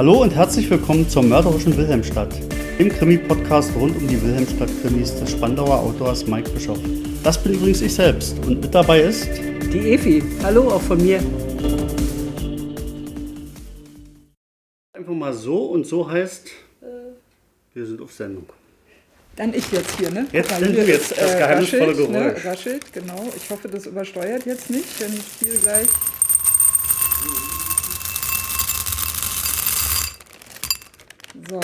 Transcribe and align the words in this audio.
Hallo 0.00 0.22
und 0.22 0.34
herzlich 0.34 0.70
willkommen 0.70 1.06
zur 1.10 1.22
mörderischen 1.22 1.76
Wilhelmstadt, 1.76 2.34
dem 2.78 2.88
Krimi-Podcast 2.88 3.70
rund 3.76 3.94
um 3.98 4.08
die 4.08 4.18
Wilhelmstadt-Krimis 4.22 5.20
des 5.20 5.32
Spandauer 5.32 5.78
Autors 5.78 6.26
Mike 6.26 6.48
Bischoff. 6.52 6.78
Das 7.22 7.36
bin 7.42 7.52
übrigens 7.52 7.82
ich 7.82 7.94
selbst 7.94 8.38
und 8.46 8.62
mit 8.62 8.74
dabei 8.74 9.02
ist 9.02 9.28
die 9.70 9.92
Efi. 9.92 10.22
Hallo 10.42 10.70
auch 10.70 10.80
von 10.80 11.02
mir. 11.02 11.18
Einfach 14.94 15.12
mal 15.12 15.34
so 15.34 15.66
und 15.66 15.86
so 15.86 16.10
heißt, 16.10 16.48
wir 17.74 17.86
sind 17.86 18.00
auf 18.00 18.10
Sendung. 18.10 18.46
Dann 19.36 19.52
ich 19.52 19.70
jetzt 19.70 19.98
hier, 19.98 20.10
ne? 20.10 20.26
Jetzt 20.32 20.48
sind 20.48 20.68
hier 20.68 20.76
wir 20.78 20.94
jetzt 20.94 21.10
das 21.10 21.36
geheimnisvolle 21.36 21.88
raschelt, 21.88 22.10
ne? 22.10 22.18
Geräusch. 22.20 22.46
Raschelt, 22.46 22.92
genau. 22.94 23.22
Ich 23.36 23.50
hoffe, 23.50 23.68
das 23.68 23.84
übersteuert 23.84 24.46
jetzt 24.46 24.70
nicht, 24.70 24.98
wenn 24.98 25.12
ich 25.12 25.20
spiele 25.20 25.58
gleich. 25.58 25.88
So, 31.50 31.58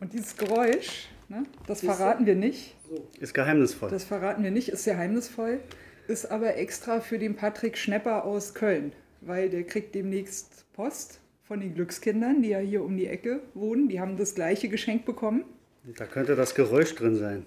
und 0.00 0.14
dieses 0.14 0.34
Geräusch, 0.38 1.08
ne, 1.28 1.42
das 1.66 1.82
verraten 1.82 2.24
wir 2.24 2.34
nicht. 2.34 2.74
Ist 3.20 3.34
geheimnisvoll. 3.34 3.90
Das 3.90 4.04
verraten 4.04 4.42
wir 4.42 4.50
nicht, 4.50 4.70
ist 4.70 4.86
geheimnisvoll, 4.86 5.60
ist 6.08 6.30
aber 6.30 6.56
extra 6.56 7.00
für 7.00 7.18
den 7.18 7.36
Patrick 7.36 7.76
Schnepper 7.76 8.24
aus 8.24 8.54
Köln, 8.54 8.92
weil 9.20 9.50
der 9.50 9.64
kriegt 9.64 9.94
demnächst 9.94 10.64
Post 10.72 11.20
von 11.42 11.60
den 11.60 11.74
Glückskindern, 11.74 12.40
die 12.40 12.48
ja 12.48 12.60
hier 12.60 12.82
um 12.82 12.96
die 12.96 13.08
Ecke 13.08 13.40
wohnen. 13.52 13.90
Die 13.90 14.00
haben 14.00 14.16
das 14.16 14.34
gleiche 14.34 14.70
Geschenk 14.70 15.04
bekommen. 15.04 15.44
Da 15.98 16.06
könnte 16.06 16.34
das 16.34 16.54
Geräusch 16.54 16.94
drin 16.94 17.16
sein. 17.16 17.44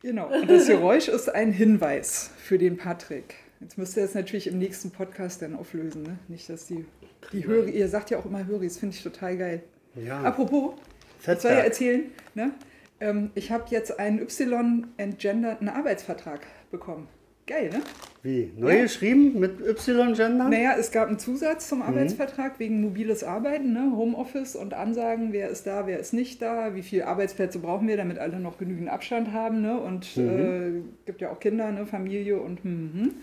Genau, 0.00 0.32
und 0.32 0.48
das 0.48 0.66
Geräusch 0.66 1.08
ist 1.08 1.28
ein 1.28 1.52
Hinweis 1.52 2.30
für 2.38 2.56
den 2.56 2.78
Patrick. 2.78 3.34
Jetzt 3.60 3.76
müsst 3.76 3.98
ihr 3.98 4.04
es 4.04 4.14
natürlich 4.14 4.46
im 4.46 4.58
nächsten 4.58 4.92
Podcast 4.92 5.42
dann 5.42 5.54
auflösen, 5.54 6.04
ne? 6.04 6.18
Nicht, 6.28 6.48
dass 6.48 6.64
die, 6.64 6.86
die 7.32 7.46
Hörer, 7.46 7.66
ihr 7.66 7.88
sagt 7.88 8.08
ja 8.08 8.18
auch 8.18 8.24
immer 8.24 8.46
Höris, 8.46 8.78
finde 8.78 8.96
ich 8.96 9.02
total 9.02 9.36
geil. 9.36 9.62
Ja. 9.94 10.22
Apropos, 10.22 10.74
ich 11.20 11.40
soll 11.40 11.52
ja 11.52 11.58
erzählen, 11.58 12.04
ne? 12.34 12.52
ähm, 13.00 13.30
ich 13.34 13.50
habe 13.50 13.64
jetzt 13.70 13.98
einen 13.98 14.20
Y-entgenderten 14.20 15.68
Arbeitsvertrag 15.68 16.40
bekommen. 16.70 17.08
Geil, 17.46 17.70
ne? 17.70 17.80
Wie? 18.22 18.52
Neu 18.58 18.76
Ja. 18.76 18.82
geschrieben 18.82 19.40
mit 19.40 19.58
Y-Gender? 19.60 20.50
Naja, 20.50 20.74
es 20.78 20.90
gab 20.90 21.08
einen 21.08 21.18
Zusatz 21.18 21.66
zum 21.66 21.80
Arbeitsvertrag 21.80 22.58
wegen 22.58 22.82
mobiles 22.82 23.24
Arbeiten, 23.24 23.72
ne? 23.72 23.90
Homeoffice 23.96 24.54
und 24.54 24.74
Ansagen, 24.74 25.32
wer 25.32 25.48
ist 25.48 25.66
da, 25.66 25.86
wer 25.86 25.98
ist 25.98 26.12
nicht 26.12 26.42
da, 26.42 26.74
wie 26.74 26.82
viele 26.82 27.06
Arbeitsplätze 27.06 27.58
brauchen 27.58 27.88
wir, 27.88 27.96
damit 27.96 28.18
alle 28.18 28.38
noch 28.38 28.58
genügend 28.58 28.90
Abstand 28.90 29.32
haben. 29.32 29.62
Ne? 29.62 29.80
Und 29.80 30.18
äh, 30.18 30.82
gibt 31.06 31.22
ja 31.22 31.30
auch 31.30 31.40
Kinder, 31.40 31.72
ne? 31.72 31.86
Familie 31.86 32.38
und 32.38 32.62
hm, 32.62 32.90
hm. 32.92 33.14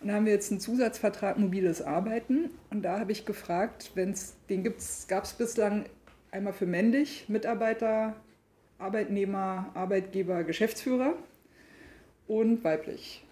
Und 0.00 0.08
da 0.08 0.14
haben 0.14 0.26
wir 0.26 0.32
jetzt 0.32 0.50
einen 0.50 0.60
Zusatzvertrag 0.60 1.38
mobiles 1.38 1.82
Arbeiten. 1.82 2.50
Und 2.70 2.82
da 2.82 3.00
habe 3.00 3.12
ich 3.12 3.26
gefragt, 3.26 3.90
wenn 3.94 4.12
es 4.12 4.36
den 4.48 4.62
gab 5.08 5.24
es 5.24 5.32
bislang 5.32 5.84
einmal 6.30 6.52
für 6.52 6.66
männlich, 6.66 7.26
Mitarbeiter, 7.28 8.14
Arbeitnehmer, 8.78 9.70
Arbeitgeber, 9.74 10.44
Geschäftsführer 10.44 11.14
und 12.26 12.62
weiblich. 12.64 13.24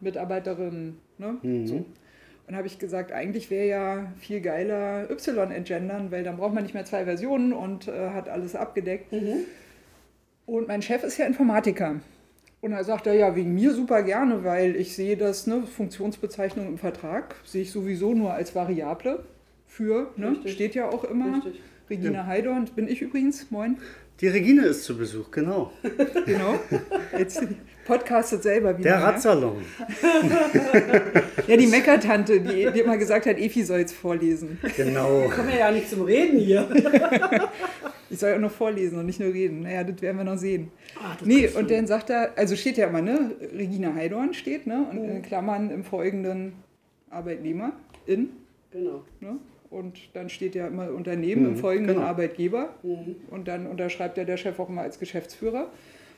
Mitarbeiterin. 0.00 0.96
Ne? 1.18 1.38
Mhm. 1.42 1.66
So. 1.66 1.84
Und 2.46 2.54
habe 2.54 2.68
ich 2.68 2.78
gesagt, 2.78 3.10
eigentlich 3.10 3.50
wäre 3.50 3.66
ja 3.66 4.12
viel 4.18 4.40
geiler 4.40 5.10
Y 5.10 5.50
entgendern, 5.50 6.12
weil 6.12 6.22
dann 6.22 6.36
braucht 6.36 6.54
man 6.54 6.62
nicht 6.62 6.74
mehr 6.74 6.84
zwei 6.84 7.04
Versionen 7.04 7.52
und 7.52 7.88
äh, 7.88 8.10
hat 8.10 8.28
alles 8.28 8.54
abgedeckt. 8.54 9.12
Und 10.46 10.68
mein 10.68 10.80
Chef 10.80 11.02
ist 11.02 11.18
ja 11.18 11.26
Informatiker. 11.26 11.96
Und 12.60 12.72
er 12.72 12.84
sagt 12.84 13.06
er, 13.06 13.14
ja, 13.14 13.34
wegen 13.34 13.54
mir 13.54 13.72
super 13.72 14.02
gerne, 14.02 14.44
weil 14.44 14.76
ich 14.76 14.94
sehe 14.94 15.16
das, 15.16 15.46
ne, 15.46 15.62
Funktionsbezeichnung 15.62 16.66
im 16.68 16.78
Vertrag, 16.78 17.34
sehe 17.44 17.62
ich 17.62 17.72
sowieso 17.72 18.14
nur 18.14 18.32
als 18.32 18.54
Variable 18.54 19.24
für, 19.66 20.12
ne, 20.16 20.30
Richtig. 20.30 20.52
steht 20.52 20.74
ja 20.74 20.88
auch 20.88 21.04
immer. 21.04 21.36
Richtig. 21.36 21.60
Regina 21.88 22.26
Heidorn, 22.26 22.68
bin 22.74 22.88
ich 22.88 23.00
übrigens, 23.02 23.50
moin. 23.50 23.76
Die 24.20 24.28
Regine 24.28 24.64
ist 24.66 24.84
zu 24.84 24.96
Besuch, 24.96 25.30
genau. 25.30 25.72
Genau. 26.26 26.58
Jetzt 27.16 27.42
podcastet 27.86 28.42
selber 28.42 28.76
wieder. 28.76 28.90
Der? 28.90 29.02
Radsalon. 29.02 29.62
Ja, 31.46 31.56
die 31.56 31.66
Meckertante, 31.68 32.40
die, 32.40 32.68
die 32.72 32.80
immer 32.80 32.96
gesagt 32.96 33.26
hat, 33.26 33.38
Efi 33.38 33.62
soll 33.62 33.78
jetzt 33.80 33.92
vorlesen. 33.94 34.58
Genau. 34.76 35.28
Kommen 35.28 35.48
wir 35.48 35.58
ja 35.58 35.70
nicht 35.70 35.88
zum 35.88 36.02
Reden 36.02 36.38
hier. 36.38 36.68
Ich 38.08 38.20
soll 38.20 38.30
ja 38.30 38.36
auch 38.36 38.40
noch 38.40 38.52
vorlesen 38.52 39.00
und 39.00 39.06
nicht 39.06 39.18
nur 39.18 39.32
reden. 39.32 39.62
Naja, 39.62 39.82
das 39.82 40.00
werden 40.00 40.16
wir 40.18 40.22
noch 40.24 40.38
sehen. 40.38 40.70
Ah, 40.96 41.16
das 41.18 41.26
Nee, 41.26 41.48
und 41.48 41.68
dann 41.68 41.88
sagt 41.88 42.08
er, 42.08 42.38
also 42.38 42.54
steht 42.54 42.76
ja 42.76 42.86
immer, 42.86 43.02
ne? 43.02 43.32
Regina 43.52 43.92
Heidorn 43.94 44.32
steht, 44.32 44.64
ne? 44.68 44.86
Und 44.88 44.98
in 45.04 45.22
Klammern 45.22 45.70
im 45.72 45.82
folgenden 45.82 46.52
Arbeitnehmer 47.10 47.72
in, 48.06 48.30
Genau. 48.70 49.02
ne? 49.20 49.38
Und 49.70 49.98
dann 50.14 50.28
steht 50.28 50.54
ja 50.54 50.66
immer 50.68 50.90
Unternehmen 50.92 51.44
im 51.46 51.52
Mhm, 51.52 51.56
folgenden 51.56 51.96
genau. 51.96 52.06
Arbeitgeber. 52.08 52.74
Und 53.30 53.48
dann 53.48 53.66
unterschreibt 53.66 54.16
ja 54.16 54.24
der 54.24 54.36
Chef 54.36 54.58
auch 54.60 54.68
immer 54.68 54.82
als 54.82 54.98
Geschäftsführer. 54.98 55.64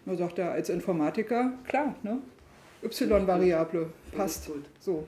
Und 0.04 0.06
dann 0.06 0.16
sagt 0.18 0.38
er 0.38 0.52
als 0.52 0.68
Informatiker, 0.68 1.52
klar, 1.66 1.94
ne? 2.02 2.18
Y-Variable, 2.82 3.86
passt. 4.16 4.46
gut. 4.46 4.64
So. 4.80 5.06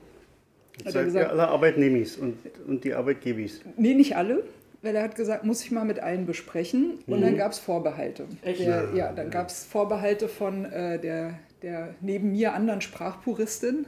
Hat 0.79 0.85
er 0.87 0.91
Seid 0.91 1.01
ihr 1.01 1.05
gesagt, 1.05 1.29
alle 1.31 1.47
Arbeitnehmis 1.47 2.17
und, 2.17 2.37
und 2.67 2.83
die 2.83 2.93
Arbeitgebis. 2.93 3.61
Nee, 3.77 3.93
nicht 3.93 4.15
alle, 4.17 4.43
weil 4.81 4.95
er 4.95 5.03
hat 5.03 5.15
gesagt, 5.15 5.45
muss 5.45 5.63
ich 5.63 5.71
mal 5.71 5.85
mit 5.85 5.99
allen 5.99 6.25
besprechen. 6.25 6.99
Und 7.07 7.21
dann 7.21 7.37
gab 7.37 7.51
es 7.51 7.59
Vorbehalte. 7.59 8.25
Echt? 8.41 8.61
Der, 8.61 8.89
ja, 8.95 9.11
dann 9.13 9.29
gab 9.29 9.47
es 9.49 9.63
Vorbehalte 9.65 10.27
von 10.27 10.65
äh, 10.65 10.99
der, 10.99 11.39
der 11.61 11.93
neben 12.01 12.31
mir 12.31 12.53
anderen 12.53 12.81
Sprachpuristin. 12.81 13.85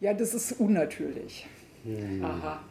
Ja, 0.00 0.14
das 0.14 0.34
ist 0.34 0.52
unnatürlich. 0.60 1.46
Aha. 2.22 2.62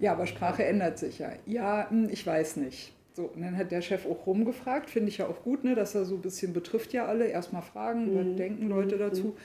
Ja, 0.00 0.12
aber 0.12 0.26
Sprache 0.26 0.64
ändert 0.64 0.98
sich 0.98 1.18
ja. 1.18 1.30
Ja, 1.46 1.90
hm, 1.90 2.08
ich 2.10 2.26
weiß 2.26 2.56
nicht. 2.56 2.92
So, 3.14 3.24
und 3.24 3.42
dann 3.42 3.56
hat 3.56 3.72
der 3.72 3.82
Chef 3.82 4.06
auch 4.06 4.26
rumgefragt, 4.26 4.90
finde 4.90 5.08
ich 5.08 5.18
ja 5.18 5.26
auch 5.26 5.42
gut, 5.42 5.64
ne, 5.64 5.74
dass 5.74 5.94
er 5.94 6.04
so 6.04 6.14
ein 6.14 6.20
bisschen 6.20 6.52
betrifft 6.52 6.92
ja 6.92 7.06
alle. 7.06 7.26
Erstmal 7.26 7.62
fragen, 7.62 8.14
was 8.14 8.36
denken 8.36 8.68
Leute 8.68 8.96
dazu. 8.96 9.36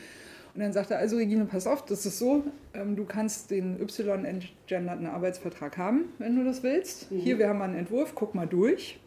Und 0.53 0.61
dann 0.61 0.71
sagt 0.71 0.91
er, 0.91 0.99
also 0.99 1.17
Regine, 1.17 1.45
pass 1.45 1.65
auf, 1.65 1.83
das 1.85 2.05
ist 2.05 2.19
so, 2.19 2.43
ähm, 2.75 2.95
du 2.95 3.05
kannst 3.05 3.49
den 3.49 3.81
Y-entgenderten 3.81 5.07
Arbeitsvertrag 5.07 5.77
haben, 5.79 6.09
wenn 6.19 6.35
du 6.35 6.43
das 6.43 6.61
willst. 6.61 7.07
Hier, 7.09 7.39
wir 7.39 7.49
haben 7.49 7.57
mal 7.57 7.65
einen 7.65 7.79
Entwurf, 7.79 8.13
guck 8.13 8.35
mal 8.35 8.45
durch. 8.45 8.99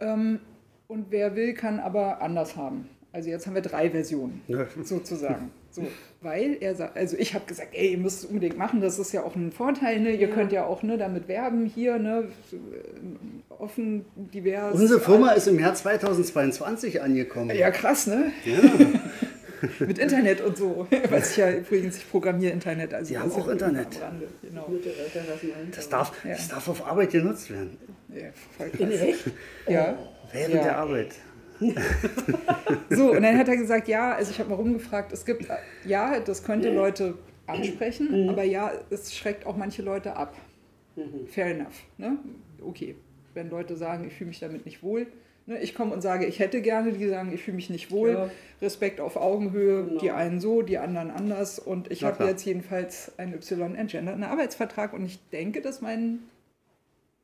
Ähm, 0.00 0.40
und 0.86 1.10
wer 1.10 1.36
will, 1.36 1.52
kann 1.52 1.80
aber 1.80 2.22
anders 2.22 2.56
haben. 2.56 2.88
Also 3.12 3.30
jetzt 3.30 3.46
haben 3.46 3.54
wir 3.54 3.62
drei 3.62 3.90
Versionen 3.90 4.42
Ja. 4.48 4.66
sozusagen. 4.82 5.50
So, 5.70 5.82
weil 6.22 6.56
er 6.60 6.74
sagt, 6.74 6.96
also 6.96 7.16
ich 7.18 7.34
habe 7.34 7.44
gesagt, 7.44 7.68
ey, 7.74 7.92
ihr 7.92 7.98
müsst 7.98 8.20
es 8.20 8.24
unbedingt 8.24 8.56
machen, 8.56 8.80
das 8.80 8.98
ist 8.98 9.12
ja 9.12 9.22
auch 9.22 9.36
ein 9.36 9.52
Vorteil, 9.52 10.00
ne? 10.00 10.12
Ihr 10.12 10.28
könnt 10.30 10.50
ja 10.50 10.64
auch 10.64 10.82
ne, 10.82 10.96
damit 10.96 11.28
werben 11.28 11.66
hier, 11.66 11.98
ne? 11.98 12.28
Offen, 13.50 14.06
divers. 14.16 14.74
Unsere 14.74 14.98
Firma 14.98 15.32
ist 15.32 15.46
im 15.46 15.58
Jahr 15.60 15.74
2022 15.74 17.02
angekommen. 17.02 17.54
Ja, 17.54 17.70
krass, 17.70 18.06
ne? 18.06 18.32
Mit 19.80 19.98
Internet 19.98 20.40
und 20.40 20.56
so. 20.56 20.86
Was 21.10 21.32
ich 21.32 21.36
ja 21.36 21.50
übrigens, 21.52 21.98
ich 21.98 22.10
programmiere 22.10 22.52
Internet. 22.52 22.94
Also 22.94 23.14
ist 23.14 23.20
auch 23.20 23.46
ja 23.46 23.52
Internet. 23.52 24.00
Rande, 24.00 24.28
Genau. 24.42 24.70
Das 25.74 25.88
darf, 25.88 26.12
Ja. 26.24 26.30
das 26.30 26.48
darf 26.48 26.68
auf 26.68 26.86
Arbeit 26.86 27.10
genutzt 27.10 27.50
werden. 27.50 27.76
Ja, 28.08 28.28
voll 28.56 28.70
In 28.78 28.88
krass. 28.90 29.00
echt? 29.02 29.24
Ja. 29.68 29.98
Während 30.32 30.54
Ja. 30.54 30.62
der 30.62 30.78
Arbeit. 30.78 31.08
So, 32.90 33.12
und 33.12 33.22
dann 33.22 33.36
hat 33.36 33.48
er 33.48 33.56
gesagt, 33.56 33.88
ja, 33.88 34.12
also 34.12 34.30
ich 34.30 34.38
habe 34.38 34.50
mal 34.50 34.56
rumgefragt, 34.56 35.12
es 35.12 35.24
gibt, 35.24 35.46
ja, 35.84 36.20
das 36.20 36.42
könnte 36.44 36.70
Leute 36.72 37.14
ansprechen, 37.46 38.28
aber 38.28 38.44
ja, 38.44 38.72
es 38.90 39.14
schreckt 39.14 39.46
auch 39.46 39.56
manche 39.56 39.82
Leute 39.82 40.16
ab. 40.16 40.34
Fair 41.28 41.46
enough. 41.46 41.82
Ne? 41.96 42.18
Okay, 42.60 42.96
wenn 43.34 43.50
Leute 43.50 43.76
sagen, 43.76 44.04
ich 44.06 44.14
fühle 44.14 44.28
mich 44.28 44.40
damit 44.40 44.64
nicht 44.66 44.82
wohl. 44.82 45.06
Ne? 45.46 45.58
Ich 45.60 45.74
komme 45.74 45.94
und 45.94 46.00
sage, 46.02 46.26
ich 46.26 46.40
hätte 46.40 46.60
gerne, 46.60 46.92
die 46.92 47.08
sagen, 47.08 47.32
ich 47.32 47.42
fühle 47.42 47.54
mich 47.56 47.70
nicht 47.70 47.90
wohl. 47.90 48.10
Ja. 48.10 48.30
Respekt 48.60 49.00
auf 49.00 49.16
Augenhöhe, 49.16 49.84
Genau. 49.84 50.00
die 50.00 50.10
einen 50.10 50.40
so, 50.40 50.62
die 50.62 50.76
anderen 50.78 51.10
anders. 51.10 51.58
Und 51.58 51.90
ich 51.90 52.04
habe 52.04 52.24
jetzt 52.24 52.44
jedenfalls 52.44 53.12
einen 53.18 53.34
Y-entgenderten 53.34 54.24
Arbeitsvertrag 54.24 54.92
und 54.92 55.06
ich 55.06 55.20
denke, 55.30 55.60
dass 55.62 55.80
mein 55.80 56.18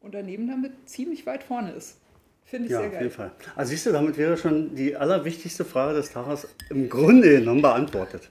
Unternehmen 0.00 0.46
damit 0.46 0.72
ziemlich 0.88 1.26
weit 1.26 1.42
vorne 1.42 1.72
ist. 1.72 1.98
Finde 2.44 2.66
ich 2.66 2.72
Ja, 2.72 2.78
sehr 2.78 2.86
auf 2.88 2.92
geil. 2.92 3.02
jeden 3.02 3.14
Fall. 3.14 3.30
Also 3.56 3.70
siehst 3.70 3.86
du, 3.86 3.92
damit 3.92 4.16
wäre 4.18 4.36
schon 4.36 4.74
die 4.74 4.94
allerwichtigste 4.96 5.64
Frage 5.64 5.94
des 5.96 6.10
Tages 6.12 6.46
im 6.70 6.88
Grunde 6.88 7.38
genommen 7.40 7.62
beantwortet. 7.62 8.30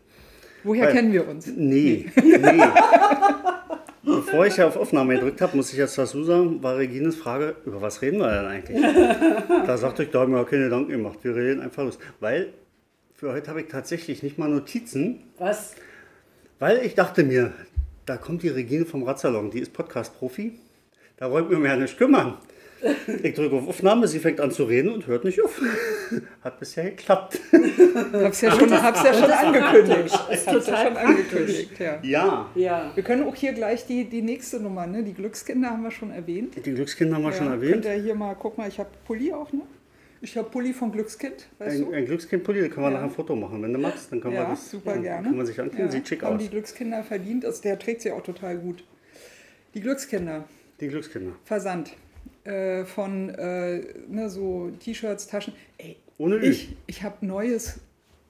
Woher 0.63 0.86
Weil- 0.88 0.94
kennen 0.94 1.12
wir 1.13 1.27
uns? 1.27 1.48
Nee, 1.48 2.10
nee. 2.24 2.63
Bevor 4.06 4.45
ich 4.45 4.62
auf 4.62 4.75
Aufnahme 4.75 5.15
gedrückt 5.15 5.39
habe, 5.42 5.56
muss 5.56 5.71
ich 5.71 5.77
jetzt 5.77 5.98
dazu 5.98 6.24
sagen, 6.25 6.62
war 6.62 6.75
Regines 6.77 7.15
Frage, 7.15 7.56
über 7.65 7.81
was 7.81 8.01
reden 8.01 8.19
wir 8.19 8.30
denn 8.30 8.45
eigentlich? 8.45 8.81
Da 9.65 9.77
sagte 9.77 10.04
ich, 10.04 10.10
da 10.12 10.21
haben 10.21 10.33
wir 10.33 10.44
keine 10.45 10.66
Gedanken 10.66 10.92
gemacht, 10.92 11.19
wir 11.24 11.36
reden 11.36 11.62
einfach 11.62 11.83
los. 11.83 11.98
Weil 12.19 12.50
für 13.16 13.31
heute 13.31 13.50
habe 13.50 13.62
ich 13.62 13.68
tatsächlich 13.69 14.21
nicht 14.21 14.38
mal 14.38 14.50
Notizen, 14.50 15.21
Was? 15.38 15.75
weil 16.59 16.80
ich 16.86 16.95
dachte 16.95 17.24
mir, 17.24 17.54
da 18.06 18.18
kommt 18.18 18.44
die 18.44 18.50
Regine 18.50 18.86
vom 18.86 19.04
Radsalon, 19.04 19.51
die 19.51 19.59
ist 19.59 19.71
Podcast-Profi, 19.71 20.59
da 21.18 21.31
wollte 21.31 21.50
mir 21.54 21.59
mehr 21.59 21.77
nicht 21.77 21.98
kümmern. 21.98 22.38
Ich 23.24 23.33
drücke 23.33 23.56
auf 23.56 23.68
Aufnahme, 23.68 24.07
sie 24.07 24.19
fängt 24.19 24.39
an 24.41 24.51
zu 24.51 24.63
reden 24.65 24.89
und 24.89 25.07
hört 25.07 25.24
nicht 25.24 25.41
auf. 25.41 25.59
Hat 26.44 26.59
bisher 26.59 26.85
geklappt. 26.91 27.39
Hab's 28.13 28.41
ja 28.41 28.51
schon, 28.51 28.71
hab's 28.83 29.03
ja 29.03 29.13
schon 29.13 29.31
angekündigt. 29.31 30.06
Ist 30.06 30.19
Hab's 30.19 30.45
ja 30.45 30.51
total 30.53 30.88
schon 30.88 30.97
angekündigt, 30.97 31.80
ja. 31.80 32.00
Ja, 32.03 32.50
Ja. 32.56 32.91
Wir 32.94 33.03
können 33.03 33.24
auch 33.24 33.35
hier 33.35 33.53
gleich 33.53 33.85
die, 33.85 34.06
die 34.06 34.21
nächste 34.21 34.59
Nummer, 34.59 34.85
ne? 34.88 35.03
Die 35.03 35.13
Glückskinder 35.13 35.69
haben 35.69 35.83
wir 35.83 35.91
schon 35.91 36.12
erwähnt. 36.12 36.56
die 36.65 36.74
Glückskinder 36.74 37.15
haben 37.15 37.24
wir 37.24 37.31
schon 37.33 37.47
Ja, 37.47 37.53
erwähnt. 37.53 37.71
Könnt 37.74 37.85
ihr 37.85 37.94
hier 38.03 38.15
mal, 38.15 38.35
guck 38.38 38.57
mal, 38.57 38.68
ich 38.68 38.80
habe 38.80 38.89
Pulli 39.06 39.31
auch, 39.33 39.51
ne? 39.53 39.62
Ich 40.21 40.38
habe 40.38 40.50
Pulli 40.50 40.71
von 40.74 40.91
Glückskind, 40.91 41.47
weißt 41.59 41.75
Ein, 41.80 41.85
du? 41.85 41.91
ein 41.91 42.06
Glückskind-Pulli, 42.06 42.62
da 42.62 42.68
können 42.69 42.85
wir 42.85 42.89
Ja. 42.89 42.91
nachher 42.91 43.03
ein 43.06 43.12
Foto 43.12 43.35
machen. 43.35 43.62
Wenn 43.62 43.74
du 43.74 43.80
magst, 43.80 44.09
dann 44.12 44.21
können 44.21 44.35
wir 44.35 44.41
Ja, 44.44 44.50
das 44.51 44.71
super 44.71 44.94
dann 44.94 45.03
gerne. 45.03 45.27
Kann 45.27 45.35
man 45.38 45.45
sich 45.45 45.59
angucken, 45.59 45.81
Ja, 45.81 45.91
sieht 45.91 46.07
schick 46.07 46.24
haben 46.24 46.38
aus. 46.38 46.41
die 46.44 46.50
Glückskinder 46.50 47.03
verdient, 47.03 47.44
ist, 47.44 47.63
der 47.65 47.77
trägt 47.77 48.01
sie 48.01 48.12
auch 48.12 48.24
total 48.24 48.57
gut. 48.57 48.85
Die 49.74 49.81
Glückskinder, 49.81 50.45
Die 50.80 50.88
Glückskinder. 50.88 51.33
Versand 51.44 51.94
äh, 52.45 52.84
von 52.86 53.30
äh, 53.30 53.81
ne, 54.07 54.30
so 54.30 54.69
T-Shirts, 54.80 55.28
Taschen. 55.28 55.54
Ey, 55.78 55.95
Ohne 56.18 56.38
ich, 56.38 56.75
ich 56.88 57.04
habe 57.04 57.25
neues, 57.25 57.80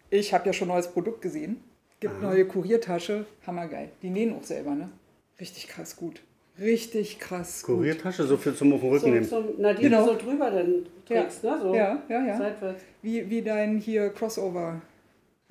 ich 0.10 0.34
habe 0.34 0.46
ja 0.48 0.54
schon 0.54 0.68
neues 0.68 0.88
Produkt 0.88 1.22
gesehen. 1.22 1.58
Gibt 2.00 2.22
neue 2.22 2.46
Kuriertasche, 2.46 3.26
hammergeil. 3.48 3.90
Die 4.02 4.10
nähen 4.10 4.36
auch 4.36 4.44
selber, 4.44 4.72
ne? 4.76 4.90
Richtig 5.40 5.68
krass 5.70 5.96
gut. 5.96 6.22
Richtig 6.60 7.18
krass 7.18 7.64
gut. 7.64 7.78
Kuriertasche, 7.78 8.26
so 8.26 8.36
viel 8.38 8.54
zum 8.54 8.74
auf 8.74 8.82
den 8.82 8.90
Rücken 8.90 9.00
So, 9.06 9.10
nehmen. 9.10 9.26
so, 9.26 9.56
na, 9.58 9.74
die 9.74 9.84
Genau. 9.84 10.06
du 10.06 10.12
so 10.12 10.18
drüber 10.20 10.52
dann 10.52 10.86
trägst, 11.08 11.44
ne? 11.44 11.58
So 11.62 11.74
Ja, 11.74 12.04
ja, 12.10 12.26
ja. 12.26 12.38
seitwärts. 12.38 12.84
Wie, 13.02 13.30
wie 13.30 13.42
dein 13.42 13.78
hier 13.80 14.10
Crossover. 14.10 14.82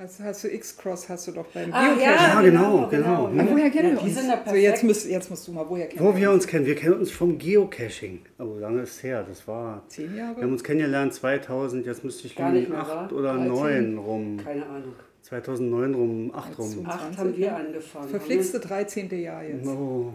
Hast, 0.02 0.18
hast 0.20 0.42
du 0.42 0.48
X-Cross, 0.52 1.08
hast 1.10 1.28
du 1.28 1.32
doch 1.32 1.46
beim 1.46 1.72
Ah, 1.72 1.94
Geocaching. 1.94 2.02
Ja, 2.02 2.42
genau, 2.42 2.88
genau. 2.88 3.26
Ah, 3.28 3.46
woher 3.48 3.70
kennen 3.70 3.90
Ja, 3.90 3.94
wir 3.94 4.02
uns? 4.02 4.14
sind 4.16 4.28
ja 4.28 4.42
so, 4.44 4.54
jetzt, 4.56 4.82
musst, 4.82 5.08
jetzt 5.08 5.30
musst 5.30 5.46
du 5.46 5.52
mal, 5.52 5.64
woher 5.68 5.86
kennen 5.86 6.04
Wo 6.04 6.16
wir 6.16 6.32
uns 6.32 6.44
kennen, 6.48 6.66
wir 6.66 6.74
kennen 6.74 6.94
uns 6.94 7.12
vom 7.12 7.38
Geocaching. 7.38 8.18
Oh, 8.40 8.56
lange 8.58 8.82
ist 8.82 9.00
her, 9.04 9.24
das 9.28 9.46
war... 9.46 9.84
Zehn 9.86 10.16
Jahre? 10.16 10.34
Wir 10.38 10.42
haben 10.42 10.52
uns 10.52 10.64
kennengelernt 10.64 11.14
2000, 11.14 11.86
jetzt 11.86 12.02
müsste 12.02 12.26
ich 12.26 12.34
Gar 12.34 12.50
nicht 12.50 12.62
lügen, 12.68 12.72
mehr, 12.72 12.80
8 12.82 13.12
wa? 13.12 13.16
oder 13.16 13.34
13? 13.34 13.94
9 13.94 13.98
rum. 13.98 14.36
Keine 14.42 14.66
Ahnung. 14.66 14.92
2009 15.20 15.94
rum, 15.94 16.32
8 16.34 16.58
rum. 16.58 16.68
20. 16.70 16.86
Acht 16.88 17.18
haben 17.18 17.36
wir 17.36 17.56
angefangen. 17.56 18.08
Verflixte 18.08 18.58
13. 18.58 19.08
Jahr 19.20 19.44
jetzt. 19.44 19.68
Oh, 19.68 20.14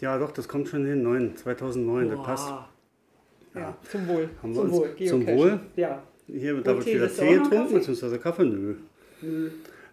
ja 0.00 0.18
doch, 0.18 0.32
das 0.32 0.48
kommt 0.48 0.66
schon 0.66 0.84
hin, 0.84 1.02
9, 1.04 1.36
2009, 1.36 2.08
das 2.08 2.16
Boah. 2.16 2.24
passt. 2.24 2.52
Ja, 3.54 3.76
zum 3.88 4.08
Wohl. 4.08 4.30
Haben 4.42 4.50
wir 4.52 4.60
zum 4.62 4.64
uns 4.64 4.72
Wohl. 4.72 4.96
zum 5.06 5.20
Geocaching. 5.20 5.38
Wohl. 5.38 5.60
Ja. 5.76 6.02
Hier, 6.26 6.60
da 6.60 6.74
wird 6.74 6.86
wieder 6.86 7.08
Tee 7.08 7.34
getrunken, 7.38 7.74
beziehungsweise 7.74 8.18
Kaffee, 8.18 8.44
nö. 8.44 8.74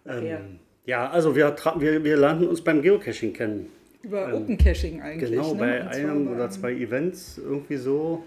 Nachher. 0.04 0.40
Ähm, 0.40 0.58
ja, 0.84 1.10
also 1.10 1.34
wir, 1.34 1.56
wir, 1.78 2.04
wir 2.04 2.16
lernten 2.16 2.46
uns 2.46 2.62
beim 2.62 2.80
Geocaching 2.80 3.32
kennen. 3.32 3.66
Über 4.02 4.32
Open 4.32 4.56
Caching 4.56 5.00
eigentlich. 5.02 5.30
Genau, 5.30 5.54
ne? 5.54 5.58
bei 5.58 5.88
einem 5.88 6.28
oder 6.28 6.48
zwei 6.48 6.72
Events 6.72 7.38
irgendwie 7.38 7.76
so. 7.76 8.24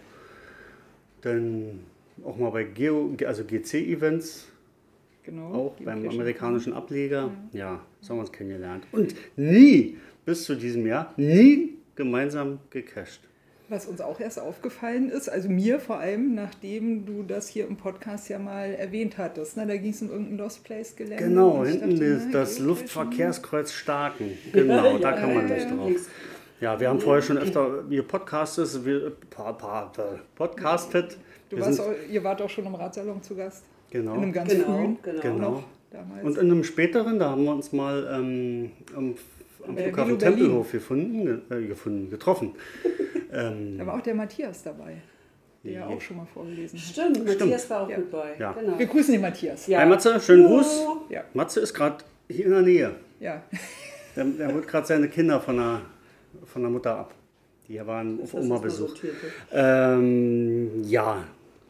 Dann 1.22 1.80
auch 2.26 2.38
mal 2.38 2.50
bei 2.50 2.64
Geo, 2.64 3.16
also 3.26 3.44
GC-Events, 3.44 4.48
Genau. 5.24 5.54
auch 5.54 5.76
beim 5.84 6.08
amerikanischen 6.08 6.74
Ableger. 6.74 7.32
Ja, 7.54 7.86
so 8.02 8.10
haben 8.10 8.18
wir 8.18 8.22
uns 8.22 8.32
kennengelernt. 8.32 8.86
Und 8.92 9.16
nie, 9.38 9.98
bis 10.26 10.44
zu 10.46 10.56
diesem 10.56 10.86
Jahr, 10.88 11.14
nie 11.18 11.76
gemeinsam 11.96 12.60
gecached. 12.72 13.22
Was 13.70 13.86
uns 13.86 14.02
auch 14.02 14.20
erst 14.20 14.40
aufgefallen 14.40 15.10
ist, 15.10 15.30
also 15.30 15.48
mir 15.48 15.80
vor 15.80 16.00
allem, 16.00 16.34
nachdem 16.34 17.06
du 17.06 17.22
das 17.22 17.48
hier 17.48 17.68
im 17.68 17.78
Podcast 17.78 18.28
ja 18.28 18.40
mal 18.40 18.74
erwähnt 18.74 19.20
hattest. 19.20 19.58
Ne? 19.58 19.68
Da 19.68 19.78
ging 19.78 19.92
es 19.92 20.02
um 20.02 20.10
irgendein 20.10 20.38
Lost 20.38 20.64
Place 20.64 20.96
Gelände. 20.96 21.24
Genau, 21.24 21.64
hinten 21.64 21.92
dachte, 21.92 22.04
ist 22.04 22.26
na, 22.32 22.40
das. 22.40 22.58
Luftverkehrskreuz 22.60 23.72
Starken. 23.72 24.32
Genau, 24.54 24.98
da 25.02 25.12
kann 25.12 25.36
man 25.36 25.48
ja, 25.48 25.56
nicht 25.56 25.70
ja. 25.70 25.76
drauf. 25.76 25.92
Ja, 26.62 26.80
wir 26.80 26.90
haben 26.90 27.00
vorher 27.00 27.22
schon 27.22 27.38
öfter, 27.38 27.90
wir 27.90 28.04
podcastet, 28.04 28.84
wir 28.86 29.12
pa, 29.30 29.54
pa, 29.54 29.92
podcastet. 30.36 31.18
Du 31.50 31.58
Wir 31.58 31.66
warst 31.66 31.80
auch, 31.80 31.94
ihr 32.10 32.24
wart 32.24 32.42
auch 32.42 32.50
schon 32.50 32.66
im 32.66 32.74
Ratsalon 32.76 33.22
zu 33.22 33.36
Gast. 33.36 33.64
genau. 33.92 34.16
In 34.16 34.24
einem 34.24 34.34
ganz 34.34 34.52
Genau, 34.52 34.66
frühen. 34.66 34.98
genau. 35.04 35.22
Genau. 35.22 35.52
Noch 35.52 35.64
damals. 35.92 36.24
Und 36.26 36.38
in 36.38 36.52
einem 36.52 36.64
späteren, 36.64 37.20
da 37.20 37.30
haben 37.30 37.44
wir 37.44 37.54
uns 37.54 37.72
mal 37.72 38.10
ähm, 38.14 38.72
am, 39.68 39.78
Äh, 39.78 39.84
Flughafen 39.84 40.18
Berlin. 40.18 40.38
Tempelhof 40.38 40.72
gefunden, 40.72 41.42
äh, 41.50 41.68
gefunden 41.68 42.10
getroffen. 42.10 42.54
ähm, 43.34 43.78
da 43.78 43.86
war 43.86 43.96
auch 43.96 44.02
der 44.02 44.16
Matthias 44.16 44.64
dabei, 44.64 44.98
der 45.64 45.72
ja 45.72 45.88
auch 45.88 46.00
schon 46.02 46.18
mal 46.18 46.26
vorgelesen 46.34 46.78
hat. 46.80 46.86
Stimmt, 46.86 47.26
Matthias 47.26 47.70
war 47.70 47.82
auch 47.82 47.90
Ja. 47.90 47.98
mit 47.98 48.12
bei. 48.12 48.36
Ja. 48.40 48.52
Genau. 48.54 48.78
Wir 48.80 48.86
grüßen 48.86 49.12
den 49.12 49.22
Matthias. 49.22 49.68
Ja. 49.68 49.80
Hi 49.80 49.86
Matze, 49.88 50.20
schönen 50.20 50.46
Gruß. 50.48 50.86
Ja. 51.10 51.24
Matze 51.34 51.60
ist 51.60 51.74
gerade 51.74 51.98
hier 52.30 52.46
in 52.46 52.52
der 52.52 52.62
Nähe. 52.62 52.96
ja. 53.20 53.44
Der, 54.16 54.26
der 54.26 54.54
holt 54.54 54.68
gerade 54.68 54.88
seine 54.88 55.08
Kinder 55.08 55.40
von 55.40 55.56
der, 55.58 55.82
von 56.46 56.62
der 56.64 56.72
Mutter 56.72 56.98
ab. 56.98 57.14
Die 57.68 57.80
waren 57.86 58.20
auf 58.24 58.34
Oma-Besuch. 58.34 58.96
Ähm, 59.52 60.84
ja, 60.84 61.24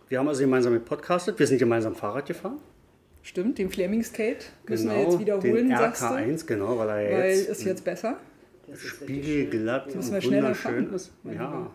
wir 0.07 0.19
haben 0.19 0.27
also 0.29 0.41
gemeinsam 0.41 0.73
gepodcastet. 0.73 1.37
Wir 1.37 1.45
sind 1.45 1.57
gemeinsam 1.59 1.93
Fahrrad 1.95 2.25
gefahren. 2.25 2.57
Stimmt, 3.21 3.57
den 3.57 3.69
Flemingskate 3.69 4.45
müssen 4.67 4.87
Genau, 4.89 4.99
wir 5.01 5.03
jetzt 5.09 5.19
wiederholen, 5.19 5.69
den 5.69 5.77
sagst 5.77 6.01
du. 6.01 6.05
RK1, 6.07 6.45
genau, 6.45 6.77
weil 6.77 6.89
er 6.89 7.17
Weil 7.19 7.29
jetzt 7.31 7.49
ist 7.49 7.63
jetzt 7.65 7.83
besser. 7.83 8.17
Das 8.67 8.79
ist 8.79 8.87
spiegelglatt 8.87 9.87
Müssen 9.95 9.99
und 10.09 10.13
wir 10.13 10.21
schneller 10.21 10.41
wunderschön 10.43 10.85
fahren, 10.85 10.93
ist. 10.95 11.11
Ja. 11.25 11.71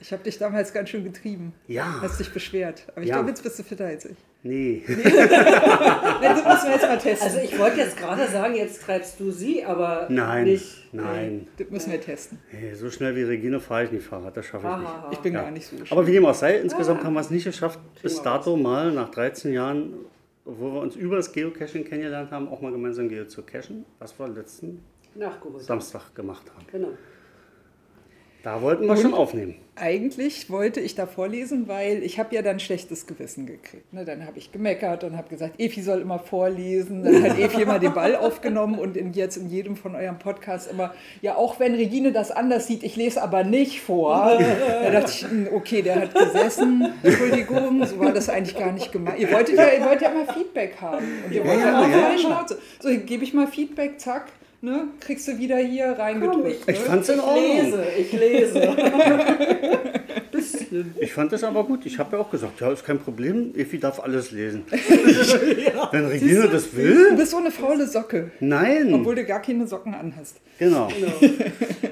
Ich 0.00 0.12
habe 0.12 0.22
dich 0.22 0.36
damals 0.38 0.72
ganz 0.74 0.90
schön 0.90 1.02
getrieben. 1.04 1.54
ja, 1.66 2.00
Hast 2.02 2.20
dich 2.20 2.30
beschwert. 2.32 2.84
Aber 2.92 3.00
ich 3.02 3.08
Ja. 3.08 3.14
glaube, 3.16 3.30
jetzt 3.30 3.42
bist 3.42 3.58
du 3.58 3.62
fitter 3.62 3.86
als 3.86 4.04
ich. 4.04 4.16
nee. 4.42 4.82
Nee, 4.86 6.28
das 6.28 6.44
müssen 6.44 6.66
wir 6.66 6.72
jetzt 6.72 6.82
mal 6.82 6.98
testen. 6.98 7.28
Also 7.28 7.40
ich 7.42 7.58
wollte 7.58 7.78
jetzt 7.80 7.96
gerade 7.96 8.26
sagen, 8.28 8.54
jetzt 8.54 8.82
treibst 8.82 9.18
du 9.20 9.30
sie, 9.30 9.64
aber 9.64 10.06
Nein, 10.10 10.44
nicht. 10.44 10.88
nein. 10.92 11.46
das 11.58 11.68
müssen 11.70 11.92
wir 11.92 12.00
testen. 12.00 12.38
Hey, 12.50 12.74
so 12.74 12.90
schnell 12.90 13.16
wie 13.16 13.22
Regine 13.22 13.60
fahre 13.60 13.84
ich 13.84 13.92
nicht 13.92 14.06
Fahrrad, 14.06 14.36
das 14.36 14.46
schaffe 14.46 14.66
ich 14.68 14.76
nicht. 14.78 14.92
Ich 15.12 15.18
bin 15.20 15.32
Ja. 15.34 15.42
gar 15.42 15.50
nicht 15.50 15.66
so 15.66 15.76
Aber 15.90 16.06
wie 16.06 16.12
dem 16.12 16.24
auch 16.26 16.34
sei, 16.34 16.58
insgesamt 16.58 17.00
Ah. 17.02 17.04
haben 17.04 17.14
wir 17.14 17.20
es 17.20 17.30
nicht 17.30 17.44
geschafft, 17.44 17.78
bis 18.02 18.22
dato 18.22 18.56
mal 18.56 18.92
nach 18.92 19.10
13 19.10 19.52
Jahren, 19.52 19.92
wo 20.44 20.72
wir 20.72 20.80
uns 20.80 20.96
über 20.96 21.16
das 21.16 21.32
Geocaching 21.32 21.84
kennengelernt 21.84 22.30
haben, 22.30 22.48
auch 22.48 22.60
mal 22.60 22.72
gemeinsam 22.72 23.08
Geo 23.08 23.26
zu 23.26 23.42
cachen, 23.42 23.84
was 23.98 24.18
wir 24.18 24.28
letzten 24.28 24.82
Nachgeholt. 25.14 25.62
Samstag 25.62 26.14
gemacht 26.14 26.50
haben. 26.54 26.66
Genau. 26.70 26.88
Da 28.44 28.60
wollten 28.60 28.86
wir 28.86 28.96
schon 28.98 29.14
aufnehmen. 29.14 29.54
Eigentlich 29.74 30.50
wollte 30.50 30.78
ich 30.78 30.94
da 30.94 31.06
vorlesen, 31.06 31.66
weil 31.66 32.02
ich 32.02 32.18
habe 32.18 32.34
ja 32.34 32.42
dann 32.42 32.60
schlechtes 32.60 33.06
Gewissen 33.06 33.46
gekriegt. 33.46 33.90
Ne, 33.90 34.04
dann 34.04 34.26
habe 34.26 34.36
ich 34.36 34.52
gemeckert 34.52 35.02
und 35.02 35.16
habe 35.16 35.30
gesagt, 35.30 35.54
Efi 35.58 35.80
soll 35.80 36.02
immer 36.02 36.18
vorlesen. 36.18 37.04
Dann 37.04 37.22
hat 37.22 37.38
Efi 37.38 37.62
immer 37.62 37.78
den 37.78 37.94
Ball 37.94 38.14
aufgenommen 38.14 38.78
und 38.78 38.98
in, 38.98 39.14
jetzt 39.14 39.38
in 39.38 39.48
jedem 39.48 39.76
von 39.76 39.96
eurem 39.96 40.18
Podcast 40.18 40.70
immer, 40.70 40.94
ja, 41.22 41.36
auch 41.36 41.58
wenn 41.58 41.74
Regine 41.74 42.12
das 42.12 42.30
anders 42.30 42.66
sieht, 42.66 42.82
ich 42.82 42.96
lese 42.96 43.22
aber 43.22 43.44
nicht 43.44 43.80
vor. 43.80 44.38
Da 44.84 44.90
dachte 44.90 45.10
ich, 45.10 45.22
hm, 45.22 45.48
okay, 45.52 45.80
der 45.80 46.02
hat 46.02 46.14
gesessen. 46.14 46.92
Entschuldigung, 47.02 47.86
so 47.86 47.98
war 47.98 48.12
das 48.12 48.28
eigentlich 48.28 48.58
gar 48.58 48.72
nicht 48.72 48.92
gemeint. 48.92 49.18
Ihr 49.18 49.32
wolltet 49.32 49.56
ja, 49.56 49.68
ihr 49.72 49.84
wollt 49.84 50.02
ja 50.02 50.10
immer 50.10 50.30
Feedback 50.30 50.76
haben. 50.80 51.06
Und 51.24 51.32
ihr 51.32 51.44
wollt 51.44 51.58
ja, 51.58 51.88
ja, 51.88 51.88
ja, 51.88 52.14
ja. 52.14 52.46
So, 52.78 52.90
gebe 52.90 53.24
ich 53.24 53.32
mal 53.32 53.46
Feedback, 53.46 53.98
zack. 53.98 54.26
Ne, 54.64 54.88
kriegst 54.98 55.28
du 55.28 55.36
wieder 55.36 55.58
hier 55.58 55.90
reingedrückt. 55.90 56.62
Ich 56.66 56.80
ne? 56.80 56.86
fand 56.86 57.02
es 57.02 57.10
in 57.10 57.16
Ich 57.16 57.22
Ordnung. 57.22 57.64
lese, 57.64 57.84
ich 57.98 58.12
lese. 58.12 58.60
Bisschen. 60.32 60.94
Ich 60.98 61.12
fand 61.12 61.32
das 61.32 61.44
aber 61.44 61.64
gut. 61.64 61.84
Ich 61.84 61.98
habe 61.98 62.16
ja 62.16 62.22
auch 62.22 62.30
gesagt, 62.30 62.62
ja, 62.62 62.72
ist 62.72 62.82
kein 62.82 62.98
Problem, 62.98 63.52
Efi 63.54 63.78
darf 63.78 64.00
alles 64.00 64.30
lesen. 64.30 64.64
Wenn 65.92 66.06
Regine 66.06 66.48
das 66.48 66.70
Du 66.70 66.78
will, 66.78 67.12
bist 67.14 67.32
so 67.32 67.36
eine 67.36 67.50
faule 67.50 67.86
Socke, 67.86 68.30
nein. 68.40 68.94
obwohl 68.94 69.14
du 69.16 69.26
gar 69.26 69.42
keine 69.42 69.66
Socken 69.66 69.94
anhast. 69.94 70.40
Genau. 70.58 70.88
Genau. 70.88 71.34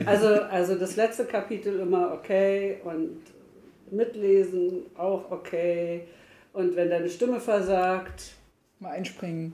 Also, 0.07 0.29
also 0.29 0.75
das 0.77 0.97
letzte 0.97 1.27
Kapitel 1.27 1.79
immer 1.79 2.13
okay 2.15 2.79
und 2.85 3.19
mitlesen 3.91 4.85
auch 4.97 5.31
okay. 5.31 6.05
Und 6.55 6.75
wenn 6.75 6.89
deine 6.89 7.11
Stimme 7.11 7.39
versagt, 7.39 8.33
Mal 8.81 8.93
einspringen. 8.93 9.53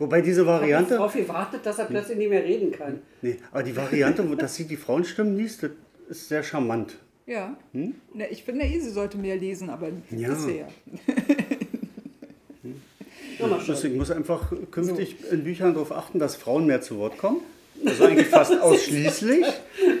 Ja. 0.00 0.06
Wobei 0.06 0.22
diese 0.22 0.46
Variante, 0.46 0.96
Frau 0.96 1.08
gewartet, 1.08 1.60
dass 1.66 1.78
er 1.78 1.84
plötzlich 1.84 2.16
nicht 2.18 2.30
mehr 2.30 2.42
reden 2.42 2.72
kann. 2.72 3.00
nee, 3.22 3.36
aber 3.52 3.62
die 3.62 3.76
Variante, 3.76 4.28
wo- 4.28 4.34
dass 4.34 4.54
sie 4.54 4.64
die 4.64 4.76
Frauenstimmen 4.76 5.36
liest, 5.36 5.62
das 5.62 5.70
ist 6.08 6.28
sehr 6.28 6.42
charmant. 6.42 6.96
Ja. 7.26 7.56
Na, 7.72 8.24
ich 8.30 8.42
finde, 8.42 8.64
sie 8.66 8.90
sollte 8.90 9.18
mehr 9.18 9.36
lesen, 9.36 9.68
aber 9.70 9.88
Ja. 10.10 10.30
ja. 10.48 10.66
Nochmal 13.38 13.58
Also 13.60 13.74
schon. 13.74 13.90
ich 13.92 13.96
muss 13.96 14.10
einfach 14.10 14.52
künftig 14.70 15.16
in 15.30 15.44
Büchern 15.44 15.72
darauf 15.74 15.92
achten, 15.92 16.18
dass 16.18 16.36
Frauen 16.36 16.66
mehr 16.66 16.80
zu 16.80 16.98
Wort 16.98 17.16
kommen. 17.18 17.40
Also 17.86 18.04
eigentlich 18.04 18.26
fast 18.28 18.52
ausschließlich. 18.60 19.46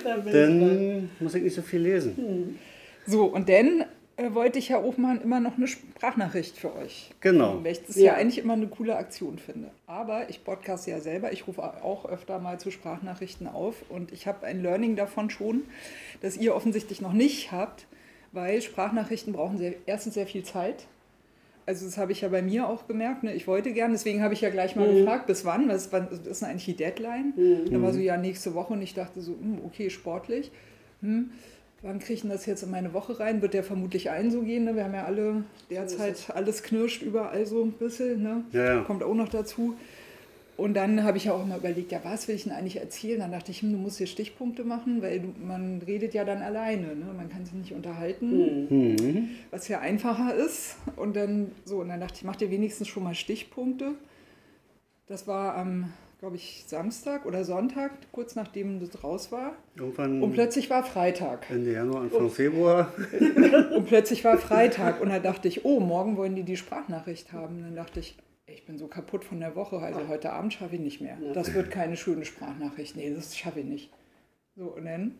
Dann 0.04 0.26
ich. 0.26 0.32
Dann 0.32 1.10
muss 1.20 1.34
ich 1.34 1.42
nicht 1.42 1.54
so 1.54 1.62
viel 1.62 1.80
lesen. 1.80 2.58
So, 3.06 3.24
und 3.24 3.48
dann 3.48 3.84
äh, 4.20 4.34
wollte 4.34 4.58
ich, 4.58 4.70
Herr 4.70 4.84
Ofmann, 4.84 5.20
immer 5.20 5.40
noch 5.40 5.56
eine 5.56 5.66
Sprachnachricht 5.66 6.56
für 6.56 6.74
euch. 6.76 7.10
Genau. 7.20 7.62
Weil 7.62 7.72
ich 7.72 7.84
das 7.84 7.96
ja. 7.96 8.04
Ja. 8.04 8.14
eigentlich 8.14 8.38
immer 8.38 8.52
eine 8.52 8.66
coole 8.68 8.96
Aktion 8.96 9.38
finde. 9.38 9.70
Aber 9.86 10.28
ich 10.28 10.44
podcast 10.44 10.86
ja 10.86 11.00
selber, 11.00 11.32
ich 11.32 11.46
rufe 11.46 11.62
auch 11.62 12.04
öfter 12.04 12.38
mal 12.38 12.58
zu 12.58 12.70
Sprachnachrichten 12.70 13.46
auf 13.46 13.76
und 13.88 14.12
ich 14.12 14.26
habe 14.26 14.46
ein 14.46 14.62
Learning 14.62 14.96
davon 14.96 15.30
schon, 15.30 15.62
das 16.20 16.36
ihr 16.36 16.54
offensichtlich 16.54 17.00
noch 17.00 17.12
nicht 17.12 17.52
habt, 17.52 17.86
weil 18.32 18.62
Sprachnachrichten 18.62 19.32
brauchen 19.32 19.58
sehr, 19.58 19.74
erstens 19.86 20.14
sehr 20.14 20.26
viel 20.26 20.44
Zeit. 20.44 20.86
Also 21.66 21.86
das 21.86 21.98
habe 21.98 22.10
ich 22.10 22.22
ja 22.22 22.28
bei 22.28 22.42
mir 22.42 22.68
auch 22.68 22.88
gemerkt. 22.88 23.22
Ne? 23.22 23.32
Ich 23.34 23.46
wollte 23.46 23.72
gern, 23.72 23.92
deswegen 23.92 24.22
habe 24.22 24.34
ich 24.34 24.40
ja 24.40 24.50
gleich 24.50 24.74
mal 24.74 24.92
gefragt, 24.92 25.26
bis 25.26 25.44
wann? 25.44 25.68
Was, 25.68 25.92
wann 25.92 26.08
ist 26.08 26.42
denn 26.42 26.48
eigentlich 26.48 26.64
die 26.64 26.76
Deadline? 26.76 27.32
Dann 27.70 27.82
war 27.82 27.92
so, 27.92 28.00
ja, 28.00 28.16
nächste 28.16 28.54
Woche 28.54 28.72
und 28.72 28.82
ich 28.82 28.94
dachte 28.94 29.20
so, 29.20 29.32
hm, 29.32 29.60
okay, 29.64 29.88
sportlich. 29.88 30.50
Hm. 31.00 31.30
Wann 31.82 31.98
kriege 31.98 32.14
ich 32.14 32.20
denn 32.22 32.30
das 32.30 32.46
jetzt 32.46 32.62
in 32.62 32.70
meine 32.70 32.92
Woche 32.92 33.18
rein? 33.20 33.42
Wird 33.42 33.54
der 33.54 33.64
vermutlich 33.64 34.10
allen 34.10 34.30
so 34.30 34.42
gehen. 34.42 34.64
Ne? 34.64 34.76
Wir 34.76 34.84
haben 34.84 34.94
ja 34.94 35.04
alle 35.04 35.44
derzeit, 35.70 36.30
alles 36.34 36.62
knirscht 36.62 37.02
überall 37.02 37.46
so 37.46 37.62
ein 37.64 37.72
bisschen. 37.72 38.22
Ne? 38.22 38.44
Ja, 38.52 38.64
ja. 38.76 38.80
Kommt 38.82 39.02
auch 39.02 39.14
noch 39.14 39.28
dazu. 39.28 39.76
Und 40.56 40.74
dann 40.74 41.04
habe 41.04 41.16
ich 41.16 41.24
ja 41.24 41.32
auch 41.32 41.46
mal 41.46 41.56
überlegt, 41.56 41.90
ja, 41.90 42.00
was 42.02 42.28
will 42.28 42.34
ich 42.34 42.42
denn 42.44 42.52
eigentlich 42.52 42.76
erzählen? 42.78 43.20
Dann 43.20 43.32
dachte 43.32 43.50
ich, 43.50 43.62
hm, 43.62 43.72
du 43.72 43.78
musst 43.78 43.96
hier 43.96 44.06
Stichpunkte 44.06 44.62
machen, 44.62 45.00
weil 45.00 45.20
du, 45.20 45.28
man 45.42 45.80
redet 45.86 46.12
ja 46.12 46.22
dann 46.26 46.42
alleine. 46.42 46.88
Ne? 46.96 47.06
Man 47.16 47.30
kann 47.30 47.46
sich 47.46 47.54
nicht 47.54 47.72
unterhalten, 47.72 48.66
Mhm. 48.68 49.28
was 49.50 49.68
ja 49.68 49.80
einfacher 49.80 50.34
ist. 50.34 50.76
Und 50.96 51.16
dann 51.16 51.52
so, 51.64 51.78
und 51.78 51.88
dann 51.88 51.98
dachte 52.00 52.16
ich, 52.16 52.24
mach 52.24 52.36
dir 52.36 52.50
wenigstens 52.50 52.88
schon 52.88 53.04
mal 53.04 53.14
Stichpunkte. 53.14 53.92
Das 55.06 55.26
war 55.26 55.56
am, 55.56 55.94
glaube 56.20 56.36
ich, 56.36 56.64
Samstag 56.66 57.24
oder 57.24 57.44
Sonntag, 57.44 57.92
kurz 58.12 58.36
nachdem 58.36 58.78
das 58.78 59.02
raus 59.02 59.32
war. 59.32 59.54
Irgendwann 59.74 60.22
Und 60.22 60.32
plötzlich 60.34 60.68
war 60.68 60.84
Freitag. 60.84 61.48
Ende 61.50 61.72
Januar, 61.72 62.02
Anfang 62.02 62.28
Februar. 62.28 62.92
Und 63.74 63.86
plötzlich 63.86 64.22
war 64.22 64.36
Freitag 64.36 65.00
und 65.00 65.08
da 65.08 65.18
dachte 65.18 65.48
ich, 65.48 65.64
oh, 65.64 65.80
morgen 65.80 66.18
wollen 66.18 66.36
die 66.36 66.42
die 66.42 66.58
Sprachnachricht 66.58 67.32
haben. 67.32 67.56
Und 67.56 67.62
dann 67.62 67.76
dachte 67.76 68.00
ich, 68.00 68.18
ich 68.46 68.66
bin 68.66 68.76
so 68.76 68.86
kaputt 68.86 69.24
von 69.24 69.40
der 69.40 69.56
Woche, 69.56 69.78
also 69.78 70.08
heute 70.08 70.32
Abend 70.32 70.52
schaffe 70.52 70.74
ich 70.74 70.80
nicht 70.80 71.00
mehr. 71.00 71.16
Das 71.32 71.54
wird 71.54 71.70
keine 71.70 71.96
schöne 71.96 72.26
Sprachnachricht. 72.26 72.96
Nee, 72.96 73.12
das 73.14 73.36
schaffe 73.36 73.60
ich 73.60 73.66
nicht. 73.66 73.90
So, 74.56 74.64
und 74.74 74.84
dann 74.84 75.14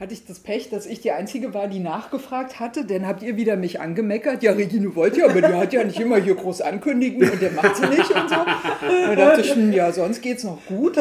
hatte 0.00 0.14
ich 0.14 0.24
das 0.24 0.40
Pech, 0.40 0.70
dass 0.70 0.86
ich 0.86 1.00
die 1.00 1.12
Einzige 1.12 1.52
war, 1.52 1.68
die 1.68 1.78
nachgefragt 1.78 2.58
hatte. 2.58 2.86
Dann 2.86 3.06
habt 3.06 3.22
ihr 3.22 3.36
wieder 3.36 3.56
mich 3.56 3.80
angemeckert. 3.80 4.42
Ja, 4.42 4.52
Regine 4.52 4.96
wollte 4.96 5.20
ja, 5.20 5.28
aber 5.28 5.42
die 5.42 5.52
hat 5.52 5.74
ja 5.74 5.84
nicht 5.84 6.00
immer 6.00 6.16
hier 6.16 6.34
groß 6.34 6.62
ankündigen 6.62 7.30
und 7.30 7.42
der 7.42 7.52
macht 7.52 7.76
sie 7.76 7.86
nicht 7.86 8.10
und 8.10 8.30
so. 8.30 8.36
Und 8.36 8.46
da 8.88 9.14
dachte 9.14 9.42
ich, 9.42 9.54
hm, 9.54 9.72
ja, 9.72 9.92
sonst 9.92 10.22
geht's 10.22 10.42
noch 10.42 10.64
gut. 10.64 10.96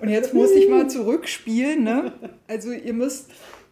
Und 0.00 0.08
jetzt 0.08 0.34
muss 0.34 0.50
ich 0.50 0.68
mal 0.68 0.90
zurückspielen. 0.90 1.84
Ne? 1.84 2.12
Also 2.48 2.72
ihr 2.72 2.92
müsst 2.92 3.30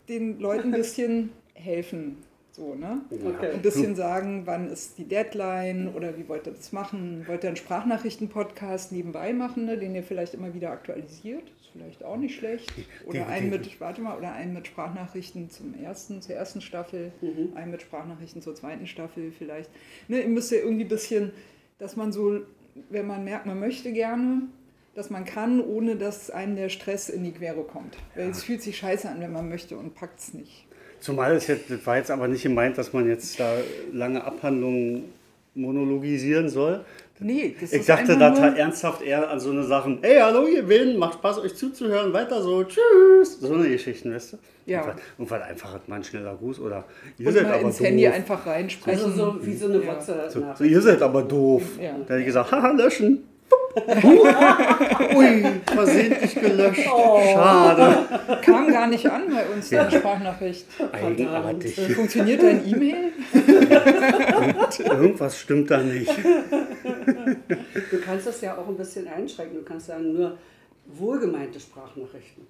den 0.09 0.39
Leuten 0.39 0.73
ein 0.73 0.79
bisschen 0.79 1.31
helfen. 1.55 2.19
So, 2.53 2.75
ne? 2.75 3.01
Okay. 3.11 3.51
Ein 3.55 3.63
bisschen 3.63 3.97
sagen, 3.97 4.43
wann 4.45 4.71
ist 4.71 4.99
die 4.99 5.05
Deadline 5.05 5.89
oder 5.97 6.17
wie 6.17 6.29
wollt 6.29 6.47
ihr 6.47 6.53
das 6.53 6.73
machen? 6.73 7.25
Wollt 7.27 7.43
ihr 7.43 7.49
einen 7.49 7.57
Sprachnachrichten-Podcast 7.57 8.93
nebenbei 8.93 9.33
machen, 9.33 9.65
ne, 9.65 9.79
den 9.79 9.95
ihr 9.95 10.03
vielleicht 10.03 10.35
immer 10.35 10.55
wieder 10.55 10.71
aktualisiert? 10.71 11.45
Vielleicht 11.73 12.05
auch 12.05 12.17
nicht 12.17 12.37
schlecht. 12.37 12.73
Oder 13.07 13.27
einen 13.29 13.51
mit, 13.51 13.81
warte 13.81 14.01
mal, 14.01 14.17
oder 14.17 14.33
einen 14.33 14.55
mit 14.55 14.67
Sprachnachrichten 14.67 15.51
zum 15.51 15.75
ersten, 15.75 16.21
zur 16.21 16.35
ersten 16.35 16.61
Staffel, 16.61 17.13
einen 17.55 17.71
mit 17.71 17.83
Sprachnachrichten 17.83 18.43
zur 18.43 18.55
zweiten 18.55 18.87
Staffel 18.87 19.33
vielleicht. 19.37 19.71
Ne, 20.09 20.21
ihr 20.21 20.29
müsst 20.29 20.51
ja 20.51 20.59
irgendwie 20.59 20.85
ein 20.85 20.89
bisschen, 20.89 21.33
dass 21.79 21.97
man 21.97 22.13
so, 22.13 22.41
wenn 22.89 23.07
man 23.07 23.25
merkt, 23.25 23.47
man 23.47 23.61
möchte 23.61 23.93
gerne, 23.93 24.43
dass 24.95 25.11
man 25.11 25.25
kann, 25.25 25.61
ohne 25.61 25.97
dass 25.97 26.31
einem 26.31 26.57
der 26.57 26.69
Stress 26.69 27.09
in 27.09 27.23
die 27.25 27.33
Quere 27.33 27.63
kommt. 27.63 27.97
Weil 28.17 28.31
es 28.31 28.43
fühlt 28.43 28.63
sich 28.63 28.77
scheiße 28.77 29.09
an, 29.09 29.21
wenn 29.21 29.33
man 29.33 29.49
möchte 29.49 29.77
und 29.77 29.95
packt 29.95 30.19
es 30.19 30.35
nicht. 30.35 30.67
Zumal 30.99 31.35
es 31.35 31.47
jetzt, 31.47 31.87
war 31.87 31.97
jetzt 31.97 32.11
aber 32.11 32.29
nicht 32.29 32.43
gemeint, 32.43 32.77
dass 32.77 32.93
man 32.93 33.09
jetzt 33.09 33.41
da 33.41 33.57
lange 33.93 34.23
Abhandlungen 34.23 35.05
monologisieren 35.55 36.49
soll. 36.49 36.85
Nee, 37.23 37.55
das 37.61 37.73
Ich 37.73 37.81
ist 37.81 37.89
dachte 37.89 38.17
da 38.17 38.31
nur- 38.31 38.57
ernsthaft 38.57 39.03
eher 39.03 39.29
an 39.31 39.39
so 39.41 39.51
eine 39.51 39.63
Sachen, 39.65 39.99
hey, 40.03 40.19
hallo 40.21 40.47
ihr 40.47 40.67
Willen, 40.69 40.99
macht 40.99 41.15
Spaß 41.15 41.39
euch 41.41 41.55
zuzuhören, 41.55 42.13
weiter 42.15 42.43
so, 42.43 42.65
tschüss. 42.65 43.41
So 43.41 43.53
eine 43.55 43.69
Geschichten, 43.69 44.15
weißt 44.15 44.33
du? 44.35 44.37
Ja. 44.67 44.81
Und 44.81 44.87
weil, 44.89 44.95
und 45.19 45.31
weil 45.31 45.43
einfach 45.43 45.75
hat 45.75 45.89
man 45.89 45.99
ein 46.01 46.05
schneller 46.05 46.35
Gruß 46.37 46.61
oder 46.61 46.85
ihr 47.19 47.27
und 47.29 47.33
seid 47.35 47.43
mal 47.45 47.55
aber 47.55 47.63
ins 47.63 47.77
doof. 47.79 47.87
Handy 47.87 48.07
einfach 48.09 48.47
reinsprechen. 48.47 49.05
Also 49.05 49.17
so 49.17 49.47
wie 49.47 49.55
so 49.55 49.67
eine 49.67 49.79
Ja. 49.83 49.87
WhatsApp. 49.89 50.31
so, 50.31 50.45
so, 50.57 50.65
ihr 50.65 50.81
seid 50.81 51.03
aber 51.03 51.23
doof. 51.23 51.63
Ja. 51.81 51.91
Da 51.93 52.15
hätte 52.15 52.21
ich 52.21 52.27
gesagt, 52.27 52.53
haha, 52.53 52.71
löschen. 52.73 53.25
Ui, 55.15 55.45
versehentlich 55.75 56.35
gelöscht. 56.41 56.89
Oh. 56.93 57.21
Schade. 57.35 57.99
Kam 58.43 58.69
gar 58.73 58.87
nicht 58.87 59.07
an 59.11 59.23
bei 59.29 59.45
uns, 59.55 59.71
deine 59.71 59.91
Sprachnachricht. 59.91 60.67
Eigenartig. 60.93 61.81
Funktioniert 61.95 62.43
dein 62.43 62.67
E-Mail? 62.67 63.13
Irgendwas 64.85 65.39
stimmt 65.39 65.71
da 65.71 65.79
nicht. 65.79 66.11
Du 67.91 68.01
kannst 68.01 68.27
das 68.27 68.41
ja 68.41 68.57
auch 68.57 68.69
ein 68.69 68.77
bisschen 68.77 69.07
einschränken. 69.09 69.59
Du 69.59 69.65
kannst 69.65 69.87
sagen, 69.87 70.13
nur 70.13 70.37
wohlgemeinte 70.87 71.59
Sprachnachrichten. 71.61 72.47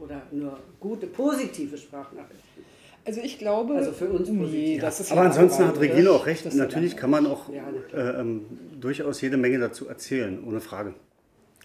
Oder 0.00 0.22
nur 0.30 0.58
gute, 0.80 1.06
positive 1.06 1.76
Sprachnachrichten. 1.76 2.64
Also 3.04 3.20
ich 3.22 3.38
glaube, 3.38 3.74
Also 3.74 3.92
für 3.92 4.08
uns 4.10 4.28
nee, 4.28 4.38
positiv. 4.38 4.80
das 4.82 5.00
ist 5.00 5.12
Aber 5.12 5.22
ja 5.22 5.26
ansonsten 5.28 5.66
hat. 5.66 5.80
Regine 5.80 6.10
auch 6.10 6.26
recht. 6.26 6.44
Ja 6.44 6.54
Natürlich 6.54 6.96
kann 6.96 7.10
man 7.10 7.26
auch 7.26 7.48
Ja, 7.52 7.64
äh, 7.94 8.20
ähm, 8.20 8.44
durchaus 8.80 9.20
jede 9.20 9.36
Menge 9.36 9.58
dazu 9.58 9.88
erzählen, 9.88 10.42
ohne 10.46 10.60
Frage. 10.60 10.94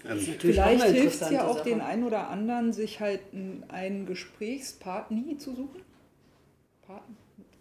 Ähm, 0.10 0.18
Vielleicht 0.40 0.84
hilft 0.86 1.22
es 1.22 1.30
ja 1.30 1.46
auch 1.46 1.58
Sache. 1.60 1.70
den 1.70 1.82
einen 1.82 2.04
oder 2.04 2.30
anderen, 2.30 2.74
sich 2.74 3.00
halt 3.00 3.20
einen- 3.70 4.06
Gesprächspartner 4.06 5.38
zu 5.38 5.52
suchen. 5.52 5.82
Part 6.88 7.04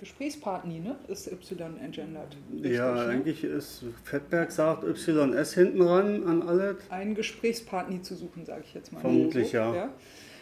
Gesprächspartner, 0.02 0.72
ne? 0.80 0.96
Ist 1.08 1.28
Y 1.30 1.76
engendert. 1.80 2.36
Richtig, 2.52 2.72
ja, 2.72 2.92
ne? 2.92 3.00
eigentlich 3.06 3.44
ist 3.44 3.84
Fettberg 4.02 4.50
sagt 4.50 4.82
YS 4.84 5.54
hinten 5.54 5.80
ran 5.80 6.24
an 6.26 6.42
alles. 6.42 6.76
einen 6.90 7.14
Gesprächspartner 7.14 8.02
zu 8.02 8.16
suchen, 8.16 8.44
sage 8.44 8.62
ich 8.66 8.74
jetzt 8.74 8.92
mal. 8.92 8.98
Vermutlich, 9.00 9.52
ja. 9.52 9.90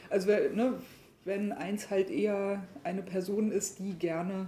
Also 0.09 0.29
wer- 0.29 0.50
ne, 0.50 0.73
wenn 1.26 1.52
eins 1.52 1.90
halt 1.90 2.11
eher 2.11 2.62
eine 2.85 3.02
Person 3.02 3.52
ist, 3.52 3.79
die 3.81 3.93
gerne 3.93 4.47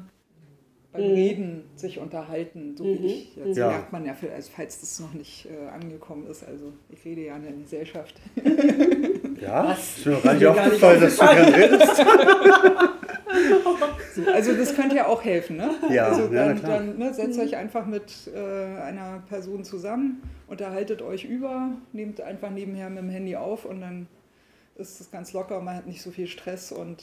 beim 0.93 1.03
Reden 1.03 1.65
sich 1.77 1.99
unterhalten, 1.99 2.75
so 2.77 2.85
wie 2.85 3.07
ich. 3.07 3.37
Jetzt 3.37 3.57
Ja. 3.59 3.69
merkt 3.69 3.93
man 3.93 4.05
ja, 4.07 4.15
also 4.35 4.51
falls 4.55 4.81
das 4.81 4.99
noch 5.01 5.13
nicht 5.15 5.47
äh, 5.47 5.69
angekommen 5.69 6.27
ist, 6.27 6.43
also 6.45 6.73
ich 6.91 7.05
rede 7.05 7.23
ja 7.27 7.37
in 7.37 7.43
der 7.43 7.53
Gesellschaft. 7.53 8.15
Ja, 9.41 9.69
Was? 9.69 9.99
ist 9.99 10.07
mir 10.07 10.21
gar 10.21 10.33
nicht 10.35 10.43
Mir 10.43 10.55
gar 10.55 10.67
nicht 10.69 10.85
aufgefallen, 10.85 11.01
dass 11.01 11.17
du 11.17 11.27
gern 11.27 11.55
redest. 11.55 12.05
So, 14.15 14.31
also 14.31 14.55
das 14.55 14.75
könnte 14.75 14.97
ja 14.97 15.07
auch 15.07 15.25
helfen, 15.25 15.57
ne? 15.57 15.71
Ja, 15.91 16.07
also 16.09 16.23
ja, 16.33 16.47
dann, 16.49 16.59
klar. 16.59 16.79
dann 16.79 16.99
ne, 16.99 17.15
setzt 17.15 17.39
euch 17.39 17.57
einfach 17.57 17.87
mit 17.87 18.31
äh, 18.35 18.39
einer 18.39 19.23
Person 19.29 19.65
zusammen, 19.65 20.23
unterhaltet 20.49 21.01
euch 21.03 21.25
über, 21.25 21.71
nehmt 21.93 22.21
einfach 22.21 22.51
nebenher 22.51 22.91
mit 22.91 22.99
dem 22.99 23.09
Handy 23.09 23.37
auf 23.37 23.65
und 23.65 23.81
dann 23.81 24.07
ist 24.77 25.01
es 25.01 25.11
ganz 25.11 25.33
locker, 25.33 25.61
man 25.61 25.77
hat 25.77 25.87
nicht 25.87 26.03
so 26.03 26.11
viel 26.11 26.27
Stress 26.27 26.73
und 26.73 27.03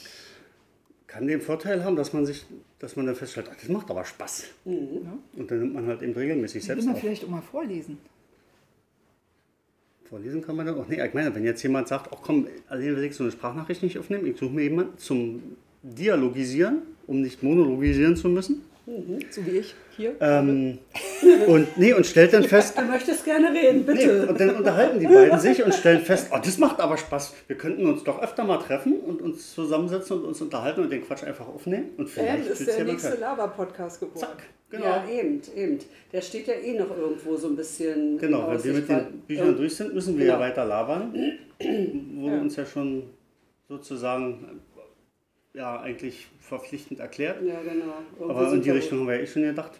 Kann 1.07 1.27
den 1.27 1.41
Vorteil 1.41 1.83
haben, 1.83 1.95
dass 1.95 2.13
man 2.13 2.25
sich, 2.25 2.45
dass 2.79 2.95
man 2.95 3.05
dann 3.05 3.15
feststellt, 3.15 3.49
ach, 3.51 3.55
das 3.55 3.69
macht 3.69 3.89
aber 3.89 4.05
Spaß. 4.05 4.45
ne? 4.65 5.17
Und 5.35 5.49
dann 5.49 5.59
nimmt 5.59 5.73
man 5.73 5.87
halt 5.87 6.01
eben 6.01 6.13
regelmäßig 6.13 6.63
selbst 6.63 6.83
immer 6.83 6.93
auf. 6.93 6.99
vielleicht 6.99 7.23
auch 7.25 7.29
mal 7.29 7.41
vorlesen. 7.41 7.97
Vorlesen 10.05 10.41
kann 10.41 10.55
man 10.55 10.65
dann 10.65 10.79
auch. 10.79 10.87
Nee, 10.87 11.03
ich 11.03 11.13
meine, 11.13 11.33
wenn 11.35 11.43
jetzt 11.43 11.61
jemand 11.61 11.87
sagt, 11.87 12.09
ach 12.11 12.19
komm, 12.23 12.47
alleine 12.67 12.95
will 12.95 13.03
ich 13.03 13.15
so 13.15 13.23
eine 13.23 13.31
Sprachnachricht 13.31 13.83
nicht 13.83 13.97
aufnehmen, 13.99 14.25
ich 14.25 14.37
suche 14.37 14.51
mir 14.51 14.63
jemanden 14.63 14.97
zum 14.97 15.55
Dialogisieren, 15.83 16.81
um 17.09 17.21
nicht 17.21 17.43
monologisieren 17.43 18.15
zu 18.15 18.29
müssen. 18.29 18.61
So 19.29 19.45
wie 19.45 19.57
ich 19.59 19.75
hier. 19.95 20.15
Ähm, 20.19 20.79
und, 21.47 21.77
nee, 21.77 21.93
und 21.93 22.07
stellt 22.07 22.33
dann 22.33 22.43
fest, 22.43 22.75
Du 22.75 22.81
möchtest 22.85 23.23
gerne 23.23 23.49
reden, 23.53 23.83
Nee, 23.85 23.93
bitte. 23.93 24.27
und 24.27 24.39
dann 24.39 24.55
unterhalten 24.55 24.99
die 24.99 25.05
beiden 25.05 25.39
sich 25.39 25.63
und 25.63 25.75
stellen 25.75 26.01
fest, 26.01 26.29
oh, 26.33 26.37
das 26.43 26.57
macht 26.57 26.79
aber 26.79 26.97
Spaß. 26.97 27.35
Wir 27.45 27.55
könnten 27.55 27.85
uns 27.85 28.03
doch 28.03 28.19
öfter 28.19 28.43
mal 28.45 28.57
treffen 28.57 28.93
und 28.99 29.21
uns 29.21 29.53
zusammensetzen 29.53 30.17
und 30.19 30.25
uns 30.25 30.41
unterhalten 30.41 30.81
und 30.81 30.91
den 30.91 31.03
Quatsch 31.05 31.23
einfach 31.23 31.47
aufnehmen. 31.47 31.89
Und 31.97 32.05
Ähm, 32.05 32.11
vielleicht 32.11 32.47
ist 32.49 32.59
will's 32.61 32.75
der 32.75 32.85
ja 32.85 32.91
nächste. 32.91 33.15
Laber-Podcast 33.19 33.99
geworden. 33.99 34.17
Zack, 34.19 34.43
genau. 34.71 34.85
Ja, 34.85 35.03
eben, 35.07 35.39
eben. 35.55 35.77
Der 36.11 36.21
steht 36.21 36.47
ja 36.47 36.55
eh 36.55 36.79
noch 36.79 36.89
irgendwo 36.97 37.35
so 37.35 37.47
ein 37.49 37.55
bisschen. 37.55 38.17
Genau, 38.17 38.49
wenn 38.49 38.63
wir 38.63 38.73
mit 38.73 38.89
den 38.89 39.05
Büchern 39.27 39.55
durch 39.55 39.75
sind, 39.75 39.93
müssen 39.93 40.17
wir 40.17 40.25
ja 40.25 40.33
Genau. 40.35 40.45
weiter 40.45 40.65
labern. 40.65 41.13
Wurde 42.15 42.35
Ja. 42.37 42.41
uns 42.41 42.55
ja 42.55 42.65
schon 42.65 43.03
sozusagen 43.67 44.61
ja, 45.53 45.79
eigentlich 45.79 46.27
verpflichtend 46.39 46.99
erklärt. 46.99 47.41
Ja, 47.43 47.61
genau. 47.61 47.93
Irgendwo 48.19 48.39
Aber 48.39 48.53
in 48.53 48.61
die 48.61 48.71
Richtung 48.71 48.99
haben 48.99 49.07
wir 49.07 49.15
ja 49.15 49.21
eh 49.21 49.27
schon 49.27 49.43
gedacht. 49.43 49.79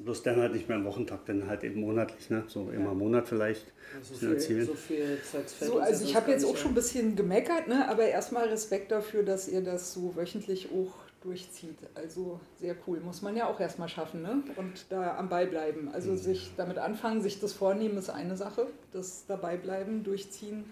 Bloß 0.00 0.22
dann 0.22 0.36
halt 0.36 0.52
nicht 0.52 0.68
mehr 0.68 0.76
im 0.76 0.84
Wochentakt, 0.84 1.28
dann 1.30 1.48
halt 1.48 1.64
eben 1.64 1.80
monatlich, 1.80 2.28
ne? 2.28 2.44
So 2.46 2.70
immer 2.70 2.92
im 2.92 2.98
Monat 2.98 3.26
vielleicht. 3.26 3.72
So 4.02 4.12
bisschen 4.12 4.18
viel, 4.18 4.28
erzählen. 4.34 4.66
so 4.66 4.74
viel 4.74 5.18
Zeit 5.22 5.50
fällt 5.50 5.70
So, 5.70 5.78
also 5.78 6.04
ich 6.04 6.14
habe 6.14 6.30
jetzt 6.30 6.44
auch 6.44 6.56
schon 6.58 6.72
ein 6.72 6.74
bisschen 6.74 7.16
gemeckert, 7.16 7.68
ne? 7.68 7.88
aber 7.88 8.04
erstmal 8.04 8.48
Respekt 8.48 8.92
dafür, 8.92 9.22
dass 9.22 9.48
ihr 9.48 9.62
das 9.62 9.94
so 9.94 10.14
wöchentlich 10.14 10.68
auch 10.72 10.94
durchzieht. 11.22 11.78
Also 11.94 12.38
sehr 12.60 12.76
cool. 12.86 13.00
Muss 13.00 13.22
man 13.22 13.34
ja 13.34 13.48
auch 13.48 13.58
erstmal 13.58 13.88
schaffen 13.88 14.20
ne? 14.20 14.42
und 14.56 14.84
da 14.90 15.16
am 15.16 15.30
Ball 15.30 15.46
bleiben. 15.46 15.88
Also 15.88 16.16
sich 16.16 16.50
damit 16.58 16.76
anfangen, 16.76 17.22
sich 17.22 17.40
das 17.40 17.54
vornehmen 17.54 17.96
ist 17.96 18.10
eine 18.10 18.36
Sache. 18.36 18.66
Das 18.92 19.24
dabei 19.26 19.56
bleiben, 19.56 20.04
durchziehen 20.04 20.66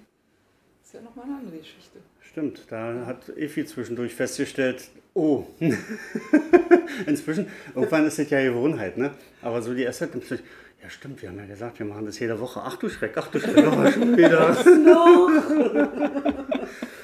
ja 0.96 1.02
nochmal 1.02 1.26
eine 1.26 1.38
andere 1.38 1.58
Geschichte. 1.58 1.98
Stimmt, 2.20 2.66
da 2.70 3.06
hat 3.06 3.28
Efi 3.36 3.64
zwischendurch 3.64 4.14
festgestellt, 4.14 4.88
oh, 5.14 5.44
inzwischen, 7.06 7.46
irgendwann 7.74 8.06
ist 8.06 8.18
es 8.18 8.30
ja 8.30 8.42
Gewohnheit, 8.42 8.98
ne? 8.98 9.12
Aber 9.42 9.62
so 9.62 9.74
die 9.74 9.82
erste 9.82 10.06
plötzlich, 10.06 10.40
ja 10.82 10.90
stimmt, 10.90 11.22
wir 11.22 11.28
haben 11.28 11.38
ja 11.38 11.46
gesagt, 11.46 11.78
wir 11.78 11.86
machen 11.86 12.06
das 12.06 12.18
jede 12.18 12.38
Woche. 12.40 12.60
Ach 12.62 12.76
du 12.76 12.88
Schreck, 12.88 13.12
ach 13.16 13.28
du 13.28 13.40
Schreck, 13.40 13.64
oh, 13.66 13.90
schon 13.90 14.16
wieder. 14.16 14.56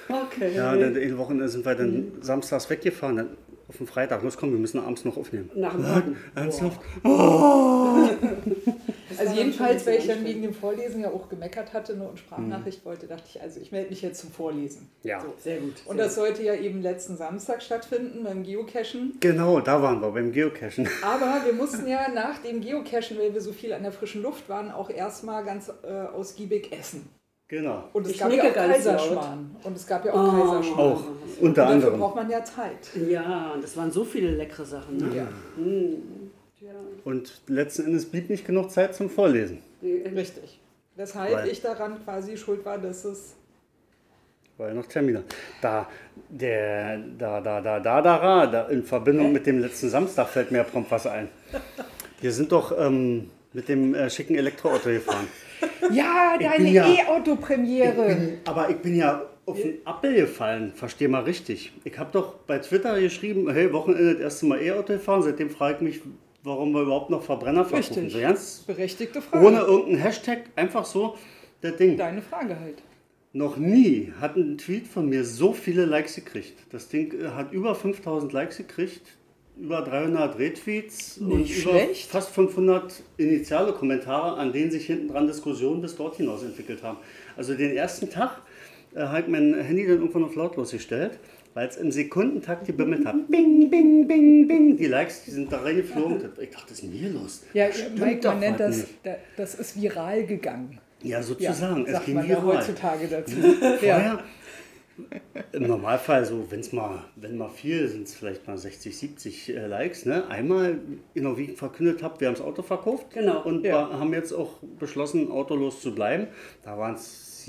Okay. 0.09 0.55
Ja, 0.55 0.77
dann 0.77 0.97
in 0.97 1.17
Wochen 1.17 1.49
sind 1.49 1.65
wir 1.65 1.75
dann 1.75 2.13
samstags 2.21 2.69
weggefahren, 2.69 3.17
dann 3.17 3.29
auf 3.69 3.79
den 3.79 3.87
Freitag, 3.87 4.23
los 4.23 4.37
komm, 4.37 4.53
wir 4.53 4.59
müssen 4.59 4.79
abends 4.79 5.07
noch 5.07 5.17
aufnehmen. 5.17 5.49
Nach 5.55 5.73
dem. 5.73 6.17
Ernsthaft? 6.35 6.81
Also 9.19 9.35
jedenfalls, 9.35 9.87
weil 9.87 9.99
ich 9.99 10.07
dann 10.07 10.25
wegen 10.25 10.43
dem 10.43 10.55
Vorlesen 10.55 11.01
ja 11.01 11.11
auch 11.11 11.29
gemeckert 11.29 11.73
hatte 11.73 11.97
ne, 11.97 12.09
und 12.09 12.19
Sprachnachricht 12.19 12.85
wollte, 12.85 13.07
dachte 13.07 13.25
ich, 13.29 13.41
also 13.41 13.61
ich 13.61 13.73
melde 13.73 13.91
mich 13.91 14.03
jetzt 14.03 14.21
zum 14.21 14.31
Vorlesen. 14.31 14.89
Ja. 15.03 15.21
So. 15.21 15.35
Sehr 15.39 15.59
gut. 15.59 15.75
Und 15.87 15.97
sehr 15.97 16.05
das 16.07 16.15
sollte 16.15 16.43
ja 16.43 16.55
eben 16.55 16.83
letzten 16.83 17.17
Samstag 17.17 17.63
stattfinden 17.63 18.25
beim 18.25 18.43
Geocachen. 18.43 19.17
Genau, 19.21 19.61
da 19.61 19.83
waren 19.83 20.01
wir 20.01 20.11
beim 20.11 20.33
Geocachen. 20.33 20.89
Aber 21.03 21.45
wir 21.45 21.53
mussten 21.53 21.87
ja 21.87 22.09
nach 22.15 22.39
dem 22.39 22.61
Geocachen, 22.61 23.19
weil 23.19 23.35
wir 23.35 23.41
so 23.41 23.53
viel 23.53 23.73
an 23.73 23.83
der 23.83 23.93
frischen 23.93 24.23
Luft 24.23 24.49
waren, 24.49 24.71
auch 24.71 24.91
erstmal 24.91 25.45
ganz 25.45 25.71
äh, 25.83 25.91
ausgiebig 26.15 26.73
essen. 26.73 27.09
Genau. 27.49 27.85
Und 27.93 28.07
es 28.07 28.13
Ich 28.13 28.19
gab 28.19 28.33
ja 28.33 28.45
auch 28.45 28.55
Kaiserschmarrn. 28.55 29.57
Und 29.63 29.77
es 29.77 29.87
gab 29.87 30.07
ja 30.07 30.15
auch 30.15 30.17
Oh. 30.33 30.41
Kaiserschmarrn. 30.41 30.79
Auch 30.93 31.03
unter 31.03 31.41
Und 31.41 31.59
dafür 31.59 31.75
anderem. 31.75 32.01
braucht 32.01 32.17
man 32.17 32.31
ja 32.31 32.43
Zeit. 32.43 32.89
Ja, 33.11 33.55
das 33.61 33.77
waren 33.77 33.91
so 33.91 34.05
viele 34.05 34.31
leckere 34.31 34.65
Sachen. 34.65 34.97
Ne? 34.97 35.09
Ja, 35.15 35.23
Ja. 35.25 35.29
Und 37.05 37.43
letzten 37.49 37.87
Endes 37.87 38.07
blieb 38.07 38.31
nicht 38.31 38.47
genug 38.47 38.71
Zeit 38.71 38.95
zum 38.95 39.11
Vorlesen. 39.11 39.59
richtig. 39.83 40.61
Weshalb 40.97 41.33
Weil- 41.35 41.49
ich 41.49 41.61
daran 41.63 42.03
quasi 42.05 42.37
schuld 42.37 42.65
war, 42.65 42.79
dass 42.79 43.05
es 43.05 43.35
Weil 44.59 44.75
noch 44.75 44.87
Termine. 44.87 45.25
Da, 45.63 45.89
der, 46.29 46.99
da, 47.19 47.41
da, 47.41 47.61
da, 47.61 47.81
da, 47.81 48.01
da, 48.01 48.19
da, 48.19 48.47
da, 48.47 48.69
in 48.69 48.85
Verbindung 48.85 49.33
mit 49.33 49.47
dem 49.47 49.59
letzten 49.61 49.89
Samstag 49.89 50.29
fällt 50.29 50.51
mir 50.53 50.63
prompt 50.65 50.91
was 50.91 51.07
ein. 51.07 51.29
Wir 52.21 52.31
sind 52.33 52.53
doch 52.53 52.79
ähm, 52.79 53.31
mit 53.55 53.69
dem 53.69 53.95
äh, 53.95 54.09
schicken 54.11 54.35
Elektroauto 54.37 54.89
gefahren. 54.91 55.27
Ja, 55.93 56.37
bin 56.39 56.49
deine 56.49 56.71
ja- 56.71 56.87
E-Auto-Premiere. 56.93 58.39
Aber 58.47 58.69
ich 58.71 58.77
bin 58.79 58.95
ja 58.97 59.23
auf 59.47 59.61
den 59.61 59.85
Appel 59.85 60.15
gefallen, 60.15 60.73
versteh 60.75 61.09
mal 61.09 61.23
richtig. 61.25 61.73
Ich 61.85 61.99
habe 61.99 62.11
doch 62.13 62.35
bei 62.47 62.59
Twitter 62.59 63.01
geschrieben, 63.01 63.49
hey, 63.53 63.73
Wochenende 63.73 64.13
das 64.15 64.23
erste 64.23 64.47
Mal 64.47 64.61
E-Auto 64.63 64.93
gefahren. 64.95 65.23
Seitdem 65.23 65.51
frage 65.51 65.77
ich 65.77 65.81
mich, 65.83 66.01
warum 66.43 66.73
wir 66.73 66.83
überhaupt 66.83 67.11
noch 67.11 67.23
Verbrenner 67.23 67.65
verkaufen. 67.65 67.95
Richtig. 67.95 68.13
So 68.13 68.21
ganz 68.21 68.59
Berechtigte 68.67 69.23
Frage. 69.23 69.47
ohne 69.47 69.59
irgendeinen 69.61 69.99
Hashtag, 70.03 70.45
einfach 70.57 70.85
so 70.85 71.17
das 71.61 71.77
Ding. 71.77 71.97
Deine 71.97 72.23
Frage 72.23 72.59
halt. 72.59 72.83
Noch 73.35 73.57
nie 73.57 74.13
hat 74.21 74.37
ein 74.37 74.59
Tweet 74.59 74.87
von 74.87 75.09
mir 75.09 75.25
so 75.25 75.53
viele 75.53 75.87
Likes 75.87 76.17
gekriegt. 76.17 76.55
Das 76.71 76.89
Ding 76.89 77.13
äh, 77.19 77.29
hat 77.29 77.53
über 77.53 77.75
5000 77.75 78.31
Likes 78.33 78.59
gekriegt, 78.59 79.01
über 79.59 79.81
300 79.83 80.39
Retweets 80.39 81.19
und 81.19 81.39
Nicht 81.41 81.63
über 81.63 81.71
schlecht. 81.73 82.11
fast 82.11 82.31
500 82.31 83.03
initiale 83.17 83.73
Kommentare, 83.73 84.37
an 84.37 84.53
denen 84.53 84.71
sich 84.71 84.87
hinten 84.87 85.09
dran 85.09 85.27
Diskussionen 85.27 85.81
bis 85.81 85.97
dort 85.97 86.17
hinaus 86.17 86.43
entwickelt 86.43 86.83
haben. 86.83 86.99
Also 87.37 87.55
den 87.55 87.75
ersten 87.75 88.11
Tag 88.11 88.43
äh, 88.95 89.01
habe 89.01 89.21
ich 89.23 89.29
mein 89.29 89.55
Handy 89.55 89.87
dann 89.87 89.99
irgendwann 89.99 90.25
auf 90.25 90.35
lautlos 90.35 90.71
gestellt, 90.73 91.19
weil 91.55 91.69
es 91.69 91.77
im 91.77 91.91
Sekundentakt 91.91 92.67
gebimmelt 92.67 93.05
hat. 93.07 93.15
Bing, 93.29 93.69
bing, 93.71 94.07
bing, 94.07 94.47
bing. 94.49 94.77
Die 94.77 94.87
Likes, 94.87 95.25
die 95.25 95.31
sind 95.31 95.53
da 95.53 95.59
reingeflogen. 95.59 96.21
Ich 96.41 96.51
dachte, 96.51 96.71
was 96.73 96.81
ist 96.81 96.91
hier 96.91 97.11
los? 97.11 97.43
Ja, 97.55 97.67
Mike, 97.99 98.27
man 98.29 98.41
nennt 98.41 98.59
was 98.61 98.85
das, 99.03 99.17
das 99.37 99.55
ist 99.57 99.81
viral 99.81 100.25
gegangen. 100.27 100.79
Ja, 101.03 101.19
Ja, 101.19 101.23
sozusagen. 101.23 101.85
es 101.87 101.93
sagt 101.93 102.07
ging 102.07 102.15
man 102.15 102.29
ja 102.29 102.43
heutzutage 102.43 103.07
dazu. 103.09 103.37
Vorher, 103.61 103.79
ja. 103.81 104.25
im 105.53 105.67
Normalfall, 105.67 106.25
so, 106.25 106.47
wenn's 106.51 106.73
mal, 106.73 107.03
wenn 107.17 107.37
mal 107.37 107.49
viel, 107.49 107.89
sind 107.89 108.07
es 108.07 108.15
vielleicht 108.15 108.47
mal 108.47 108.57
60, 108.57 108.97
70 108.97 109.49
äh, 109.57 109.67
Likes. 109.67 110.07
Ne? 110.07 110.29
Einmal, 110.29 110.79
genau 111.15 111.37
wie 111.37 111.45
ich 111.47 111.57
verkündet 111.57 112.03
habe, 112.03 112.21
wir 112.21 112.29
haben 112.29 112.35
das 112.35 112.45
Auto 112.45 112.63
verkauft. 112.63 113.07
Genau. 113.15 113.43
Und 113.43 113.65
Ja. 113.65 113.91
haben 113.99 114.13
jetzt 114.13 114.33
auch 114.33 114.59
beschlossen, 114.79 115.31
autolos 115.31 115.81
zu 115.81 115.95
bleiben. 115.95 116.29
Da 116.63 116.79
waren 116.79 116.95
es 116.95 117.45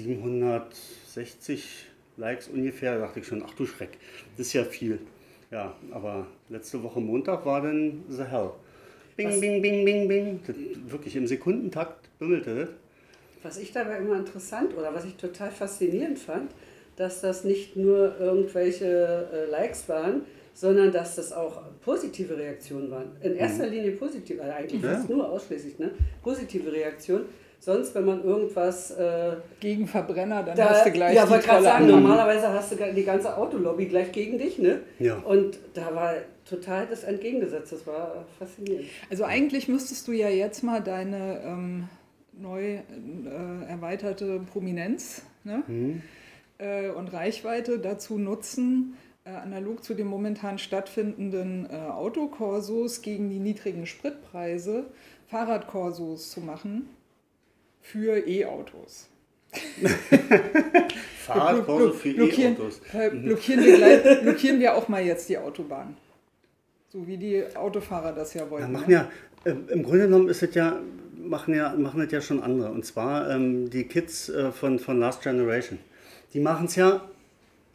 760 1.13 1.85
Likes 2.17 2.47
ungefähr. 2.47 2.97
Da 2.97 3.05
dachte 3.05 3.19
ich 3.19 3.27
schon, 3.27 3.43
ach 3.45 3.53
du 3.53 3.65
Schreck, 3.65 3.97
das 4.37 4.47
ist 4.47 4.53
ja 4.53 4.63
viel. 4.63 4.99
Ja, 5.51 5.75
aber 5.91 6.25
letzte 6.49 6.81
Woche 6.81 6.99
Montag 6.99 7.45
war 7.45 7.61
dann 7.61 8.03
The 8.09 8.23
Hell. 8.23 8.51
Bing, 9.15 9.29
Was- 9.29 9.39
bing, 9.39 9.61
bing, 9.61 9.85
bing, 9.85 10.07
bing. 10.07 10.39
Das, 10.47 10.55
wirklich 10.91 11.15
im 11.15 11.27
Sekundentakt 11.27 12.09
bimmelte 12.17 12.55
das. 12.55 12.69
Was 13.43 13.57
ich 13.57 13.71
dabei 13.71 13.97
immer 13.97 14.17
interessant 14.17 14.75
oder 14.75 14.93
was 14.93 15.05
ich 15.05 15.15
total 15.15 15.51
faszinierend 15.51 16.17
fand, 16.17 16.51
dass 16.95 17.21
das 17.21 17.43
nicht 17.43 17.75
nur 17.75 18.17
irgendwelche 18.19 19.27
äh, 19.31 19.51
Likes 19.51 19.87
waren, 19.89 20.21
sondern 20.53 20.91
dass 20.91 21.15
das 21.15 21.31
auch 21.33 21.61
positive 21.81 22.37
Reaktionen 22.37 22.89
waren. 22.89 23.11
In 23.21 23.35
erster 23.35 23.67
Linie 23.67 23.91
positive, 23.91 24.41
also 24.41 24.53
eigentlich 24.55 24.81
Ja. 24.81 24.93
fast 24.93 25.09
nur 25.09 25.29
ausschließlich, 25.29 25.77
ne? 25.79 25.91
Positive 26.23 26.71
Reaktionen. 26.71 27.25
Sonst, 27.63 27.95
wenn 27.95 28.03
man 28.03 28.21
irgendwas 28.25 28.91
äh, 28.91 29.37
Gegen 29.61 29.87
Verbrenner, 29.87 30.43
dann 30.43 30.57
da, 30.57 30.71
hast 30.71 30.85
du 30.85 30.91
gleich 30.91 31.15
ja, 31.15 31.23
die 31.23 31.31
wollte 31.31 31.47
gerade 31.47 31.63
sagen, 31.63 31.87
normalerweise 31.87 32.49
hast 32.49 32.73
du 32.73 32.93
die 32.93 33.05
ganze 33.05 33.37
Autolobby 33.37 33.85
gleich 33.85 34.11
gegen 34.11 34.37
dich, 34.37 34.59
ne? 34.59 34.81
Ja. 34.99 35.15
Und 35.19 35.59
da 35.73 35.95
war 35.95 36.13
total 36.43 36.87
das 36.87 37.05
Entgegengesetzt. 37.05 37.71
Das 37.71 37.87
war 37.87 38.25
faszinierend. 38.37 38.87
Also 39.09 39.23
eigentlich 39.23 39.69
müsstest 39.69 40.09
du 40.09 40.11
ja 40.11 40.27
jetzt 40.27 40.61
mal 40.61 40.81
deine 40.81 41.39
ähm, 41.45 41.87
neu 42.33 42.73
äh, 42.73 42.81
erweiterte 43.69 44.41
Prominenz 44.51 45.21
ne? 45.45 45.63
äh, 46.57 46.89
und 46.89 47.13
Reichweite 47.13 47.79
dazu 47.79 48.17
nutzen, 48.17 48.97
äh, 49.23 49.29
analog 49.29 49.85
zu 49.85 49.93
den 49.93 50.07
momentan 50.07 50.57
stattfindenden 50.57 51.69
äh, 51.69 51.75
Autokorsos 51.77 53.01
gegen 53.01 53.29
die 53.29 53.39
niedrigen 53.39 53.85
Spritpreise 53.85 54.83
Fahrradkorsos 55.27 56.29
zu 56.29 56.41
machen 56.41 56.89
für 57.83 58.17
E-Autos. 58.27 59.07
Fahrradkurse 61.25 61.85
Blo- 61.89 61.93
für 61.93 62.13
blockieren, 62.13 62.55
E-Autos. 62.55 62.81
äh, 62.93 63.09
blockieren, 63.11 63.63
wir 63.63 63.75
gleich, 63.77 64.21
blockieren 64.21 64.59
wir 64.59 64.75
auch 64.75 64.87
mal 64.87 65.03
jetzt 65.03 65.29
die 65.29 65.37
Autobahn. 65.37 65.95
So 66.89 67.05
wie 67.07 67.17
die 67.17 67.43
Autofahrer 67.55 68.13
das 68.13 68.33
ja 68.33 68.49
wollten. 68.49 68.63
Ja, 68.65 68.67
ne? 68.67 68.77
machen 68.79 68.91
ja, 68.91 69.11
äh, 69.45 69.51
im 69.71 69.83
Grunde 69.83 70.05
genommen 70.05 70.29
ist 70.29 70.41
es 70.43 70.55
ja, 70.55 70.79
machen 71.15 71.53
ja, 71.53 71.73
machen 71.75 72.01
das 72.01 72.11
ja 72.11 72.21
schon 72.21 72.41
andere. 72.41 72.71
Und 72.71 72.85
zwar 72.85 73.29
ähm, 73.29 73.69
die 73.69 73.83
Kids 73.85 74.29
äh, 74.29 74.51
von, 74.51 74.79
von 74.79 74.99
Last 74.99 75.21
Generation. 75.21 75.77
Die 76.33 76.39
machen 76.39 76.65
es 76.65 76.75
ja, 76.75 77.07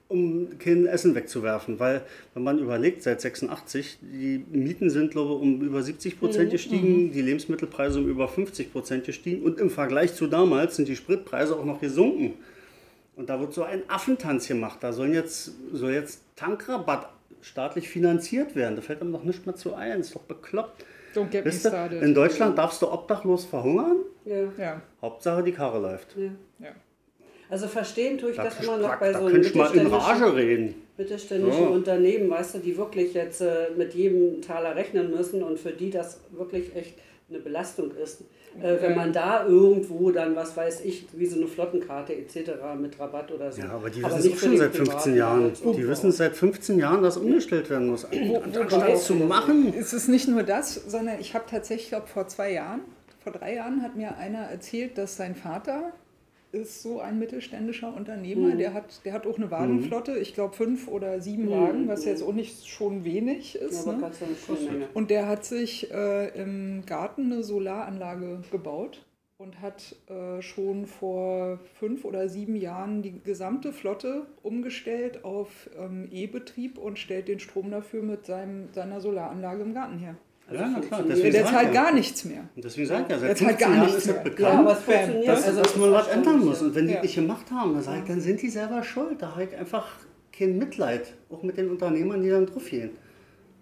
um 0.09 0.59
kein 0.59 0.87
Essen 0.87 1.15
wegzuwerfen. 1.15 1.79
Weil, 1.79 2.03
wenn 2.35 2.43
man 2.43 2.59
überlegt, 2.59 3.03
seit 3.03 3.21
86, 3.21 3.99
die 4.01 4.45
Mieten 4.51 4.91
sind, 4.91 5.11
glaube 5.11 5.35
ich, 5.35 5.41
um 5.41 5.61
über 5.61 5.83
70 5.83 6.19
Prozent 6.19 6.51
gestiegen, 6.51 7.13
die 7.13 7.23
Lebensmittelpreise 7.23 7.99
um 7.99 8.09
über 8.09 8.27
50 8.29 8.73
Prozent 8.73 9.05
gestiegen. 9.05 9.43
Und 9.45 9.61
im 9.61 9.71
Vergleich 9.71 10.15
zu 10.15 10.27
damals 10.27 10.77
sind 10.77 10.89
die 10.89 10.97
Spritpreise 10.97 11.57
auch 11.57 11.65
noch 11.65 11.81
gesunken. 11.81 12.35
Und 13.17 13.29
da 13.29 13.41
wird 13.41 13.53
so 13.53 13.65
ein 13.65 13.83
Affentanz 13.89 14.49
gemacht. 14.49 14.79
Da 14.81 14.93
sollen 14.93 15.13
jetzt, 15.13 15.53
soll 15.73 15.93
jetzt 15.93 16.23
Tankrabatt 16.37 17.11
staatlich 17.41 17.89
finanziert 17.89 18.55
werden. 18.55 18.77
Da 18.77 18.83
fällt 18.83 19.01
einem 19.01 19.13
doch 19.13 19.25
nicht 19.25 19.45
mehr 19.45 19.57
zu 19.57 19.75
ein. 19.75 20.01
Ist 20.01 20.15
doch 20.15 20.23
bekloppt. 20.23 20.85
Ihr, 21.17 21.53
started. 21.53 22.03
in 22.03 22.15
Deutschland 22.15 22.57
darfst 22.59 22.81
du 22.81 22.93
obdachlos 22.93 23.45
verhungern. 23.45 23.97
Ja. 24.25 24.53
Ja, 24.57 24.83
Hauptsache 25.03 25.43
die 25.43 25.53
Karre 25.53 25.81
läuft. 25.81 26.17
ja. 26.17 26.31
Also 27.51 27.67
verstehen 27.67 28.19
tue 28.19 28.31
ich 28.31 28.37
Da, 28.37 28.45
das 28.45 28.61
immer 28.63 28.77
noch 28.77 28.97
bei 28.97 29.13
da 29.13 29.21
so 29.21 29.27
könntest 29.29 29.55
du 29.55 29.59
mal 29.59 29.67
in 29.75 29.87
mittelständischen- 29.87 29.93
Rage 30.23 30.37
reden. 30.37 30.75
mittelständischen 30.99 31.63
Ja. 31.63 31.69
Unternehmen, 31.69 32.29
weißt 32.31 32.55
du, 32.57 32.59
die 32.59 32.77
wirklich 32.77 33.15
jetzt 33.15 33.41
äh, 33.41 33.69
mit 33.77 33.95
jedem 33.95 34.43
Taler 34.43 34.75
rechnen 34.77 35.11
müssen 35.11 35.43
und 35.43 35.59
für 35.59 35.71
die 35.71 35.91
das 35.91 36.21
wirklich 36.31 36.75
echt 36.77 36.95
eine 37.31 37.39
Belastung 37.39 37.91
ist. 38.03 38.23
Äh, 38.63 38.77
wenn 38.81 38.97
man 38.97 39.13
da 39.13 39.47
irgendwo 39.47 40.11
dann, 40.11 40.35
was 40.35 40.57
weiß 40.57 40.81
ich, 40.85 41.07
wie 41.13 41.27
so 41.27 41.37
eine 41.37 41.47
Flottenkarte 41.47 42.15
etc. 42.15 42.51
mit 42.81 42.99
Rabatt 42.99 43.31
oder 43.31 43.53
so. 43.53 43.61
Ja, 43.61 43.71
aber 43.71 43.89
die 43.91 44.03
Aber 44.03 44.17
wissen 44.17 44.31
es 44.33 44.37
auch 44.37 44.41
schon 44.41 44.57
seit 44.57 44.75
15 44.75 44.85
Privaten 44.87 45.17
Jahren. 45.17 45.53
Die 45.77 45.89
wissen 45.89 46.11
es 46.11 46.17
seit 46.17 46.35
15 46.37 46.79
Jahren, 46.79 47.03
dass 47.03 47.17
umgestellt 47.19 47.69
werden 47.71 47.89
muss. 47.89 48.05
Anstatt 48.07 48.89
es 48.91 49.05
zu 49.05 49.15
machen. 49.15 49.73
Es 49.79 49.93
ist 49.93 50.09
nicht 50.09 50.27
nur 50.29 50.43
das, 50.43 50.75
sondern 50.75 51.21
ich 51.21 51.35
habe 51.35 51.45
tatsächlich, 51.49 51.85
ich 51.85 51.91
glaube 51.91 52.07
vor 52.09 52.27
zwei 52.29 52.53
Jahren, 52.53 52.81
vor 53.23 53.33
drei 53.33 53.55
Jahren 53.55 53.83
hat 53.83 53.95
mir 53.97 54.17
einer 54.17 54.39
erzählt, 54.51 54.97
dass 54.99 55.17
sein 55.17 55.35
Vater 55.37 55.93
ist 56.53 56.83
so 56.83 57.01
ein 57.01 57.19
mittelständischer 57.19 57.95
Unternehmer, 57.95 58.55
Mhm. 58.55 58.59
der, 58.59 58.75
hat, 58.75 59.05
der 59.05 59.13
hat 59.13 59.27
auch 59.27 59.37
eine 59.37 59.51
Wagenflotte, 59.51 60.19
ich 60.19 60.35
glaube 60.35 60.55
fünf 60.57 60.89
oder 60.89 61.21
sieben 61.21 61.47
Mhm. 61.47 61.51
Wagen, 61.51 61.89
was 61.89 62.05
jetzt 62.05 62.23
auch 62.23 62.33
nicht 62.33 62.67
schon 62.67 63.05
wenig 63.05 63.55
Ja, 63.55 63.61
ist. 63.61 63.87
aber 63.87 63.99
ne? 63.99 64.89
Und 64.95 65.11
der 65.11 65.29
hat 65.29 65.45
sich 65.45 65.91
äh, 65.91 66.29
im 66.41 66.85
Garten 66.87 67.33
eine 67.33 67.43
Solaranlage 67.43 68.43
gebaut 68.51 69.05
und 69.37 69.61
hat 69.61 69.95
äh, 70.09 70.43
schon 70.43 70.87
vor 70.87 71.61
fünf 71.75 72.05
oder 72.05 72.29
sieben 72.29 72.57
Jahren 72.57 73.03
die 73.03 73.21
gesamte 73.23 73.73
Flotte 73.73 74.27
umgestellt 74.43 75.25
auf 75.25 75.71
ähm, 75.79 76.09
E-Betrieb 76.11 76.77
und 76.79 76.99
stellt 76.99 77.29
den 77.29 77.39
Strom 77.39 77.71
dafür 77.71 78.03
mit 78.03 78.27
seinem, 78.27 78.73
seiner 78.73 79.01
Solaranlage 79.01 79.63
im 79.63 79.75
Garten 79.75 79.99
her. 79.99 80.17
Ja, 80.51 80.67
na 80.67 80.81
klar. 80.81 81.03
Deswegen 81.09 81.33
Der 81.33 81.43
sag 81.45 81.53
zahlt 81.53 81.69
ich 81.69 81.75
ja. 81.75 81.83
gar 81.83 81.93
nichts 81.93 82.25
mehr. 82.25 82.41
Und 82.57 82.65
deswegen 82.65 82.87
sage 82.87 83.03
ich 83.05 83.11
ja, 83.11 83.19
seit 83.19 83.29
Jetzt 83.31 83.41
halt 83.43 83.51
15 83.59 83.69
gar 83.69 83.77
Jahren 83.77 83.87
nichts 83.87 84.07
ist 84.07 84.13
mehr. 84.13 84.23
bekannt. 84.23 84.39
Ja, 84.41 84.59
aber 84.61 84.73
es 84.73 84.79
Bam. 84.81 84.95
funktioniert. 84.95 85.29
dass, 85.29 85.45
also 85.47 85.63
dass 85.63 85.77
man 85.77 85.93
was 85.93 86.09
ändern 86.09 86.45
muss. 86.45 86.63
Und 86.63 86.75
wenn 86.75 86.87
die 86.87 86.95
Ja. 86.95 87.03
nicht 87.03 87.15
gemacht 87.15 87.51
haben, 87.51 87.75
dann, 87.75 87.83
sag 87.83 87.99
ich, 87.99 88.05
dann 88.05 88.21
sind 88.21 88.41
die 88.43 88.49
selber 88.49 88.83
schuld. 88.83 89.21
Da 89.21 89.33
habe 89.33 89.45
ich 89.45 89.57
einfach 89.57 89.87
kein 90.33 90.57
Mitleid. 90.59 91.13
Auch 91.31 91.43
mit 91.43 91.57
den 91.59 91.71
Unternehmern, 91.71 92.23
die 92.23 92.31
dann 92.31 92.47
drauf 92.47 92.65
gehen. 92.69 92.91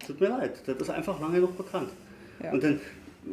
Tut 0.05 0.21
mir 0.21 0.29
leid. 0.29 0.61
Das 0.65 0.77
ist 0.77 0.89
einfach 0.89 1.19
lange 1.19 1.35
genug 1.35 1.57
bekannt. 1.57 1.89
Ja. 2.41 2.51
Und 2.51 2.63
dann 2.63 2.79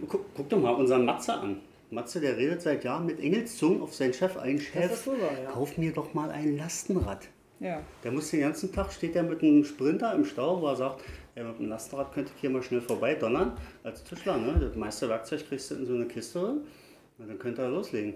guck, 0.08 0.24
guck 0.34 0.48
doch 0.48 0.58
mal 0.58 0.70
unseren 0.70 1.04
Matze 1.04 1.34
an. 1.34 1.58
Matze, 1.90 2.20
der 2.20 2.36
redet 2.36 2.60
seit 2.62 2.82
Jahren 2.82 3.06
mit 3.06 3.20
Engelszungen 3.20 3.82
auf 3.82 3.94
seinen 3.94 4.14
Chef 4.14 4.36
ein. 4.36 4.56
Das 4.56 4.64
Chef, 4.66 4.92
ist 4.92 5.04
super, 5.04 5.16
ja. 5.44 5.50
kauf 5.52 5.78
mir 5.78 5.92
doch 5.92 6.12
mal 6.12 6.30
ein 6.30 6.56
Lastenrad. 6.56 7.28
Ja. 7.60 7.80
Der 8.02 8.10
muss 8.10 8.30
den 8.30 8.40
ganzen 8.40 8.72
Tag, 8.72 8.92
steht 8.92 9.14
er 9.14 9.22
mit 9.22 9.42
einem 9.42 9.64
Sprinter 9.64 10.12
im 10.14 10.24
Stau, 10.24 10.60
wo 10.60 10.66
er 10.66 10.76
sagt, 10.76 11.02
ja, 11.36 11.44
mit 11.44 11.58
dem 11.58 11.68
Lastenrad 11.68 12.12
könnte 12.12 12.32
ich 12.34 12.40
hier 12.40 12.50
mal 12.50 12.62
schnell 12.62 12.80
vorbei 12.80 13.14
donnern, 13.14 13.52
als 13.82 14.04
Tischler. 14.04 14.36
Ne? 14.38 14.56
Das 14.60 14.76
meiste 14.76 15.08
Werkzeug 15.08 15.46
kriegst 15.48 15.70
du 15.70 15.74
in 15.76 15.86
so 15.86 15.94
eine 15.94 16.06
Kiste 16.06 16.38
drin. 16.40 16.60
Na, 17.18 17.26
dann 17.26 17.38
könnt 17.38 17.58
ihr 17.58 17.68
loslegen. 17.68 18.14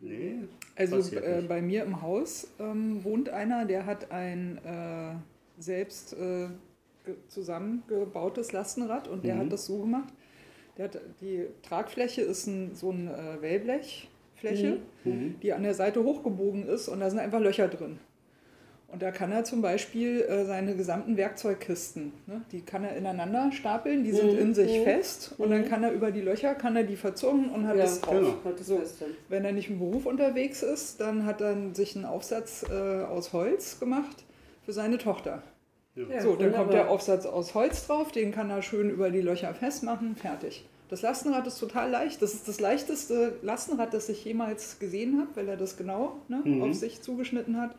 Nee. 0.00 0.36
Also 0.76 0.96
äh, 1.16 1.42
bei 1.46 1.60
mir 1.60 1.84
im 1.84 2.00
Haus 2.00 2.48
ähm, 2.58 3.04
wohnt 3.04 3.28
einer, 3.28 3.66
der 3.66 3.84
hat 3.84 4.10
ein 4.10 4.58
äh, 4.64 5.14
selbst 5.60 6.14
äh, 6.14 6.48
ge- 7.04 7.16
zusammengebautes 7.28 8.52
Lastenrad 8.52 9.08
und 9.08 9.24
der 9.24 9.34
Mhm. 9.34 9.40
hat 9.40 9.52
das 9.52 9.66
so 9.66 9.78
gemacht. 9.80 10.08
Der 10.78 10.86
hat, 10.86 10.98
die 11.20 11.46
Tragfläche 11.62 12.22
ist 12.22 12.46
ein, 12.46 12.74
so 12.74 12.90
eine 12.90 13.12
äh, 13.12 13.42
Wellblechfläche, 13.42 14.78
Mhm. 15.04 15.34
die 15.42 15.52
an 15.52 15.62
der 15.64 15.74
Seite 15.74 16.02
hochgebogen 16.02 16.66
ist 16.66 16.88
und 16.88 17.00
da 17.00 17.10
sind 17.10 17.18
einfach 17.18 17.40
Löcher 17.40 17.68
drin. 17.68 17.98
Und 18.92 19.02
da 19.02 19.12
kann 19.12 19.30
er 19.30 19.44
zum 19.44 19.62
Beispiel 19.62 20.22
äh, 20.22 20.44
seine 20.44 20.74
gesamten 20.74 21.16
Werkzeugkisten, 21.16 22.12
ne, 22.26 22.42
die 22.50 22.60
kann 22.62 22.82
er 22.84 22.96
ineinander 22.96 23.50
stapeln, 23.52 24.02
die 24.02 24.10
sind 24.12 24.32
Mhm. 24.32 24.38
in 24.38 24.54
sich 24.54 24.78
Mhm. 24.80 24.82
fest 24.84 25.34
und 25.38 25.50
dann 25.50 25.68
kann 25.68 25.84
er 25.84 25.92
über 25.92 26.10
die 26.10 26.20
Löcher, 26.20 26.54
kann 26.56 26.74
er 26.74 26.82
die 26.82 26.96
verzurren 26.96 27.50
und 27.50 27.68
hat 27.68 27.76
ja, 27.76 27.82
das 27.82 28.00
drauf. 28.00 28.34
Genau. 28.42 28.56
So. 28.60 28.80
Wenn 29.28 29.44
er 29.44 29.52
nicht 29.52 29.70
im 29.70 29.78
Beruf 29.78 30.06
unterwegs 30.06 30.62
ist, 30.64 31.00
dann 31.00 31.24
hat 31.24 31.40
er 31.40 31.56
sich 31.74 31.94
einen 31.94 32.04
Aufsatz 32.04 32.64
äh, 32.68 33.04
aus 33.04 33.32
Holz 33.32 33.78
gemacht 33.78 34.24
für 34.64 34.72
seine 34.72 34.98
Tochter. 34.98 35.42
Ja, 35.94 36.20
so, 36.20 36.34
dann 36.36 36.52
kommt 36.52 36.72
der 36.72 36.90
Aufsatz 36.90 37.26
aus 37.26 37.54
Holz 37.54 37.86
drauf, 37.86 38.10
den 38.12 38.32
kann 38.32 38.50
er 38.50 38.62
schön 38.62 38.90
über 38.90 39.10
die 39.10 39.20
Löcher 39.20 39.54
festmachen, 39.54 40.16
fertig. 40.16 40.64
Das 40.88 41.02
Lastenrad 41.02 41.46
ist 41.46 41.58
total 41.60 41.90
leicht. 41.90 42.20
Das 42.22 42.34
ist 42.34 42.48
das 42.48 42.58
leichteste 42.58 43.34
Lastenrad, 43.42 43.94
das 43.94 44.08
ich 44.08 44.24
jemals 44.24 44.80
gesehen 44.80 45.20
habe, 45.20 45.28
weil 45.36 45.48
er 45.48 45.56
das 45.56 45.76
genau 45.76 46.16
ne, 46.26 46.40
Mhm. 46.44 46.62
auf 46.62 46.74
sich 46.74 47.00
zugeschnitten 47.02 47.60
hat. 47.60 47.76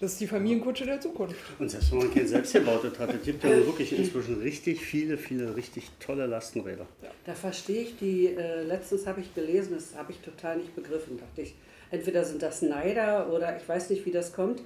Das 0.00 0.12
ist 0.12 0.20
die 0.22 0.26
Familienkutsche 0.26 0.86
der 0.86 0.98
Zukunft. 0.98 1.36
Und 1.58 1.70
selbst 1.70 1.92
wenn 1.92 1.98
man 1.98 2.14
kein 2.14 2.26
selbstgebautes 2.26 2.98
hat, 2.98 3.12
es 3.12 3.22
gibt 3.22 3.44
ja 3.44 3.50
wirklich 3.50 3.92
inzwischen 3.92 4.40
richtig 4.40 4.80
viele, 4.80 5.18
viele 5.18 5.54
richtig 5.54 5.90
tolle 6.00 6.24
Lastenräder. 6.24 6.86
Da 7.26 7.34
verstehe 7.34 7.82
ich 7.82 7.98
die, 7.98 8.28
äh, 8.28 8.62
letztens 8.62 9.06
habe 9.06 9.20
ich 9.20 9.34
gelesen, 9.34 9.74
das 9.74 9.94
habe 9.94 10.12
ich 10.12 10.18
total 10.20 10.56
nicht 10.56 10.74
begriffen, 10.74 11.18
dachte 11.18 11.42
ich. 11.42 11.54
Entweder 11.90 12.24
sind 12.24 12.40
das 12.40 12.62
Neider 12.62 13.30
oder 13.30 13.54
ich 13.58 13.68
weiß 13.68 13.90
nicht, 13.90 14.06
wie 14.06 14.10
das 14.10 14.32
kommt. 14.32 14.62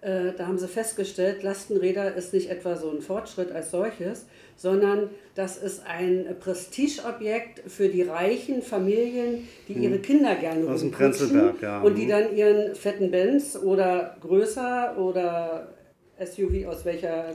Äh, 0.00 0.32
da 0.36 0.46
haben 0.46 0.58
sie 0.58 0.68
festgestellt, 0.68 1.42
Lastenräder 1.42 2.14
ist 2.14 2.32
nicht 2.32 2.50
etwa 2.50 2.76
so 2.76 2.88
ein 2.90 3.00
Fortschritt 3.00 3.50
als 3.50 3.72
solches, 3.72 4.26
sondern 4.56 5.10
das 5.34 5.56
ist 5.56 5.82
ein 5.86 6.36
Prestigeobjekt 6.38 7.62
für 7.70 7.88
die 7.88 8.02
reichen 8.02 8.62
Familien, 8.62 9.48
die 9.66 9.72
ihre 9.74 9.98
Kinder 9.98 10.36
gerne 10.36 10.62
Hm. 10.62 10.68
Aus 10.68 10.80
dem 10.80 10.90
Prenzlberg, 10.92 11.60
ja. 11.60 11.82
Und 11.82 11.96
die 11.98 12.04
Mhm. 12.04 12.08
dann 12.10 12.36
ihren 12.36 12.74
fetten 12.76 13.10
Benz 13.10 13.56
oder 13.60 14.16
größer 14.20 14.96
oder 14.98 15.68
SUV 16.20 16.66
aus 16.68 16.84
welcher, 16.84 17.30
äh, 17.30 17.34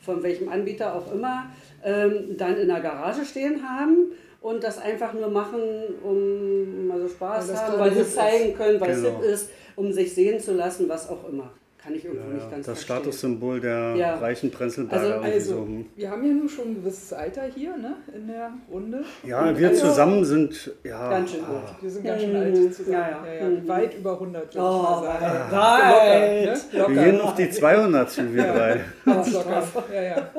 von 0.00 0.22
welchem 0.24 0.48
Anbieter 0.48 0.94
auch 0.96 1.12
immer, 1.12 1.50
ähm, 1.84 2.36
dann 2.36 2.56
in 2.56 2.68
der 2.68 2.80
Garage 2.80 3.24
stehen 3.24 3.62
haben 3.68 4.12
und 4.40 4.62
das 4.64 4.78
einfach 4.78 5.12
nur 5.14 5.28
machen, 5.28 5.60
um 6.02 6.90
also 6.92 7.08
Spaß 7.08 7.48
Weil 7.48 7.54
das 7.54 7.62
haben, 7.64 7.78
weil 7.80 7.92
sie 7.92 8.10
zeigen 8.14 8.54
können, 8.54 8.80
weil 8.80 8.94
Genau. 8.94 9.08
es 9.08 9.14
hip 9.24 9.32
ist, 9.32 9.50
um 9.76 9.92
sich 9.92 10.14
sehen 10.14 10.40
zu 10.40 10.52
lassen, 10.54 10.88
was 10.88 11.08
auch 11.08 11.28
immer. 11.28 11.50
Kann 11.78 11.94
ich 11.94 12.04
irgendwo 12.04 12.30
nicht 12.32 12.50
ganz 12.50 12.66
das 12.66 12.82
verstehen. 12.82 12.96
Statussymbol 12.96 13.60
der 13.60 13.94
Ja. 13.94 14.16
reichen 14.16 14.50
Prenzlberger. 14.50 15.20
Also- 15.20 15.34
Also, 15.34 15.54
so, 15.54 15.60
hm. 15.66 15.86
wir 15.94 16.10
haben 16.10 16.26
ja 16.26 16.32
nun 16.32 16.48
schon 16.48 16.64
ein 16.70 16.74
gewisses 16.74 17.12
Alter 17.12 17.42
hier 17.54 17.76
ne, 17.76 17.92
in 18.12 18.26
der 18.26 18.50
Runde. 18.72 19.04
Ja, 19.24 19.56
wir 19.56 19.68
Also- 19.68 19.86
zusammen 19.86 20.24
sind 20.24 20.72
ja, 20.82 21.10
Ganz 21.10 21.30
schön 21.30 21.44
ah, 21.44 21.52
gut. 21.52 21.82
Wir 21.82 21.90
sind 21.90 22.04
ganz 22.04 22.22
schön 22.22 22.30
Mhm. 22.32 22.36
alt 22.38 22.74
zusammen. 22.74 22.92
Ja, 22.92 23.08
ja. 23.40 23.48
Mhm. 23.48 23.68
Weit 23.68 23.94
über 23.98 24.18
100, 24.18 24.52
würde 24.52 24.66
Oh, 24.66 24.82
ich 24.82 24.82
mal 24.82 25.02
sagen. 25.04 25.24
weit. 25.24 25.52
Locker, 25.52 26.18
ne? 26.18 26.58
Locker. 26.80 26.94
Wir 26.96 27.04
gehen 27.04 27.20
auf 27.20 27.34
die 27.36 27.50
200 27.50 28.10
zu, 28.10 28.34
wir 28.34 28.42
drei. 28.42 28.80
Ganz 29.04 29.32
locker. 29.32 29.62
Ja, 29.94 30.02
ja. 30.02 30.30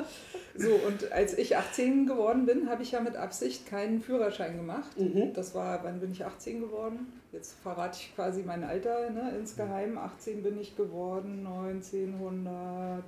So, 0.57 0.71
und 0.87 1.11
als 1.11 1.37
ich 1.37 1.55
18 1.55 2.07
geworden 2.07 2.45
bin, 2.45 2.67
habe 2.69 2.81
ich 2.83 2.91
ja 2.91 2.99
mit 2.99 3.15
Absicht 3.15 3.67
keinen 3.67 4.01
Führerschein 4.01 4.57
gemacht. 4.57 4.97
Mhm. 4.99 5.33
Das 5.33 5.53
war, 5.53 5.83
wann 5.83 5.99
bin 5.99 6.11
ich 6.11 6.25
18 6.25 6.59
geworden? 6.61 7.13
Jetzt 7.31 7.55
verrate 7.61 7.99
ich 8.01 8.15
quasi 8.15 8.41
mein 8.43 8.63
Alter 8.63 9.09
ne, 9.11 9.33
insgeheim. 9.37 9.97
18 9.97 10.41
bin 10.43 10.59
ich 10.59 10.75
geworden, 10.75 11.45
1900, 11.45 13.03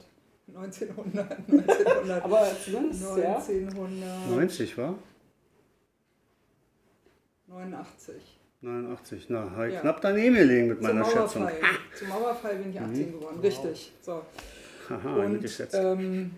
1900, 0.55 1.37
1900, 1.49 2.23
Aber 2.23 2.47
zumindest, 2.63 3.01
ja. 3.17 3.35
1989. 3.37 4.29
90, 4.29 4.77
war? 4.77 4.95
89. 7.47 8.39
89. 8.61 9.25
Na, 9.29 9.51
habe 9.51 9.67
ich 9.69 9.73
Ja. 9.75 9.81
knapp 9.81 10.01
daneben 10.01 10.35
gelegen 10.35 10.67
mit 10.67 10.77
Zum 10.79 10.87
meiner 10.87 11.05
Schätzung. 11.05 11.43
Mauerfall. 11.43 11.59
Zum 11.97 12.07
Mauerfall 12.09 12.55
bin 12.57 12.69
ich 12.71 12.79
18 12.79 13.11
geworden, 13.13 13.39
richtig. 13.39 13.91
So. 14.01 14.21
Haha, 14.89 15.15
Und 15.25 15.45
ähm, 15.73 16.31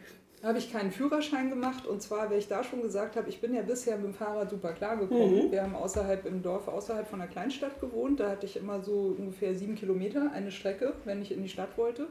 habe 0.43 0.58
ich 0.58 0.71
keinen 0.71 0.91
Führerschein 0.91 1.49
gemacht 1.49 1.86
und 1.86 2.01
zwar, 2.01 2.30
weil 2.30 2.39
ich 2.39 2.47
da 2.47 2.63
schon 2.63 2.82
gesagt 2.82 3.15
habe, 3.15 3.30
ich 3.30 3.41
bin 3.41 3.54
ja 3.54 3.62
bisher 3.62 3.97
mit 3.97 4.06
dem 4.06 4.13
Fahrrad 4.13 4.49
super 4.49 4.73
klar 4.73 4.97
gekommen. 4.97 5.47
Mhm. 5.47 5.51
Wir 5.51 5.62
haben 5.62 5.75
außerhalb 5.75 6.25
im 6.25 6.41
Dorf, 6.41 6.67
außerhalb 6.67 7.08
von 7.08 7.19
der 7.19 7.27
Kleinstadt 7.27 7.80
gewohnt. 7.80 8.19
Da 8.19 8.30
hatte 8.30 8.47
ich 8.47 8.58
immer 8.58 8.82
so 8.82 9.15
ungefähr 9.17 9.54
sieben 9.54 9.75
Kilometer 9.75 10.32
eine 10.34 10.51
Strecke, 10.51 10.93
wenn 11.06 11.21
ich 11.21 11.32
in 11.32 11.43
die 11.43 11.49
Stadt 11.49 11.77
wollte. 11.77 12.08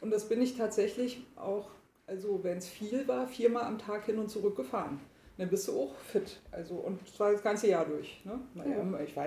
Und 0.00 0.10
das 0.10 0.28
bin 0.28 0.42
ich 0.42 0.56
tatsächlich 0.56 1.24
auch, 1.36 1.68
also 2.06 2.40
wenn 2.42 2.58
es 2.58 2.68
viel 2.68 3.06
war, 3.06 3.28
viermal 3.28 3.64
am 3.64 3.78
Tag 3.78 4.06
hin 4.06 4.18
und 4.18 4.30
zurück 4.30 4.56
gefahren. 4.56 5.00
Dann 5.40 5.48
bist 5.48 5.66
du 5.68 5.72
auch 5.72 5.94
fit. 6.12 6.38
Also, 6.52 6.74
und 6.74 6.98
zwar 7.08 7.32
das 7.32 7.42
ganze 7.42 7.68
Jahr 7.68 7.86
durch. 7.86 8.20
Ne? 8.26 8.38
Naja, 8.54 8.76
ich, 9.02 9.16
war, 9.16 9.24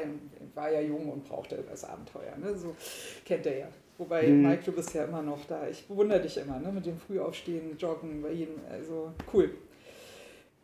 war 0.53 0.71
ja 0.71 0.79
jung 0.81 1.09
und 1.11 1.23
brauchte 1.27 1.57
das 1.67 1.83
Abenteuer. 1.83 2.35
Ne? 2.39 2.55
So 2.55 2.75
kennt 3.25 3.47
er 3.47 3.57
ja. 3.57 3.67
Wobei, 3.97 4.27
Mhm. 4.27 4.43
Mike, 4.47 4.61
du 4.63 4.71
bist 4.73 4.93
ja 4.93 5.05
immer 5.05 5.23
noch 5.23 5.43
da. 5.47 5.67
Ich 5.67 5.87
bewundere 5.87 6.21
dich 6.21 6.37
immer, 6.37 6.59
ne? 6.59 6.71
Mit 6.71 6.85
dem 6.85 6.97
Frühaufstehen, 6.99 7.77
Joggen, 7.79 8.21
bei 8.21 8.31
jedem. 8.31 8.55
Also 8.71 9.11
cool. 9.33 9.49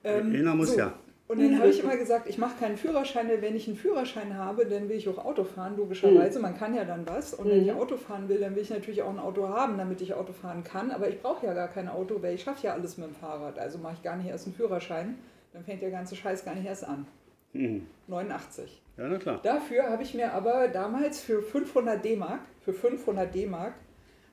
Ähm, 0.04 0.34
Einer 0.36 0.54
muss 0.56 0.76
ja. 0.76 0.94
Und 1.28 1.40
dann 1.40 1.60
habe 1.60 1.70
ich 1.70 1.84
immer 1.84 1.96
gesagt, 1.96 2.28
ich 2.28 2.40
mache 2.40 2.60
keinen 2.60 2.76
Führerschein, 2.76 3.28
weil 3.30 3.40
wenn 3.44 3.56
ich 3.56 3.68
einen 3.68 3.78
Führerschein 3.78 4.36
habe, 4.36 4.66
dann 4.66 4.90
will 4.90 4.98
ich 4.98 5.08
auch 5.08 5.24
Auto 5.24 5.44
fahren, 5.44 5.78
logischerweise. 5.78 6.40
Man 6.40 6.58
kann 6.58 6.74
ja 6.74 6.86
dann 6.86 7.08
was. 7.08 7.36
Und 7.36 7.50
wenn 7.50 7.62
ich 7.62 7.72
Mhm. 7.72 7.78
Auto 7.80 7.98
fahren 7.98 8.28
will, 8.30 8.40
dann 8.40 8.56
will 8.56 8.64
ich 8.64 8.72
natürlich 8.72 9.02
auch 9.04 9.10
ein 9.12 9.20
Auto 9.20 9.48
haben, 9.48 9.78
damit 9.78 10.02
ich 10.02 10.14
Auto 10.16 10.34
fahren 10.34 10.64
kann. 10.64 10.90
Aber 10.90 11.08
ich 11.08 11.22
brauche 11.22 11.46
ja 11.46 11.54
gar 11.54 11.68
kein 11.68 11.88
Auto, 11.88 12.20
weil 12.22 12.34
ich 12.36 12.42
schaffe 12.44 12.66
ja 12.66 12.74
alles 12.74 12.98
mit 12.98 13.08
dem 13.08 13.16
Fahrrad. 13.16 13.60
Also 13.60 13.78
mache 13.78 13.94
ich 13.98 14.02
gar 14.04 14.16
nicht 14.16 14.28
erst 14.30 14.46
einen 14.48 14.56
Führerschein. 14.56 15.20
Dann 15.54 15.64
fängt 15.64 15.82
der 15.82 15.92
ganze 15.92 16.16
Scheiß 16.16 16.46
gar 16.46 16.56
nicht 16.56 16.66
erst 16.66 16.86
an. 16.86 17.06
Hm. 17.54 17.88
89. 18.08 18.82
Ja, 18.98 19.08
na 19.08 19.18
klar. 19.18 19.40
Dafür 19.42 19.90
habe 19.90 20.04
ich 20.04 20.14
mir 20.14 20.34
aber 20.34 20.68
damals 20.68 21.22
für 21.22 21.42
500 21.42 22.04
D-Mark, 22.04 22.42
für 22.62 22.74
500 22.74 23.34
D-Mark, 23.34 23.74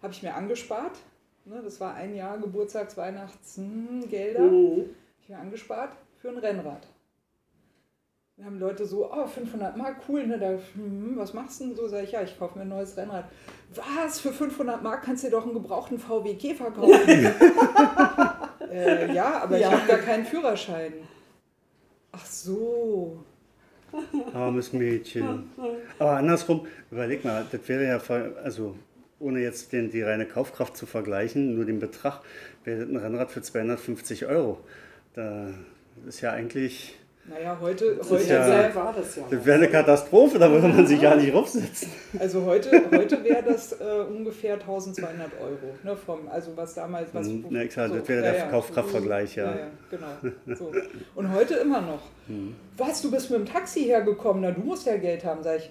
habe 0.02 0.12
ich 0.12 0.22
mir 0.22 0.34
angespart. 0.34 0.98
Ne, 1.44 1.60
das 1.62 1.80
war 1.80 1.94
ein 1.94 2.14
Jahr 2.14 2.38
Geburtstags-, 2.38 2.96
Weihnachtsgelder. 2.96 4.42
Mhm. 4.42 4.80
Hab 4.80 5.22
ich 5.22 5.28
mir 5.28 5.38
angespart 5.38 5.92
für 6.16 6.28
ein 6.28 6.38
Rennrad. 6.38 6.86
Dann 8.36 8.46
haben 8.46 8.58
Leute 8.58 8.84
so, 8.84 9.10
oh, 9.10 9.26
500 9.26 9.76
Mark, 9.78 9.96
cool, 10.08 10.26
ne, 10.26 10.38
da, 10.38 10.58
hm, 10.74 11.14
was 11.16 11.32
machst 11.32 11.60
du 11.60 11.68
denn 11.68 11.76
so? 11.76 11.88
Sag 11.88 12.04
ich, 12.04 12.12
ja, 12.12 12.22
ich 12.22 12.38
kaufe 12.38 12.58
mir 12.58 12.64
ein 12.64 12.68
neues 12.68 12.96
Rennrad. 12.96 13.24
Was, 13.74 14.20
für 14.20 14.32
500 14.32 14.82
Mark 14.82 15.04
kannst 15.04 15.22
du 15.24 15.28
dir 15.28 15.36
doch 15.36 15.44
einen 15.44 15.54
gebrauchten 15.54 15.98
VW 15.98 16.34
Käfer 16.34 16.70
kaufen? 16.70 17.32
äh, 18.72 19.12
ja, 19.14 19.42
aber 19.42 19.58
Ja. 19.58 19.68
ich 19.68 19.74
habe 19.74 19.86
gar 19.88 19.98
keinen 19.98 20.24
Führerschein. 20.26 20.92
Ach 22.12 22.24
so. 22.26 23.22
Armes 24.34 24.72
Mädchen. 24.72 25.50
Aber 25.98 26.12
andersrum, 26.12 26.66
überleg 26.90 27.24
mal, 27.24 27.46
das 27.50 27.60
wäre 27.68 27.84
ja, 27.86 27.98
voll- 27.98 28.36
also 28.42 28.76
ohne 29.18 29.40
jetzt 29.40 29.72
den, 29.72 29.90
die 29.90 30.02
reine 30.02 30.26
Kaufkraft 30.26 30.76
zu 30.76 30.84
vergleichen, 30.86 31.54
nur 31.54 31.64
den 31.64 31.78
Betrag, 31.78 32.20
wäre 32.64 32.80
das 32.80 32.88
ein 32.88 32.96
Rennrad 32.96 33.30
für 33.30 33.40
250 33.42 34.26
Euro. 34.26 34.60
Da 35.14 35.48
ist 36.06 36.20
ja 36.20 36.32
eigentlich, 36.32 36.98
Naja, 37.28 37.58
heute, 37.60 37.98
heute, 38.08 38.24
ja- 38.24 38.74
war 38.74 38.92
das 38.92 39.16
ja. 39.16 39.24
das 39.28 39.44
wäre 39.44 39.58
eine 39.58 39.68
Katastrophe, 39.68 40.38
da 40.38 40.50
würde 40.50 40.68
man 40.68 40.86
sich 40.86 41.00
ja 41.00 41.16
nicht 41.16 41.34
raufsetzen. 41.34 41.90
also 42.18 42.44
heute, 42.44 42.70
heute 42.92 43.24
wäre 43.24 43.42
das 43.42 43.72
äh, 43.72 43.84
ungefähr 44.08 44.54
1200 44.54 45.32
Euro. 45.40 45.74
Ne, 45.82 45.96
vom, 45.96 46.28
also 46.28 46.56
was 46.56 46.74
damals, 46.74 47.08
was 47.12 47.26
Hm, 47.26 47.46
na 47.50 47.66
klar, 47.66 47.88
das 47.88 48.08
wäre 48.08 48.22
der 48.22 48.48
Kaufkraftvergleich, 48.48 49.34
ja. 49.34 49.44
ja, 49.44 49.56
ja 49.56 49.66
genau. 49.90 50.54
So. 50.56 50.72
Und 51.16 51.32
heute 51.34 51.54
immer 51.54 51.80
noch. 51.80 52.02
Hm. 52.28 52.54
Was, 52.76 53.02
du 53.02 53.10
bist 53.10 53.30
mit 53.30 53.40
dem 53.40 53.46
Taxi 53.46 53.80
hergekommen, 53.80 54.42
na 54.42 54.52
du 54.52 54.60
musst 54.60 54.86
ja 54.86 54.96
Geld 54.96 55.24
haben, 55.24 55.42
sag 55.42 55.58
ich. 55.58 55.70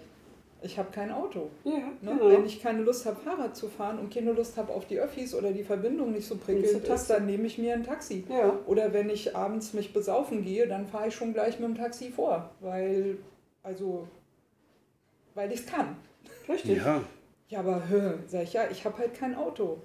Ich 0.62 0.80
habe 0.80 0.90
kein 0.92 1.12
Auto. 1.12 1.50
Ja, 1.64 1.72
Ne? 1.74 1.92
genau. 2.02 2.30
Wenn 2.30 2.46
ich 2.46 2.62
keine 2.62 2.82
Lust 2.82 3.06
habe, 3.06 3.18
Fahrrad 3.18 3.56
zu 3.56 3.68
fahren 3.68 4.00
und 4.00 4.12
keine 4.14 4.32
Lust 4.32 4.58
habe 4.58 4.74
auf 4.74 4.86
die 4.88 5.00
Öffis 5.00 5.36
oder 5.36 5.52
die 5.52 5.64
Verbindung 5.64 6.12
nicht 6.12 6.28
so 6.28 6.36
du 6.36 6.52
ist, 6.52 7.10
dann 7.10 7.26
nehme 7.26 7.46
ich 7.46 7.58
mir 7.58 7.74
ein 7.74 7.84
Taxi. 7.84 8.26
Ja. 8.30 8.58
Oder 8.66 8.92
wenn 8.94 9.10
ich 9.10 9.36
abends 9.36 9.74
mich 9.74 9.94
besaufen 9.94 10.44
gehe, 10.44 10.68
dann 10.68 10.88
fahre 10.88 11.10
ich 11.10 11.16
schon 11.16 11.34
gleich 11.34 11.60
mit 11.60 11.70
dem 11.70 11.76
Taxi 11.76 12.10
vor, 12.10 12.50
weil, 12.62 13.18
also, 13.64 14.08
weil 15.36 15.52
ich 15.52 15.60
es 15.60 15.66
kann. 15.68 15.98
Richtig. 16.50 16.78
Ja, 16.78 17.02
Ja, 17.50 17.60
aber 17.60 17.84
hö, 17.90 18.14
sag 18.28 18.44
ich, 18.44 18.54
ja, 18.54 18.64
ich 18.72 18.84
habe 18.86 18.98
halt 18.98 19.14
kein 19.14 19.36
Auto. 19.36 19.78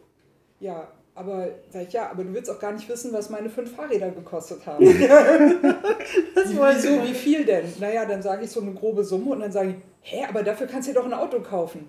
Ja, 0.60 0.88
aber 1.14 1.48
sag 1.68 1.88
ich, 1.88 1.92
ja, 1.92 2.10
aber 2.10 2.24
du 2.24 2.32
willst 2.32 2.50
auch 2.50 2.58
gar 2.58 2.72
nicht 2.72 2.88
wissen, 2.88 3.12
was 3.12 3.28
meine 3.28 3.50
fünf 3.50 3.74
Fahrräder 3.74 4.10
gekostet 4.10 4.64
haben. 4.66 4.82
Das 6.34 6.48
Wieso, 6.50 7.02
wie 7.02 7.14
viel 7.14 7.44
denn? 7.44 7.64
Naja, 7.78 8.06
dann 8.06 8.22
sage 8.22 8.44
ich 8.44 8.50
so 8.50 8.60
eine 8.60 8.72
grobe 8.72 9.04
Summe 9.04 9.32
und 9.32 9.40
dann 9.40 9.52
sage 9.52 9.70
ich, 9.70 9.74
hä, 10.00 10.24
aber 10.28 10.42
dafür 10.42 10.66
kannst 10.66 10.88
du 10.88 10.92
dir 10.92 11.00
doch 11.00 11.06
ein 11.06 11.14
Auto 11.14 11.40
kaufen. 11.40 11.88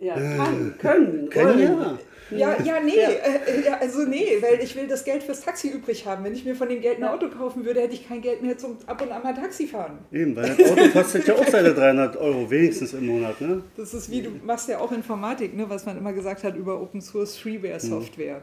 Ja, 0.00 0.14
kann, 0.14 0.74
können, 0.78 1.28
können 1.28 1.60
ja. 1.60 1.98
Ja, 2.30 2.62
ja, 2.62 2.80
nee, 2.80 2.92
äh, 2.92 3.66
äh, 3.66 3.70
also 3.80 4.02
nee, 4.04 4.36
weil 4.40 4.60
ich 4.62 4.76
will 4.76 4.86
das 4.86 5.04
Geld 5.04 5.22
fürs 5.22 5.40
Taxi 5.40 5.68
übrig 5.68 6.06
haben. 6.06 6.24
Wenn 6.24 6.34
ich 6.34 6.44
mir 6.44 6.54
von 6.54 6.68
dem 6.68 6.80
Geld 6.80 6.98
ein 6.98 7.04
Auto 7.04 7.28
kaufen 7.28 7.64
würde, 7.64 7.80
hätte 7.80 7.94
ich 7.94 8.06
kein 8.06 8.20
Geld 8.20 8.42
mehr 8.42 8.58
zum 8.58 8.76
ab 8.86 9.00
und 9.00 9.10
an 9.10 9.22
mal 9.22 9.34
Taxi 9.34 9.66
fahren. 9.66 9.98
Eben, 10.12 10.36
weil 10.36 10.54
das 10.54 10.70
Auto 10.70 10.88
kostet 10.90 11.26
ja 11.26 11.34
auch 11.34 11.46
seine 11.50 11.72
300 11.72 12.16
Euro, 12.18 12.50
wenigstens 12.50 12.92
im 12.92 13.06
Monat, 13.06 13.40
ne? 13.40 13.62
Das 13.76 13.94
ist 13.94 14.10
wie, 14.10 14.22
du 14.22 14.30
machst 14.44 14.68
ja 14.68 14.78
auch 14.78 14.92
Informatik, 14.92 15.56
ne, 15.56 15.68
was 15.70 15.86
man 15.86 15.96
immer 15.96 16.12
gesagt 16.12 16.44
hat 16.44 16.54
über 16.54 16.80
Open 16.80 17.00
Source 17.00 17.36
Freeware 17.36 17.80
Software. 17.80 18.42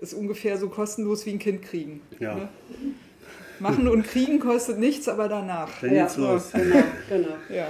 Ist 0.00 0.14
ungefähr 0.14 0.58
so 0.58 0.68
kostenlos 0.68 1.24
wie 1.26 1.30
ein 1.30 1.38
Kind 1.38 1.62
kriegen. 1.62 2.00
Ja. 2.18 2.34
Ne? 2.34 2.48
Machen 3.60 3.86
und 3.86 4.02
kriegen 4.02 4.40
kostet 4.40 4.80
nichts, 4.80 5.08
aber 5.08 5.28
danach. 5.28 5.68
Dann 5.80 5.90
geht's 5.90 6.16
los. 6.16 6.50
Genau, 6.52 6.82
genau. 7.08 7.28
Ja. 7.48 7.68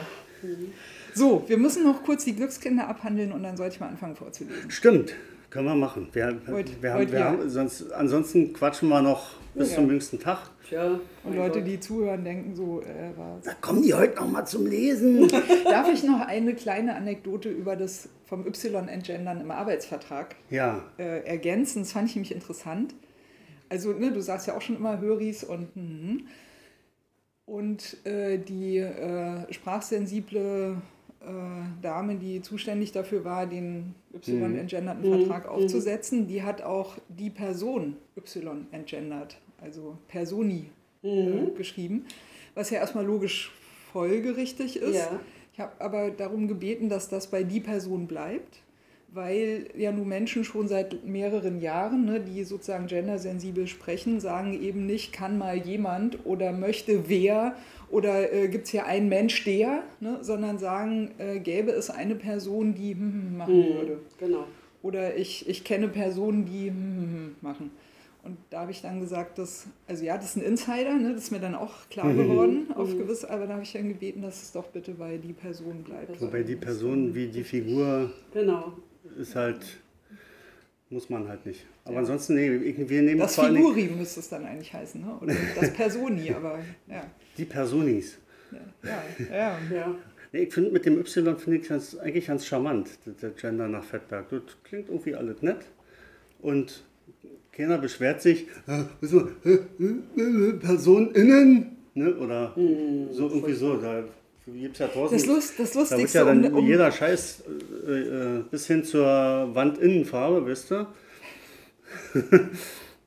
So, 1.15 1.45
wir 1.47 1.59
müssen 1.59 1.85
noch 1.85 2.03
kurz 2.05 2.25
die 2.25 2.35
Glückskinder 2.35 2.89
abhandeln 2.89 3.33
und 3.33 3.43
dann 3.43 3.57
sollte 3.57 3.75
ich 3.75 3.81
mal 3.81 3.89
anfangen 3.89 4.17
vorzulesen. 4.17 4.71
Stimmt, 4.71 5.15
können 5.51 5.67
wir 5.67 5.75
machen. 5.75 6.09
Wir, 6.13 6.39
Heute- 6.49 6.73
wir 6.81 6.93
haben, 6.93 7.01
heute 7.01 7.13
wir 7.13 7.19
ja. 7.19 7.25
haben, 7.27 7.49
sonst, 7.51 7.93
ansonsten 7.93 8.53
quatschen 8.53 8.89
wir 8.89 9.03
noch 9.03 9.31
bis 9.55 9.71
Ja. 9.71 9.77
zum 9.77 9.91
jüngsten 9.91 10.19
Tag. 10.19 10.51
Tja, 10.69 10.99
Und 11.25 11.37
Leute, 11.37 11.61
die 11.63 11.79
zuhören, 11.79 12.25
denken 12.25 12.55
so, 12.55 12.81
äh, 12.81 13.11
was? 13.17 13.45
Da 13.45 13.53
kommen 13.61 13.83
die 13.83 13.93
heute 13.93 14.17
noch 14.17 14.31
mal 14.31 14.47
zum 14.47 14.67
Lesen. 14.67 15.29
Darf 15.65 15.93
ich 15.93 16.03
noch 16.05 16.21
eine 16.27 16.55
kleine 16.55 16.95
Anekdote 16.97 17.51
über 17.51 17.77
das 17.77 18.09
vom 18.25 18.47
Y-Entgendern 18.47 19.41
im 19.43 19.51
Arbeitsvertrag 19.51 20.37
ja, 20.49 20.83
äh, 20.99 21.25
ergänzen? 21.27 21.83
Das 21.83 21.93
fand 21.93 22.09
ich 22.09 22.15
nämlich 22.17 22.33
interessant. 22.33 22.95
Also, 23.69 23.93
ne, 23.93 24.13
du 24.13 24.23
sagst 24.23 24.47
ja 24.47 24.57
auch 24.57 24.63
schon 24.63 24.77
immer 24.77 24.99
Höris 25.01 25.45
und 25.45 25.77
mhm. 25.77 26.27
Und 27.53 27.99
äh, 28.07 28.39
die 28.39 28.79
äh, 28.79 29.53
sprachsensible 29.53 30.81
äh, 31.21 31.25
Dame, 31.83 32.17
die 32.17 32.41
zuständig 32.41 32.93
dafür 32.93 33.27
war, 33.27 33.47
den 33.47 33.95
Y-entgenderten 34.15 35.05
Vertrag 35.05 35.47
aufzusetzen, 35.47 36.27
die 36.27 36.43
hat 36.43 36.63
auch 36.63 36.97
die 37.11 37.29
Person 37.29 37.99
Y 38.17 38.67
entgendert, 38.71 39.37
also 39.61 39.99
Personi 40.09 40.71
äh, 41.03 41.51
geschrieben, 41.55 42.07
was 42.55 42.71
ja 42.71 42.79
erstmal 42.79 43.05
logisch 43.05 43.53
folgerichtig 43.93 44.77
ist. 44.77 44.95
Ja. 44.95 45.21
Ich 45.53 45.61
habe 45.61 45.73
aber 45.79 46.11
darum 46.11 46.49
gebeten, 46.49 46.89
dass 46.89 47.11
das 47.11 47.27
bei 47.27 47.43
die 47.43 47.61
Person 47.61 48.07
bleibt, 48.07 48.63
weil 49.15 49.67
ja 49.77 49.93
nun 49.93 50.09
Menschen 50.09 50.45
schon 50.45 50.69
seit 50.69 51.05
mehreren 51.05 51.61
Jahren, 51.61 52.07
ne, 52.07 52.21
die 52.21 52.45
sozusagen 52.45 52.87
gendersensibel 52.87 53.67
sprechen, 53.67 54.21
sagen 54.21 54.61
eben 54.61 54.87
nicht, 54.87 55.13
kann 55.13 55.39
mal 55.39 55.57
jemand 55.57 56.25
oder 56.25 56.53
möchte 56.53 57.09
wer 57.09 57.55
oder 57.91 58.33
äh, 58.33 58.49
gibt 58.49 58.65
es 58.65 58.71
hier 58.71 58.87
einen 58.87 59.09
Mensch, 59.09 59.45
der, 59.45 59.83
ne, 60.01 60.19
sondern 60.23 60.59
sagen, 60.59 61.11
äh, 61.19 61.41
gäbe 61.41 61.73
es 61.73 61.91
eine 61.91 62.15
Person, 62.15 62.75
die 62.75 62.93
hm, 62.93 63.01
hm, 63.01 63.37
machen 63.37 63.55
würde. 63.55 63.99
Genau. 64.19 64.45
Oder 64.83 65.17
ich, 65.17 65.49
ich 65.49 65.63
kenne 65.63 65.89
Personen, 65.89 66.47
die 66.47 66.69
hm, 66.69 66.77
hm, 66.77 67.13
hm 67.13 67.37
machen. 67.43 67.71
Und 68.25 68.39
da 68.51 68.61
habe 68.61 68.71
ich 68.71 68.81
dann 68.81 69.01
gesagt, 69.01 69.39
dass, 69.39 69.67
also 69.89 70.05
ja, 70.05 70.17
das 70.17 70.27
ist 70.27 70.37
ein 70.37 70.43
Insider, 70.43 70.95
ne, 70.95 71.13
das 71.13 71.25
ist 71.25 71.31
mir 71.33 71.41
dann 71.41 71.57
auch 71.57 71.89
klar 71.91 72.15
geworden, 72.15 72.69
auf 72.77 72.97
gewiss, 72.97 73.25
aber 73.25 73.47
da 73.47 73.55
habe 73.55 73.65
ich 73.65 73.73
dann 73.73 73.89
gebeten, 73.89 74.23
dass 74.23 74.43
es 74.43 74.53
doch 74.53 74.69
bitte 74.69 74.93
bei 74.93 75.19
die 75.19 75.33
Person 75.33 75.83
bleibt. 75.83 76.21
wobei 76.21 76.45
die 76.45 76.57
Person 76.57 77.15
wie 77.15 77.27
die 77.27 77.43
Figur 77.43 78.11
Genau. 78.33 78.75
Ist 79.19 79.35
halt, 79.37 79.59
muss 80.91 81.09
man 81.11 81.29
halt 81.29 81.45
nicht. 81.47 81.65
Aber 81.85 81.99
ansonsten, 81.99 82.35
nee, 82.35 82.47
irgendwie 82.47 83.01
nehmen 83.01 83.21
Das 83.21 83.35
Figuri 83.37 83.89
müsste 83.89 84.21
es 84.21 84.29
dann 84.29 84.45
eigentlich 84.45 84.73
heißen, 84.73 85.01
ne? 85.01 85.19
oder 85.21 85.35
das 85.59 85.73
Personi, 85.75 86.31
aber 86.33 86.59
ja. 86.89 87.05
die 87.37 87.45
Personis. 87.45 88.19
Ja, 88.83 89.03
ja. 89.31 89.59
Ja. 89.75 89.95
Nee, 90.33 90.45
ich 90.45 90.55
finde 90.55 90.71
mit 90.71 90.85
dem 90.87 90.99
Y 90.99 91.37
finde 91.39 91.59
ich 91.59 91.69
das 91.69 91.99
eigentlich 91.99 92.27
ganz 92.27 92.47
charmant, 92.47 92.89
der- 93.07 93.13
der 93.15 93.31
Gender 93.31 93.69
nach 93.69 93.85
Fettberg. 93.85 94.29
Das 94.31 94.43
klingt 94.65 94.89
irgendwie 94.89 95.15
alles 95.15 95.43
nett. 95.43 95.59
Und 96.41 96.85
keiner 97.53 97.79
beschwert 97.79 98.23
sich, 98.23 98.47
äh, 98.67 98.83
äh, 99.03 99.51
äh, 99.51 100.21
äh, 100.21 100.53
PersonInnen, 100.55 101.77
ne? 101.95 102.15
oder 102.17 102.55
so 102.55 103.29
irgendwie 103.29 103.53
so. 103.55 103.77
Da 103.77 104.05
gibt 104.47 104.75
es 104.75 104.79
ja 104.81 104.89
draußen. 104.89 105.17
Das, 105.17 105.27
Lust, 105.27 105.59
das 105.59 105.71
da 105.71 105.79
wird 105.79 105.91
Lustigste, 105.91 106.19
ja 106.19 106.25
dann 106.25 106.45
um, 106.47 106.59
um, 106.59 106.67
jeder 106.67 106.91
Scheiß 106.91 107.45
äh, 107.87 107.91
äh, 107.91 108.43
bis 108.51 108.67
hin 108.67 108.85
zur 108.85 109.51
Wandinnenfarbe, 109.55 110.47
wisst 110.47 110.73
ihr? 110.73 110.87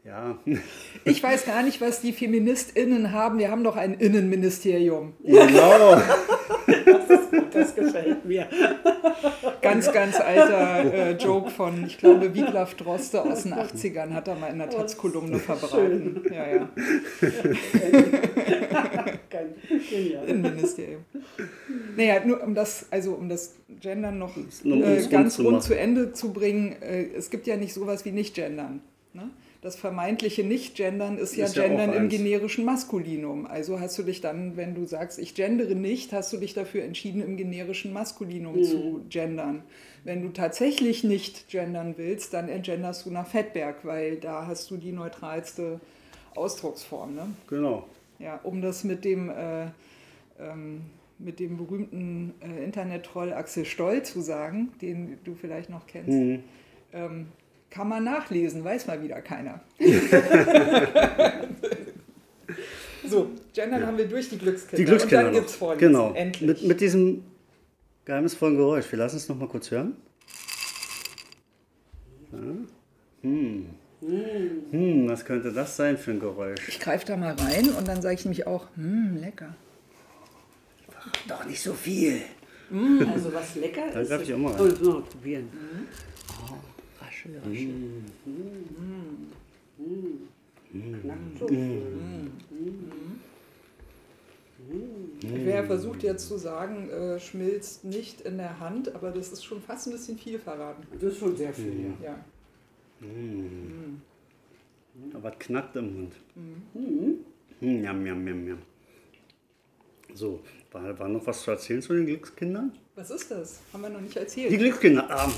ja, 0.03 0.37
ich 1.05 1.21
weiß 1.21 1.45
gar 1.45 1.63
nicht, 1.63 1.81
was 1.81 2.01
die 2.01 2.13
FeministInnen 2.13 3.11
haben. 3.11 3.37
Wir 3.37 3.51
haben 3.51 3.63
doch 3.63 3.75
ein 3.75 3.93
Innenministerium. 3.93 5.13
genau. 5.23 6.01
Das 7.51 7.73
gefällt 7.73 8.25
mir. 8.25 8.47
Ganz, 9.61 9.91
ganz 9.93 10.19
alter 10.19 10.93
äh, 10.93 11.11
Joke 11.11 11.49
von, 11.49 11.85
ich 11.85 11.97
glaube, 11.97 12.33
Wiglaf 12.33 12.75
Droste 12.75 13.23
aus 13.23 13.43
den 13.43 13.53
80ern 13.53 14.11
hat 14.11 14.27
er 14.27 14.35
mal 14.35 14.47
in 14.47 14.59
der 14.59 14.69
Taz-Kolumne 14.69 15.39
verbraten. 15.39 16.21
Ja, 16.29 16.47
ja. 16.47 16.69
Innenministerium. 20.27 21.05
Naja, 21.95 22.25
nur 22.25 22.43
um 22.43 22.55
das, 22.55 22.87
also 22.91 23.13
um 23.13 23.29
das 23.29 23.55
Gendern 23.79 24.19
noch 24.19 24.35
äh, 24.37 25.07
ganz 25.09 25.39
rund 25.39 25.63
zu 25.63 25.77
Ende 25.77 26.11
zu 26.11 26.33
bringen, 26.33 26.75
äh, 26.81 27.05
es 27.15 27.29
gibt 27.29 27.47
ja 27.47 27.55
nicht 27.55 27.73
sowas 27.73 28.03
wie 28.03 28.11
Nicht-Gendern. 28.11 28.81
Ne? 29.13 29.29
Das 29.65 29.75
vermeintliche 29.75 30.43
Nicht-Gendern 30.43 31.17
ist 31.17 31.35
ja 31.35 31.45
Ist 31.45 31.55
ja 31.55 31.63
auch 31.63 31.67
Gendern 31.67 31.91
im 31.91 32.07
generischen 32.07 32.65
Maskulinum. 32.65 33.47
Also 33.47 33.79
hast 33.79 33.97
du 33.97 34.03
dich 34.03 34.21
dann, 34.21 34.57
wenn 34.57 34.75
du 34.75 34.85
sagst, 34.85 35.17
ich 35.17 35.33
gendere 35.33 35.73
nicht, 35.73 36.13
hast 36.13 36.31
du 36.31 36.37
dich 36.37 36.53
dafür 36.53 36.83
entschieden, 36.83 37.19
im 37.23 37.35
generischen 37.35 37.91
Maskulinum 37.91 38.61
zu 38.63 39.03
gendern. 39.09 39.63
Wenn 40.03 40.21
du 40.21 40.29
tatsächlich 40.29 41.03
nicht 41.03 41.49
gendern 41.49 41.95
willst, 41.97 42.35
dann 42.35 42.47
entgenderst 42.47 43.07
du 43.07 43.09
nach 43.09 43.25
Fettberg, 43.25 43.77
weil 43.85 44.17
da 44.17 44.45
hast 44.45 44.69
du 44.69 44.77
die 44.77 44.91
neutralste 44.91 45.79
Ausdrucksform. 46.35 47.15
Ne? 47.15 47.25
genau. 47.47 47.87
Ja, 48.19 48.39
um 48.43 48.61
das 48.61 48.83
mit 48.83 49.03
dem, 49.03 49.31
äh, 49.31 49.65
ähm, 50.39 50.81
mit 51.17 51.39
dem 51.39 51.57
berühmten 51.57 52.35
äh, 52.39 52.63
Internet-Troll 52.63 53.33
Axel 53.33 53.65
Stoll 53.65 54.03
zu 54.03 54.21
sagen, 54.21 54.73
den 54.83 55.17
du 55.23 55.33
vielleicht 55.33 55.71
noch 55.71 55.87
kennst, 55.87 56.11
Mhm. 56.11 56.43
ähm, 56.93 57.25
kann 57.75 57.89
man 57.89 58.05
nachlesen, 58.05 58.63
weiß 58.63 58.87
mal 58.87 59.03
wieder 59.03 59.19
keiner. 59.21 59.59
so, 63.05 63.31
Gendern 63.53 63.85
haben 63.85 63.97
wir 63.97 64.07
durch 64.07 64.29
die 64.29 64.37
Glückskinder. 64.37 64.77
Die 64.77 64.85
Glückskinder. 64.85 65.19
Und 65.19 65.25
dann 65.25 65.33
gibt's 65.33 65.55
Vorlesen. 65.55 65.87
Genau. 65.87 66.13
Endlich. 66.13 66.47
Mit, 66.47 66.63
mit 66.63 66.79
diesem 66.79 67.23
geheimnisvollen 68.05 68.55
Geräusch. 68.55 68.89
Wir 68.89 68.99
lassen 68.99 69.17
es 69.17 69.27
noch 69.27 69.37
mal 69.37 69.49
kurz 69.49 69.71
hören. 69.71 69.97
Ja. 72.31 72.39
Hm. 73.23 73.65
Hm, 73.99 75.09
was 75.09 75.25
könnte 75.25 75.51
das 75.51 75.75
sein 75.75 75.97
für 75.97 76.11
ein 76.11 76.19
Geräusch? 76.21 76.69
ich 76.69 76.79
greife 76.79 77.05
da 77.05 77.17
mal 77.17 77.33
rein 77.33 77.69
und 77.69 77.87
dann 77.87 78.01
sage 78.01 78.15
ich 78.15 78.23
nämlich 78.23 78.47
auch, 78.47 78.67
hm, 78.75 79.17
lecker. 79.17 79.53
Doch 81.27 81.43
nicht 81.45 81.61
so 81.61 81.73
viel. 81.73 82.21
Also 82.71 83.33
was 83.33 83.55
lecker 83.55 83.81
Dann 83.91 84.01
ist. 84.01 84.11
darf 84.11 84.21
ich 84.21 84.33
auch 84.33 84.37
mal 84.37 84.53
rein. 84.53 84.73
Oh, 84.81 85.01
probieren. 85.01 85.49
Rasche, 85.49 86.14
rasche. 87.25 87.69
Knackt 91.01 91.39
so. 91.39 91.47
Ich 95.21 95.45
wäre 95.45 95.65
versucht 95.65 96.03
jetzt 96.03 96.27
zu 96.27 96.37
sagen, 96.37 96.89
äh, 96.89 97.19
schmilzt 97.19 97.83
nicht 97.83 98.21
in 98.21 98.37
der 98.37 98.59
Hand, 98.59 98.93
aber 98.95 99.11
das 99.11 99.31
ist 99.31 99.43
schon 99.43 99.61
fast 99.61 99.87
ein 99.87 99.93
bisschen 99.93 100.17
viel 100.17 100.39
verraten. 100.39 100.83
Das 100.93 101.13
ist 101.13 101.19
schon 101.19 101.35
sehr 101.35 101.53
viel, 101.53 101.93
ja. 102.01 102.09
Ja. 102.09 102.15
Aber 105.13 105.31
es 105.31 105.39
knackt 105.39 105.75
im 105.75 105.93
Mund. 105.95 106.15
Mhm. 106.35 107.19
Hm, 107.59 107.83
jam, 107.83 108.05
jam, 108.05 108.27
jam, 108.27 108.47
jam. 108.47 108.57
So, 110.13 110.41
war, 110.71 110.97
war 110.97 111.09
noch 111.09 111.25
was 111.27 111.41
zu 111.41 111.51
erzählen 111.51 111.81
zu 111.81 111.93
den 111.93 112.05
Glückskindern? 112.05 112.71
Was 112.95 113.11
ist 113.11 113.29
das? 113.31 113.61
Haben 113.73 113.83
wir 113.83 113.89
noch 113.89 114.01
nicht 114.01 114.15
Die 114.15 114.19
erzählt. 114.19 114.57
Glückskinder, 114.57 115.05
ah, 115.09 115.31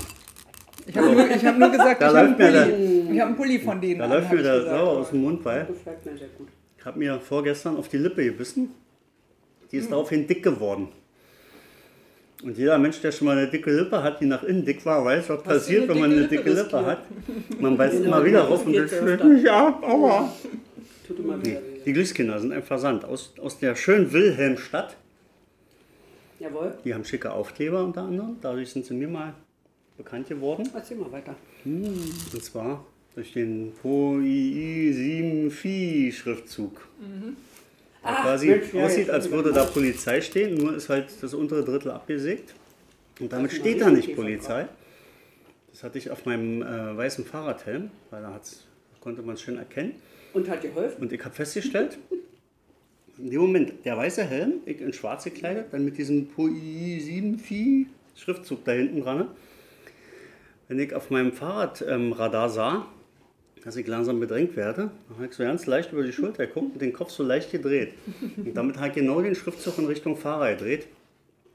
Ich 0.86 0.96
habe 0.96 1.12
nur, 1.12 1.30
ich 1.30 1.44
hab 1.44 1.58
nur 1.58 1.70
gesagt, 1.70 2.00
Da 2.00 2.08
ich 2.10 2.16
habe 2.16 2.28
einen, 2.28 2.36
Pulli- 2.36 3.12
ich 3.12 3.20
hab 3.20 3.26
einen 3.28 3.36
Pulli 3.36 3.58
von 3.58 3.80
denen. 3.80 3.98
da 3.98 4.04
an, 4.06 4.10
läuft 4.12 4.30
mir 4.30 4.36
ich 4.38 4.42
der 4.42 4.62
sauer 4.62 4.98
aus 4.98 5.10
dem 5.10 5.22
Mund, 5.22 5.44
weil 5.44 5.66
ich 6.78 6.84
habe 6.86 6.98
mir 6.98 7.20
vorgestern 7.20 7.76
auf 7.76 7.88
die 7.88 7.98
Lippe 7.98 8.24
gebissen. 8.24 8.70
Die 9.70 9.76
ist 9.76 9.90
daraufhin 9.90 10.26
dick 10.26 10.42
geworden. 10.42 10.88
Und 12.42 12.56
jeder 12.56 12.78
Mensch, 12.78 13.00
der 13.00 13.10
schon 13.12 13.26
mal 13.26 13.36
eine 13.36 13.48
dicke 13.48 13.70
Lippe 13.70 14.00
hat, 14.02 14.20
die 14.20 14.26
nach 14.26 14.44
innen 14.44 14.64
dick 14.64 14.86
war, 14.86 15.04
weiß, 15.04 15.28
was 15.28 15.42
passiert, 15.42 15.82
eine 15.82 15.94
wenn 15.94 16.00
man 16.00 16.12
eine 16.12 16.28
dicke 16.28 16.48
Lippe 16.50 16.62
Lippe 16.62 16.86
hat. 16.86 16.98
Man 17.58 17.76
beißt 17.76 17.94
Genau, 18.02 18.06
immer 18.16 18.24
wieder 18.24 18.40
das 18.42 18.50
rauf 18.50 18.64
und 18.66 18.76
das 18.76 18.90
schlägt 18.96 19.24
mich 19.24 19.50
ab. 19.50 19.82
Aua. 19.82 20.32
Tut 21.06 21.18
immer 21.18 21.44
wieder 21.44 21.60
Nee, 21.60 21.66
weh. 21.78 21.80
die 21.84 21.92
Glückskinder 21.92 22.38
sind 22.38 22.52
ein 22.52 22.62
Versand 22.62 23.04
aus, 23.04 23.34
aus 23.42 23.58
der 23.58 23.74
schönen 23.74 24.12
Wilhelmstadt. 24.12 24.96
Jawohl. 26.38 26.74
Die 26.84 26.94
haben 26.94 27.04
schicke 27.04 27.32
Aufkleber 27.32 27.82
unter 27.84 28.02
anderem. 28.02 28.36
Dadurch 28.40 28.70
sind 28.70 28.86
sie 28.86 28.94
mir 28.94 29.08
mal 29.08 29.34
bekannt 29.98 30.28
geworden. 30.28 30.70
Erzähl 30.74 30.96
mal 30.96 31.12
weiter. 31.12 31.36
Und 31.64 32.42
zwar 32.42 32.86
durch 33.14 33.32
den 33.34 33.72
POII 33.82 34.92
7 34.92 35.50
Phi 35.50 36.12
Schriftzug. 36.12 36.88
Der 38.02 38.10
Ah, 38.10 38.22
quasi 38.22 38.46
Mensch, 38.46 38.74
aussieht, 38.74 39.10
als 39.10 39.30
würde 39.30 39.52
da 39.52 39.64
Polizei 39.64 40.20
stehen, 40.20 40.56
nur 40.56 40.74
ist 40.76 40.88
halt 40.88 41.08
das 41.20 41.34
untere 41.34 41.64
Drittel 41.64 41.90
abgesägt. 41.90 42.54
Und 43.18 43.32
damit 43.32 43.52
steht 43.52 43.80
da 43.80 43.90
nicht 43.90 44.14
Polizei. 44.14 44.68
Das 45.72 45.82
hatte 45.82 45.98
ich 45.98 46.10
auf 46.10 46.24
meinem 46.24 46.62
äh, 46.62 46.96
weißen 46.96 47.24
Fahrradhelm, 47.24 47.90
weil 48.10 48.22
da 48.22 48.40
konnte 49.00 49.22
man 49.22 49.34
es 49.34 49.42
schön 49.42 49.58
erkennen. 49.58 49.96
Und 50.32 50.48
hat 50.48 50.62
geholfen? 50.62 51.02
Und 51.02 51.12
ich 51.12 51.24
habe 51.24 51.34
festgestellt, 51.34 51.98
in 53.18 53.30
dem 53.30 53.40
Moment, 53.40 53.72
der 53.84 53.96
weiße 53.96 54.24
Helm, 54.24 54.54
ich 54.64 54.80
in 54.80 54.92
schwarz 54.92 55.24
gekleidet, 55.24 55.66
dann 55.72 55.84
mit 55.84 55.98
diesem 55.98 56.28
POI 56.28 57.00
7 57.00 57.38
Vieh 57.38 57.86
Schriftzug 58.14 58.64
da 58.64 58.72
hinten 58.72 59.02
dran. 59.02 59.28
Wenn 60.68 60.78
ich 60.78 60.94
auf 60.94 61.08
meinem 61.08 61.32
Fahrradradar 61.32 62.50
sah, 62.50 62.86
dass 63.64 63.76
ich 63.76 63.86
langsam 63.86 64.20
bedrängt 64.20 64.54
werde, 64.54 64.90
dann 65.08 65.16
habe 65.16 65.26
ich 65.26 65.32
so 65.32 65.42
ganz 65.42 65.66
leicht 65.66 65.92
über 65.92 66.02
die 66.02 66.12
Schulter 66.12 66.46
geguckt 66.46 66.74
und 66.74 66.82
den 66.82 66.92
Kopf 66.92 67.10
so 67.10 67.22
leicht 67.22 67.50
gedreht. 67.50 67.94
Und 68.36 68.54
damit 68.54 68.76
habe 68.76 68.88
ich 68.88 68.94
genau 68.94 69.20
den 69.22 69.34
Schriftzug 69.34 69.78
in 69.78 69.86
Richtung 69.86 70.16
Fahrer 70.16 70.54
gedreht. 70.54 70.86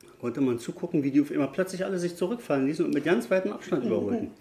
Da 0.01 0.09
konnte 0.19 0.41
man 0.41 0.57
zugucken, 0.57 1.03
wie 1.03 1.11
die 1.11 1.21
auf 1.21 1.31
immer 1.31 1.47
plötzlich 1.47 1.85
alle 1.85 1.99
sich 1.99 2.15
zurückfallen 2.15 2.65
ließen 2.65 2.85
und 2.85 2.93
mit 2.93 3.05
ganz 3.05 3.29
weitem 3.29 3.53
Abstand 3.53 3.85
überholten. 3.85 4.31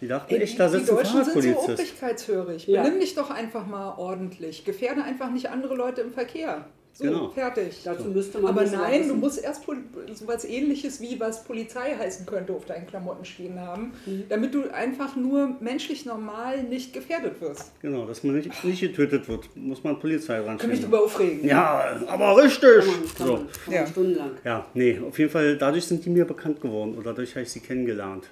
Die 0.00 0.08
dachten 0.08 0.34
echt, 0.34 0.58
da 0.58 0.68
die 0.68 0.78
sitzt 0.78 0.90
ein 0.90 0.96
Deutschen 0.96 1.24
sind 1.24 1.42
so 1.42 1.58
obrigkeitshörig. 1.60 2.66
Ja. 2.66 2.82
Benimm 2.82 3.00
dich 3.00 3.14
doch 3.14 3.30
einfach 3.30 3.66
mal 3.66 3.94
ordentlich. 3.96 4.64
Gefährde 4.64 5.02
einfach 5.02 5.30
nicht 5.30 5.50
andere 5.50 5.74
Leute 5.74 6.02
im 6.02 6.12
Verkehr. 6.12 6.66
So, 6.96 7.02
Genau. 7.04 7.28
fertig. 7.30 7.80
Dazu 7.82 8.04
müsste 8.04 8.38
man 8.38 8.52
Aber 8.56 8.64
nein, 8.64 9.08
du 9.08 9.16
musst 9.16 9.42
erst 9.42 9.64
so 9.64 10.26
was 10.28 10.44
ähnliches 10.44 11.00
wie 11.00 11.18
was 11.18 11.42
Polizei 11.42 11.96
heißen 11.98 12.24
könnte 12.24 12.52
auf 12.52 12.66
deinen 12.66 12.86
Klamotten 12.86 13.24
stehen 13.24 13.58
haben, 13.58 13.90
Mhm. 14.06 14.22
damit 14.28 14.54
du 14.54 14.72
einfach 14.72 15.16
nur 15.16 15.56
menschlich 15.58 16.06
normal 16.06 16.62
nicht 16.62 16.92
gefährdet 16.92 17.40
wirst. 17.40 17.72
Genau, 17.82 18.06
dass 18.06 18.22
man 18.22 18.36
nicht, 18.36 18.62
nicht 18.64 18.80
getötet 18.80 19.28
wird, 19.28 19.48
muss 19.56 19.82
man 19.82 19.98
Polizei 19.98 20.38
Ich 20.38 20.44
kann 20.46 20.54
mich 20.54 20.62
ranstellen. 20.62 20.82
drüber 20.82 21.02
aufregen. 21.02 21.44
Ja, 21.44 22.00
aber 22.06 22.36
richtig! 22.40 22.84
Kann 23.18 23.28
man, 23.28 23.46
kann 23.48 23.66
So. 23.66 23.72
Ja. 23.72 23.86
stundenlang. 23.88 24.30
Ja, 24.44 24.66
nee, 24.74 25.00
auf 25.00 25.18
jeden 25.18 25.32
Fall, 25.32 25.58
dadurch 25.58 25.86
sind 25.86 26.04
die 26.04 26.10
mir 26.10 26.24
bekannt 26.26 26.60
geworden 26.60 26.94
oder 26.94 27.10
dadurch 27.10 27.32
habe 27.34 27.42
ich 27.42 27.50
sie 27.50 27.58
kennengelernt. 27.60 28.30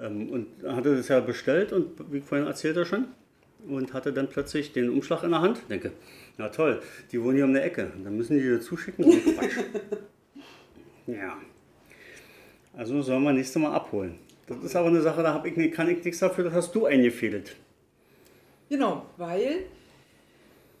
Ähm, 0.00 0.28
und 0.30 0.46
hatte 0.64 0.94
das 0.94 1.08
ja 1.08 1.18
bestellt 1.18 1.72
und 1.72 1.88
wie 2.12 2.20
vorhin 2.20 2.46
erzählt 2.46 2.76
er 2.76 2.84
schon 2.84 3.06
und 3.68 3.92
hatte 3.94 4.12
dann 4.12 4.28
plötzlich 4.28 4.72
den 4.72 4.90
Umschlag 4.90 5.24
in 5.24 5.30
der 5.30 5.40
Hand. 5.40 5.58
Denke, 5.68 5.90
na 6.38 6.48
toll, 6.48 6.82
die 7.10 7.22
wohnen 7.22 7.36
hier 7.36 7.44
um 7.44 7.52
der 7.52 7.64
Ecke. 7.64 7.92
Dann 8.02 8.16
müssen 8.16 8.36
die 8.36 8.42
dir 8.42 8.60
zuschicken. 8.60 9.04
So 9.04 9.10
ein 9.10 9.34
Quatsch. 9.34 9.56
ja. 11.06 11.36
Also 12.76 13.00
sollen 13.00 13.22
wir 13.22 13.32
nächstes 13.32 13.60
Mal 13.60 13.72
abholen. 13.72 14.18
Das 14.46 14.58
ist 14.58 14.76
aber 14.76 14.88
eine 14.88 15.00
Sache, 15.00 15.22
da 15.22 15.34
hab 15.34 15.46
ich, 15.46 15.72
kann 15.72 15.88
ich 15.88 16.04
nichts 16.04 16.20
dafür, 16.20 16.44
das 16.44 16.52
hast 16.52 16.74
du 16.74 16.86
eingefädelt. 16.86 17.56
Genau, 18.68 19.06
weil 19.16 19.64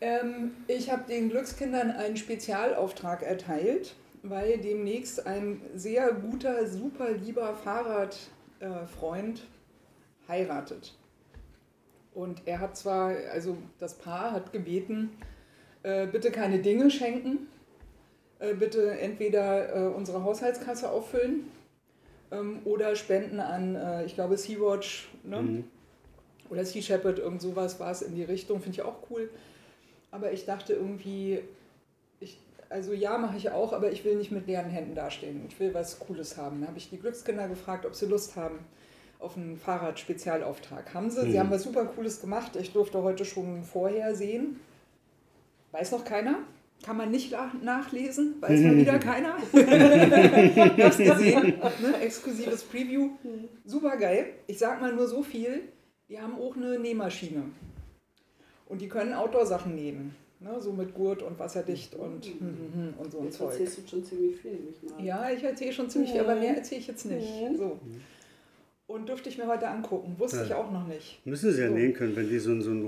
ähm, 0.00 0.52
ich 0.68 0.90
habe 0.90 1.08
den 1.08 1.30
Glückskindern 1.30 1.90
einen 1.90 2.16
Spezialauftrag 2.16 3.22
erteilt, 3.22 3.94
weil 4.22 4.58
demnächst 4.58 5.26
ein 5.26 5.60
sehr 5.74 6.12
guter, 6.12 6.66
super 6.66 7.12
lieber 7.12 7.54
Fahrradfreund 7.54 9.38
äh, 9.38 10.28
heiratet. 10.28 10.96
Und 12.14 12.42
er 12.46 12.60
hat 12.60 12.76
zwar, 12.76 13.14
also 13.32 13.56
das 13.78 13.94
Paar 13.94 14.32
hat 14.32 14.52
gebeten, 14.52 15.10
äh, 15.86 16.06
bitte 16.06 16.32
keine 16.32 16.58
Dinge 16.58 16.90
schenken, 16.90 17.46
äh, 18.40 18.54
bitte 18.54 18.90
entweder 18.98 19.74
äh, 19.74 19.86
unsere 19.86 20.24
Haushaltskasse 20.24 20.90
auffüllen 20.90 21.46
ähm, 22.32 22.58
oder 22.64 22.96
spenden 22.96 23.38
an, 23.38 23.76
äh, 23.76 24.04
ich 24.04 24.16
glaube, 24.16 24.36
Sea-Watch, 24.36 25.08
ne? 25.22 25.38
Oder 26.50 26.64
Sea 26.64 26.82
Shepherd, 26.82 27.20
irgend 27.20 27.40
sowas 27.40 27.78
war 27.78 27.92
es 27.92 28.02
in 28.02 28.16
die 28.16 28.24
Richtung, 28.24 28.60
finde 28.60 28.80
ich 28.80 28.82
auch 28.82 28.98
cool. 29.10 29.30
Aber 30.10 30.32
ich 30.32 30.44
dachte 30.44 30.72
irgendwie, 30.72 31.40
ich, 32.18 32.40
also 32.68 32.92
ja, 32.92 33.16
mache 33.18 33.36
ich 33.36 33.50
auch, 33.50 33.72
aber 33.72 33.92
ich 33.92 34.04
will 34.04 34.16
nicht 34.16 34.32
mit 34.32 34.46
leeren 34.46 34.70
Händen 34.70 34.94
dastehen. 34.94 35.44
Ich 35.48 35.58
will 35.60 35.72
was 35.72 36.00
Cooles 36.00 36.36
haben. 36.36 36.60
Da 36.60 36.68
habe 36.68 36.78
ich 36.78 36.90
die 36.90 36.98
Glückskinder 36.98 37.48
gefragt, 37.48 37.86
ob 37.86 37.94
sie 37.94 38.06
Lust 38.06 38.34
haben 38.36 38.58
auf 39.18 39.36
einen 39.36 39.56
Fahrrad-Spezialauftrag. 39.56 40.94
Haben 40.94 41.10
sie? 41.10 41.30
Sie 41.30 41.38
haben 41.40 41.50
was 41.50 41.62
super 41.62 41.84
Cooles 41.84 42.20
gemacht. 42.20 42.56
Ich 42.56 42.72
durfte 42.72 43.02
heute 43.02 43.24
schon 43.24 43.62
vorher 43.64 44.14
sehen. 44.14 44.60
Weiß 45.76 45.92
noch 45.92 46.04
keiner? 46.04 46.38
Kann 46.82 46.96
man 46.96 47.10
nicht 47.10 47.34
nachlesen? 47.62 48.36
Weiß 48.40 48.60
mal 48.60 48.76
wieder 48.76 48.98
keiner? 49.10 49.36
ich 49.52 50.84
hab's 50.84 50.96
gesehen. 50.96 51.54
Ne? 51.82 52.00
Exklusives 52.00 52.62
Preview. 52.64 53.10
Super 53.66 53.96
geil. 53.98 54.26
Ich 54.46 54.58
sag 54.58 54.80
mal 54.80 54.94
nur 54.94 55.06
so 55.06 55.22
viel. 55.22 55.62
Die 56.08 56.18
haben 56.18 56.34
auch 56.40 56.56
eine 56.56 56.78
Nähmaschine. 56.78 57.42
Und 58.68 58.80
die 58.80 58.88
können 58.88 59.12
Outdoor-Sachen 59.12 59.74
nähen. 59.74 60.14
Ne? 60.40 60.58
So 60.60 60.72
mit 60.72 60.94
Gurt 60.94 61.22
und 61.22 61.38
wasserdicht 61.38 61.94
und, 61.94 62.24
hm, 62.24 62.40
hm, 62.40 62.72
hm 62.74 62.94
und 62.98 63.12
so 63.12 63.18
ein 63.18 63.24
Jetzt 63.24 63.36
Zeug. 63.38 63.50
erzählst 63.50 63.78
du 63.78 63.86
schon 63.88 64.04
ziemlich 64.04 64.36
viel, 64.36 64.52
nicht 64.52 64.82
mal. 64.90 65.04
Ja, 65.04 65.30
ich 65.30 65.42
erzähle 65.42 65.72
schon 65.72 65.90
ziemlich 65.90 66.12
viel, 66.12 66.20
aber 66.20 66.36
mehr 66.36 66.56
erzähle 66.56 66.80
ich 66.80 66.86
jetzt 66.86 67.04
nicht. 67.06 67.26
Mhm. 67.50 67.56
So. 67.56 67.78
Und 68.86 69.08
dürfte 69.08 69.28
ich 69.28 69.36
mir 69.38 69.46
heute 69.46 69.68
angucken. 69.68 70.14
Wusste 70.18 70.42
ich 70.46 70.54
auch 70.54 70.70
noch 70.70 70.86
nicht. 70.86 71.20
Müssen 71.26 71.52
sie 71.52 71.60
ja 71.60 71.68
So. 71.68 71.74
nähen 71.74 71.92
können, 71.92 72.14
wenn 72.16 72.28
die 72.28 72.38
so, 72.38 72.50
ein- 72.52 72.62
so 72.62 72.70
ein 72.70 72.86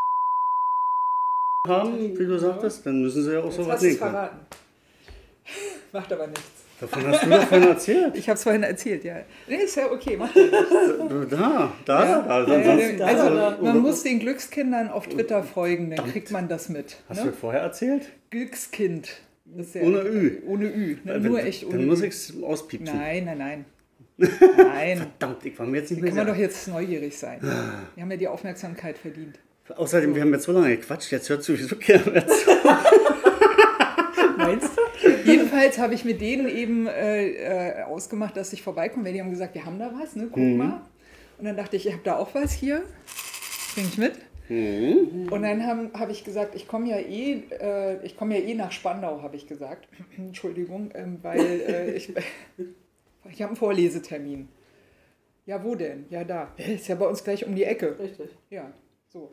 haben, 1.68 2.18
wie 2.18 2.24
du 2.26 2.38
sagtest, 2.38 2.84
dann 2.86 3.02
müssen 3.02 3.22
sie 3.22 3.32
ja 3.32 3.40
auch 3.40 3.44
Jetzt 3.46 3.56
so 3.56 3.66
was 3.66 3.80
du 3.80 3.86
können. 3.86 3.98
verraten. 3.98 4.38
Macht 5.92 6.12
aber 6.12 6.26
nichts. 6.26 6.42
Davon 6.80 7.06
hast 7.08 7.24
du 7.24 7.28
davon 7.30 7.62
erzählt. 7.64 8.16
Ich 8.16 8.28
habe 8.28 8.36
es 8.36 8.42
vorhin 8.44 8.62
erzählt, 8.62 9.02
ja. 9.02 9.16
Nee, 9.48 9.56
ist 9.56 9.76
ja 9.76 9.90
okay, 9.90 10.16
macht 10.16 10.36
ja 10.36 10.42
nichts. 10.42 10.56
Da, 11.30 11.72
da, 11.84 12.04
Ja. 12.04 12.22
da. 12.22 12.46
Ja, 12.46 12.56
ansonsten- 12.56 12.98
ja, 12.98 13.06
also 13.06 13.64
man 13.64 13.78
muss 13.80 14.02
den 14.04 14.20
Glückskindern 14.20 14.88
auf 14.88 15.08
Twitter 15.08 15.42
folgen, 15.42 15.90
dann 15.90 16.08
kriegt 16.12 16.30
man 16.30 16.48
das 16.48 16.68
mit. 16.68 16.98
Hast 17.08 17.20
du 17.20 17.24
Ne? 17.24 17.30
das 17.32 17.40
vorher 17.40 17.62
erzählt? 17.62 18.02
Glückskind. 18.30 19.08
Ja- 19.56 19.80
Ohne 19.82 20.02
Ü. 20.02 20.42
Ohne 20.46 20.66
Ü. 20.66 20.98
Ne? 21.02 21.18
Nur 21.18 21.42
echt 21.42 21.64
ohne 21.64 21.78
Dann 21.78 21.86
muss 21.86 22.02
ich 22.02 22.10
es 22.14 22.34
auspiepsen. 22.42 22.96
Nein, 22.96 23.24
nein, 23.24 23.38
nein. 23.38 23.64
Nein. 24.56 24.98
Verdammt, 24.98 25.44
ich 25.46 25.58
war 25.58 25.66
mir 25.66 25.78
jetzt 25.78 25.90
nicht 25.90 26.00
Kann 26.04 26.12
mehr 26.14 26.24
man 26.24 26.32
doch 26.34 26.38
jetzt 26.40 26.66
neugierig 26.68 27.16
sein. 27.16 27.38
Wir 27.94 28.02
haben 28.02 28.10
ja 28.10 28.16
die 28.16 28.28
Aufmerksamkeit 28.28 28.98
verdient. 28.98 29.38
Außerdem, 29.76 30.14
wir 30.14 30.22
haben 30.22 30.32
jetzt 30.32 30.44
so 30.44 30.52
lange 30.52 30.76
gequatscht, 30.76 31.12
jetzt 31.12 31.28
hört 31.28 31.42
sowieso 31.42 31.76
keiner 31.76 32.10
mehr 32.10 32.26
zu. 32.26 32.50
Meinst 34.36 34.70
du? 34.76 35.08
Jedenfalls 35.24 35.78
habe 35.78 35.94
ich 35.94 36.04
mit 36.04 36.20
denen 36.20 36.48
eben 36.48 36.86
äh, 36.86 37.80
äh, 37.80 37.82
ausgemacht, 37.82 38.36
dass 38.36 38.52
ich 38.52 38.62
vorbeikomme, 38.62 39.04
weil 39.04 39.12
die 39.12 39.20
haben 39.20 39.30
gesagt, 39.30 39.54
wir 39.54 39.64
haben 39.64 39.78
da 39.78 39.92
was, 39.98 40.16
ne? 40.16 40.28
guck 40.30 40.42
mal. 40.42 40.80
Und 41.38 41.44
dann 41.44 41.56
dachte 41.56 41.76
ich, 41.76 41.86
ich 41.86 41.92
habe 41.92 42.02
da 42.02 42.16
auch 42.16 42.34
was 42.34 42.52
hier, 42.52 42.82
bring 43.74 43.86
ich 43.86 43.98
mit. 43.98 44.14
Und 44.50 45.42
dann 45.42 45.66
habe 45.66 45.90
hab 45.92 46.10
ich 46.10 46.24
gesagt, 46.24 46.54
ich 46.54 46.66
komme 46.66 46.88
ja 46.88 46.96
eh, 46.96 47.42
äh, 47.60 48.04
ich 48.04 48.16
komme 48.16 48.38
ja 48.38 48.44
eh 48.44 48.54
nach 48.54 48.72
Spandau, 48.72 49.22
habe 49.22 49.36
ich 49.36 49.46
gesagt. 49.46 49.88
Entschuldigung, 50.16 50.90
ähm, 50.94 51.18
weil 51.22 51.40
äh, 51.40 51.90
ich, 51.92 52.08
ich 53.30 53.42
habe 53.42 53.50
einen 53.50 53.56
Vorlesetermin. 53.56 54.48
Ja, 55.44 55.62
wo 55.62 55.74
denn? 55.74 56.06
Ja, 56.10 56.24
da. 56.24 56.52
Ist 56.56 56.88
ja 56.88 56.94
bei 56.94 57.06
uns 57.06 57.22
gleich 57.22 57.46
um 57.46 57.54
die 57.54 57.64
Ecke. 57.64 57.98
Richtig. 57.98 58.30
Ja, 58.50 58.72
so. 59.08 59.30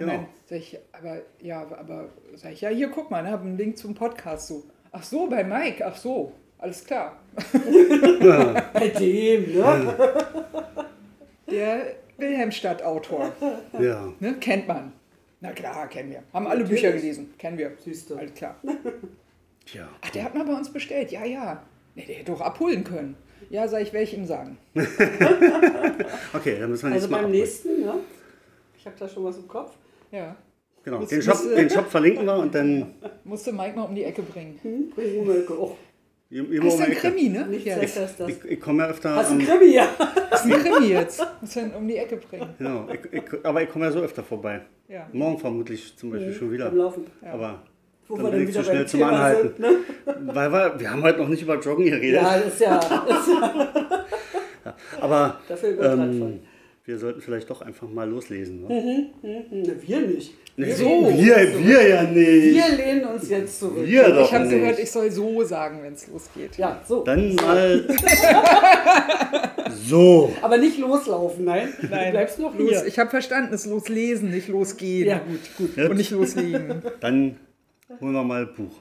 Und 0.00 0.06
Genau. 0.06 0.12
dann 0.22 0.26
sag 0.46 0.58
ich, 0.58 0.78
aber, 0.92 1.18
ja, 1.40 1.60
aber, 1.62 2.08
sag 2.34 2.52
ich, 2.52 2.60
ja, 2.62 2.70
hier, 2.70 2.88
guck 2.88 3.10
mal, 3.10 3.22
ne, 3.22 3.30
habe 3.30 3.44
einen 3.46 3.56
Link 3.58 3.76
zum 3.78 3.94
Podcast 3.94 4.48
so. 4.48 4.64
Ach 4.92 5.02
so, 5.02 5.26
bei 5.28 5.44
Mike, 5.44 5.84
ach 5.86 5.96
so, 5.96 6.32
alles 6.58 6.84
klar. 6.84 7.20
Bei 8.72 8.88
dem, 8.98 9.54
ne? 9.54 9.94
Der 11.50 11.94
Wilhelmstadt-Autor, 12.18 13.32
Ja. 13.78 14.12
ne, 14.20 14.34
kennt 14.40 14.66
man. 14.68 14.92
Na 15.40 15.52
klar, 15.52 15.88
kennen 15.88 16.10
wir. 16.10 16.22
Haben 16.32 16.46
alle 16.48 16.64
Bücher 16.64 16.92
gelesen, 16.92 17.32
kennen 17.38 17.56
wir. 17.56 17.72
Siehst 17.78 18.10
du. 18.10 18.16
Alles 18.16 18.34
klar. 18.34 18.56
Tja. 19.64 19.88
Ach, 20.02 20.10
der 20.10 20.24
hat 20.24 20.34
mal 20.34 20.44
bei 20.44 20.52
uns 20.54 20.70
bestellt, 20.72 21.10
ja, 21.12 21.24
ja. 21.24 21.62
Nee, 21.94 22.04
der 22.06 22.16
hätte 22.16 22.32
doch 22.32 22.40
abholen 22.40 22.84
können. 22.84 23.16
Ja, 23.48 23.66
sag 23.68 23.82
ich, 23.82 23.92
werde 23.92 24.04
ich 24.04 24.14
ihm 24.16 24.26
sagen. 24.26 24.58
Okay, 26.32 26.58
dann 26.60 26.70
müssen 26.70 26.88
wir 26.88 26.94
Also 26.94 27.08
beim 27.08 27.20
abholen. 27.20 27.32
nächsten, 27.32 27.80
ne? 27.80 27.94
Ich 28.78 28.86
habe 28.86 28.96
da 28.98 29.08
schon 29.08 29.24
was 29.24 29.36
im 29.38 29.48
Kopf. 29.48 29.72
Ja. 30.12 30.36
Genau, 30.82 31.04
den 31.04 31.20
Shop, 31.22 31.36
den 31.56 31.68
Shop 31.68 31.90
verlinken 31.90 32.24
wir 32.24 32.36
und 32.38 32.54
dann 32.54 32.94
Musste 33.24 33.52
Mike 33.52 33.76
mal 33.76 33.84
um 33.84 33.94
die 33.94 34.04
Ecke 34.04 34.22
bringen. 34.22 34.58
Hm? 34.62 34.90
Bring 34.90 35.18
Rumelke 35.18 35.52
auch. 35.52 35.76
immer 36.30 36.64
Das 36.64 36.74
ist 36.74 36.74
um 36.74 36.78
die 36.78 36.84
ein 36.86 36.92
Ecke. 36.92 37.00
Krimi, 37.10 37.28
ne? 37.28 37.46
Nicht 37.46 37.66
Ja, 37.66 37.76
das. 37.76 38.14
Ich, 38.28 38.44
ich 38.44 38.60
komme 38.60 38.84
ja 38.84 38.88
öfter 38.90 39.14
Hast 39.14 39.30
du 39.30 39.34
am, 39.34 39.40
einen 39.40 39.48
Krimi, 39.48 39.74
ja? 39.74 39.88
das 40.30 40.44
ist 40.46 40.52
ein 40.52 40.62
Krimi 40.64 40.86
jetzt. 40.88 41.26
Muss 41.40 41.54
dann 41.54 41.74
um 41.74 41.86
die 41.86 41.96
Ecke 41.96 42.16
bringen. 42.16 42.48
genau, 42.56 42.86
ich, 42.92 43.12
ich, 43.12 43.44
aber 43.44 43.62
ich 43.62 43.68
komme 43.68 43.84
ja 43.86 43.92
so 43.92 44.00
öfter 44.00 44.22
vorbei. 44.22 44.62
Ja. 44.88 45.06
Morgen 45.12 45.38
vermutlich 45.38 45.96
zum 45.96 46.10
Beispiel 46.12 46.32
schon 46.32 46.50
wieder. 46.50 46.66
Beim 46.70 46.78
Laufen. 46.78 47.04
Aber 47.30 47.62
Wo 48.08 48.16
dann 48.16 48.24
wir 48.24 48.30
bin 48.32 48.40
dann 48.40 48.48
ich 48.48 48.54
zu 48.56 48.64
schnell 48.64 48.86
zum 48.86 49.00
Thema 49.00 49.12
Anhalten. 49.12 49.48
sind, 49.48 49.58
ne? 49.60 49.76
Weil 50.34 50.50
wir, 50.52 50.80
wir 50.80 50.90
haben 50.90 51.02
heute 51.02 51.18
noch 51.18 51.28
nicht 51.28 51.42
über 51.42 51.60
Joggen 51.60 51.84
geredet. 51.84 52.22
Ja, 52.22 52.38
das 52.38 52.46
ist 52.54 52.60
ja. 52.60 52.78
Das 52.80 53.28
ist 53.28 53.34
ja 54.64 54.76
Aber 55.00 55.40
dafür 55.46 55.70
über 55.70 55.92
ähm. 55.92 56.40
Wir 56.84 56.98
sollten 56.98 57.20
vielleicht 57.20 57.48
doch 57.50 57.60
einfach 57.62 57.88
mal 57.88 58.08
loslesen. 58.08 58.62
Ne? 58.62 59.10
Ne, 59.22 59.76
wir 59.86 60.00
nicht. 60.00 60.34
Nee, 60.56 60.72
So. 60.72 61.08
wir, 61.08 61.64
wir 61.64 61.88
ja 61.88 62.02
nicht. 62.02 62.54
Wir 62.54 62.76
lehnen 62.76 63.04
uns 63.04 63.28
jetzt 63.28 63.60
zurück. 63.60 63.86
Wir 63.86 64.08
doch 64.08 64.26
Ich 64.26 64.34
habe 64.34 64.48
gehört, 64.48 64.78
ich 64.78 64.90
soll 64.90 65.10
so 65.10 65.42
sagen, 65.44 65.80
wenn 65.82 65.92
es 65.92 66.08
losgeht. 66.08 66.56
Ja, 66.56 66.82
so. 66.86 67.04
Dann 67.04 67.34
mal 67.36 67.84
so. 69.86 70.32
Aber 70.42 70.58
nicht 70.58 70.78
loslaufen, 70.78 71.44
nein. 71.44 71.68
Nein, 71.88 72.06
Du 72.06 72.10
bleibst 72.12 72.38
noch 72.38 72.58
los, 72.58 72.70
hier. 72.70 72.86
Ich 72.86 72.98
habe 72.98 73.10
verstanden, 73.10 73.54
es 73.54 73.66
loslesen, 73.66 74.30
nicht 74.30 74.48
losgehen. 74.48 75.06
Ja, 75.08 75.18
gut, 75.18 75.74
gut. 75.76 75.90
Und 75.90 75.96
nicht 75.96 76.10
loslegen. 76.10 76.82
Dann 77.00 77.36
holen 78.00 78.12
wir 78.12 78.24
mal 78.24 78.42
ein 78.42 78.54
Buch. 78.54 78.72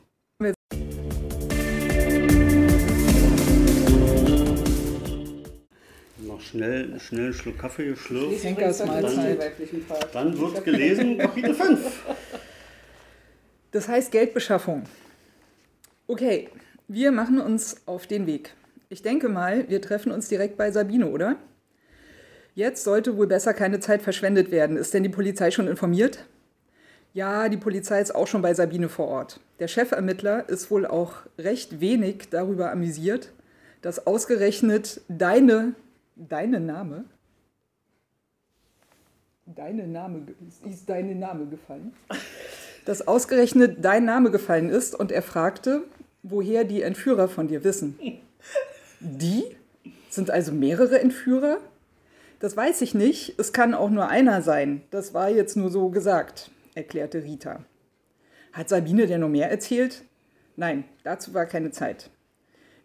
Schnell, 6.50 7.00
schnell 7.00 7.26
einen 7.26 7.34
Schluck 7.34 7.58
Kaffee 7.58 7.90
geschlürft. 7.90 8.44
Henkersmahlzeit. 8.44 9.52
Dann 10.14 10.38
wird 10.40 10.64
gelesen, 10.66 11.18
Kapitel 11.20 11.54
5. 11.54 11.80
Das 13.72 13.88
heißt 13.88 14.12
Geldbeschaffung. 14.12 14.84
Okay, 16.08 16.50
wir 16.88 17.12
machen 17.12 17.40
uns 17.40 17.82
auf 17.86 18.08
den 18.08 18.26
Weg. 18.26 18.56
Ich 18.90 19.04
denke 19.04 19.30
mal, 19.30 19.70
wir 19.70 19.82
treffen 19.82 20.12
uns 20.12 20.28
direkt 20.28 20.58
bei 20.58 20.72
Sabine, 20.72 21.08
oder? 21.08 21.36
Jetzt 22.56 22.84
sollte 22.84 23.16
wohl 23.16 23.28
besser 23.28 23.54
keine 23.54 23.80
Zeit 23.80 24.02
verschwendet 24.02 24.52
werden. 24.52 24.76
Ist 24.76 24.94
denn 24.94 25.04
die 25.04 25.10
Polizei 25.10 25.52
schon 25.52 25.68
informiert? 25.68 26.26
Ja, 27.14 27.48
die 27.50 27.58
Polizei 27.58 28.02
ist 28.02 28.14
auch 28.14 28.28
schon 28.28 28.42
bei 28.42 28.54
Sabine 28.54 28.90
vor 28.90 29.08
Ort. 29.08 29.40
Der 29.60 29.68
Chefermittler 29.68 30.50
ist 30.50 30.72
wohl 30.72 30.86
auch 30.86 31.18
recht 31.38 31.80
wenig 31.80 32.30
darüber 32.32 32.72
amüsiert, 32.72 33.32
dass 33.82 34.08
ausgerechnet 34.08 35.02
deine, 35.08 35.74
deine 36.28 36.60
Name, 36.60 37.06
deine 39.46 39.88
Name, 39.88 40.28
ist 40.70 40.90
deine 40.90 41.16
Name 41.16 41.48
gefallen, 41.48 41.94
dass 42.86 43.08
ausgerechnet 43.08 43.78
dein 43.82 44.06
Name 44.06 44.32
gefallen 44.32 44.70
ist 44.70 44.96
und 44.96 45.12
er 45.12 45.22
fragte, 45.22 45.84
woher 46.24 46.64
die 46.64 46.82
Entführer 46.82 47.28
von 47.28 47.48
dir 47.48 47.64
wissen. 47.64 47.98
Die? 49.00 49.44
Sind 50.10 50.32
also 50.32 50.52
mehrere 50.52 51.00
Entführer? 51.00 51.60
Das 52.40 52.58
weiß 52.58 52.82
ich 52.82 52.94
nicht. 52.94 53.38
Es 53.38 53.54
kann 53.54 53.74
auch 53.74 53.90
nur 53.90 54.08
einer 54.08 54.42
sein. 54.42 54.82
Das 54.92 55.14
war 55.14 55.30
jetzt 55.30 55.56
nur 55.56 55.70
so 55.70 55.90
gesagt, 55.90 56.52
erklärte 56.74 57.24
Rita. 57.24 57.64
Hat 58.52 58.70
Sabine 58.70 59.08
denn 59.08 59.22
noch 59.22 59.30
mehr 59.30 59.52
erzählt? 59.52 60.04
Nein, 60.56 60.84
dazu 61.04 61.34
war 61.34 61.46
keine 61.46 61.72
Zeit. 61.72 62.10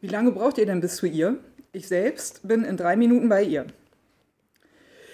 Wie 0.01 0.07
lange 0.09 0.33
braucht 0.33 0.59
ihr 0.59 0.67
denn 0.67 0.81
bis 0.81 0.97
zu 0.97 1.07
ihr? 1.07 1.39
Ich 1.75 1.89
selbst 1.89 2.47
bin 2.47 2.65
in 2.65 2.77
drei 2.77 2.95
Minuten 2.95 3.29
bei 3.29 3.43
ihr. 3.43 3.67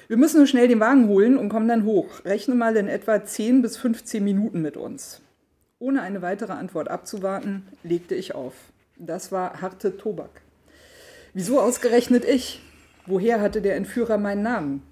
Wir 0.09 0.19
müssen 0.19 0.37
nur 0.37 0.47
schnell 0.47 0.69
den 0.69 0.79
Wagen 0.79 1.09
holen 1.09 1.39
und 1.39 1.49
kommen 1.49 1.69
dann 1.69 1.87
hoch. 1.87 2.23
Rechne 2.27 2.55
mal 2.55 2.77
in 2.77 2.87
etwa 2.87 3.25
10 3.25 3.63
bis 3.63 3.79
15 3.79 4.23
Minuten 4.23 4.61
mit 4.61 4.77
uns. 4.77 5.23
Ohne 5.79 6.03
eine 6.03 6.21
weitere 6.21 6.53
Antwort 6.53 6.89
abzuwarten, 6.89 7.67
legte 7.83 8.15
ich 8.15 8.35
auf. 8.35 8.53
Das 8.99 9.33
war 9.33 9.63
harte 9.63 9.97
Tobak. 9.97 10.43
Wieso 11.33 11.61
ausgerechnet 11.61 12.27
ich? 12.27 12.61
Woher 13.07 13.41
hatte 13.41 13.63
der 13.63 13.77
Entführer 13.77 14.19
meinen 14.19 14.43
Namen? 14.43 14.83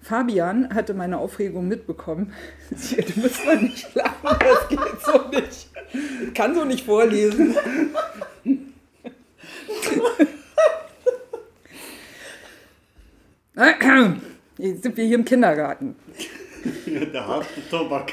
Fabian 0.00 0.74
hatte 0.74 0.94
meine 0.94 1.18
Aufregung 1.18 1.68
mitbekommen. 1.68 2.32
Du 2.70 3.20
musst 3.20 3.46
mal 3.46 3.62
nicht 3.62 3.94
lachen, 3.94 4.36
das 4.40 4.68
geht 4.68 5.00
so 5.04 5.28
nicht. 5.28 5.70
Ich 6.26 6.34
kann 6.34 6.56
so 6.56 6.64
nicht 6.64 6.84
vorlesen. 6.84 7.54
Jetzt 14.58 14.82
sind 14.82 14.96
wir 14.96 15.04
hier 15.04 15.16
im 15.16 15.24
Kindergarten. 15.24 15.96
Der 16.86 17.26
harte 17.26 17.68
Tobak. 17.70 18.12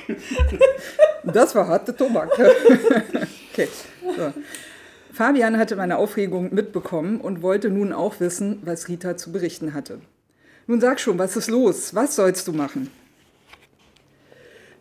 Das 1.24 1.54
war 1.56 1.68
harte 1.68 1.96
Tobak. 1.96 2.30
Okay. 3.54 3.68
So. 4.02 4.34
Fabian 5.14 5.60
hatte 5.60 5.76
meine 5.76 5.98
Aufregung 5.98 6.52
mitbekommen 6.56 7.22
und 7.22 7.44
wollte 7.44 7.70
nun 7.70 7.94
auch 7.94 8.20
wissen, 8.20 8.64
was 8.66 8.88
Rita 8.88 9.16
zu 9.16 9.32
berichten 9.32 9.76
hatte. 9.76 10.02
Nun 10.66 10.82
sag 10.82 11.00
schon, 11.00 11.20
was 11.20 11.38
ist 11.38 11.52
los? 11.52 11.94
Was 11.94 12.16
sollst 12.16 12.48
du 12.48 12.52
machen? 12.52 12.90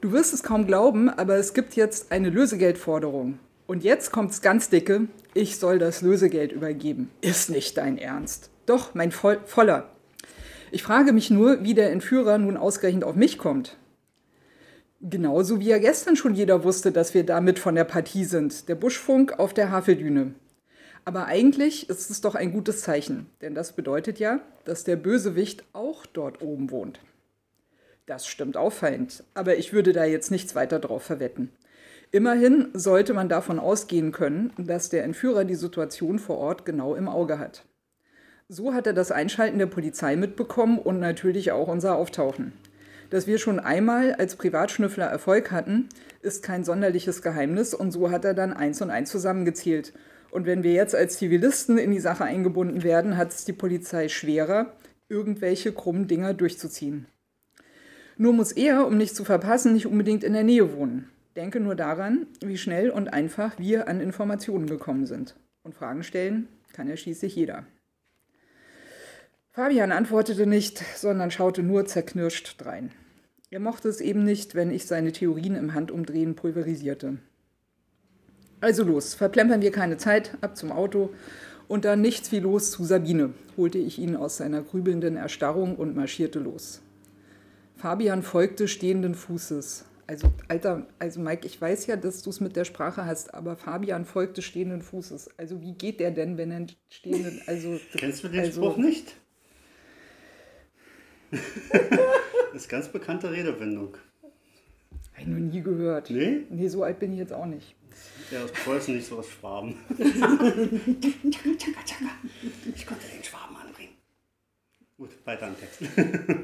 Du 0.00 0.10
wirst 0.12 0.32
es 0.32 0.42
kaum 0.42 0.66
glauben, 0.66 1.10
aber 1.10 1.36
es 1.36 1.52
gibt 1.52 1.76
jetzt 1.76 2.12
eine 2.12 2.30
Lösegeldforderung. 2.30 3.38
Und 3.66 3.84
jetzt 3.84 4.10
kommt's 4.10 4.40
ganz 4.40 4.70
dicke, 4.70 5.02
ich 5.34 5.58
soll 5.58 5.78
das 5.78 6.00
Lösegeld 6.00 6.52
übergeben. 6.52 7.10
Ist 7.20 7.50
nicht 7.50 7.76
dein 7.76 7.98
Ernst. 7.98 8.48
Doch, 8.64 8.94
mein 8.94 9.12
Voll 9.12 9.38
voller. 9.44 9.91
Ich 10.74 10.82
frage 10.82 11.12
mich 11.12 11.30
nur, 11.30 11.62
wie 11.62 11.74
der 11.74 11.92
Entführer 11.92 12.38
nun 12.38 12.56
ausgerechnet 12.56 13.04
auf 13.04 13.14
mich 13.14 13.36
kommt. 13.36 13.76
Genauso 15.02 15.60
wie 15.60 15.66
ja 15.66 15.76
gestern 15.76 16.16
schon 16.16 16.34
jeder 16.34 16.64
wusste, 16.64 16.92
dass 16.92 17.12
wir 17.12 17.26
damit 17.26 17.58
von 17.58 17.74
der 17.74 17.84
Partie 17.84 18.24
sind. 18.24 18.70
Der 18.70 18.74
Buschfunk 18.74 19.38
auf 19.38 19.52
der 19.52 19.70
Haveldüne. 19.70 20.32
Aber 21.04 21.26
eigentlich 21.26 21.90
ist 21.90 22.10
es 22.10 22.22
doch 22.22 22.34
ein 22.34 22.52
gutes 22.52 22.80
Zeichen, 22.80 23.26
denn 23.42 23.54
das 23.54 23.72
bedeutet 23.72 24.18
ja, 24.18 24.40
dass 24.64 24.82
der 24.82 24.96
Bösewicht 24.96 25.62
auch 25.74 26.06
dort 26.06 26.40
oben 26.40 26.70
wohnt. 26.70 27.00
Das 28.06 28.26
stimmt 28.26 28.56
auffallend, 28.56 29.24
aber 29.34 29.58
ich 29.58 29.74
würde 29.74 29.92
da 29.92 30.06
jetzt 30.06 30.30
nichts 30.30 30.54
weiter 30.54 30.78
drauf 30.78 31.02
verwetten. 31.02 31.50
Immerhin 32.12 32.68
sollte 32.72 33.12
man 33.12 33.28
davon 33.28 33.58
ausgehen 33.58 34.10
können, 34.10 34.54
dass 34.56 34.88
der 34.88 35.04
Entführer 35.04 35.44
die 35.44 35.54
Situation 35.54 36.18
vor 36.18 36.38
Ort 36.38 36.64
genau 36.64 36.94
im 36.94 37.08
Auge 37.08 37.38
hat. 37.38 37.66
So 38.54 38.74
hat 38.74 38.86
er 38.86 38.92
das 38.92 39.10
Einschalten 39.10 39.56
der 39.56 39.64
Polizei 39.64 40.14
mitbekommen 40.14 40.78
und 40.78 41.00
natürlich 41.00 41.52
auch 41.52 41.68
unser 41.68 41.96
Auftauchen. 41.96 42.52
Dass 43.08 43.26
wir 43.26 43.38
schon 43.38 43.58
einmal 43.58 44.12
als 44.12 44.36
Privatschnüffler 44.36 45.06
Erfolg 45.06 45.50
hatten, 45.50 45.88
ist 46.20 46.42
kein 46.42 46.62
sonderliches 46.62 47.22
Geheimnis 47.22 47.72
und 47.72 47.92
so 47.92 48.10
hat 48.10 48.26
er 48.26 48.34
dann 48.34 48.52
eins 48.52 48.82
und 48.82 48.90
eins 48.90 49.08
zusammengezählt. 49.10 49.94
Und 50.30 50.44
wenn 50.44 50.62
wir 50.62 50.74
jetzt 50.74 50.94
als 50.94 51.16
Zivilisten 51.16 51.78
in 51.78 51.92
die 51.92 51.98
Sache 51.98 52.24
eingebunden 52.24 52.82
werden, 52.82 53.16
hat 53.16 53.30
es 53.30 53.46
die 53.46 53.54
Polizei 53.54 54.10
schwerer, 54.10 54.74
irgendwelche 55.08 55.72
krummen 55.72 56.06
Dinger 56.06 56.34
durchzuziehen. 56.34 57.06
Nur 58.18 58.34
muss 58.34 58.52
er, 58.52 58.86
um 58.86 58.98
nicht 58.98 59.16
zu 59.16 59.24
verpassen, 59.24 59.72
nicht 59.72 59.86
unbedingt 59.86 60.24
in 60.24 60.34
der 60.34 60.44
Nähe 60.44 60.76
wohnen. 60.76 61.08
Denke 61.36 61.58
nur 61.58 61.74
daran, 61.74 62.26
wie 62.44 62.58
schnell 62.58 62.90
und 62.90 63.14
einfach 63.14 63.58
wir 63.58 63.88
an 63.88 64.02
Informationen 64.02 64.66
gekommen 64.66 65.06
sind. 65.06 65.36
Und 65.62 65.74
Fragen 65.74 66.02
stellen 66.02 66.48
kann 66.74 66.86
ja 66.86 66.98
schließlich 66.98 67.34
jeder. 67.34 67.64
Fabian 69.54 69.92
antwortete 69.92 70.46
nicht, 70.46 70.82
sondern 70.96 71.30
schaute 71.30 71.62
nur 71.62 71.84
zerknirscht 71.84 72.54
drein. 72.56 72.90
Er 73.50 73.60
mochte 73.60 73.90
es 73.90 74.00
eben 74.00 74.24
nicht, 74.24 74.54
wenn 74.54 74.70
ich 74.70 74.86
seine 74.86 75.12
Theorien 75.12 75.56
im 75.56 75.74
Handumdrehen 75.74 76.34
pulverisierte. 76.36 77.18
Also 78.62 78.82
los, 78.82 79.12
verplempern 79.12 79.60
wir 79.60 79.70
keine 79.70 79.98
Zeit, 79.98 80.38
ab 80.40 80.56
zum 80.56 80.72
Auto 80.72 81.10
und 81.68 81.84
dann 81.84 82.00
nichts 82.00 82.32
wie 82.32 82.38
los 82.38 82.70
zu 82.70 82.84
Sabine, 82.84 83.34
holte 83.58 83.76
ich 83.76 83.98
ihn 83.98 84.16
aus 84.16 84.38
seiner 84.38 84.62
grübelnden 84.62 85.16
Erstarrung 85.16 85.76
und 85.76 85.94
marschierte 85.94 86.38
los. 86.38 86.80
Fabian 87.76 88.22
folgte 88.22 88.68
stehenden 88.68 89.14
Fußes. 89.14 89.84
Also, 90.06 90.32
Alter, 90.48 90.86
also 90.98 91.20
Mike, 91.20 91.46
ich 91.46 91.60
weiß 91.60 91.86
ja, 91.88 91.96
dass 91.96 92.22
du 92.22 92.30
es 92.30 92.40
mit 92.40 92.56
der 92.56 92.64
Sprache 92.64 93.04
hast, 93.04 93.34
aber 93.34 93.56
Fabian 93.56 94.06
folgte 94.06 94.40
stehenden 94.40 94.80
Fußes. 94.80 95.28
Also, 95.36 95.60
wie 95.60 95.74
geht 95.74 96.00
der 96.00 96.10
denn, 96.10 96.38
wenn 96.38 96.50
er 96.50 96.66
stehenden, 96.88 97.42
also. 97.46 97.78
Kennst 97.94 98.24
du 98.24 98.28
den 98.28 98.40
also, 98.40 98.62
Spruch 98.62 98.76
nicht? 98.78 99.16
Das 101.32 102.62
ist 102.62 102.68
ganz 102.68 102.88
bekannte 102.88 103.30
Redewendung. 103.30 103.96
Habe 105.12 105.22
ich 105.22 105.26
noch 105.26 105.38
nie 105.38 105.62
gehört. 105.62 106.10
Nee? 106.10 106.42
Nee, 106.50 106.68
so 106.68 106.82
alt 106.82 106.98
bin 106.98 107.12
ich 107.12 107.18
jetzt 107.18 107.32
auch 107.32 107.46
nicht. 107.46 107.74
Ja, 108.30 108.44
aus 108.44 108.52
Preußen, 108.52 108.94
nicht 108.94 109.06
so 109.06 109.18
aus 109.18 109.28
Schwaben. 109.28 109.76
Ich 112.74 112.86
konnte 112.86 113.06
den 113.06 113.22
Schwaben 113.22 113.56
anbringen. 113.56 113.92
Gut, 114.96 115.10
weiter 115.24 115.46
am 115.46 115.56
Text. 115.58 115.82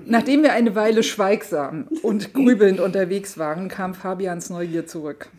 Nachdem 0.06 0.42
wir 0.42 0.52
eine 0.52 0.74
Weile 0.74 1.02
schweigsam 1.02 1.88
und 2.02 2.34
grübelnd 2.34 2.80
unterwegs 2.80 3.38
waren, 3.38 3.68
kam 3.68 3.94
Fabians 3.94 4.50
Neugier 4.50 4.86
zurück. 4.86 5.30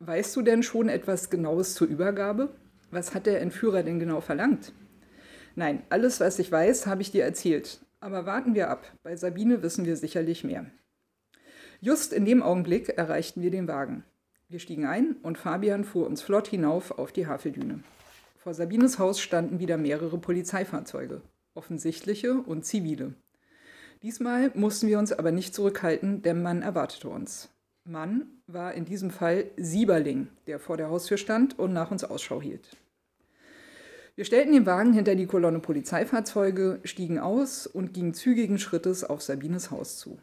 Weißt 0.00 0.34
du 0.36 0.42
denn 0.42 0.62
schon 0.62 0.88
etwas 0.88 1.30
Genaues 1.30 1.74
zur 1.74 1.86
Übergabe? 1.86 2.50
Was 2.90 3.14
hat 3.14 3.26
der 3.26 3.40
Entführer 3.40 3.82
denn 3.82 4.00
genau 4.00 4.20
verlangt? 4.20 4.72
Nein, 5.54 5.82
alles, 5.90 6.20
was 6.20 6.38
ich 6.38 6.50
weiß, 6.50 6.86
habe 6.86 7.02
ich 7.02 7.12
dir 7.12 7.24
erzählt. 7.24 7.80
Aber 8.02 8.26
warten 8.26 8.56
wir 8.56 8.68
ab. 8.68 8.84
Bei 9.04 9.14
Sabine 9.14 9.62
wissen 9.62 9.86
wir 9.86 9.96
sicherlich 9.96 10.42
mehr. 10.42 10.66
Just 11.80 12.12
in 12.12 12.24
dem 12.24 12.42
Augenblick 12.42 12.88
erreichten 12.88 13.42
wir 13.42 13.52
den 13.52 13.68
Wagen. 13.68 14.02
Wir 14.48 14.58
stiegen 14.58 14.86
ein 14.86 15.14
und 15.22 15.38
Fabian 15.38 15.84
fuhr 15.84 16.08
uns 16.08 16.20
flott 16.20 16.48
hinauf 16.48 16.98
auf 16.98 17.12
die 17.12 17.28
Haveldüne. 17.28 17.84
Vor 18.38 18.54
Sabines 18.54 18.98
Haus 18.98 19.20
standen 19.20 19.60
wieder 19.60 19.78
mehrere 19.78 20.18
Polizeifahrzeuge, 20.18 21.22
offensichtliche 21.54 22.34
und 22.34 22.66
zivile. 22.66 23.14
Diesmal 24.02 24.50
mussten 24.54 24.88
wir 24.88 24.98
uns 24.98 25.12
aber 25.12 25.30
nicht 25.30 25.54
zurückhalten, 25.54 26.22
denn 26.22 26.42
Mann 26.42 26.62
erwartete 26.62 27.08
uns. 27.08 27.50
Mann 27.84 28.26
war 28.48 28.74
in 28.74 28.84
diesem 28.84 29.12
Fall 29.12 29.44
Sieberling, 29.56 30.26
der 30.48 30.58
vor 30.58 30.76
der 30.76 30.90
Haustür 30.90 31.18
stand 31.18 31.56
und 31.56 31.72
nach 31.72 31.92
uns 31.92 32.02
Ausschau 32.02 32.42
hielt. 32.42 32.76
Wir 34.14 34.26
stellten 34.26 34.52
den 34.52 34.66
Wagen 34.66 34.92
hinter 34.92 35.14
die 35.14 35.26
Kolonne 35.26 35.58
Polizeifahrzeuge, 35.58 36.80
stiegen 36.84 37.18
aus 37.18 37.66
und 37.66 37.94
gingen 37.94 38.12
zügigen 38.12 38.58
Schrittes 38.58 39.04
auf 39.04 39.22
Sabines 39.22 39.70
Haus 39.70 39.98
zu. 39.98 40.18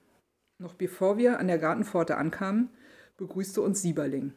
Noch 0.60 0.76
bevor 0.76 1.18
wir 1.18 1.40
an 1.40 1.48
der 1.48 1.58
Gartenpforte 1.58 2.16
ankamen, 2.16 2.70
begrüßte 3.18 3.62
uns 3.62 3.82
Sieberling. 3.82 4.34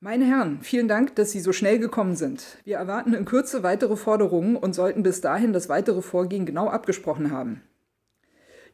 Meine 0.00 0.26
Herren, 0.26 0.60
vielen 0.60 0.86
Dank, 0.86 1.16
dass 1.16 1.32
Sie 1.32 1.40
so 1.40 1.52
schnell 1.52 1.78
gekommen 1.78 2.14
sind. 2.14 2.58
Wir 2.64 2.76
erwarten 2.76 3.14
in 3.14 3.24
Kürze 3.24 3.62
weitere 3.62 3.96
Forderungen 3.96 4.56
und 4.56 4.74
sollten 4.74 5.02
bis 5.02 5.22
dahin 5.22 5.52
das 5.54 5.70
weitere 5.70 6.02
Vorgehen 6.02 6.44
genau 6.44 6.68
abgesprochen 6.68 7.30
haben. 7.30 7.62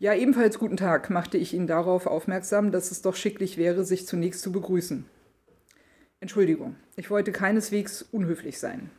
Ja, 0.00 0.12
ebenfalls 0.12 0.58
guten 0.58 0.76
Tag, 0.76 1.08
machte 1.08 1.38
ich 1.38 1.54
ihn 1.54 1.68
darauf 1.68 2.06
aufmerksam, 2.06 2.72
dass 2.72 2.90
es 2.90 3.00
doch 3.00 3.14
schicklich 3.14 3.56
wäre, 3.58 3.84
sich 3.84 4.06
zunächst 4.08 4.42
zu 4.42 4.50
begrüßen. 4.50 5.06
Entschuldigung, 6.20 6.76
ich 6.96 7.10
wollte 7.10 7.32
keineswegs 7.32 8.02
unhöflich 8.02 8.58
sein. 8.58 8.90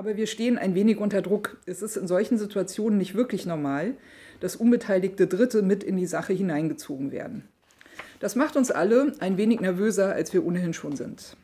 Aber 0.00 0.16
wir 0.16 0.26
stehen 0.26 0.56
ein 0.56 0.74
wenig 0.74 0.96
unter 0.96 1.20
Druck. 1.20 1.58
Es 1.66 1.82
ist 1.82 1.98
in 1.98 2.08
solchen 2.08 2.38
Situationen 2.38 2.96
nicht 2.96 3.14
wirklich 3.14 3.44
normal, 3.44 3.98
dass 4.40 4.56
unbeteiligte 4.56 5.26
Dritte 5.26 5.60
mit 5.60 5.84
in 5.84 5.98
die 5.98 6.06
Sache 6.06 6.32
hineingezogen 6.32 7.12
werden. 7.12 7.46
Das 8.18 8.34
macht 8.34 8.56
uns 8.56 8.70
alle 8.70 9.12
ein 9.18 9.36
wenig 9.36 9.60
nervöser, 9.60 10.14
als 10.14 10.32
wir 10.32 10.46
ohnehin 10.46 10.72
schon 10.72 10.96
sind. 10.96 11.36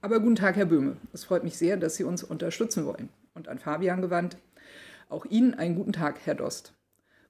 Aber 0.00 0.18
guten 0.18 0.34
Tag, 0.34 0.56
Herr 0.56 0.66
Böhme. 0.66 0.96
Es 1.12 1.22
freut 1.22 1.44
mich 1.44 1.56
sehr, 1.56 1.76
dass 1.76 1.94
Sie 1.94 2.02
uns 2.02 2.24
unterstützen 2.24 2.86
wollen. 2.86 3.08
Und 3.34 3.46
an 3.46 3.60
Fabian 3.60 4.02
gewandt, 4.02 4.36
auch 5.08 5.24
Ihnen 5.24 5.54
einen 5.54 5.76
guten 5.76 5.92
Tag, 5.92 6.18
Herr 6.24 6.34
Dost. 6.34 6.72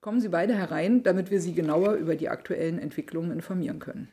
Kommen 0.01 0.23
Sie 0.23 0.31
beide 0.31 0.55
herein, 0.55 1.03
damit 1.03 1.31
wir 1.31 1.43
Sie 1.43 1.53
genauer 1.53 1.97
über 1.97 2.17
die 2.17 2.31
aktuellen 2.31 2.79
Entwicklungen 2.79 3.31
informieren 3.31 3.79
können. 3.79 4.09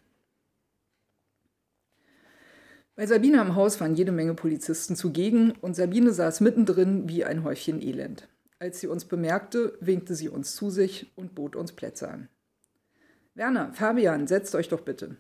Bei 3.00 3.08
Sabine 3.08 3.40
am 3.40 3.56
Haus 3.56 3.80
waren 3.80 3.96
jede 3.96 4.12
Menge 4.12 4.34
Polizisten 4.34 4.94
zugegen 4.94 5.54
und 5.62 5.74
Sabine 5.74 6.12
saß 6.12 6.42
mittendrin 6.42 7.08
wie 7.08 7.24
ein 7.24 7.46
Häufchen 7.46 7.82
Elend. 7.82 8.28
Als 8.60 8.82
sie 8.82 8.88
uns 8.88 9.06
bemerkte, 9.06 9.78
winkte 9.80 10.16
sie 10.16 10.28
uns 10.28 10.54
zu 10.54 10.70
sich 10.70 11.10
und 11.16 11.34
bot 11.34 11.56
uns 11.56 11.72
Plätze 11.72 12.10
an. 12.10 12.28
Werner, 13.36 13.72
Fabian, 13.72 14.28
setzt 14.28 14.54
euch 14.54 14.68
doch 14.68 14.82
bitte. 14.82 15.16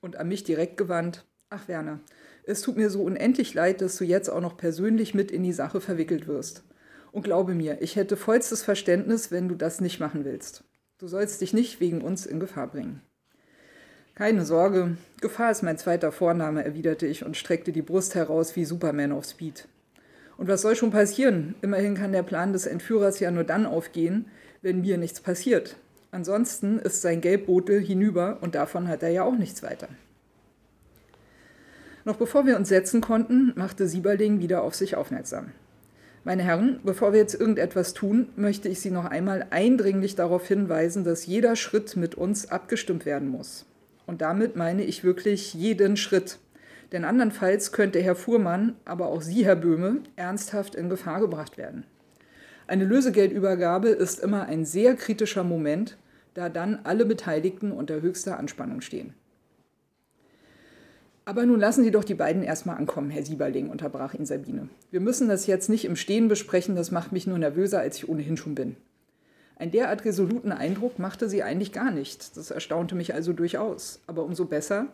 Und 0.00 0.14
an 0.14 0.28
mich 0.28 0.44
direkt 0.44 0.76
gewandt, 0.76 1.26
ach 1.50 1.66
Werner, 1.66 1.98
es 2.44 2.62
tut 2.62 2.76
mir 2.76 2.88
so 2.88 3.02
unendlich 3.02 3.52
leid, 3.52 3.80
dass 3.80 3.96
du 3.96 4.04
jetzt 4.04 4.28
auch 4.28 4.40
noch 4.40 4.56
persönlich 4.56 5.12
mit 5.12 5.32
in 5.32 5.42
die 5.42 5.52
Sache 5.52 5.80
verwickelt 5.80 6.28
wirst. 6.28 6.62
Und 7.10 7.24
glaube 7.24 7.54
mir, 7.54 7.82
ich 7.82 7.96
hätte 7.96 8.16
vollstes 8.16 8.62
Verständnis, 8.62 9.32
wenn 9.32 9.48
du 9.48 9.56
das 9.56 9.80
nicht 9.80 9.98
machen 9.98 10.24
willst. 10.24 10.62
Du 10.98 11.08
sollst 11.08 11.40
dich 11.40 11.52
nicht 11.52 11.80
wegen 11.80 12.00
uns 12.00 12.26
in 12.26 12.38
Gefahr 12.38 12.68
bringen. 12.68 13.02
Keine 14.22 14.44
Sorge, 14.44 14.98
Gefahr 15.20 15.50
ist 15.50 15.64
mein 15.64 15.78
zweiter 15.78 16.12
Vorname, 16.12 16.64
erwiderte 16.64 17.08
ich 17.08 17.24
und 17.24 17.36
streckte 17.36 17.72
die 17.72 17.82
Brust 17.82 18.14
heraus 18.14 18.54
wie 18.54 18.64
Superman 18.64 19.10
auf 19.10 19.24
Speed. 19.24 19.66
Und 20.36 20.46
was 20.46 20.62
soll 20.62 20.76
schon 20.76 20.92
passieren? 20.92 21.56
Immerhin 21.60 21.96
kann 21.96 22.12
der 22.12 22.22
Plan 22.22 22.52
des 22.52 22.66
Entführers 22.66 23.18
ja 23.18 23.32
nur 23.32 23.42
dann 23.42 23.66
aufgehen, 23.66 24.26
wenn 24.60 24.82
mir 24.82 24.96
nichts 24.96 25.20
passiert. 25.20 25.74
Ansonsten 26.12 26.78
ist 26.78 27.02
sein 27.02 27.20
Gelbbote 27.20 27.76
hinüber 27.80 28.38
und 28.42 28.54
davon 28.54 28.86
hat 28.86 29.02
er 29.02 29.08
ja 29.08 29.24
auch 29.24 29.34
nichts 29.34 29.60
weiter. 29.64 29.88
Noch 32.04 32.14
bevor 32.14 32.46
wir 32.46 32.56
uns 32.56 32.68
setzen 32.68 33.00
konnten, 33.00 33.52
machte 33.56 33.88
Sieberling 33.88 34.38
wieder 34.38 34.62
auf 34.62 34.76
sich 34.76 34.94
aufmerksam. 34.94 35.50
Meine 36.22 36.44
Herren, 36.44 36.78
bevor 36.84 37.12
wir 37.12 37.18
jetzt 37.18 37.34
irgendetwas 37.34 37.92
tun, 37.92 38.28
möchte 38.36 38.68
ich 38.68 38.78
Sie 38.78 38.92
noch 38.92 39.06
einmal 39.06 39.48
eindringlich 39.50 40.14
darauf 40.14 40.46
hinweisen, 40.46 41.02
dass 41.02 41.26
jeder 41.26 41.56
Schritt 41.56 41.96
mit 41.96 42.14
uns 42.14 42.48
abgestimmt 42.48 43.04
werden 43.04 43.26
muss. 43.28 43.66
Und 44.06 44.20
damit 44.20 44.56
meine 44.56 44.84
ich 44.84 45.04
wirklich 45.04 45.54
jeden 45.54 45.96
Schritt. 45.96 46.38
Denn 46.92 47.04
andernfalls 47.04 47.72
könnte 47.72 48.00
Herr 48.02 48.16
Fuhrmann, 48.16 48.76
aber 48.84 49.06
auch 49.08 49.22
Sie, 49.22 49.44
Herr 49.44 49.56
Böhme, 49.56 50.00
ernsthaft 50.16 50.74
in 50.74 50.90
Gefahr 50.90 51.20
gebracht 51.20 51.56
werden. 51.56 51.84
Eine 52.66 52.84
Lösegeldübergabe 52.84 53.88
ist 53.88 54.20
immer 54.20 54.46
ein 54.46 54.64
sehr 54.64 54.94
kritischer 54.94 55.44
Moment, 55.44 55.96
da 56.34 56.48
dann 56.48 56.80
alle 56.84 57.04
Beteiligten 57.04 57.72
unter 57.72 58.00
höchster 58.00 58.38
Anspannung 58.38 58.80
stehen. 58.80 59.14
Aber 61.24 61.46
nun 61.46 61.60
lassen 61.60 61.84
Sie 61.84 61.92
doch 61.92 62.04
die 62.04 62.14
beiden 62.14 62.42
erstmal 62.42 62.76
ankommen, 62.76 63.10
Herr 63.10 63.24
Sieberling, 63.24 63.68
unterbrach 63.68 64.14
ihn 64.14 64.26
Sabine. 64.26 64.68
Wir 64.90 65.00
müssen 65.00 65.28
das 65.28 65.46
jetzt 65.46 65.68
nicht 65.68 65.84
im 65.84 65.94
Stehen 65.94 66.28
besprechen, 66.28 66.74
das 66.74 66.90
macht 66.90 67.12
mich 67.12 67.26
nur 67.26 67.38
nervöser, 67.38 67.78
als 67.78 67.96
ich 67.96 68.08
ohnehin 68.08 68.36
schon 68.36 68.54
bin. 68.54 68.76
Ein 69.56 69.70
derart 69.70 70.04
resoluten 70.04 70.52
Eindruck 70.52 70.98
machte 70.98 71.28
sie 71.28 71.42
eigentlich 71.42 71.72
gar 71.72 71.90
nicht. 71.90 72.36
Das 72.36 72.50
erstaunte 72.50 72.94
mich 72.94 73.14
also 73.14 73.32
durchaus. 73.32 74.00
Aber 74.06 74.24
umso 74.24 74.44
besser, 74.44 74.86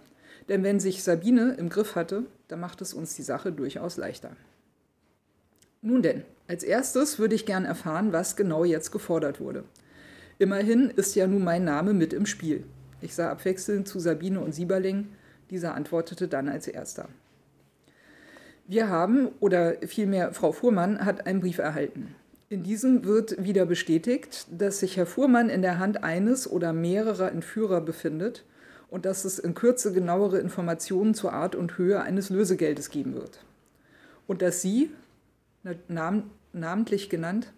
denn 0.49 0.63
wenn 0.63 0.81
sich 0.81 1.03
Sabine 1.03 1.55
im 1.59 1.69
Griff 1.69 1.95
hatte, 1.95 2.25
dann 2.49 2.61
macht 2.61 2.81
es 2.83 2.95
uns 2.95 3.15
die 3.17 3.23
Sache 3.23 3.53
durchaus 3.53 3.97
leichter. 3.97 4.31
Nun 5.81 6.03
denn, 6.03 6.25
als 6.49 6.65
erstes 6.65 7.19
würde 7.19 7.35
ich 7.35 7.47
gern 7.47 7.65
erfahren, 7.65 8.13
was 8.13 8.37
genau 8.37 8.65
jetzt 8.65 8.91
gefordert 8.91 9.41
wurde. 9.41 9.65
Immerhin 10.39 10.91
ist 10.91 11.15
ja 11.15 11.27
nun 11.27 11.45
mein 11.45 11.65
Name 11.65 11.95
mit 11.95 12.13
im 12.13 12.27
Spiel. 12.27 12.65
Ich 13.01 13.15
sah 13.15 13.31
abwechselnd 13.31 13.87
zu 13.87 14.01
Sabine 14.01 14.41
und 14.41 14.53
Sieberling. 14.53 15.09
Dieser 15.51 15.75
antwortete 15.75 16.29
dann 16.29 16.49
als 16.49 16.67
erster. 16.67 17.09
Wir 18.67 18.89
haben, 18.89 19.29
oder 19.41 19.77
vielmehr 19.87 20.33
Frau 20.35 20.53
Fuhrmann, 20.53 21.05
hat 21.05 21.27
einen 21.27 21.41
Brief 21.41 21.59
erhalten. 21.59 22.15
In 22.51 22.63
diesem 22.63 23.05
wird 23.05 23.45
wieder 23.45 23.67
bestätigt, 23.67 24.47
dass 24.51 24.81
sich 24.81 24.97
Herr 24.97 25.05
Fuhrmann 25.05 25.51
in 25.51 25.61
der 25.61 25.79
Hand 25.79 26.03
eines 26.03 26.51
oder 26.51 26.73
mehrerer 26.73 27.31
Entführer 27.31 27.83
befindet 27.83 28.45
und 28.89 29.05
dass 29.05 29.27
es 29.27 29.39
in 29.39 29.55
Kürze 29.55 29.93
genauere 29.93 30.39
Informationen 30.39 31.13
zur 31.13 31.35
Art 31.35 31.55
und 31.55 31.77
Höhe 31.77 32.01
eines 32.01 32.31
Lösegeldes 32.31 32.89
geben 32.89 33.15
wird. 33.15 33.45
Und 34.27 34.41
dass 34.41 34.63
Sie, 34.63 34.91
nam 35.89 36.31
namentlich 36.55 37.11
genannt, 37.11 37.53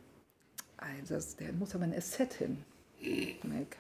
also 0.77 1.15
der 1.39 1.53
muss 1.53 1.75
aber 1.77 1.85
ein 1.85 1.95
SZ 2.01 2.33
hin. 2.35 2.59
Mike. 3.01 3.77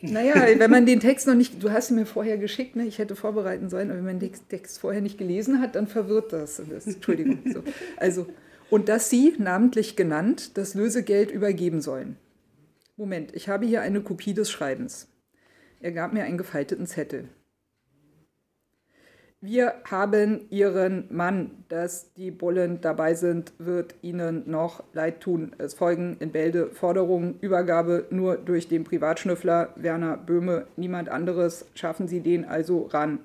Naja, 0.00 0.34
wenn 0.58 0.70
man 0.70 0.84
den 0.84 0.98
Text 0.98 1.28
noch 1.28 1.34
nicht, 1.34 1.62
du 1.62 1.70
hast 1.70 1.90
ihn 1.90 1.96
mir 1.96 2.06
vorher 2.06 2.38
geschickt, 2.38 2.74
ne? 2.74 2.86
ich 2.86 2.98
hätte 2.98 3.14
vorbereiten 3.14 3.70
sollen, 3.70 3.90
aber 3.90 3.98
wenn 3.98 4.06
man 4.06 4.18
den 4.18 4.32
Text 4.48 4.80
vorher 4.80 5.00
nicht 5.00 5.16
gelesen 5.16 5.60
hat, 5.60 5.76
dann 5.76 5.86
verwirrt 5.86 6.32
das. 6.32 6.60
das 6.68 6.86
Entschuldigung. 6.86 7.38
So. 7.52 7.62
Also, 7.96 8.26
und 8.72 8.88
dass 8.88 9.10
sie, 9.10 9.34
namentlich 9.36 9.96
genannt, 9.96 10.56
das 10.56 10.72
Lösegeld 10.72 11.30
übergeben 11.30 11.82
sollen. 11.82 12.16
Moment, 12.96 13.36
ich 13.36 13.50
habe 13.50 13.66
hier 13.66 13.82
eine 13.82 14.00
Kopie 14.00 14.32
des 14.32 14.50
Schreibens. 14.50 15.08
Er 15.80 15.92
gab 15.92 16.14
mir 16.14 16.24
einen 16.24 16.38
gefalteten 16.38 16.86
Zettel. 16.86 17.28
Wir 19.42 19.74
haben 19.90 20.46
Ihren 20.48 21.14
Mann, 21.14 21.64
dass 21.68 22.14
die 22.14 22.30
Bullen 22.30 22.80
dabei 22.80 23.12
sind, 23.12 23.52
wird 23.58 23.94
Ihnen 24.00 24.50
noch 24.50 24.82
leid 24.94 25.20
tun. 25.20 25.54
Es 25.58 25.74
folgen 25.74 26.16
in 26.20 26.32
Bälde 26.32 26.70
Forderungen, 26.70 27.38
Übergabe 27.42 28.06
nur 28.08 28.38
durch 28.38 28.68
den 28.68 28.84
Privatschnüffler 28.84 29.74
Werner 29.76 30.16
Böhme, 30.16 30.66
niemand 30.76 31.10
anderes. 31.10 31.66
Schaffen 31.74 32.08
Sie 32.08 32.20
den 32.20 32.46
also 32.46 32.84
ran. 32.84 33.18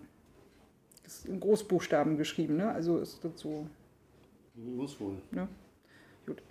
Das 1.05 1.19
ist 1.19 1.25
in 1.25 1.39
Großbuchstaben 1.39 2.17
geschrieben, 2.17 2.57
ne? 2.57 2.69
also 2.69 2.97
ist 2.97 3.23
das 3.23 3.39
so 3.39 3.67
muss 4.58 4.99
wohl. 4.99 5.18
Ja. 5.36 5.47
Gut. 6.26 6.41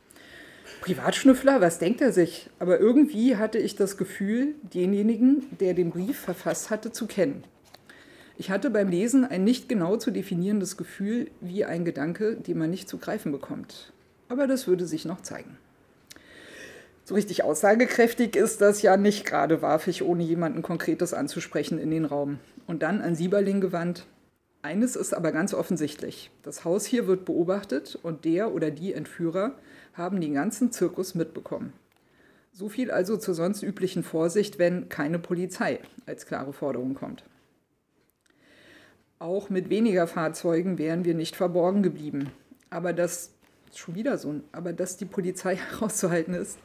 Privatschnüffler, 0.81 1.61
was 1.61 1.79
denkt 1.79 2.01
er 2.01 2.13
sich? 2.13 2.49
Aber 2.59 2.79
irgendwie 2.79 3.37
hatte 3.37 3.59
ich 3.59 3.77
das 3.77 3.97
Gefühl, 3.97 4.55
denjenigen, 4.63 5.47
der 5.59 5.75
den 5.75 5.91
Brief 5.91 6.19
verfasst 6.19 6.71
hatte, 6.71 6.93
zu 6.93 7.07
kennen. 7.07 7.45
Ich 8.39 8.51
hatte 8.51 8.71
beim 8.71 8.89
Lesen 8.89 9.25
ein 9.25 9.45
nicht 9.45 9.69
genau 9.69 9.97
zu 9.97 10.11
definierendes 10.11 10.77
Gefühl 10.77 11.31
wie 11.41 11.65
ein 11.65 11.85
Gedanke, 11.85 12.37
den 12.37 12.59
man 12.59 12.71
nicht 12.71 12.89
zu 12.89 12.99
greifen 12.99 13.33
bekommt. 13.33 13.93
Aber 14.29 14.47
das 14.47 14.67
würde 14.67 14.87
sich 14.87 15.05
noch 15.05 15.23
zeigen. 15.23 15.57
So 17.05 17.15
richtig 17.15 17.45
aussagekräftig 17.45 18.35
ist 18.37 18.61
das 18.61 18.83
ja 18.83 18.97
nicht 18.97 19.25
gerade, 19.25 19.63
warf 19.63 19.87
ich, 19.87 20.03
ohne 20.03 20.25
jemanden 20.25 20.63
Konkretes 20.63 21.15
anzusprechen, 21.15 21.79
in 21.79 21.91
den 21.91 22.05
Raum. 22.05 22.41
Und 22.67 22.83
dann 22.83 23.01
an 23.01 23.15
Sieberling 23.15 23.61
gewandt. 23.61 24.07
Eines 24.67 24.97
ist 24.97 25.15
aber 25.15 25.31
ganz 25.31 25.55
offensichtlich. 25.55 26.33
Das 26.43 26.65
Haus 26.65 26.87
hier 26.87 27.07
wird 27.07 27.25
beobachtet 27.25 27.97
und 28.03 28.25
der 28.25 28.53
oder 28.53 28.73
die 28.73 28.95
Entführer 28.95 29.53
haben 29.95 30.21
den 30.21 30.35
ganzen 30.35 30.73
Zirkus 30.73 31.15
mitbekommen. 31.15 31.73
So 32.53 32.69
viel 32.69 32.91
also 32.91 33.17
zur 33.17 33.37
sonst 33.37 33.63
üblichen 33.63 34.03
Vorsicht, 34.03 34.59
wenn 34.59 34.89
keine 34.89 35.21
Polizei 35.21 35.79
als 36.05 36.27
klare 36.27 36.53
Forderung 36.53 36.95
kommt. 36.95 37.23
Auch 39.21 39.51
mit 39.51 39.71
weniger 39.71 40.09
Fahrzeugen 40.09 40.79
wären 40.79 41.05
wir 41.05 41.15
nicht 41.15 41.37
verborgen 41.37 41.85
geblieben. 41.85 42.33
Aber 42.69 42.93
das 42.93 43.31
schon 43.73 43.95
wieder 43.95 44.19
so, 44.19 44.35
aber 44.51 44.73
dass 44.73 44.97
die 44.97 45.05
Polizei 45.05 45.55
herauszuhalten 45.71 46.35
ist, 46.35 46.59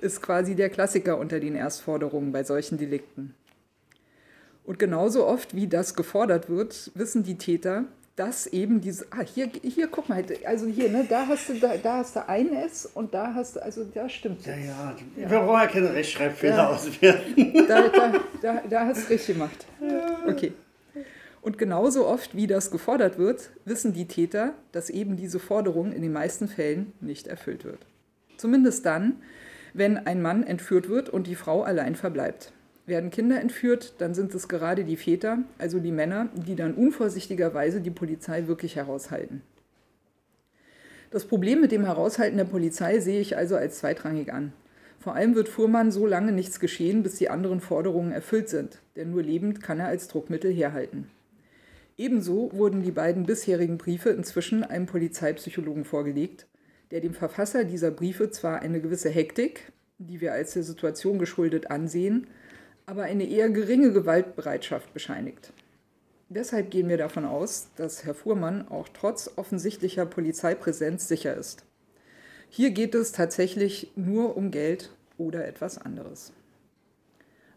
ist 0.00 0.22
quasi 0.22 0.54
der 0.54 0.70
Klassiker 0.70 1.18
unter 1.18 1.40
den 1.40 1.56
Erstforderungen 1.56 2.30
bei 2.30 2.44
solchen 2.44 2.78
Delikten. 2.78 3.34
Und 4.64 4.78
genauso 4.78 5.26
oft, 5.26 5.54
wie 5.54 5.66
das 5.66 5.94
gefordert 5.94 6.48
wird, 6.48 6.92
wissen 6.94 7.22
die 7.22 7.36
Täter, 7.36 7.84
dass 8.16 8.46
eben 8.46 8.80
diese, 8.80 9.06
ah, 9.10 9.22
hier, 9.22 9.50
hier, 9.62 9.88
guck 9.88 10.08
mal, 10.08 10.22
also 10.44 10.66
hier, 10.66 10.90
ne, 10.90 11.06
da 11.08 11.26
hast 11.26 11.48
du, 11.48 11.54
da, 11.54 11.76
da 11.82 11.98
hast 11.98 12.14
du 12.14 12.28
ein 12.28 12.52
S 12.52 12.86
und 12.92 13.14
da 13.14 13.32
hast 13.34 13.56
du, 13.56 13.62
also 13.62 13.84
da 13.84 14.08
stimmt 14.08 14.44
Ja, 14.46 14.54
ja, 14.54 14.96
ja. 15.16 15.30
wir 15.30 15.40
brauchen 15.40 15.60
ja 15.60 15.66
keine 15.66 15.94
Rechtschreibfehler 15.94 16.56
ja. 16.56 16.68
auswerten. 16.68 17.66
Da, 17.66 17.88
da, 17.88 18.12
da, 18.42 18.62
da 18.68 18.86
hast 18.86 19.06
du 19.06 19.14
richtig 19.14 19.34
gemacht. 19.34 19.66
Okay. 20.28 20.52
Und 21.40 21.58
genauso 21.58 22.06
oft, 22.06 22.36
wie 22.36 22.46
das 22.46 22.70
gefordert 22.70 23.18
wird, 23.18 23.50
wissen 23.64 23.92
die 23.92 24.06
Täter, 24.06 24.54
dass 24.70 24.90
eben 24.90 25.16
diese 25.16 25.40
Forderung 25.40 25.92
in 25.92 26.02
den 26.02 26.12
meisten 26.12 26.46
Fällen 26.48 26.92
nicht 27.00 27.26
erfüllt 27.26 27.64
wird. 27.64 27.80
Zumindest 28.36 28.86
dann, 28.86 29.22
wenn 29.74 29.98
ein 29.98 30.22
Mann 30.22 30.44
entführt 30.44 30.88
wird 30.88 31.08
und 31.08 31.26
die 31.26 31.34
Frau 31.34 31.62
allein 31.62 31.96
verbleibt. 31.96 32.52
Werden 32.84 33.10
Kinder 33.10 33.40
entführt, 33.40 33.94
dann 33.98 34.14
sind 34.14 34.34
es 34.34 34.48
gerade 34.48 34.84
die 34.84 34.96
Väter, 34.96 35.38
also 35.58 35.78
die 35.78 35.92
Männer, 35.92 36.28
die 36.34 36.56
dann 36.56 36.74
unvorsichtigerweise 36.74 37.80
die 37.80 37.90
Polizei 37.90 38.48
wirklich 38.48 38.76
heraushalten. 38.76 39.42
Das 41.12 41.26
Problem 41.26 41.60
mit 41.60 41.72
dem 41.72 41.84
Heraushalten 41.84 42.38
der 42.38 42.44
Polizei 42.44 42.98
sehe 42.98 43.20
ich 43.20 43.36
also 43.36 43.54
als 43.54 43.78
zweitrangig 43.78 44.32
an. 44.32 44.52
Vor 44.98 45.14
allem 45.14 45.34
wird 45.34 45.48
Fuhrmann 45.48 45.92
so 45.92 46.06
lange 46.06 46.32
nichts 46.32 46.58
geschehen, 46.58 47.02
bis 47.02 47.16
die 47.16 47.28
anderen 47.28 47.60
Forderungen 47.60 48.12
erfüllt 48.12 48.48
sind, 48.48 48.80
denn 48.96 49.10
nur 49.10 49.22
lebend 49.22 49.62
kann 49.62 49.78
er 49.78 49.88
als 49.88 50.08
Druckmittel 50.08 50.52
herhalten. 50.52 51.10
Ebenso 51.98 52.50
wurden 52.52 52.82
die 52.82 52.92
beiden 52.92 53.26
bisherigen 53.26 53.78
Briefe 53.78 54.10
inzwischen 54.10 54.64
einem 54.64 54.86
Polizeipsychologen 54.86 55.84
vorgelegt, 55.84 56.46
der 56.90 57.00
dem 57.00 57.14
Verfasser 57.14 57.64
dieser 57.64 57.90
Briefe 57.90 58.30
zwar 58.30 58.60
eine 58.60 58.80
gewisse 58.80 59.10
Hektik, 59.10 59.72
die 59.98 60.20
wir 60.20 60.32
als 60.32 60.54
der 60.54 60.62
Situation 60.62 61.18
geschuldet 61.18 61.70
ansehen, 61.70 62.26
aber 62.86 63.04
eine 63.04 63.24
eher 63.24 63.48
geringe 63.50 63.92
Gewaltbereitschaft 63.92 64.92
bescheinigt. 64.92 65.52
Deshalb 66.28 66.70
gehen 66.70 66.88
wir 66.88 66.96
davon 66.96 67.24
aus, 67.24 67.68
dass 67.76 68.04
Herr 68.04 68.14
Fuhrmann 68.14 68.66
auch 68.68 68.88
trotz 68.88 69.30
offensichtlicher 69.36 70.06
Polizeipräsenz 70.06 71.06
sicher 71.06 71.36
ist. 71.36 71.64
Hier 72.48 72.70
geht 72.70 72.94
es 72.94 73.12
tatsächlich 73.12 73.92
nur 73.96 74.36
um 74.36 74.50
Geld 74.50 74.90
oder 75.18 75.46
etwas 75.46 75.78
anderes. 75.78 76.32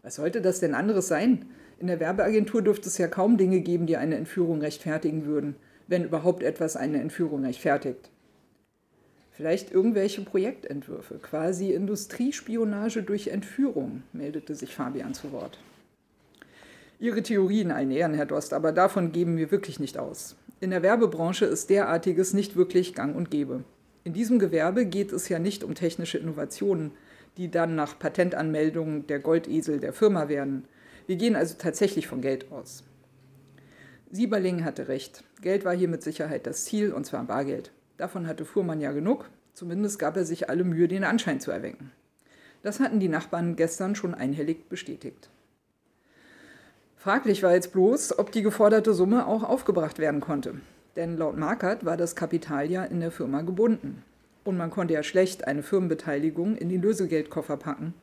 Was 0.02 0.16
sollte 0.16 0.40
das 0.40 0.60
denn 0.60 0.74
anderes 0.74 1.08
sein? 1.08 1.46
In 1.78 1.86
der 1.86 2.00
Werbeagentur 2.00 2.62
dürfte 2.62 2.88
es 2.88 2.98
ja 2.98 3.08
kaum 3.08 3.36
Dinge 3.36 3.60
geben, 3.60 3.86
die 3.86 3.96
eine 3.96 4.16
Entführung 4.16 4.60
rechtfertigen 4.60 5.26
würden, 5.26 5.56
wenn 5.86 6.04
überhaupt 6.04 6.42
etwas 6.42 6.76
eine 6.76 7.00
Entführung 7.00 7.44
rechtfertigt. 7.44 8.10
Vielleicht 9.36 9.70
irgendwelche 9.70 10.22
Projektentwürfe, 10.22 11.18
quasi 11.18 11.72
Industriespionage 11.72 13.02
durch 13.02 13.28
Entführung, 13.28 14.02
meldete 14.14 14.54
sich 14.54 14.74
Fabian 14.74 15.12
zu 15.12 15.30
Wort. 15.30 15.58
Ihre 16.98 17.22
Theorien 17.22 17.70
allen 17.70 17.90
Ehren, 17.90 18.14
Herr 18.14 18.24
Dost, 18.24 18.54
aber 18.54 18.72
davon 18.72 19.12
geben 19.12 19.36
wir 19.36 19.50
wirklich 19.50 19.78
nicht 19.78 19.98
aus. 19.98 20.36
In 20.60 20.70
der 20.70 20.82
Werbebranche 20.82 21.44
ist 21.44 21.68
derartiges 21.68 22.32
nicht 22.32 22.56
wirklich 22.56 22.94
gang 22.94 23.14
und 23.14 23.30
gäbe. 23.30 23.62
In 24.04 24.14
diesem 24.14 24.38
Gewerbe 24.38 24.86
geht 24.86 25.12
es 25.12 25.28
ja 25.28 25.38
nicht 25.38 25.62
um 25.64 25.74
technische 25.74 26.16
Innovationen, 26.16 26.92
die 27.36 27.50
dann 27.50 27.74
nach 27.74 27.98
Patentanmeldung 27.98 29.06
der 29.06 29.18
Goldesel 29.18 29.80
der 29.80 29.92
Firma 29.92 30.30
werden. 30.30 30.64
Wir 31.06 31.16
gehen 31.16 31.36
also 31.36 31.56
tatsächlich 31.58 32.06
von 32.06 32.22
Geld 32.22 32.50
aus. 32.50 32.84
Sieberling 34.10 34.64
hatte 34.64 34.88
recht. 34.88 35.24
Geld 35.42 35.66
war 35.66 35.76
hier 35.76 35.88
mit 35.88 36.02
Sicherheit 36.02 36.46
das 36.46 36.64
Ziel, 36.64 36.94
und 36.94 37.04
zwar 37.04 37.24
Bargeld. 37.24 37.70
Davon 37.96 38.26
hatte 38.26 38.44
Fuhrmann 38.44 38.80
ja 38.80 38.92
genug. 38.92 39.30
Zumindest 39.54 39.98
gab 39.98 40.16
er 40.16 40.24
sich 40.24 40.50
alle 40.50 40.64
Mühe, 40.64 40.88
den 40.88 41.04
Anschein 41.04 41.40
zu 41.40 41.50
erwecken. 41.50 41.92
Das 42.62 42.80
hatten 42.80 43.00
die 43.00 43.08
Nachbarn 43.08 43.56
gestern 43.56 43.94
schon 43.94 44.14
einhellig 44.14 44.68
bestätigt. 44.68 45.30
Fraglich 46.96 47.42
war 47.42 47.54
jetzt 47.54 47.72
bloß, 47.72 48.18
ob 48.18 48.32
die 48.32 48.42
geforderte 48.42 48.92
Summe 48.92 49.26
auch 49.26 49.44
aufgebracht 49.44 49.98
werden 49.98 50.20
konnte. 50.20 50.60
Denn 50.96 51.16
laut 51.16 51.36
Markert 51.36 51.84
war 51.84 51.96
das 51.96 52.16
Kapital 52.16 52.70
ja 52.70 52.84
in 52.84 53.00
der 53.00 53.12
Firma 53.12 53.42
gebunden. 53.42 54.02
Und 54.44 54.56
man 54.56 54.70
konnte 54.70 54.94
ja 54.94 55.02
schlecht 55.02 55.46
eine 55.46 55.62
Firmenbeteiligung 55.62 56.56
in 56.56 56.68
den 56.68 56.82
Lösegeldkoffer 56.82 57.56
packen. 57.56 57.94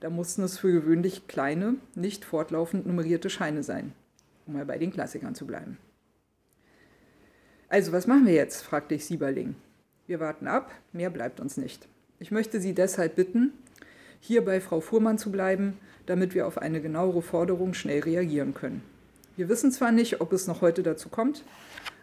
Da 0.00 0.10
mussten 0.10 0.42
es 0.42 0.58
für 0.58 0.72
gewöhnlich 0.72 1.26
kleine, 1.26 1.76
nicht 1.94 2.24
fortlaufend 2.24 2.86
nummerierte 2.86 3.30
Scheine 3.30 3.62
sein, 3.62 3.92
um 4.46 4.54
mal 4.54 4.64
bei 4.64 4.78
den 4.78 4.92
Klassikern 4.92 5.34
zu 5.34 5.46
bleiben. 5.46 5.78
Also, 7.70 7.92
was 7.92 8.08
machen 8.08 8.26
wir 8.26 8.34
jetzt? 8.34 8.62
fragte 8.62 8.96
ich 8.96 9.06
Sieberling. 9.06 9.54
Wir 10.08 10.18
warten 10.18 10.48
ab, 10.48 10.74
mehr 10.92 11.08
bleibt 11.08 11.38
uns 11.38 11.56
nicht. 11.56 11.86
Ich 12.18 12.32
möchte 12.32 12.60
Sie 12.60 12.74
deshalb 12.74 13.14
bitten, 13.14 13.52
hier 14.18 14.44
bei 14.44 14.60
Frau 14.60 14.80
Fuhrmann 14.80 15.18
zu 15.18 15.30
bleiben, 15.30 15.78
damit 16.06 16.34
wir 16.34 16.48
auf 16.48 16.58
eine 16.58 16.80
genauere 16.82 17.22
Forderung 17.22 17.72
schnell 17.72 18.00
reagieren 18.00 18.54
können. 18.54 18.82
Wir 19.36 19.48
wissen 19.48 19.70
zwar 19.70 19.92
nicht, 19.92 20.20
ob 20.20 20.32
es 20.32 20.48
noch 20.48 20.62
heute 20.62 20.82
dazu 20.82 21.10
kommt, 21.10 21.44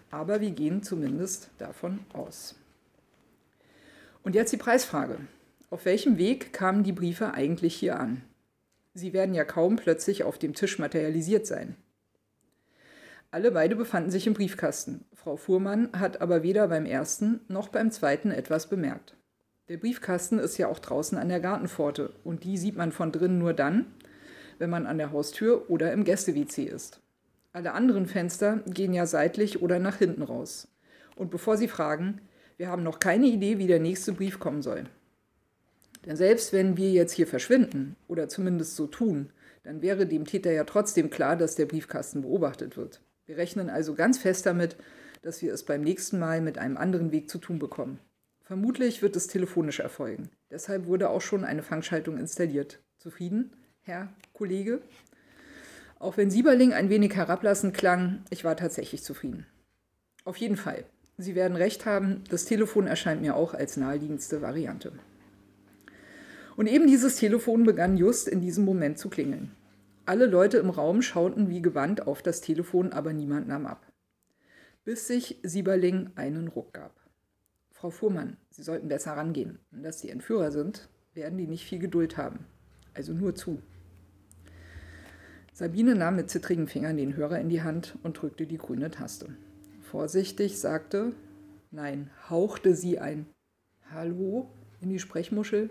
aber 0.09 0.39
wir 0.39 0.51
gehen 0.51 0.83
zumindest 0.83 1.49
davon 1.57 1.99
aus. 2.13 2.55
Und 4.23 4.35
jetzt 4.35 4.53
die 4.53 4.57
Preisfrage. 4.57 5.17
Auf 5.69 5.83
welchem 5.83 6.17
Weg 6.17 6.53
kamen 6.53 6.85
die 6.85 6.93
Briefe 6.93 7.33
eigentlich 7.33 7.75
hier 7.75 7.99
an? 7.99 8.21
Sie 8.93 9.11
werden 9.11 9.35
ja 9.35 9.43
kaum 9.43 9.75
plötzlich 9.75 10.23
auf 10.23 10.37
dem 10.37 10.53
Tisch 10.53 10.79
materialisiert 10.79 11.45
sein. 11.45 11.75
Alle 13.37 13.51
beide 13.51 13.75
befanden 13.75 14.09
sich 14.09 14.25
im 14.25 14.33
Briefkasten. 14.33 15.05
Frau 15.13 15.37
Fuhrmann 15.37 15.89
hat 15.93 16.21
aber 16.21 16.41
weder 16.41 16.69
beim 16.69 16.87
ersten 16.87 17.41
noch 17.47 17.67
beim 17.67 17.91
zweiten 17.91 18.31
etwas 18.31 18.65
bemerkt. 18.65 19.15
Der 19.69 19.77
Briefkasten 19.77 20.39
ist 20.39 20.57
ja 20.57 20.67
auch 20.67 20.79
draußen 20.79 21.19
an 21.19 21.29
der 21.29 21.39
Gartenpforte 21.39 22.13
und 22.23 22.43
die 22.43 22.57
sieht 22.57 22.75
man 22.75 22.91
von 22.91 23.11
drinnen 23.11 23.37
nur 23.37 23.53
dann, 23.53 23.93
wenn 24.57 24.71
man 24.71 24.87
an 24.87 24.97
der 24.97 25.11
Haustür 25.11 25.69
oder 25.69 25.93
im 25.93 26.03
Gäste-WC 26.03 26.63
ist. 26.63 26.99
Alle 27.53 27.73
anderen 27.73 28.07
Fenster 28.07 28.63
gehen 28.65 28.91
ja 28.91 29.05
seitlich 29.05 29.61
oder 29.61 29.77
nach 29.77 29.97
hinten 29.97 30.23
raus. 30.23 30.67
Und 31.15 31.29
bevor 31.29 31.57
Sie 31.57 31.67
fragen, 31.67 32.21
wir 32.57 32.69
haben 32.69 32.81
noch 32.81 32.97
keine 32.97 33.27
Idee, 33.27 33.59
wie 33.59 33.67
der 33.67 33.79
nächste 33.79 34.13
Brief 34.13 34.39
kommen 34.39 34.63
soll. 34.63 34.85
Denn 36.07 36.15
selbst 36.15 36.53
wenn 36.53 36.75
wir 36.75 36.89
jetzt 36.89 37.13
hier 37.13 37.27
verschwinden 37.27 37.97
oder 38.07 38.29
zumindest 38.29 38.75
so 38.75 38.87
tun, 38.87 39.29
dann 39.61 39.83
wäre 39.83 40.07
dem 40.07 40.25
Täter 40.25 40.51
ja 40.51 40.63
trotzdem 40.63 41.11
klar, 41.11 41.35
dass 41.35 41.53
der 41.53 41.67
Briefkasten 41.67 42.23
beobachtet 42.23 42.77
wird. 42.77 42.99
Wir 43.27 43.37
rechnen 43.37 43.69
also 43.69 43.93
ganz 43.93 44.17
fest 44.17 44.45
damit, 44.45 44.77
dass 45.21 45.41
wir 45.41 45.53
es 45.53 45.63
beim 45.63 45.81
nächsten 45.81 46.17
Mal 46.17 46.39
mit 46.39 46.57
einem 46.57 46.77
anderen 46.77 47.11
Weg 47.11 47.29
zu 47.29 47.37
tun 47.37 47.59
bekommen. 47.59 47.99
Vermutlich 48.41 49.01
wird 49.01 49.17
es 49.17 49.27
telefonisch 49.27 49.81
erfolgen. 49.81 50.29
Deshalb 50.49 50.85
wurde 50.85 51.09
auch 51.09 51.19
schon 51.19 51.43
eine 51.43 51.61
Fangschaltung 51.61 52.17
installiert. 52.17 52.79
Zufrieden, 52.97 53.51
Herr 53.81 54.13
Kollege? 54.31 54.81
Auch 55.99 56.15
wenn 56.15 56.31
Sieberling 56.31 56.71
ein 56.71 56.89
wenig 56.89 57.17
herablassend 57.17 57.73
klang, 57.73 58.23
ich 58.29 58.45
war 58.45 58.55
tatsächlich 58.55 59.03
zufrieden. 59.03 59.45
Auf 60.23 60.37
jeden 60.37 60.55
Fall. 60.55 60.85
Sie 61.17 61.35
werden 61.35 61.57
recht 61.57 61.85
haben, 61.85 62.23
das 62.29 62.45
Telefon 62.45 62.87
erscheint 62.87 63.21
mir 63.21 63.35
auch 63.35 63.53
als 63.53 63.75
naheliegendste 63.75 64.41
Variante. 64.41 64.93
Und 66.55 66.67
eben 66.67 66.87
dieses 66.87 67.17
Telefon 67.17 67.65
begann 67.65 67.97
just 67.97 68.29
in 68.29 68.39
diesem 68.39 68.63
Moment 68.63 68.97
zu 68.97 69.09
klingeln. 69.09 69.51
Alle 70.07 70.25
Leute 70.25 70.57
im 70.57 70.69
Raum 70.69 71.01
schauten 71.01 71.49
wie 71.49 71.61
gewandt 71.61 72.07
auf 72.07 72.21
das 72.21 72.39
Telefon, 72.39 72.93
aber 72.93 73.11
niemand 73.11 73.49
nahm 73.49 73.65
ab. 73.65 73.91
Bis 74.85 75.05
sich 75.05 75.37
Sieberling 75.43 76.11
einen 76.15 76.47
Ruck 76.47 76.73
gab. 76.73 76.95
Frau 77.71 77.89
Fuhrmann, 77.89 78.37
Sie 78.49 78.63
sollten 78.63 78.87
besser 78.87 79.17
rangehen. 79.17 79.59
Wenn 79.69 79.83
das 79.83 79.97
die 79.97 80.09
Entführer 80.09 80.51
sind, 80.51 80.87
werden 81.13 81.37
die 81.37 81.45
nicht 81.45 81.65
viel 81.65 81.79
Geduld 81.79 82.15
haben. 82.15 82.45
Also 82.93 83.11
nur 83.11 83.35
zu. 83.35 83.61
Sabine 85.51 85.93
nahm 85.93 86.15
mit 86.15 86.29
zittrigen 86.29 86.69
Fingern 86.69 86.95
den 86.95 87.17
Hörer 87.17 87.41
in 87.41 87.49
die 87.49 87.63
Hand 87.63 87.97
und 88.01 88.21
drückte 88.21 88.47
die 88.47 88.57
grüne 88.57 88.89
Taste. 88.89 89.35
Vorsichtig 89.81 90.57
sagte, 90.57 91.11
nein, 91.69 92.11
hauchte 92.29 92.75
sie 92.75 92.97
ein 92.97 93.25
Hallo 93.91 94.49
in 94.79 94.87
die 94.87 94.99
Sprechmuschel 94.99 95.69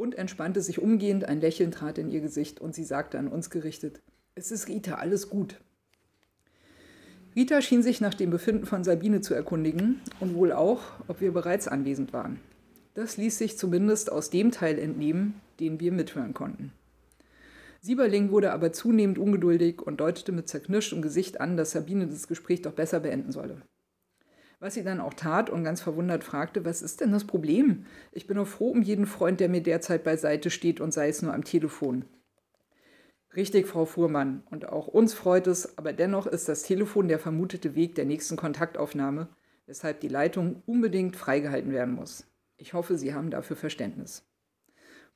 und 0.00 0.16
entspannte 0.16 0.62
sich 0.62 0.80
umgehend. 0.80 1.26
Ein 1.26 1.40
Lächeln 1.40 1.70
trat 1.70 1.98
in 1.98 2.10
ihr 2.10 2.20
Gesicht 2.20 2.60
und 2.60 2.74
sie 2.74 2.84
sagte 2.84 3.18
an 3.18 3.28
uns 3.28 3.50
gerichtet: 3.50 4.00
Es 4.34 4.50
ist 4.50 4.66
Rita, 4.68 4.94
alles 4.94 5.28
gut. 5.28 5.60
Rita 7.36 7.60
schien 7.60 7.82
sich 7.82 8.00
nach 8.00 8.14
dem 8.14 8.30
Befinden 8.30 8.66
von 8.66 8.82
Sabine 8.82 9.20
zu 9.20 9.34
erkundigen 9.34 10.00
und 10.18 10.34
wohl 10.34 10.52
auch, 10.52 10.80
ob 11.06 11.20
wir 11.20 11.32
bereits 11.32 11.68
anwesend 11.68 12.12
waren. 12.12 12.40
Das 12.94 13.18
ließ 13.18 13.38
sich 13.38 13.56
zumindest 13.56 14.10
aus 14.10 14.30
dem 14.30 14.50
Teil 14.50 14.78
entnehmen, 14.78 15.34
den 15.60 15.78
wir 15.78 15.92
mithören 15.92 16.34
konnten. 16.34 16.72
Sieberling 17.82 18.30
wurde 18.30 18.52
aber 18.52 18.72
zunehmend 18.72 19.18
ungeduldig 19.18 19.80
und 19.80 20.00
deutete 20.00 20.32
mit 20.32 20.48
zerknirschtem 20.48 21.02
Gesicht 21.02 21.40
an, 21.40 21.56
dass 21.56 21.70
Sabine 21.70 22.08
das 22.08 22.26
Gespräch 22.26 22.62
doch 22.62 22.72
besser 22.72 23.00
beenden 23.00 23.32
solle 23.32 23.62
was 24.60 24.74
sie 24.74 24.84
dann 24.84 25.00
auch 25.00 25.14
tat 25.14 25.48
und 25.48 25.64
ganz 25.64 25.80
verwundert 25.80 26.22
fragte, 26.22 26.66
was 26.66 26.82
ist 26.82 27.00
denn 27.00 27.12
das 27.12 27.24
Problem? 27.24 27.86
Ich 28.12 28.26
bin 28.26 28.38
auch 28.38 28.46
froh 28.46 28.70
um 28.70 28.82
jeden 28.82 29.06
Freund, 29.06 29.40
der 29.40 29.48
mir 29.48 29.62
derzeit 29.62 30.04
beiseite 30.04 30.50
steht 30.50 30.80
und 30.80 30.92
sei 30.92 31.08
es 31.08 31.22
nur 31.22 31.32
am 31.32 31.44
Telefon. 31.44 32.04
Richtig, 33.34 33.66
Frau 33.66 33.86
Fuhrmann, 33.86 34.42
und 34.50 34.68
auch 34.68 34.86
uns 34.86 35.14
freut 35.14 35.46
es, 35.46 35.78
aber 35.78 35.92
dennoch 35.92 36.26
ist 36.26 36.48
das 36.48 36.62
Telefon 36.64 37.08
der 37.08 37.18
vermutete 37.18 37.74
Weg 37.74 37.94
der 37.94 38.04
nächsten 38.04 38.36
Kontaktaufnahme, 38.36 39.28
weshalb 39.66 40.00
die 40.00 40.08
Leitung 40.08 40.62
unbedingt 40.66 41.16
freigehalten 41.16 41.72
werden 41.72 41.94
muss. 41.94 42.26
Ich 42.56 42.74
hoffe, 42.74 42.98
Sie 42.98 43.14
haben 43.14 43.30
dafür 43.30 43.56
Verständnis. 43.56 44.26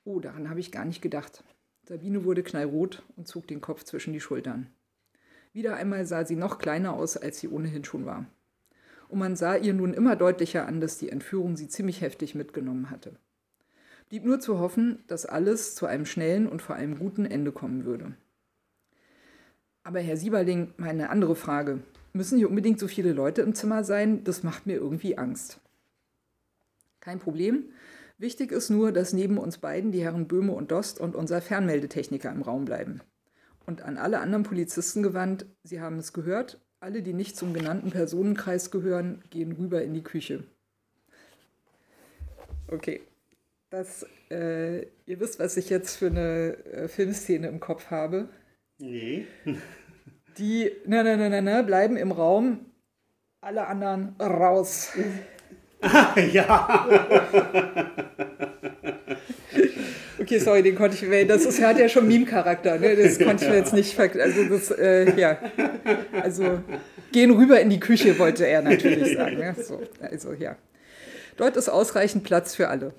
Oh, 0.04 0.20
daran 0.20 0.48
habe 0.48 0.60
ich 0.60 0.72
gar 0.72 0.84
nicht 0.84 1.02
gedacht. 1.02 1.44
Sabine 1.82 2.24
wurde 2.24 2.42
knallrot 2.42 3.02
und 3.16 3.28
zog 3.28 3.46
den 3.46 3.60
Kopf 3.60 3.84
zwischen 3.84 4.14
die 4.14 4.20
Schultern. 4.20 4.68
Wieder 5.52 5.76
einmal 5.76 6.06
sah 6.06 6.24
sie 6.24 6.36
noch 6.36 6.58
kleiner 6.58 6.94
aus, 6.94 7.16
als 7.16 7.40
sie 7.40 7.48
ohnehin 7.48 7.84
schon 7.84 8.06
war 8.06 8.26
und 9.14 9.20
man 9.20 9.36
sah 9.36 9.54
ihr 9.54 9.74
nun 9.74 9.94
immer 9.94 10.16
deutlicher 10.16 10.66
an, 10.66 10.80
dass 10.80 10.98
die 10.98 11.08
Entführung 11.08 11.56
sie 11.56 11.68
ziemlich 11.68 12.00
heftig 12.00 12.34
mitgenommen 12.34 12.90
hatte. 12.90 13.14
Blieb 14.08 14.24
nur 14.24 14.40
zu 14.40 14.58
hoffen, 14.58 15.04
dass 15.06 15.24
alles 15.24 15.76
zu 15.76 15.86
einem 15.86 16.04
schnellen 16.04 16.48
und 16.48 16.62
vor 16.62 16.74
allem 16.74 16.98
guten 16.98 17.24
Ende 17.24 17.52
kommen 17.52 17.84
würde. 17.84 18.16
Aber 19.84 20.00
Herr 20.00 20.16
Sieberling, 20.16 20.74
meine 20.78 21.10
andere 21.10 21.36
Frage. 21.36 21.78
Müssen 22.12 22.38
hier 22.38 22.48
unbedingt 22.48 22.80
so 22.80 22.88
viele 22.88 23.12
Leute 23.12 23.42
im 23.42 23.54
Zimmer 23.54 23.84
sein? 23.84 24.24
Das 24.24 24.42
macht 24.42 24.66
mir 24.66 24.78
irgendwie 24.78 25.16
Angst. 25.16 25.60
Kein 26.98 27.20
Problem. 27.20 27.66
Wichtig 28.18 28.50
ist 28.50 28.68
nur, 28.68 28.90
dass 28.90 29.12
neben 29.12 29.38
uns 29.38 29.58
beiden 29.58 29.92
die 29.92 30.02
Herren 30.02 30.26
Böhme 30.26 30.54
und 30.54 30.72
Dost 30.72 30.98
und 30.98 31.14
unser 31.14 31.40
Fernmeldetechniker 31.40 32.32
im 32.32 32.42
Raum 32.42 32.64
bleiben. 32.64 33.00
Und 33.64 33.82
an 33.82 33.96
alle 33.96 34.18
anderen 34.18 34.42
Polizisten 34.42 35.04
gewandt, 35.04 35.46
Sie 35.62 35.80
haben 35.80 35.98
es 35.98 36.12
gehört, 36.12 36.58
alle, 36.84 37.02
die 37.02 37.14
nicht 37.14 37.36
zum 37.36 37.54
genannten 37.54 37.90
Personenkreis 37.90 38.70
gehören, 38.70 39.24
gehen 39.30 39.52
rüber 39.52 39.82
in 39.82 39.94
die 39.94 40.02
Küche. 40.02 40.44
Okay. 42.68 43.00
Das, 43.70 44.06
äh, 44.30 44.82
ihr 45.06 45.18
wisst, 45.18 45.38
was 45.38 45.56
ich 45.56 45.70
jetzt 45.70 45.96
für 45.96 46.08
eine 46.08 46.56
äh, 46.66 46.88
Filmszene 46.88 47.48
im 47.48 47.58
Kopf 47.58 47.90
habe. 47.90 48.28
Nee. 48.78 49.26
Die 50.38 50.70
ne, 50.84 51.04
ne, 51.04 51.16
ne, 51.16 51.30
ne, 51.30 51.42
ne, 51.42 51.64
bleiben 51.64 51.96
im 51.96 52.12
Raum, 52.12 52.66
alle 53.40 53.66
anderen 53.68 54.16
raus. 54.20 54.92
ja. 56.32 56.88
Okay, 60.24 60.38
sorry, 60.38 60.62
den 60.62 60.74
konnte 60.74 60.96
ich, 60.96 61.28
das 61.28 61.44
ist, 61.44 61.60
hat 61.60 61.78
ja 61.78 61.86
schon 61.86 62.08
Meme-Charakter, 62.08 62.78
ne? 62.78 62.96
das 62.96 63.18
konnte 63.18 63.44
ich 63.44 63.50
mir 63.50 63.58
jetzt 63.58 63.74
nicht, 63.74 64.00
also 64.00 64.44
das, 64.48 64.70
äh, 64.70 65.20
ja, 65.20 65.36
also 66.12 66.60
gehen 67.12 67.30
rüber 67.30 67.60
in 67.60 67.68
die 67.68 67.78
Küche, 67.78 68.18
wollte 68.18 68.46
er 68.46 68.62
natürlich 68.62 69.14
sagen, 69.14 69.36
ne? 69.36 69.54
so, 69.62 69.82
also 70.00 70.32
ja. 70.32 70.56
Dort 71.36 71.58
ist 71.58 71.68
ausreichend 71.68 72.24
Platz 72.24 72.54
für 72.54 72.68
alle. 72.68 72.94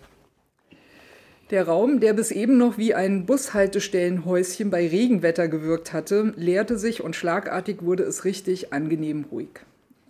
Der 1.50 1.66
Raum, 1.66 2.00
der 2.00 2.14
bis 2.14 2.30
eben 2.30 2.60
noch 2.60 2.78
wie 2.78 2.94
ein 2.94 3.26
Bushaltestellenhäuschen 3.26 4.70
bei 4.70 4.88
Regenwetter 4.88 5.48
gewirkt 5.48 5.94
hatte, 5.94 6.32
leerte 6.38 6.78
sich 6.78 7.04
und 7.04 7.16
schlagartig 7.16 7.82
wurde 7.82 8.04
es 8.04 8.24
richtig 8.24 8.72
angenehm 8.72 9.26
ruhig. 9.32 9.50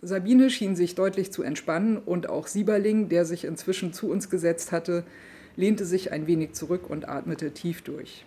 Sabine 0.02 0.50
schien 0.50 0.76
sich 0.76 0.94
deutlich 0.94 1.32
zu 1.32 1.42
entspannen 1.42 1.96
und 1.96 2.28
auch 2.28 2.46
Sieberling, 2.46 3.08
der 3.08 3.24
sich 3.24 3.46
inzwischen 3.46 3.94
zu 3.94 4.10
uns 4.10 4.28
gesetzt 4.28 4.70
hatte, 4.70 5.04
lehnte 5.56 5.84
sich 5.84 6.12
ein 6.12 6.26
wenig 6.26 6.52
zurück 6.52 6.88
und 6.88 7.08
atmete 7.08 7.52
tief 7.52 7.82
durch. 7.82 8.24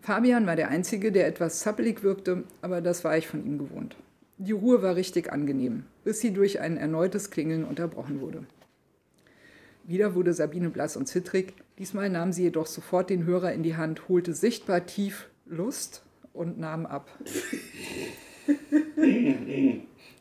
Fabian 0.00 0.46
war 0.46 0.56
der 0.56 0.68
Einzige, 0.68 1.12
der 1.12 1.26
etwas 1.26 1.60
zappelig 1.60 2.02
wirkte, 2.02 2.44
aber 2.62 2.80
das 2.80 3.04
war 3.04 3.18
ich 3.18 3.26
von 3.26 3.44
ihm 3.44 3.58
gewohnt. 3.58 3.96
Die 4.38 4.52
Ruhe 4.52 4.82
war 4.82 4.94
richtig 4.94 5.32
angenehm, 5.32 5.84
bis 6.04 6.20
sie 6.20 6.32
durch 6.32 6.60
ein 6.60 6.76
erneutes 6.76 7.30
Klingeln 7.30 7.64
unterbrochen 7.64 8.20
wurde. 8.20 8.44
Wieder 9.84 10.14
wurde 10.14 10.32
Sabine 10.32 10.70
blass 10.70 10.96
und 10.96 11.06
zittrig, 11.06 11.54
diesmal 11.78 12.10
nahm 12.10 12.32
sie 12.32 12.44
jedoch 12.44 12.66
sofort 12.66 13.10
den 13.10 13.24
Hörer 13.24 13.52
in 13.52 13.62
die 13.62 13.76
Hand, 13.76 14.08
holte 14.08 14.34
sichtbar 14.34 14.86
tief 14.86 15.28
Lust 15.46 16.02
und 16.32 16.58
nahm 16.58 16.86
ab. 16.86 17.08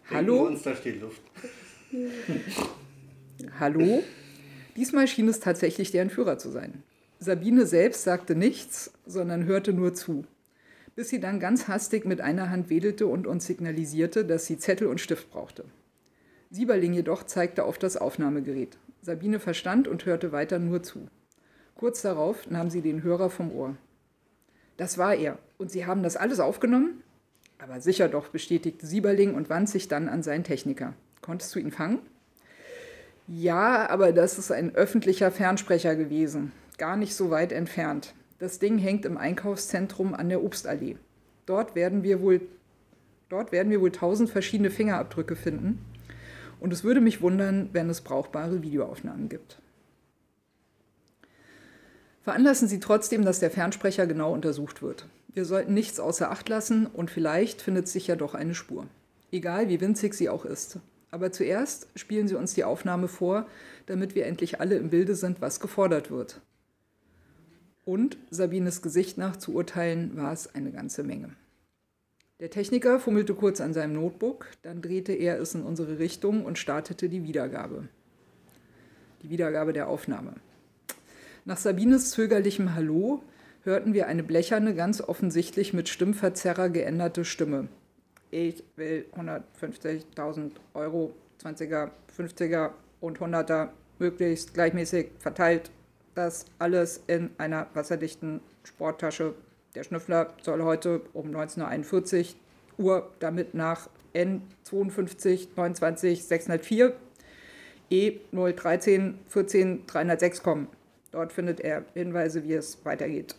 Hallo? 0.10 0.48
Uns, 0.48 0.64
da 0.64 0.76
steht 0.76 1.02
Luft. 1.02 1.22
Hallo? 3.60 4.04
Diesmal 4.78 5.08
schien 5.08 5.28
es 5.28 5.40
tatsächlich 5.40 5.92
der 5.92 6.04
Entführer 6.04 6.38
zu 6.38 6.50
sein. 6.50 6.84
Sabine 7.20 7.66
selbst 7.66 8.04
sagte 8.04 8.36
nichts, 8.36 8.94
sondern 9.08 9.46
hörte 9.46 9.74
nur 9.74 9.96
zu, 9.96 10.24
bis 10.96 11.10
sie 11.10 11.20
dann 11.20 11.40
ganz 11.40 11.68
hastig 11.68 12.06
mit 12.06 12.22
einer 12.22 12.52
Hand 12.52 12.70
wedelte 12.70 13.08
und 13.08 13.26
uns 13.26 13.48
signalisierte, 13.48 14.24
dass 14.24 14.46
sie 14.46 14.60
Zettel 14.60 14.88
und 14.88 15.02
Stift 15.02 15.32
brauchte. 15.32 15.66
Sieberling 16.52 16.94
jedoch 16.94 17.24
zeigte 17.24 17.64
auf 17.64 17.80
das 17.80 17.98
Aufnahmegerät. 17.98 18.78
Sabine 19.02 19.40
verstand 19.40 19.88
und 19.88 20.06
hörte 20.06 20.32
weiter 20.32 20.60
nur 20.60 20.84
zu. 20.84 21.08
Kurz 21.76 22.04
darauf 22.04 22.50
nahm 22.50 22.70
sie 22.70 22.82
den 22.82 23.02
Hörer 23.02 23.32
vom 23.32 23.52
Ohr. 23.52 23.76
Das 24.78 25.00
war 25.00 25.16
er. 25.16 25.40
Und 25.58 25.72
Sie 25.72 25.88
haben 25.88 26.04
das 26.04 26.18
alles 26.18 26.40
aufgenommen? 26.40 27.02
Aber 27.58 27.82
sicher 27.82 28.10
doch, 28.10 28.28
bestätigte 28.28 28.86
Sieberling 28.86 29.34
und 29.34 29.50
wandte 29.50 29.72
sich 29.72 29.88
dann 29.88 30.08
an 30.08 30.22
seinen 30.22 30.44
Techniker. 30.44 30.94
Konntest 31.22 31.56
du 31.56 31.60
ihn 31.60 31.72
fangen? 31.72 32.00
Ja, 33.28 33.90
aber 33.90 34.14
das 34.14 34.38
ist 34.38 34.52
ein 34.52 34.74
öffentlicher 34.74 35.32
Fernsprecher 35.32 35.96
gewesen. 35.96 36.54
Gar 36.78 36.96
nicht 36.96 37.14
so 37.14 37.30
weit 37.30 37.52
entfernt. 37.52 38.14
Das 38.40 38.60
Ding 38.60 38.78
hängt 38.78 39.04
im 39.06 39.18
Einkaufszentrum 39.18 40.14
an 40.14 40.30
der 40.30 40.44
Obstallee. 40.44 40.96
Dort 41.46 41.76
werden 41.76 42.04
wir 42.04 42.22
wohl, 42.22 42.42
dort 43.30 43.52
werden 43.52 43.70
wir 43.70 43.82
wohl 43.82 43.92
tausend 43.92 44.30
verschiedene 44.30 44.70
Fingerabdrücke 44.70 45.36
finden. 45.36 45.84
Und 46.60 46.72
es 46.72 46.84
würde 46.84 47.02
mich 47.02 47.22
wundern, 47.22 47.70
wenn 47.74 47.90
es 47.90 48.02
brauchbare 48.02 48.62
Videoaufnahmen 48.62 49.28
gibt. 49.28 49.60
Veranlassen 52.24 52.68
Sie 52.68 52.80
trotzdem, 52.80 53.26
dass 53.26 53.40
der 53.40 53.52
Fernsprecher 53.52 54.08
genau 54.08 54.34
untersucht 54.34 54.82
wird. 54.82 55.08
Wir 55.34 55.46
sollten 55.46 55.74
nichts 55.74 56.00
außer 56.00 56.32
Acht 56.32 56.50
lassen 56.50 56.86
und 56.86 57.12
vielleicht 57.12 57.62
findet 57.62 57.88
sich 57.88 58.08
ja 58.08 58.16
doch 58.16 58.36
eine 58.36 58.56
Spur. 58.56 58.88
Egal 59.32 59.70
wie 59.70 59.82
winzig 59.82 60.14
sie 60.14 60.30
auch 60.30 60.46
ist. 60.46 60.80
Aber 61.12 61.32
zuerst 61.32 61.88
spielen 61.96 62.28
Sie 62.28 62.36
uns 62.36 62.54
die 62.54 62.64
Aufnahme 62.64 63.08
vor, 63.08 63.48
damit 63.86 64.16
wir 64.16 64.26
endlich 64.26 64.60
alle 64.60 64.76
im 64.76 64.90
Bilde 64.90 65.16
sind, 65.16 65.42
was 65.42 65.60
gefordert 65.60 66.12
wird. 66.12 66.42
Und 67.86 68.18
Sabines 68.30 68.82
Gesicht 68.82 69.18
nach 69.18 69.38
zu 69.38 69.54
urteilen, 69.54 70.18
war 70.18 70.34
es 70.34 70.54
eine 70.54 70.72
ganze 70.72 71.04
Menge. 71.04 71.30
Der 72.40 72.50
Techniker 72.50 73.00
fummelte 73.00 73.34
kurz 73.34 73.62
an 73.62 73.74
seinem 73.74 73.94
Notebook, 73.94 74.48
dann 74.62 74.82
drehte 74.82 75.14
er 75.14 75.40
es 75.40 75.56
in 75.56 75.64
unsere 75.64 75.98
Richtung 75.98 76.46
und 76.46 76.60
startete 76.60 77.10
die 77.10 77.24
Wiedergabe. 77.24 77.88
Die 79.24 79.30
Wiedergabe 79.30 79.74
der 79.74 79.88
Aufnahme. 79.88 80.34
Nach 81.46 81.58
Sabines 81.58 82.12
zögerlichem 82.12 82.76
Hallo 82.76 83.24
hörten 83.64 83.94
wir 83.94 84.08
eine 84.08 84.22
blecherne, 84.22 84.76
ganz 84.76 85.02
offensichtlich 85.02 85.74
mit 85.74 85.90
Stimmverzerrer 85.90 86.70
geänderte 86.70 87.26
Stimme. 87.26 87.70
Ich 88.32 88.64
will 88.76 89.06
150.000 89.16 90.52
Euro, 90.74 91.14
20er, 91.42 91.92
50er 92.16 92.72
und 93.00 93.20
100er 93.20 93.70
möglichst 94.00 94.54
gleichmäßig 94.54 95.12
verteilt. 95.20 95.72
Das 96.16 96.46
alles 96.60 97.04
in 97.08 97.30
einer 97.38 97.68
wasserdichten 97.74 98.42
Sporttasche. 98.64 99.36
Der 99.76 99.84
Schnüffler 99.84 100.34
soll 100.42 100.64
heute 100.64 101.02
um 101.14 101.30
19.41 101.30 102.36
Uhr 102.78 103.12
damit 103.20 103.54
nach 103.54 103.90
N52 104.14 105.50
29 105.56 106.24
604 106.24 106.94
E 107.90 108.20
013 108.34 109.20
14 109.28 109.86
306 109.88 110.44
kommen. 110.44 110.68
Dort 111.12 111.32
findet 111.32 111.62
er 111.62 111.86
Hinweise, 111.94 112.44
wie 112.44 112.54
es 112.54 112.84
weitergeht. 112.84 113.36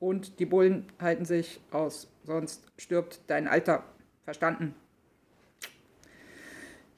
Und 0.00 0.40
die 0.40 0.46
Bullen 0.46 0.86
halten 1.00 1.24
sich 1.24 1.60
aus, 1.70 2.08
sonst 2.24 2.64
stirbt 2.76 3.20
dein 3.28 3.46
Alter. 3.46 3.84
Verstanden? 4.28 4.74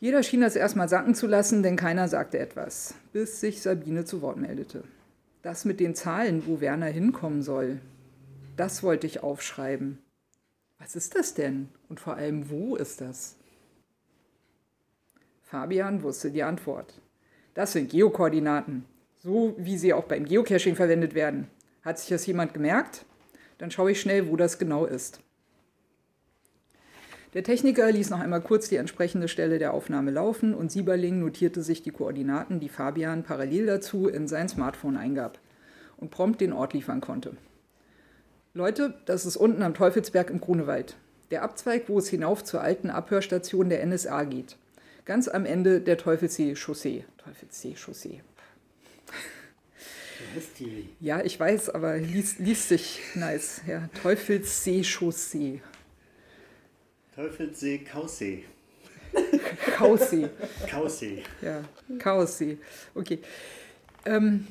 Jeder 0.00 0.24
schien 0.24 0.40
das 0.40 0.56
erstmal 0.56 0.88
sacken 0.88 1.14
zu 1.14 1.28
lassen, 1.28 1.62
denn 1.62 1.76
keiner 1.76 2.08
sagte 2.08 2.40
etwas, 2.40 2.96
bis 3.12 3.38
sich 3.38 3.62
Sabine 3.62 4.04
zu 4.04 4.20
Wort 4.20 4.36
meldete. 4.36 4.82
Das 5.42 5.64
mit 5.64 5.78
den 5.78 5.94
Zahlen, 5.94 6.44
wo 6.48 6.60
Werner 6.60 6.86
hinkommen 6.86 7.42
soll, 7.42 7.78
das 8.56 8.82
wollte 8.82 9.06
ich 9.06 9.22
aufschreiben. 9.22 10.00
Was 10.80 10.96
ist 10.96 11.14
das 11.14 11.34
denn? 11.34 11.68
Und 11.88 12.00
vor 12.00 12.16
allem, 12.16 12.50
wo 12.50 12.74
ist 12.74 13.00
das? 13.00 13.36
Fabian 15.44 16.02
wusste 16.02 16.32
die 16.32 16.42
Antwort. 16.42 17.00
Das 17.54 17.74
sind 17.74 17.92
Geokoordinaten, 17.92 18.86
so 19.18 19.54
wie 19.56 19.78
sie 19.78 19.92
auch 19.92 20.06
beim 20.06 20.24
Geocaching 20.24 20.74
verwendet 20.74 21.14
werden. 21.14 21.48
Hat 21.82 22.00
sich 22.00 22.08
das 22.08 22.26
jemand 22.26 22.54
gemerkt? 22.54 23.04
Dann 23.58 23.70
schaue 23.70 23.92
ich 23.92 24.00
schnell, 24.00 24.28
wo 24.28 24.34
das 24.34 24.58
genau 24.58 24.84
ist. 24.84 25.20
Der 27.32 27.44
Techniker 27.44 27.90
ließ 27.92 28.10
noch 28.10 28.18
einmal 28.18 28.40
kurz 28.40 28.68
die 28.68 28.76
entsprechende 28.76 29.28
Stelle 29.28 29.60
der 29.60 29.72
Aufnahme 29.72 30.10
laufen 30.10 30.52
und 30.52 30.72
Sieberling 30.72 31.20
notierte 31.20 31.62
sich 31.62 31.80
die 31.80 31.92
Koordinaten, 31.92 32.58
die 32.58 32.68
Fabian 32.68 33.22
parallel 33.22 33.66
dazu 33.66 34.08
in 34.08 34.26
sein 34.26 34.48
Smartphone 34.48 34.96
eingab 34.96 35.38
und 35.96 36.10
prompt 36.10 36.40
den 36.40 36.52
Ort 36.52 36.72
liefern 36.72 37.00
konnte. 37.00 37.36
Leute, 38.52 38.94
das 39.06 39.26
ist 39.26 39.36
unten 39.36 39.62
am 39.62 39.74
Teufelsberg 39.74 40.28
im 40.28 40.40
Grunewald. 40.40 40.96
Der 41.30 41.42
Abzweig, 41.42 41.84
wo 41.88 42.00
es 42.00 42.08
hinauf 42.08 42.42
zur 42.42 42.62
alten 42.62 42.90
Abhörstation 42.90 43.68
der 43.68 43.86
NSA 43.86 44.24
geht. 44.24 44.56
Ganz 45.04 45.28
am 45.28 45.46
Ende 45.46 45.80
der 45.80 45.98
Teufelssee-Chaussee. 45.98 47.04
Teufelssee-Chaussee. 47.18 48.22
Ja, 50.98 51.22
ich 51.22 51.38
weiß, 51.38 51.70
aber 51.70 51.96
liest, 51.96 52.40
liest 52.40 52.68
sich 52.68 53.00
nice. 53.14 53.60
Ja, 53.68 53.88
Teufelssee-Chaussee. 54.02 55.62
Teufelssee, 57.20 57.80
Kaussee. 57.80 58.44
Kaussee. 59.76 60.30
Kaussee. 60.66 61.22
Ja, 61.42 61.62
Chaossee. 61.98 62.56
Okay. 62.94 63.18
Ähm, 64.06 64.46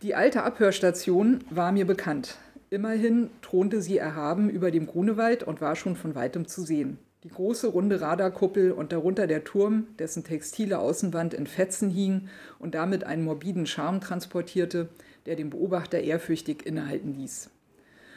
die 0.00 0.14
alte 0.14 0.42
Abhörstation 0.42 1.44
war 1.50 1.70
mir 1.70 1.86
bekannt. 1.86 2.38
Immerhin 2.70 3.28
thronte 3.42 3.82
sie 3.82 3.98
erhaben 3.98 4.48
über 4.48 4.70
dem 4.70 4.86
Grunewald 4.86 5.42
und 5.42 5.60
war 5.60 5.76
schon 5.76 5.96
von 5.96 6.14
weitem 6.14 6.48
zu 6.48 6.62
sehen. 6.62 6.96
Die 7.24 7.28
große 7.28 7.66
runde 7.66 8.00
Radarkuppel 8.00 8.72
und 8.72 8.92
darunter 8.92 9.26
der 9.26 9.44
Turm, 9.44 9.88
dessen 9.98 10.24
textile 10.24 10.78
Außenwand 10.78 11.34
in 11.34 11.46
Fetzen 11.46 11.90
hing 11.90 12.30
und 12.58 12.74
damit 12.74 13.04
einen 13.04 13.24
morbiden 13.24 13.66
Charme 13.66 14.00
transportierte, 14.00 14.88
der 15.26 15.36
den 15.36 15.50
Beobachter 15.50 16.00
ehrfürchtig 16.00 16.64
innehalten 16.64 17.12
ließ. 17.18 17.50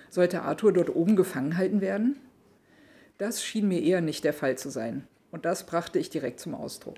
Sollte 0.10 0.44
Arthur 0.44 0.72
dort 0.72 0.96
oben 0.96 1.18
gefangen 1.18 1.58
halten 1.58 1.82
werden? 1.82 2.16
Das 3.22 3.44
schien 3.44 3.68
mir 3.68 3.84
eher 3.84 4.02
nicht 4.02 4.24
der 4.24 4.34
Fall 4.34 4.58
zu 4.58 4.72
sein, 4.72 5.06
und 5.30 5.46
das 5.46 5.68
brachte 5.68 6.00
ich 6.00 6.10
direkt 6.10 6.40
zum 6.40 6.56
Ausdruck. 6.56 6.98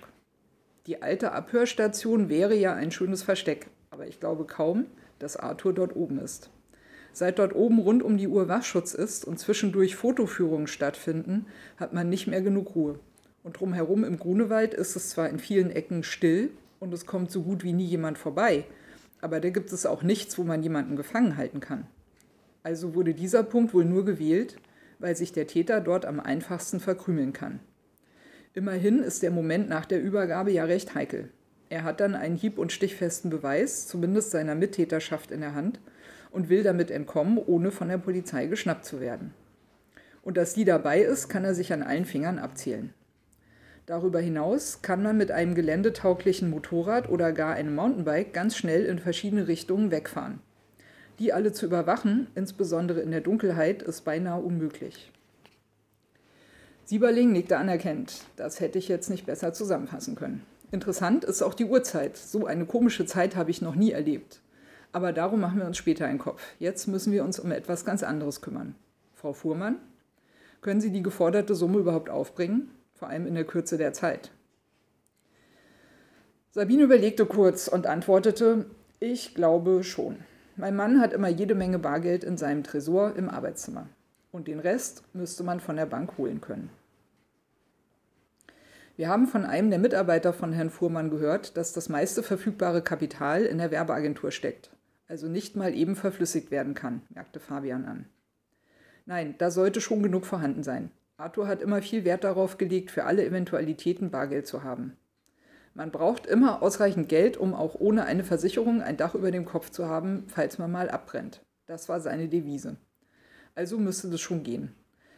Die 0.87 1.01
alte 1.01 1.33
Abhörstation 1.33 2.29
wäre 2.29 2.55
ja 2.55 2.73
ein 2.73 2.91
schönes 2.91 3.23
Versteck, 3.23 3.67
aber 3.91 4.07
ich 4.07 4.21
glaube 4.21 4.45
kaum, 4.45 4.85
dass 5.19 5.35
Arthur 5.35 5.73
dort 5.73 5.97
oben 5.97 6.19
ist. 6.19 6.49
Seit 7.11 7.39
dort 7.39 7.53
oben 7.53 7.77
rund 7.77 8.03
um 8.03 8.15
die 8.15 8.29
Uhr 8.29 8.47
Wachschutz 8.47 8.93
ist 8.93 9.25
und 9.25 9.37
zwischendurch 9.37 9.97
Fotoführungen 9.97 10.67
stattfinden, 10.67 11.45
hat 11.75 11.91
man 11.91 12.07
nicht 12.07 12.27
mehr 12.27 12.41
genug 12.41 12.73
Ruhe. 12.73 12.99
Und 13.43 13.59
drumherum 13.59 14.05
im 14.05 14.17
Grunewald 14.17 14.73
ist 14.73 14.95
es 14.95 15.09
zwar 15.09 15.27
in 15.27 15.39
vielen 15.39 15.71
Ecken 15.71 16.03
still 16.03 16.51
und 16.79 16.93
es 16.93 17.05
kommt 17.05 17.31
so 17.31 17.41
gut 17.41 17.65
wie 17.65 17.73
nie 17.73 17.83
jemand 17.83 18.17
vorbei, 18.17 18.63
aber 19.19 19.41
da 19.41 19.49
gibt 19.49 19.73
es 19.73 19.85
auch 19.85 20.03
nichts, 20.03 20.37
wo 20.37 20.45
man 20.45 20.63
jemanden 20.63 20.95
gefangen 20.95 21.35
halten 21.35 21.59
kann. 21.59 21.85
Also 22.63 22.95
wurde 22.95 23.13
dieser 23.13 23.43
Punkt 23.43 23.73
wohl 23.73 23.83
nur 23.83 24.05
gewählt, 24.05 24.55
weil 25.03 25.17
sich 25.17 25.33
der 25.33 25.47
Täter 25.47 25.81
dort 25.81 26.05
am 26.05 26.21
einfachsten 26.21 26.79
verkrümeln 26.79 27.33
kann. 27.33 27.59
Immerhin 28.53 29.03
ist 29.03 29.21
der 29.21 29.31
Moment 29.31 29.67
nach 29.67 29.85
der 29.85 30.01
Übergabe 30.01 30.49
ja 30.49 30.63
recht 30.63 30.95
heikel. 30.95 31.29
Er 31.67 31.83
hat 31.83 31.99
dann 31.99 32.15
einen 32.15 32.37
hieb- 32.37 32.57
und 32.57 32.71
stichfesten 32.71 33.29
Beweis, 33.29 33.85
zumindest 33.85 34.31
seiner 34.31 34.55
Mittäterschaft 34.55 35.31
in 35.31 35.41
der 35.41 35.55
Hand, 35.55 35.81
und 36.31 36.47
will 36.47 36.63
damit 36.63 36.89
entkommen, 36.89 37.37
ohne 37.37 37.71
von 37.71 37.89
der 37.89 37.97
Polizei 37.97 38.45
geschnappt 38.45 38.85
zu 38.85 39.01
werden. 39.01 39.33
Und 40.21 40.37
dass 40.37 40.53
die 40.53 40.63
dabei 40.63 41.01
ist, 41.01 41.27
kann 41.27 41.43
er 41.43 41.53
sich 41.53 41.73
an 41.73 41.83
allen 41.83 42.05
Fingern 42.05 42.39
abzählen. 42.39 42.93
Darüber 43.85 44.21
hinaus 44.21 44.83
kann 44.83 45.03
man 45.03 45.17
mit 45.17 45.31
einem 45.31 45.53
geländetauglichen 45.53 46.49
Motorrad 46.49 47.09
oder 47.09 47.33
gar 47.33 47.55
einem 47.55 47.75
Mountainbike 47.75 48.31
ganz 48.31 48.55
schnell 48.55 48.85
in 48.85 48.99
verschiedene 48.99 49.49
Richtungen 49.49 49.91
wegfahren. 49.91 50.39
Die 51.19 51.33
alle 51.33 51.53
zu 51.53 51.65
überwachen, 51.65 52.27
insbesondere 52.35 53.01
in 53.01 53.11
der 53.11 53.21
Dunkelheit, 53.21 53.81
ist 53.83 54.01
beinahe 54.01 54.41
unmöglich. 54.41 55.11
Sieberling 56.85 57.31
nickte 57.31 57.57
anerkennend. 57.57 58.23
Das 58.35 58.59
hätte 58.59 58.79
ich 58.79 58.87
jetzt 58.87 59.09
nicht 59.09 59.25
besser 59.25 59.53
zusammenfassen 59.53 60.15
können. 60.15 60.43
Interessant 60.71 61.23
ist 61.23 61.41
auch 61.41 61.53
die 61.53 61.65
Uhrzeit. 61.65 62.17
So 62.17 62.45
eine 62.45 62.65
komische 62.65 63.05
Zeit 63.05 63.35
habe 63.35 63.51
ich 63.51 63.61
noch 63.61 63.75
nie 63.75 63.91
erlebt. 63.91 64.41
Aber 64.91 65.13
darum 65.13 65.39
machen 65.39 65.59
wir 65.59 65.65
uns 65.65 65.77
später 65.77 66.05
einen 66.05 66.19
Kopf. 66.19 66.41
Jetzt 66.59 66.87
müssen 66.87 67.13
wir 67.13 67.23
uns 67.23 67.39
um 67.39 67.51
etwas 67.51 67.85
ganz 67.85 68.03
anderes 68.03 68.41
kümmern. 68.41 68.75
Frau 69.13 69.33
Fuhrmann, 69.33 69.77
können 70.61 70.81
Sie 70.81 70.91
die 70.91 71.03
geforderte 71.03 71.55
Summe 71.55 71.79
überhaupt 71.79 72.09
aufbringen? 72.09 72.69
vor 73.03 73.09
allem 73.09 73.27
in 73.27 73.35
der 73.35 73.43
Kürze 73.43 73.77
der 73.77 73.91
Zeit. 73.91 74.31
Sabine 76.51 76.83
überlegte 76.83 77.25
kurz 77.25 77.67
und 77.67 77.85
antwortete, 77.85 78.65
ich 79.01 79.35
glaube 79.35 79.83
schon. 79.83 80.15
Mein 80.55 80.75
Mann 80.75 81.01
hat 81.01 81.13
immer 81.13 81.29
jede 81.29 81.55
Menge 81.55 81.79
Bargeld 81.79 82.23
in 82.23 82.37
seinem 82.37 82.63
Tresor 82.63 83.15
im 83.15 83.27
Arbeitszimmer. 83.29 83.87
Und 84.31 84.47
den 84.47 84.59
Rest 84.59 85.03
müsste 85.13 85.43
man 85.43 85.59
von 85.59 85.75
der 85.75 85.87
Bank 85.87 86.17
holen 86.17 86.41
können. 86.41 86.69
Wir 88.95 89.09
haben 89.09 89.25
von 89.25 89.45
einem 89.45 89.71
der 89.71 89.79
Mitarbeiter 89.79 90.33
von 90.33 90.53
Herrn 90.53 90.69
Fuhrmann 90.69 91.09
gehört, 91.09 91.57
dass 91.57 91.73
das 91.73 91.89
meiste 91.89 92.21
verfügbare 92.21 92.83
Kapital 92.83 93.43
in 93.43 93.57
der 93.57 93.71
Werbeagentur 93.71 94.29
steckt, 94.29 94.69
also 95.07 95.27
nicht 95.27 95.55
mal 95.55 95.73
eben 95.73 95.95
verflüssigt 95.95 96.51
werden 96.51 96.75
kann, 96.75 97.01
merkte 97.09 97.39
Fabian 97.39 97.85
an. 97.85 98.05
Nein, 99.07 99.33
da 99.39 99.49
sollte 99.49 99.81
schon 99.81 100.03
genug 100.03 100.27
vorhanden 100.27 100.61
sein. 100.61 100.91
Arthur 101.17 101.47
hat 101.47 101.61
immer 101.61 101.81
viel 101.81 102.05
Wert 102.05 102.23
darauf 102.23 102.59
gelegt, 102.59 102.91
für 102.91 103.05
alle 103.05 103.25
Eventualitäten 103.25 104.11
Bargeld 104.11 104.45
zu 104.45 104.63
haben. 104.63 104.95
Man 105.75 105.91
braucht 105.91 106.27
immer 106.27 106.61
ausreichend 106.61 107.09
Geld, 107.09 107.35
um 107.35 107.55
auch 107.55 107.75
ohne 107.75 108.05
eine 108.05 108.23
Versicherung 108.23 108.81
ein 108.81 108.97
Dach 108.97 109.15
über 109.15 109.31
dem 109.31 109.45
Kopf 109.45 109.71
zu 109.71 109.87
haben, 109.87 110.25
falls 110.27 110.59
man 110.59 110.71
mal 110.71 110.89
abbrennt. 110.89 111.41
Das 111.65 111.89
war 111.89 111.99
seine 111.99 112.27
Devise. 112.27 112.77
Also 113.55 113.79
müsste 113.79 114.09
das 114.09 114.21
schon 114.21 114.43
gehen. 114.43 114.75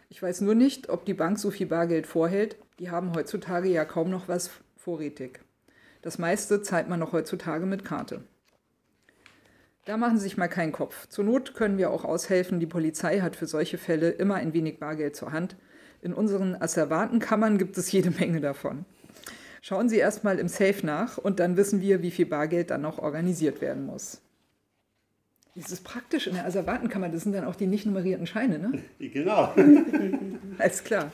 Ich 0.08 0.22
weiß 0.22 0.42
nur 0.42 0.56
nicht, 0.56 0.90
ob 0.90 1.06
die 1.06 1.14
Bank 1.14 1.40
so 1.40 1.52
viel 1.52 1.68
Bargeld 1.68 2.08
vorhält. 2.08 2.58
Die 2.80 2.90
haben 2.90 3.14
heutzutage 3.16 3.70
ja 3.70 3.84
kaum 3.84 4.10
noch 4.10 4.28
was 4.28 4.50
vorrätig. 4.78 5.42
Das 6.02 6.20
meiste 6.20 6.62
zahlt 6.62 6.88
man 6.88 7.00
noch 7.00 7.12
heutzutage 7.12 7.66
mit 7.66 7.84
Karte. 7.84 8.24
Da 9.86 9.98
machen 9.98 10.18
Sie 10.18 10.24
sich 10.24 10.38
mal 10.38 10.48
keinen 10.48 10.72
Kopf. 10.72 11.08
Zur 11.08 11.26
Not 11.26 11.54
können 11.54 11.78
wir 11.78 11.92
auch 11.92 12.06
aushelfen. 12.06 12.60
Die 12.60 12.66
Polizei 12.66 13.20
hat 13.20 13.36
für 13.36 13.48
solche 13.48 13.78
Fälle 13.78 14.10
immer 14.10 14.36
ein 14.36 14.54
wenig 14.54 14.80
Bargeld 14.80 15.16
zur 15.16 15.32
Hand. 15.32 15.58
In 16.02 16.14
unseren 16.14 16.56
Asservatenkammern 16.56 17.58
gibt 17.58 17.78
es 17.78 17.92
jede 17.92 18.12
Menge 18.12 18.40
davon. 18.40 18.86
Schauen 19.68 19.90
Sie 19.90 19.98
erstmal 19.98 20.38
im 20.38 20.48
Safe 20.48 20.86
nach 20.86 21.18
und 21.18 21.40
dann 21.40 21.58
wissen 21.58 21.82
wir, 21.82 22.04
wie 22.04 22.12
viel 22.12 22.28
Bargeld 22.28 22.70
dann 22.70 22.82
noch 22.82 23.00
organisiert 23.00 23.62
werden 23.62 23.88
muss. 23.88 24.22
Das 25.56 25.72
ist 25.72 25.84
praktisch 25.84 26.28
in 26.28 26.36
der 26.36 26.46
Asservatenkammer, 26.46 27.10
das 27.10 27.24
sind 27.24 27.34
dann 27.34 27.46
auch 27.46 27.56
die 27.56 27.66
nicht 27.66 27.88
nummerierten 27.88 28.28
Scheine, 28.28 28.60
ne? 28.60 28.84
Genau. 29.00 29.56
Alles 30.60 30.84
klar. 30.84 31.12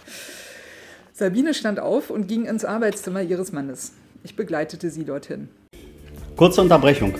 Sabine 1.14 1.54
stand 1.54 1.80
auf 1.80 2.10
und 2.10 2.28
ging 2.28 2.43
ins 2.43 2.66
Arbeitszimmer 2.66 3.22
ihres 3.22 3.54
Mannes. 3.54 3.93
Ich 4.26 4.36
begleitete 4.36 4.89
sie 4.89 5.06
dorthin. 5.06 5.47
Kurze 6.36 6.60
Unterbrechung. 6.60 7.16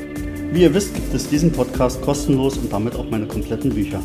Wie 0.52 0.64
ihr 0.64 0.74
wisst, 0.74 0.94
gibt 0.94 1.14
es 1.14 1.30
diesen 1.30 1.54
Podcast 1.54 2.02
kostenlos 2.02 2.58
und 2.58 2.74
damit 2.74 2.94
auch 2.96 3.10
meine 3.10 3.26
kompletten 3.26 3.74
Bücher. 3.74 4.04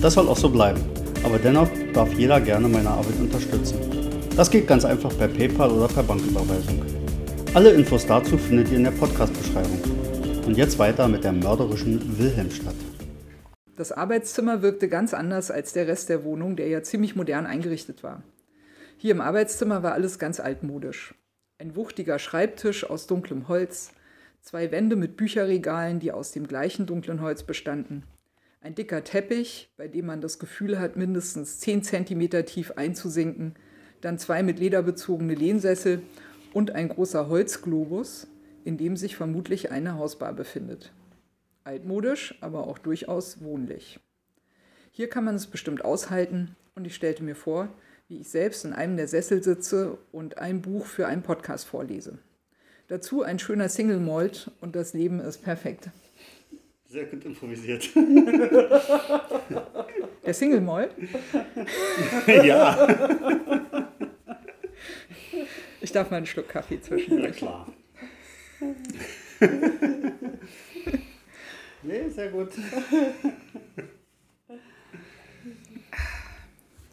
Das 0.00 0.14
soll 0.14 0.28
auch 0.28 0.36
so 0.36 0.48
bleiben 0.48 0.80
aber 1.24 1.38
dennoch 1.38 1.68
darf 1.92 2.12
jeder 2.14 2.40
gerne 2.40 2.68
meine 2.68 2.90
Arbeit 2.90 3.18
unterstützen. 3.20 3.97
Das 4.38 4.52
geht 4.52 4.68
ganz 4.68 4.84
einfach 4.84 5.10
per 5.18 5.26
PayPal 5.26 5.68
oder 5.68 5.88
per 5.88 6.04
Banküberweisung. 6.04 6.80
Alle 7.54 7.72
Infos 7.72 8.06
dazu 8.06 8.38
findet 8.38 8.70
ihr 8.70 8.76
in 8.76 8.84
der 8.84 8.92
Podcast-Beschreibung. 8.92 9.80
Und 10.46 10.56
jetzt 10.56 10.78
weiter 10.78 11.08
mit 11.08 11.24
der 11.24 11.32
mörderischen 11.32 12.16
Wilhelmstadt. 12.20 12.76
Das 13.74 13.90
Arbeitszimmer 13.90 14.62
wirkte 14.62 14.88
ganz 14.88 15.12
anders 15.12 15.50
als 15.50 15.72
der 15.72 15.88
Rest 15.88 16.08
der 16.08 16.22
Wohnung, 16.22 16.54
der 16.54 16.68
ja 16.68 16.84
ziemlich 16.84 17.16
modern 17.16 17.46
eingerichtet 17.46 18.04
war. 18.04 18.22
Hier 18.96 19.10
im 19.10 19.20
Arbeitszimmer 19.20 19.82
war 19.82 19.94
alles 19.94 20.20
ganz 20.20 20.38
altmodisch. 20.38 21.16
Ein 21.58 21.74
wuchtiger 21.74 22.20
Schreibtisch 22.20 22.88
aus 22.88 23.08
dunklem 23.08 23.48
Holz, 23.48 23.90
zwei 24.40 24.70
Wände 24.70 24.94
mit 24.94 25.16
Bücherregalen, 25.16 25.98
die 25.98 26.12
aus 26.12 26.30
dem 26.30 26.46
gleichen 26.46 26.86
dunklen 26.86 27.22
Holz 27.22 27.42
bestanden, 27.42 28.04
ein 28.60 28.76
dicker 28.76 29.02
Teppich, 29.02 29.72
bei 29.76 29.88
dem 29.88 30.06
man 30.06 30.20
das 30.20 30.38
Gefühl 30.38 30.78
hat, 30.78 30.96
mindestens 30.96 31.58
10 31.58 31.82
cm 31.82 32.44
tief 32.46 32.72
einzusinken, 32.76 33.54
dann 34.00 34.18
zwei 34.18 34.42
mit 34.42 34.58
Leder 34.58 34.82
bezogene 34.82 35.34
Lehnsessel 35.34 36.02
und 36.52 36.72
ein 36.72 36.88
großer 36.88 37.28
Holzglobus, 37.28 38.26
in 38.64 38.76
dem 38.76 38.96
sich 38.96 39.16
vermutlich 39.16 39.70
eine 39.70 39.94
Hausbar 39.94 40.32
befindet. 40.32 40.92
Altmodisch, 41.64 42.36
aber 42.40 42.66
auch 42.66 42.78
durchaus 42.78 43.42
wohnlich. 43.42 44.00
Hier 44.90 45.08
kann 45.08 45.24
man 45.24 45.34
es 45.34 45.46
bestimmt 45.46 45.84
aushalten 45.84 46.56
und 46.74 46.86
ich 46.86 46.94
stellte 46.94 47.22
mir 47.22 47.36
vor, 47.36 47.68
wie 48.08 48.20
ich 48.20 48.28
selbst 48.28 48.64
in 48.64 48.72
einem 48.72 48.96
der 48.96 49.06
Sessel 49.08 49.42
sitze 49.42 49.98
und 50.12 50.38
ein 50.38 50.62
Buch 50.62 50.86
für 50.86 51.06
einen 51.06 51.22
Podcast 51.22 51.66
vorlese. 51.66 52.18
Dazu 52.88 53.22
ein 53.22 53.38
schöner 53.38 53.68
Single 53.68 54.00
Malt 54.00 54.50
und 54.60 54.74
das 54.74 54.94
Leben 54.94 55.20
ist 55.20 55.42
perfekt. 55.42 55.90
Sehr 56.86 57.04
gut 57.04 57.22
improvisiert. 57.26 57.90
Der 60.24 60.32
Single 60.32 60.62
Moll? 60.62 60.88
ja. 62.26 63.66
Ich 65.80 65.92
darf 65.92 66.10
mal 66.10 66.18
einen 66.18 66.26
Schluck 66.26 66.48
Kaffee 66.48 66.80
zwischendurch. 66.80 67.40
Ja, 67.40 67.48
klar. 67.48 67.72
nee, 71.82 72.08
sehr 72.08 72.30
gut. 72.30 72.50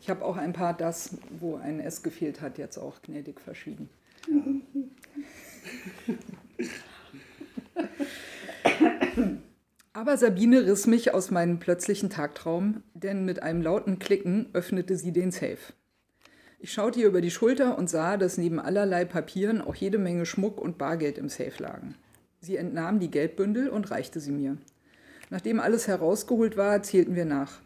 Ich 0.01 0.09
habe 0.09 0.23
auch 0.23 0.37
ein 0.37 0.53
paar 0.53 0.75
das, 0.75 1.17
wo 1.39 1.55
ein 1.55 1.79
S 1.79 2.03
gefehlt 2.03 2.41
hat, 2.41 2.59
jetzt 2.59 2.77
auch 2.77 3.01
gnädig 3.01 3.41
verschwiegen. 3.41 3.89
Ja. 4.27 4.37
Aber 9.93 10.17
Sabine 10.17 10.65
riss 10.65 10.87
mich 10.87 11.13
aus 11.13 11.31
meinem 11.31 11.57
plötzlichen 11.57 12.09
Tagtraum, 12.09 12.83
denn 12.93 13.23
mit 13.23 13.41
einem 13.41 13.61
lauten 13.61 13.97
Klicken 13.97 14.49
öffnete 14.53 14.97
sie 14.97 15.13
den 15.13 15.31
Safe. 15.31 15.57
Ich 16.65 16.73
schaute 16.73 16.99
ihr 16.99 17.05
über 17.05 17.21
die 17.21 17.29
Schulter 17.29 17.77
und 17.77 17.91
sah, 17.91 18.17
dass 18.17 18.39
neben 18.39 18.59
allerlei 18.59 19.05
Papieren 19.05 19.61
auch 19.61 19.75
jede 19.75 19.99
Menge 19.99 20.25
Schmuck 20.25 20.59
und 20.59 20.79
Bargeld 20.79 21.19
im 21.19 21.29
Safe 21.29 21.61
lagen. 21.61 21.93
Sie 22.41 22.57
entnahm 22.57 22.99
die 22.99 23.11
Geldbündel 23.11 23.69
und 23.69 23.91
reichte 23.91 24.19
sie 24.19 24.31
mir. 24.31 24.57
Nachdem 25.29 25.59
alles 25.59 25.87
herausgeholt 25.87 26.57
war, 26.57 26.81
zählten 26.81 27.13
wir 27.13 27.25
nach. 27.25 27.61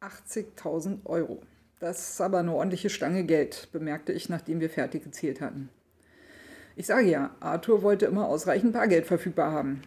80.000 0.00 1.04
Euro. 1.04 1.42
Das 1.78 2.12
ist 2.12 2.22
aber 2.22 2.38
eine 2.38 2.54
ordentliche 2.54 2.88
Stange 2.88 3.24
Geld, 3.24 3.68
bemerkte 3.70 4.14
ich, 4.14 4.30
nachdem 4.30 4.60
wir 4.60 4.70
fertig 4.70 5.04
gezählt 5.04 5.42
hatten. 5.42 5.68
Ich 6.74 6.86
sage 6.86 7.10
ja, 7.10 7.36
Arthur 7.40 7.82
wollte 7.82 8.06
immer 8.06 8.28
ausreichend 8.28 8.72
Bargeld 8.72 9.04
verfügbar 9.04 9.52
haben. 9.52 9.82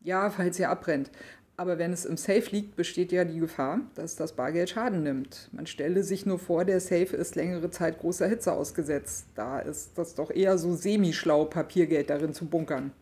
Ja, 0.00 0.30
falls 0.30 0.58
er 0.58 0.70
abbrennt. 0.70 1.10
Aber 1.56 1.78
wenn 1.78 1.92
es 1.92 2.04
im 2.04 2.16
Safe 2.16 2.50
liegt, 2.50 2.76
besteht 2.76 3.12
ja 3.12 3.24
die 3.24 3.38
Gefahr, 3.38 3.80
dass 3.94 4.16
das 4.16 4.32
Bargeld 4.32 4.70
Schaden 4.70 5.02
nimmt. 5.02 5.48
Man 5.52 5.66
stelle 5.66 6.02
sich 6.02 6.24
nur 6.24 6.38
vor, 6.38 6.64
der 6.64 6.80
Safe 6.80 7.14
ist 7.16 7.34
längere 7.34 7.70
Zeit 7.70 8.00
großer 8.00 8.26
Hitze 8.26 8.52
ausgesetzt. 8.52 9.26
Da 9.34 9.58
ist 9.60 9.96
das 9.96 10.14
doch 10.14 10.30
eher 10.30 10.56
so 10.56 10.74
semi-schlau, 10.74 11.44
Papiergeld 11.44 12.08
darin 12.08 12.32
zu 12.32 12.46
bunkern. 12.46 12.92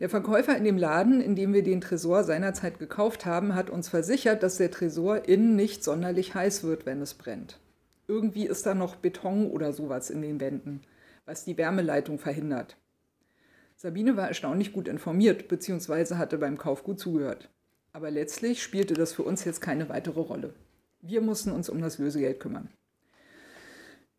Der 0.00 0.08
Verkäufer 0.08 0.56
in 0.56 0.64
dem 0.64 0.76
Laden, 0.76 1.20
in 1.20 1.36
dem 1.36 1.52
wir 1.52 1.62
den 1.62 1.80
Tresor 1.80 2.24
seinerzeit 2.24 2.78
gekauft 2.78 3.26
haben, 3.26 3.54
hat 3.54 3.70
uns 3.70 3.88
versichert, 3.88 4.42
dass 4.42 4.56
der 4.56 4.70
Tresor 4.70 5.28
innen 5.28 5.54
nicht 5.54 5.84
sonderlich 5.84 6.34
heiß 6.34 6.64
wird, 6.64 6.84
wenn 6.84 7.00
es 7.00 7.14
brennt. 7.14 7.60
Irgendwie 8.08 8.46
ist 8.46 8.66
da 8.66 8.74
noch 8.74 8.96
Beton 8.96 9.50
oder 9.50 9.72
sowas 9.72 10.10
in 10.10 10.20
den 10.20 10.40
Wänden, 10.40 10.80
was 11.26 11.44
die 11.44 11.56
Wärmeleitung 11.56 12.18
verhindert. 12.18 12.76
Sabine 13.76 14.16
war 14.16 14.28
erstaunlich 14.28 14.72
gut 14.72 14.88
informiert 14.88 15.48
bzw. 15.48 16.14
hatte 16.14 16.38
beim 16.38 16.58
Kauf 16.58 16.84
gut 16.84 17.00
zugehört. 17.00 17.50
Aber 17.92 18.10
letztlich 18.10 18.62
spielte 18.62 18.94
das 18.94 19.12
für 19.12 19.22
uns 19.22 19.44
jetzt 19.44 19.60
keine 19.60 19.88
weitere 19.88 20.20
Rolle. 20.20 20.54
Wir 21.00 21.20
mussten 21.20 21.52
uns 21.52 21.68
um 21.68 21.80
das 21.80 21.98
Lösegeld 21.98 22.40
kümmern. 22.40 22.68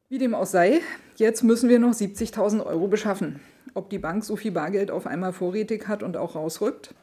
Wie 0.07 0.19
dem 0.19 0.35
auch 0.35 0.45
sei, 0.45 0.81
jetzt 1.15 1.43
müssen 1.43 1.67
wir 1.67 1.79
noch 1.79 1.93
70.000 1.93 2.63
Euro 2.65 2.87
beschaffen. 2.87 3.39
Ob 3.73 3.89
die 3.89 3.97
Bank 3.97 4.23
so 4.23 4.35
viel 4.35 4.51
Bargeld 4.51 4.91
auf 4.91 5.07
einmal 5.07 5.33
vorrätig 5.33 5.87
hat 5.87 6.03
und 6.03 6.15
auch 6.15 6.35
rausrückt? 6.35 6.93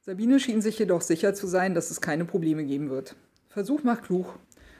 Sabine 0.00 0.40
schien 0.40 0.62
sich 0.62 0.78
jedoch 0.78 1.02
sicher 1.02 1.34
zu 1.34 1.46
sein, 1.46 1.74
dass 1.74 1.90
es 1.90 2.00
keine 2.00 2.24
Probleme 2.24 2.64
geben 2.64 2.88
wird. 2.88 3.16
Versuch 3.48 3.82
macht 3.82 4.04
klug. 4.04 4.38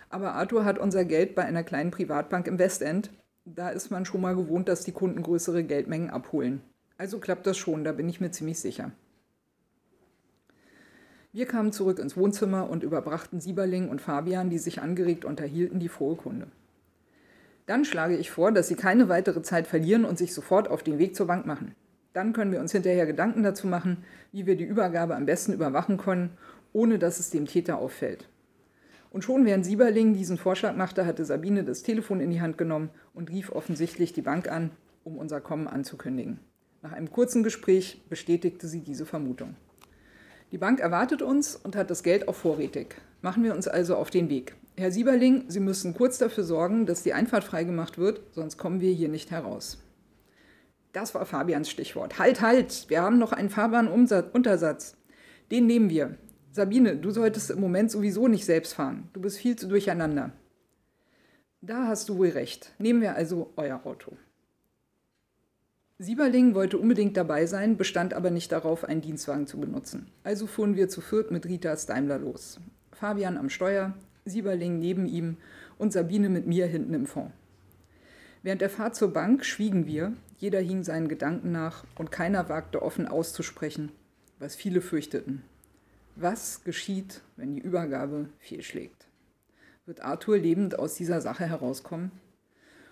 Aber 0.08 0.32
Arthur 0.32 0.64
hat 0.64 0.78
unser 0.78 1.04
Geld 1.04 1.34
bei 1.34 1.44
einer 1.44 1.64
kleinen 1.64 1.90
Privatbank 1.90 2.46
im 2.46 2.58
Westend. 2.58 3.10
Da 3.56 3.70
ist 3.70 3.90
man 3.90 4.04
schon 4.04 4.20
mal 4.20 4.36
gewohnt, 4.36 4.68
dass 4.68 4.84
die 4.84 4.92
Kunden 4.92 5.22
größere 5.22 5.64
Geldmengen 5.64 6.10
abholen. 6.10 6.60
Also 6.98 7.18
klappt 7.18 7.46
das 7.46 7.56
schon, 7.56 7.82
da 7.82 7.90
bin 7.92 8.08
ich 8.08 8.20
mir 8.20 8.30
ziemlich 8.30 8.60
sicher. 8.60 8.92
Wir 11.32 11.46
kamen 11.46 11.72
zurück 11.72 11.98
ins 11.98 12.16
Wohnzimmer 12.16 12.70
und 12.70 12.84
überbrachten 12.84 13.40
Sieberling 13.40 13.88
und 13.88 14.00
Fabian, 14.00 14.50
die 14.50 14.58
sich 14.58 14.82
angeregt 14.82 15.24
unterhielten, 15.24 15.80
die 15.80 15.88
frohe 15.88 16.16
Kunde. 16.16 16.48
Dann 17.66 17.84
schlage 17.84 18.16
ich 18.16 18.30
vor, 18.30 18.52
dass 18.52 18.68
Sie 18.68 18.76
keine 18.76 19.08
weitere 19.08 19.42
Zeit 19.42 19.66
verlieren 19.66 20.04
und 20.04 20.18
sich 20.18 20.32
sofort 20.32 20.68
auf 20.68 20.82
den 20.82 20.98
Weg 20.98 21.16
zur 21.16 21.26
Bank 21.26 21.46
machen. 21.46 21.74
Dann 22.12 22.32
können 22.32 22.52
wir 22.52 22.60
uns 22.60 22.72
hinterher 22.72 23.06
Gedanken 23.06 23.42
dazu 23.42 23.66
machen, 23.66 24.04
wie 24.32 24.46
wir 24.46 24.56
die 24.56 24.64
Übergabe 24.64 25.16
am 25.16 25.26
besten 25.26 25.52
überwachen 25.52 25.96
können, 25.96 26.36
ohne 26.72 26.98
dass 26.98 27.18
es 27.18 27.30
dem 27.30 27.46
Täter 27.46 27.78
auffällt. 27.78 28.28
Und 29.10 29.24
schon 29.24 29.44
während 29.44 29.66
Sieberling 29.66 30.14
diesen 30.14 30.38
Vorschlag 30.38 30.76
machte, 30.76 31.04
hatte 31.04 31.24
Sabine 31.24 31.64
das 31.64 31.82
Telefon 31.82 32.20
in 32.20 32.30
die 32.30 32.40
Hand 32.40 32.56
genommen 32.56 32.90
und 33.12 33.30
rief 33.30 33.50
offensichtlich 33.50 34.12
die 34.12 34.22
Bank 34.22 34.50
an, 34.50 34.70
um 35.02 35.18
unser 35.18 35.40
Kommen 35.40 35.66
anzukündigen. 35.66 36.38
Nach 36.82 36.92
einem 36.92 37.10
kurzen 37.10 37.42
Gespräch 37.42 38.02
bestätigte 38.08 38.68
sie 38.68 38.80
diese 38.80 39.04
Vermutung. 39.04 39.56
Die 40.52 40.58
Bank 40.58 40.80
erwartet 40.80 41.22
uns 41.22 41.56
und 41.56 41.76
hat 41.76 41.90
das 41.90 42.02
Geld 42.02 42.28
auch 42.28 42.34
vorrätig. 42.34 42.96
Machen 43.20 43.44
wir 43.44 43.54
uns 43.54 43.68
also 43.68 43.96
auf 43.96 44.10
den 44.10 44.30
Weg. 44.30 44.54
Herr 44.76 44.90
Sieberling, 44.90 45.44
Sie 45.48 45.60
müssen 45.60 45.94
kurz 45.94 46.18
dafür 46.18 46.44
sorgen, 46.44 46.86
dass 46.86 47.02
die 47.02 47.12
Einfahrt 47.12 47.44
freigemacht 47.44 47.98
wird, 47.98 48.22
sonst 48.32 48.56
kommen 48.56 48.80
wir 48.80 48.92
hier 48.92 49.08
nicht 49.08 49.30
heraus. 49.30 49.82
Das 50.92 51.14
war 51.14 51.26
Fabians 51.26 51.70
Stichwort. 51.70 52.18
Halt, 52.18 52.40
halt, 52.40 52.86
wir 52.88 53.02
haben 53.02 53.18
noch 53.18 53.32
einen 53.32 53.50
fahrbaren 53.50 53.88
Untersatz. 53.88 54.96
Den 55.50 55.66
nehmen 55.66 55.90
wir. 55.90 56.16
Sabine, 56.52 56.96
du 56.96 57.10
solltest 57.10 57.50
im 57.50 57.60
Moment 57.60 57.90
sowieso 57.90 58.26
nicht 58.26 58.44
selbst 58.44 58.74
fahren. 58.74 59.08
Du 59.12 59.20
bist 59.20 59.38
viel 59.38 59.56
zu 59.56 59.68
durcheinander. 59.68 60.32
Da 61.60 61.86
hast 61.86 62.08
du 62.08 62.18
wohl 62.18 62.30
recht. 62.30 62.72
Nehmen 62.78 63.00
wir 63.00 63.14
also 63.14 63.52
euer 63.56 63.84
Auto. 63.84 64.16
Sieberling 65.98 66.54
wollte 66.54 66.78
unbedingt 66.78 67.16
dabei 67.16 67.44
sein, 67.44 67.76
bestand 67.76 68.14
aber 68.14 68.30
nicht 68.30 68.50
darauf, 68.50 68.84
einen 68.84 69.02
Dienstwagen 69.02 69.46
zu 69.46 69.60
benutzen. 69.60 70.10
Also 70.24 70.46
fuhren 70.46 70.74
wir 70.74 70.88
zu 70.88 71.02
viert 71.02 71.30
mit 71.30 71.44
Ritas 71.44 71.84
Daimler 71.84 72.18
los. 72.18 72.58
Fabian 72.92 73.36
am 73.36 73.50
Steuer, 73.50 73.94
Sieberling 74.24 74.78
neben 74.78 75.06
ihm 75.06 75.36
und 75.76 75.92
Sabine 75.92 76.30
mit 76.30 76.46
mir 76.46 76.66
hinten 76.66 76.94
im 76.94 77.06
Fond. 77.06 77.32
Während 78.42 78.62
der 78.62 78.70
Fahrt 78.70 78.96
zur 78.96 79.12
Bank 79.12 79.44
schwiegen 79.44 79.86
wir, 79.86 80.14
jeder 80.38 80.60
hing 80.60 80.82
seinen 80.82 81.08
Gedanken 81.08 81.52
nach 81.52 81.84
und 81.96 82.10
keiner 82.10 82.48
wagte 82.48 82.80
offen 82.80 83.06
auszusprechen, 83.06 83.92
was 84.38 84.56
viele 84.56 84.80
fürchteten. 84.80 85.42
Was 86.16 86.64
geschieht, 86.64 87.22
wenn 87.36 87.54
die 87.54 87.60
Übergabe 87.60 88.28
fehlschlägt? 88.38 89.06
Wird 89.86 90.02
Arthur 90.02 90.38
lebend 90.38 90.78
aus 90.78 90.94
dieser 90.94 91.20
Sache 91.20 91.46
herauskommen? 91.46 92.10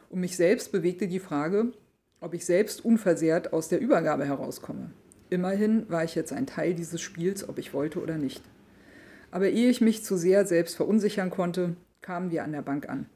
Um 0.09 0.21
mich 0.21 0.37
selbst 0.37 0.73
bewegte 0.73 1.09
die 1.09 1.19
Frage, 1.19 1.73
ob 2.21 2.35
ich 2.35 2.47
selbst 2.47 2.85
unversehrt 2.85 3.53
aus 3.53 3.69
der 3.69 3.81
Übergabe 3.81 4.25
herauskomme. 4.25 4.93
Immerhin 5.31 5.89
war 5.91 6.05
ich 6.05 6.15
jetzt 6.15 6.33
ein 6.33 6.47
Teil 6.47 6.75
dieses 6.75 7.01
Spiels, 7.01 7.49
ob 7.49 7.59
ich 7.59 7.75
wollte 7.75 8.01
oder 8.01 8.17
nicht. 8.17 8.43
Aber 9.31 9.51
ehe 9.51 9.69
ich 9.69 9.81
mich 9.81 10.05
zu 10.05 10.17
sehr 10.17 10.47
selbst 10.47 10.77
verunsichern 10.77 11.31
konnte, 11.31 11.77
kamen 12.01 12.31
wir 12.31 12.45
an 12.45 12.53
der 12.53 12.63
Bank 12.63 12.89
an. 12.89 13.07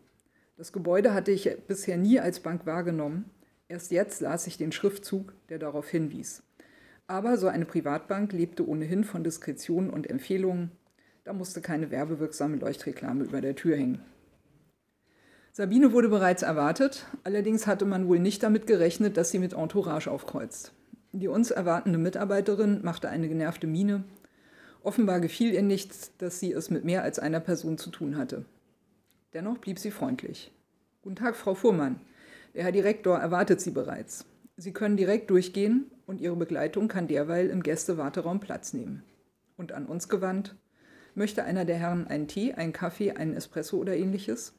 Das 0.56 0.72
Gebäude 0.72 1.14
hatte 1.14 1.30
ich 1.30 1.50
bisher 1.66 1.96
nie 1.96 2.20
als 2.20 2.40
Bank 2.40 2.66
wahrgenommen. 2.66 3.30
Erst 3.68 3.90
jetzt 3.90 4.20
las 4.20 4.46
ich 4.46 4.58
den 4.58 4.72
Schriftzug, 4.72 5.32
der 5.48 5.58
darauf 5.58 5.88
hinwies. 5.88 6.42
Aber 7.12 7.36
so 7.36 7.46
eine 7.48 7.66
Privatbank 7.66 8.32
lebte 8.32 8.66
ohnehin 8.66 9.04
von 9.04 9.22
Diskretion 9.22 9.90
und 9.90 10.08
Empfehlungen. 10.08 10.70
Da 11.24 11.34
musste 11.34 11.60
keine 11.60 11.90
werbewirksame 11.90 12.56
Leuchtreklame 12.56 13.24
über 13.24 13.42
der 13.42 13.54
Tür 13.54 13.76
hängen. 13.76 14.00
Sabine 15.52 15.92
wurde 15.92 16.08
bereits 16.08 16.40
erwartet, 16.40 17.04
allerdings 17.22 17.66
hatte 17.66 17.84
man 17.84 18.08
wohl 18.08 18.18
nicht 18.18 18.42
damit 18.42 18.66
gerechnet, 18.66 19.18
dass 19.18 19.30
sie 19.30 19.38
mit 19.38 19.52
Entourage 19.52 20.10
aufkreuzt. 20.10 20.72
Die 21.12 21.28
uns 21.28 21.50
erwartende 21.50 21.98
Mitarbeiterin 21.98 22.80
machte 22.82 23.10
eine 23.10 23.28
genervte 23.28 23.66
Miene. 23.66 24.04
Offenbar 24.82 25.20
gefiel 25.20 25.52
ihr 25.52 25.60
nicht, 25.60 26.22
dass 26.22 26.40
sie 26.40 26.52
es 26.52 26.70
mit 26.70 26.86
mehr 26.86 27.02
als 27.02 27.18
einer 27.18 27.40
Person 27.40 27.76
zu 27.76 27.90
tun 27.90 28.16
hatte. 28.16 28.46
Dennoch 29.34 29.58
blieb 29.58 29.78
sie 29.78 29.90
freundlich. 29.90 30.50
Guten 31.02 31.16
Tag, 31.16 31.36
Frau 31.36 31.54
Fuhrmann. 31.54 32.00
Der 32.54 32.64
Herr 32.64 32.72
Direktor 32.72 33.18
erwartet 33.18 33.60
Sie 33.60 33.70
bereits. 33.70 34.24
Sie 34.56 34.72
können 34.72 34.96
direkt 34.96 35.30
durchgehen 35.30 35.90
und 36.06 36.20
Ihre 36.20 36.36
Begleitung 36.36 36.88
kann 36.88 37.08
derweil 37.08 37.48
im 37.48 37.62
Gästewarteraum 37.62 38.40
Platz 38.40 38.72
nehmen. 38.74 39.02
Und 39.56 39.72
an 39.72 39.86
uns 39.86 40.08
gewandt, 40.08 40.56
möchte 41.14 41.44
einer 41.44 41.64
der 41.64 41.76
Herren 41.76 42.06
einen 42.06 42.28
Tee, 42.28 42.52
einen 42.54 42.72
Kaffee, 42.72 43.12
einen 43.12 43.34
Espresso 43.34 43.78
oder 43.78 43.96
ähnliches? 43.96 44.54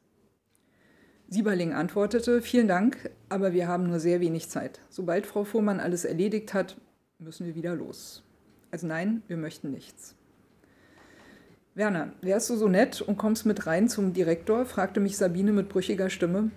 Sieberling 1.28 1.72
antwortete, 1.72 2.42
vielen 2.42 2.68
Dank, 2.68 3.10
aber 3.28 3.52
wir 3.52 3.66
haben 3.66 3.88
nur 3.88 3.98
sehr 3.98 4.20
wenig 4.20 4.50
Zeit. 4.50 4.80
Sobald 4.88 5.26
Frau 5.26 5.44
Fuhrmann 5.44 5.80
alles 5.80 6.04
erledigt 6.04 6.54
hat, 6.54 6.76
müssen 7.18 7.46
wir 7.46 7.54
wieder 7.54 7.74
los. 7.74 8.22
Also 8.70 8.86
nein, 8.86 9.22
wir 9.26 9.36
möchten 9.36 9.70
nichts. 9.70 10.14
Werner, 11.74 12.12
wärst 12.20 12.50
du 12.50 12.56
so 12.56 12.68
nett 12.68 13.00
und 13.00 13.16
kommst 13.16 13.46
mit 13.46 13.66
rein 13.66 13.88
zum 13.88 14.12
Direktor? 14.12 14.64
fragte 14.64 15.00
mich 15.00 15.16
Sabine 15.16 15.52
mit 15.52 15.68
brüchiger 15.68 16.10
Stimme. 16.10 16.50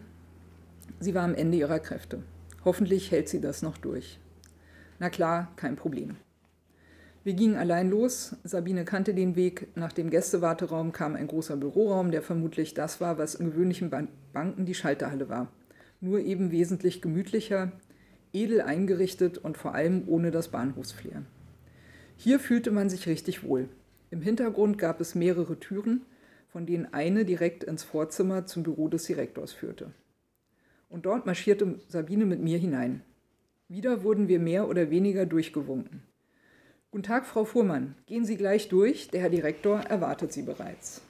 Sie 1.00 1.16
war 1.16 1.24
am 1.24 1.34
Ende 1.34 1.58
ihrer 1.58 1.80
Kräfte. 1.80 2.22
Hoffentlich 2.68 3.12
hält 3.12 3.30
sie 3.30 3.40
das 3.40 3.62
noch 3.62 3.78
durch. 3.78 4.20
Na 5.00 5.10
klar, 5.10 5.54
kein 5.56 5.78
Problem. 5.78 6.18
Wir 7.24 7.32
gingen 7.32 7.56
allein 7.56 7.90
los. 7.90 8.36
Sabine 8.44 8.84
kannte 8.84 9.14
den 9.14 9.38
Weg. 9.38 9.70
Nach 9.78 9.94
dem 9.94 10.10
Gästewarteraum 10.10 10.92
kam 10.92 11.16
ein 11.16 11.28
großer 11.28 11.56
Büroraum, 11.56 12.12
der 12.12 12.22
vermutlich 12.22 12.74
das 12.74 13.00
war, 13.00 13.18
was 13.18 13.36
in 13.36 13.52
gewöhnlichen 13.52 13.90
Banken 14.34 14.66
die 14.66 14.74
Schalterhalle 14.74 15.30
war. 15.30 15.50
Nur 16.02 16.20
eben 16.20 16.52
wesentlich 16.52 17.02
gemütlicher, 17.02 17.72
edel 18.34 18.60
eingerichtet 18.60 19.38
und 19.38 19.58
vor 19.58 19.74
allem 19.74 20.04
ohne 20.06 20.32
das 20.32 20.50
Bahnhofsflair. 20.50 21.24
Hier 22.18 22.38
fühlte 22.38 22.72
man 22.72 22.90
sich 22.90 23.08
richtig 23.08 23.46
wohl. 23.46 23.70
Im 24.12 24.22
Hintergrund 24.22 24.78
gab 24.78 25.00
es 25.00 25.16
mehrere 25.16 25.58
Türen, 25.58 26.02
von 26.50 26.66
denen 26.66 26.94
eine 26.94 27.24
direkt 27.24 27.64
ins 27.64 27.84
Vorzimmer 27.84 28.46
zum 28.46 28.64
Büro 28.64 28.90
des 28.90 29.06
Direktors 29.06 29.54
führte. 29.54 29.94
Und 30.90 31.06
dort 31.06 31.26
marschierte 31.26 31.80
Sabine 31.88 32.26
mit 32.26 32.42
mir 32.42 32.58
hinein. 32.58 33.02
Wieder 33.68 34.04
wurden 34.04 34.28
wir 34.28 34.40
mehr 34.40 34.70
oder 34.70 34.90
weniger 34.90 35.26
durchgewunken. 35.26 36.02
Guten 36.92 37.04
Tag, 37.04 37.26
Frau 37.26 37.44
Fuhrmann. 37.44 37.96
Gehen 38.06 38.26
Sie 38.26 38.38
gleich 38.38 38.70
durch. 38.70 39.10
Der 39.10 39.22
Herr 39.22 39.30
Direktor 39.30 39.82
erwartet 39.82 40.32
Sie 40.32 40.44
bereits. 40.44 41.02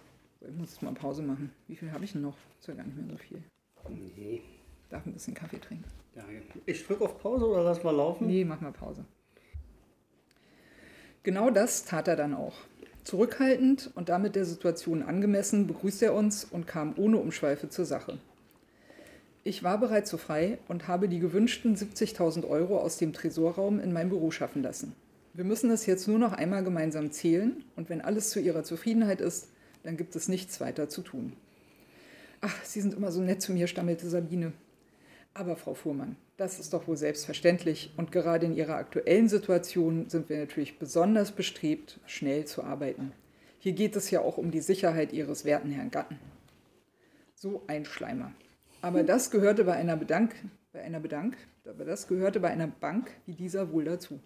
Ich 0.42 0.56
muss 0.56 0.72
jetzt 0.72 0.82
mal 0.82 0.94
Pause 0.94 1.22
machen. 1.22 1.52
Wie 1.68 1.76
viel 1.76 1.92
habe 1.92 2.04
ich 2.04 2.14
denn 2.14 2.22
noch? 2.22 2.36
Ist 2.60 2.68
ja 2.68 2.74
gar 2.74 2.84
nicht 2.84 2.98
mehr 2.98 3.06
so 3.10 3.18
viel. 3.18 3.44
Nee. 3.90 4.42
Darf 4.90 5.06
ein 5.06 5.14
bisschen 5.14 5.34
Kaffee 5.34 5.60
trinken. 5.60 5.86
Ja, 6.16 6.24
ich 6.66 6.86
drücke 6.86 7.04
auf 7.04 7.20
Pause 7.22 7.46
oder 7.46 7.64
lass 7.64 7.84
mal 7.84 7.96
laufen? 7.96 8.26
Nee, 8.26 8.44
mach 8.44 8.60
mal 8.60 8.72
Pause. 8.72 9.06
Genau 11.24 11.52
das 11.52 11.86
tat 11.86 12.08
er 12.08 12.16
dann 12.16 12.34
auch. 12.34 12.56
Zurückhaltend 13.04 13.92
und 13.96 14.10
damit 14.10 14.36
der 14.36 14.46
Situation 14.46 15.04
angemessen 15.04 15.68
begrüßte 15.68 16.06
er 16.06 16.14
uns 16.14 16.44
und 16.46 16.68
kam 16.68 16.96
ohne 16.98 17.18
Umschweife 17.18 17.70
zur 17.70 17.86
Sache. 17.86 18.18
Ich 19.48 19.64
war 19.64 19.80
bereits 19.80 20.10
so 20.10 20.18
frei 20.18 20.58
und 20.68 20.90
habe 20.90 21.08
die 21.08 21.20
gewünschten 21.20 21.74
70.000 21.74 22.46
Euro 22.46 22.80
aus 22.80 22.98
dem 22.98 23.14
Tresorraum 23.14 23.80
in 23.80 23.94
mein 23.94 24.10
Büro 24.10 24.30
schaffen 24.30 24.62
lassen. 24.62 24.94
Wir 25.34 25.46
müssen 25.46 25.70
das 25.70 25.86
jetzt 25.86 26.06
nur 26.06 26.20
noch 26.20 26.34
einmal 26.34 26.66
gemeinsam 26.66 27.12
zählen 27.12 27.64
und 27.78 27.90
wenn 27.90 28.02
alles 28.02 28.30
zu 28.30 28.42
Ihrer 28.42 28.66
Zufriedenheit 28.66 29.22
ist, 29.22 29.48
dann 29.84 29.96
gibt 29.96 30.18
es 30.18 30.28
nichts 30.28 30.60
weiter 30.60 30.90
zu 30.90 31.02
tun. 31.02 31.32
Ach, 32.42 32.62
Sie 32.66 32.82
sind 32.82 32.94
immer 32.94 33.10
so 33.10 33.22
nett 33.22 33.42
zu 33.42 33.54
mir, 33.54 33.68
stammelte 33.68 34.10
Sabine. 34.10 34.52
Aber 35.34 35.56
Frau 35.56 35.76
Fuhrmann, 35.76 36.18
das 36.36 36.60
ist 36.60 36.74
doch 36.74 36.86
wohl 36.90 36.98
selbstverständlich 36.98 37.94
und 37.96 38.12
gerade 38.12 38.48
in 38.48 38.54
Ihrer 38.58 38.76
aktuellen 38.76 39.30
Situation 39.30 40.10
sind 40.10 40.28
wir 40.28 40.40
natürlich 40.40 40.78
besonders 40.78 41.32
bestrebt, 41.32 42.02
schnell 42.06 42.44
zu 42.44 42.66
arbeiten. 42.66 43.14
Hier 43.60 43.72
geht 43.72 43.96
es 43.96 44.12
ja 44.12 44.20
auch 44.20 44.38
um 44.38 44.52
die 44.52 44.60
Sicherheit 44.60 45.14
Ihres 45.14 45.46
werten 45.46 45.72
Herrn 45.72 45.90
Gatten. 45.90 46.20
So 47.34 47.64
ein 47.68 47.86
Schleimer. 47.86 48.34
Aber 48.88 49.04
das 49.04 49.32
gehörte 49.32 49.66
bei 49.66 49.74
einer 49.74 49.98
Bedank, 49.98 50.34
bei 50.72 50.82
einer 50.82 51.02
Bedank, 51.02 51.36
aber 51.66 51.84
das 51.84 52.08
gehörte 52.08 52.40
bei 52.40 52.48
einer 52.48 52.68
Bank 52.68 53.12
wie 53.26 53.34
dieser 53.34 53.74
wohl 53.74 53.84
dazu. 53.84 54.22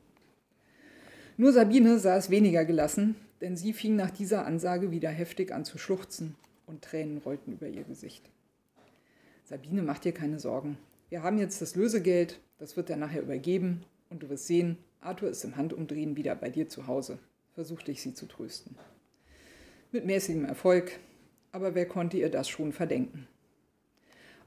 Nur 1.36 1.52
Sabine 1.52 1.98
saß 1.98 2.30
weniger 2.30 2.64
gelassen, 2.64 3.16
denn 3.42 3.58
sie 3.58 3.74
fing 3.74 3.96
nach 3.96 4.12
dieser 4.12 4.46
Ansage 4.46 4.92
wieder 4.92 5.10
heftig 5.10 5.52
an 5.52 5.66
zu 5.66 5.80
schluchzen 5.80 6.36
und 6.68 6.84
Tränen 6.84 7.18
rollten 7.18 7.54
über 7.54 7.68
ihr 7.68 7.84
Gesicht. 7.86 8.30
Sabine, 9.46 9.82
mach 9.82 9.98
dir 9.98 10.12
keine 10.12 10.40
Sorgen. 10.40 10.78
Wir 11.10 11.24
haben 11.24 11.40
jetzt 11.40 11.60
das 11.64 11.76
Lösegeld, 11.76 12.40
das 12.60 12.78
wird 12.78 12.92
er 12.92 12.98
nachher 12.98 13.24
übergeben 13.24 13.84
und 14.12 14.22
du 14.22 14.30
wirst 14.30 14.46
sehen, 14.46 14.78
Arthur 15.00 15.32
ist 15.32 15.44
im 15.44 15.56
Handumdrehen 15.56 16.16
wieder 16.16 16.36
bei 16.36 16.52
dir 16.52 16.70
zu 16.70 16.86
Hause, 16.86 17.18
versuchte 17.56 17.92
ich 17.92 18.04
sie 18.04 18.14
zu 18.14 18.28
trösten. 18.28 18.76
Mit 19.92 20.06
mäßigem 20.06 20.46
Erfolg, 20.46 21.00
aber 21.52 21.74
wer 21.74 21.88
konnte 21.88 22.18
ihr 22.18 22.30
das 22.30 22.48
schon 22.48 22.74
verdenken? 22.74 23.28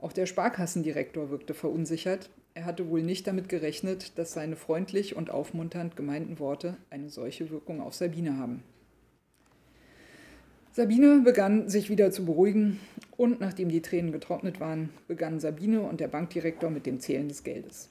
Auch 0.05 0.13
der 0.13 0.27
Sparkassendirektor 0.27 1.31
wirkte 1.31 1.55
verunsichert, 1.55 2.29
er 2.53 2.67
hatte 2.67 2.91
wohl 2.91 3.03
nicht 3.03 3.27
damit 3.27 3.49
gerechnet, 3.49 4.19
dass 4.19 4.35
seine 4.35 4.55
freundlich 4.55 5.17
und 5.17 5.31
aufmunternd 5.31 5.97
gemeinten 5.97 6.39
Worte 6.39 6.77
eine 6.91 7.09
solche 7.09 7.49
Wirkung 7.49 7.81
auf 7.81 7.95
Sabine 7.95 8.37
haben. 8.37 8.63
Sabine 10.73 11.23
begann 11.25 11.71
sich 11.71 11.89
wieder 11.89 12.11
zu 12.11 12.27
beruhigen 12.27 12.81
und 13.17 13.41
nachdem 13.41 13.71
die 13.71 13.81
Tränen 13.81 14.13
getrocknet 14.13 14.61
waren, 14.61 14.91
begannen 15.09 15.41
Sabine 15.41 15.81
und 15.81 16.01
der 16.01 16.09
Bankdirektor 16.09 16.69
mit 16.69 16.85
dem 16.85 17.01
Zählen 17.01 17.29
des 17.29 17.43
Geldes. 17.43 17.89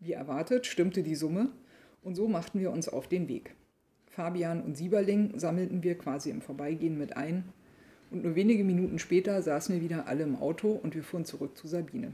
Wie 0.00 0.12
erwartet 0.12 0.66
stimmte 0.66 1.02
die 1.02 1.14
Summe 1.14 1.48
und 2.02 2.14
so 2.14 2.28
machten 2.28 2.60
wir 2.60 2.70
uns 2.70 2.90
auf 2.90 3.08
den 3.08 3.26
Weg. 3.26 3.54
Fabian 4.10 4.60
und 4.60 4.76
Sieberling 4.76 5.38
sammelten 5.38 5.82
wir 5.82 5.96
quasi 5.96 6.28
im 6.28 6.42
Vorbeigehen 6.42 6.98
mit 6.98 7.16
ein 7.16 7.44
und 8.12 8.24
nur 8.24 8.34
wenige 8.34 8.62
Minuten 8.62 8.98
später 8.98 9.40
saßen 9.42 9.74
wir 9.74 9.82
wieder 9.82 10.06
alle 10.06 10.24
im 10.24 10.36
Auto 10.36 10.72
und 10.72 10.94
wir 10.94 11.02
fuhren 11.02 11.24
zurück 11.24 11.56
zu 11.56 11.66
Sabine. 11.66 12.12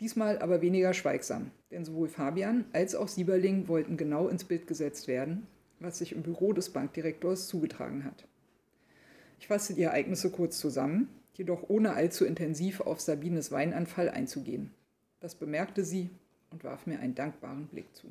Diesmal 0.00 0.40
aber 0.40 0.62
weniger 0.62 0.94
schweigsam, 0.94 1.50
denn 1.70 1.84
sowohl 1.84 2.08
Fabian 2.08 2.64
als 2.72 2.94
auch 2.94 3.08
Sieberling 3.08 3.68
wollten 3.68 3.96
genau 3.96 4.28
ins 4.28 4.44
Bild 4.44 4.66
gesetzt 4.66 5.08
werden, 5.08 5.46
was 5.78 5.98
sich 5.98 6.12
im 6.12 6.22
Büro 6.22 6.52
des 6.52 6.70
Bankdirektors 6.70 7.48
zugetragen 7.48 8.04
hat. 8.04 8.26
Ich 9.38 9.46
fasse 9.46 9.74
die 9.74 9.82
Ereignisse 9.82 10.30
kurz 10.30 10.58
zusammen, 10.58 11.08
jedoch 11.34 11.68
ohne 11.68 11.92
allzu 11.92 12.24
intensiv 12.24 12.80
auf 12.80 13.00
Sabines 13.00 13.52
Weinanfall 13.52 14.08
einzugehen. 14.08 14.70
Das 15.20 15.34
bemerkte 15.34 15.84
sie 15.84 16.10
und 16.50 16.64
warf 16.64 16.86
mir 16.86 16.98
einen 16.98 17.14
dankbaren 17.14 17.66
Blick 17.66 17.94
zu. 17.94 18.08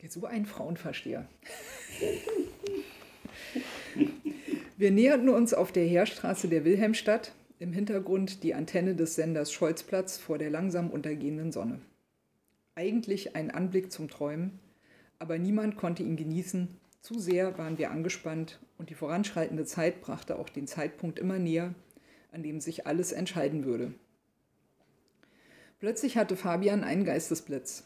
Jetzt 0.00 0.14
so 0.14 0.24
ein 0.24 0.46
Frauenversteher. 0.46 1.28
Wir 4.82 4.90
näherten 4.90 5.28
uns 5.28 5.54
auf 5.54 5.70
der 5.70 5.84
Heerstraße 5.84 6.48
der 6.48 6.64
Wilhelmstadt, 6.64 7.36
im 7.60 7.72
Hintergrund 7.72 8.42
die 8.42 8.52
Antenne 8.52 8.96
des 8.96 9.14
Senders 9.14 9.52
Scholzplatz 9.52 10.18
vor 10.18 10.38
der 10.38 10.50
langsam 10.50 10.90
untergehenden 10.90 11.52
Sonne. 11.52 11.80
Eigentlich 12.74 13.36
ein 13.36 13.52
Anblick 13.52 13.92
zum 13.92 14.08
Träumen, 14.08 14.58
aber 15.20 15.38
niemand 15.38 15.76
konnte 15.76 16.02
ihn 16.02 16.16
genießen, 16.16 16.66
zu 17.00 17.20
sehr 17.20 17.56
waren 17.58 17.78
wir 17.78 17.92
angespannt 17.92 18.58
und 18.76 18.90
die 18.90 18.96
voranschreitende 18.96 19.66
Zeit 19.66 20.00
brachte 20.00 20.36
auch 20.36 20.48
den 20.48 20.66
Zeitpunkt 20.66 21.20
immer 21.20 21.38
näher, 21.38 21.76
an 22.32 22.42
dem 22.42 22.60
sich 22.60 22.84
alles 22.84 23.12
entscheiden 23.12 23.64
würde. 23.64 23.94
Plötzlich 25.78 26.16
hatte 26.16 26.34
Fabian 26.34 26.82
einen 26.82 27.04
Geistesblitz. 27.04 27.84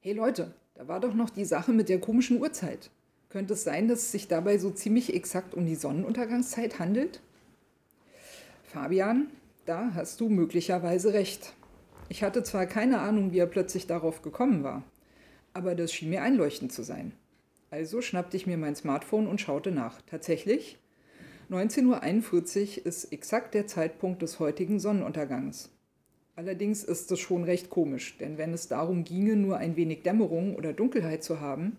Hey 0.00 0.14
Leute, 0.14 0.52
da 0.74 0.88
war 0.88 0.98
doch 0.98 1.14
noch 1.14 1.30
die 1.30 1.44
Sache 1.44 1.72
mit 1.72 1.88
der 1.88 2.00
komischen 2.00 2.40
Uhrzeit. 2.40 2.90
Könnte 3.34 3.54
es 3.54 3.64
sein, 3.64 3.88
dass 3.88 3.98
es 3.98 4.12
sich 4.12 4.28
dabei 4.28 4.58
so 4.58 4.70
ziemlich 4.70 5.12
exakt 5.12 5.54
um 5.54 5.66
die 5.66 5.74
Sonnenuntergangszeit 5.74 6.78
handelt? 6.78 7.20
Fabian, 8.62 9.26
da 9.66 9.90
hast 9.92 10.20
du 10.20 10.28
möglicherweise 10.28 11.14
recht. 11.14 11.52
Ich 12.08 12.22
hatte 12.22 12.44
zwar 12.44 12.66
keine 12.66 13.00
Ahnung, 13.00 13.32
wie 13.32 13.40
er 13.40 13.48
plötzlich 13.48 13.88
darauf 13.88 14.22
gekommen 14.22 14.62
war, 14.62 14.84
aber 15.52 15.74
das 15.74 15.92
schien 15.92 16.10
mir 16.10 16.22
einleuchtend 16.22 16.72
zu 16.72 16.84
sein. 16.84 17.10
Also 17.72 18.02
schnappte 18.02 18.36
ich 18.36 18.46
mir 18.46 18.56
mein 18.56 18.76
Smartphone 18.76 19.26
und 19.26 19.40
schaute 19.40 19.72
nach. 19.72 20.00
Tatsächlich, 20.02 20.78
19.41 21.50 22.78
Uhr 22.78 22.86
ist 22.86 23.12
exakt 23.12 23.54
der 23.54 23.66
Zeitpunkt 23.66 24.22
des 24.22 24.38
heutigen 24.38 24.78
Sonnenuntergangs. 24.78 25.70
Allerdings 26.36 26.84
ist 26.84 27.10
es 27.10 27.18
schon 27.18 27.42
recht 27.42 27.68
komisch, 27.68 28.16
denn 28.16 28.38
wenn 28.38 28.54
es 28.54 28.68
darum 28.68 29.02
ginge, 29.02 29.34
nur 29.34 29.56
ein 29.56 29.74
wenig 29.74 30.04
Dämmerung 30.04 30.54
oder 30.54 30.72
Dunkelheit 30.72 31.24
zu 31.24 31.40
haben, 31.40 31.78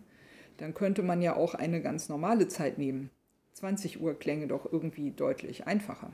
dann 0.58 0.74
könnte 0.74 1.04
man 1.04 1.22
ja 1.22 1.36
auch 1.36 1.54
eine 1.54 1.82
ganz 1.82 2.10
normale 2.10 2.48
Zeit 2.48 2.78
nehmen. 2.78 3.10
20 3.54 4.02
Uhr 4.02 4.18
klänge 4.18 4.48
doch 4.48 4.72
irgendwie 4.72 5.12
deutlich 5.12 5.68
einfacher. 5.68 6.12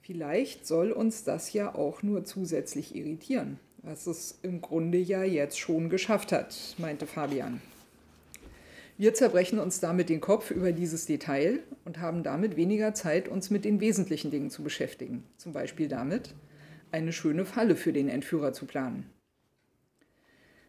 Vielleicht 0.00 0.66
soll 0.66 0.92
uns 0.92 1.24
das 1.24 1.52
ja 1.52 1.74
auch 1.74 2.02
nur 2.02 2.24
zusätzlich 2.24 2.94
irritieren, 2.94 3.58
was 3.82 4.06
es 4.06 4.38
im 4.42 4.60
Grunde 4.60 4.98
ja 4.98 5.22
jetzt 5.22 5.58
schon 5.58 5.90
geschafft 5.90 6.32
hat, 6.32 6.76
meinte 6.78 7.06
Fabian. 7.06 7.60
Wir 8.96 9.14
zerbrechen 9.14 9.60
uns 9.60 9.78
damit 9.78 10.08
den 10.08 10.20
Kopf 10.20 10.50
über 10.50 10.72
dieses 10.72 11.06
Detail 11.06 11.60
und 11.84 12.00
haben 12.00 12.24
damit 12.24 12.56
weniger 12.56 12.94
Zeit, 12.94 13.28
uns 13.28 13.48
mit 13.48 13.64
den 13.64 13.80
wesentlichen 13.80 14.30
Dingen 14.30 14.50
zu 14.50 14.64
beschäftigen. 14.64 15.24
Zum 15.36 15.52
Beispiel 15.52 15.86
damit, 15.86 16.34
eine 16.90 17.12
schöne 17.12 17.44
Falle 17.44 17.76
für 17.76 17.92
den 17.92 18.08
Entführer 18.08 18.52
zu 18.52 18.66
planen. 18.66 19.08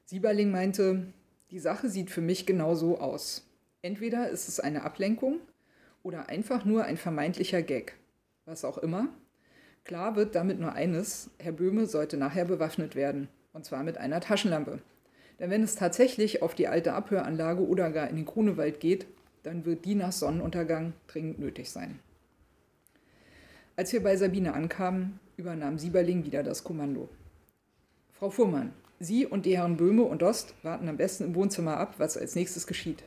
Sieberling 0.05 0.51
meinte, 0.51 1.13
die 1.51 1.59
Sache 1.59 1.89
sieht 1.89 2.11
für 2.11 2.21
mich 2.21 2.45
genau 2.45 2.75
so 2.75 2.99
aus. 2.99 3.45
Entweder 3.81 4.29
ist 4.29 4.47
es 4.47 4.59
eine 4.59 4.83
Ablenkung 4.83 5.39
oder 6.03 6.29
einfach 6.29 6.65
nur 6.65 6.83
ein 6.83 6.97
vermeintlicher 6.97 7.61
Gag. 7.61 7.95
Was 8.45 8.65
auch 8.65 8.77
immer. 8.77 9.09
Klar 9.83 10.15
wird 10.15 10.35
damit 10.35 10.59
nur 10.59 10.73
eines, 10.73 11.29
Herr 11.39 11.53
Böhme 11.53 11.87
sollte 11.87 12.17
nachher 12.17 12.45
bewaffnet 12.45 12.95
werden, 12.95 13.29
und 13.53 13.65
zwar 13.65 13.83
mit 13.83 13.97
einer 13.97 14.19
Taschenlampe. 14.19 14.79
Denn 15.39 15.49
wenn 15.49 15.63
es 15.63 15.75
tatsächlich 15.75 16.41
auf 16.41 16.53
die 16.53 16.67
alte 16.67 16.93
Abhöranlage 16.93 17.65
oder 17.65 17.91
gar 17.91 18.09
in 18.09 18.17
den 18.17 18.25
Grunewald 18.25 18.79
geht, 18.79 19.07
dann 19.43 19.65
wird 19.65 19.85
die 19.85 19.95
nach 19.95 20.11
Sonnenuntergang 20.11 20.93
dringend 21.07 21.39
nötig 21.39 21.71
sein. 21.71 21.99
Als 23.77 23.93
wir 23.93 24.03
bei 24.03 24.17
Sabine 24.17 24.53
ankamen, 24.53 25.19
übernahm 25.37 25.79
Sieberling 25.79 26.25
wieder 26.25 26.43
das 26.43 26.65
Kommando. 26.65 27.07
Frau 28.11 28.29
Fuhrmann, 28.29 28.73
Sie 28.99 29.25
und 29.25 29.45
die 29.45 29.55
Herren 29.55 29.77
Böhme 29.77 30.03
und 30.03 30.21
Dost 30.21 30.53
warten 30.61 30.89
am 30.89 30.97
besten 30.97 31.23
im 31.23 31.35
Wohnzimmer 31.35 31.77
ab, 31.77 31.95
was 31.97 32.17
als 32.17 32.35
nächstes 32.35 32.67
geschieht. 32.67 33.03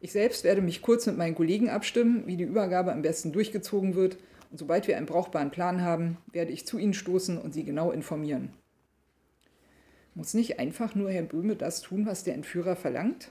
Ich 0.00 0.12
selbst 0.12 0.44
werde 0.44 0.62
mich 0.62 0.80
kurz 0.80 1.06
mit 1.06 1.18
meinen 1.18 1.34
Kollegen 1.34 1.68
abstimmen, 1.68 2.26
wie 2.26 2.38
die 2.38 2.44
Übergabe 2.44 2.92
am 2.92 3.02
besten 3.02 3.32
durchgezogen 3.32 3.94
wird, 3.94 4.16
und 4.50 4.58
sobald 4.58 4.88
wir 4.88 4.96
einen 4.96 5.06
brauchbaren 5.06 5.50
Plan 5.50 5.82
haben, 5.82 6.16
werde 6.32 6.52
ich 6.52 6.66
zu 6.66 6.78
Ihnen 6.78 6.94
stoßen 6.94 7.38
und 7.38 7.52
Sie 7.52 7.64
genau 7.64 7.92
informieren. 7.92 8.50
Muss 10.14 10.34
nicht 10.34 10.58
einfach 10.58 10.94
nur 10.94 11.10
Herr 11.10 11.22
Böhme 11.22 11.54
das 11.54 11.82
tun, 11.82 12.06
was 12.06 12.24
der 12.24 12.34
Entführer 12.34 12.74
verlangt? 12.74 13.30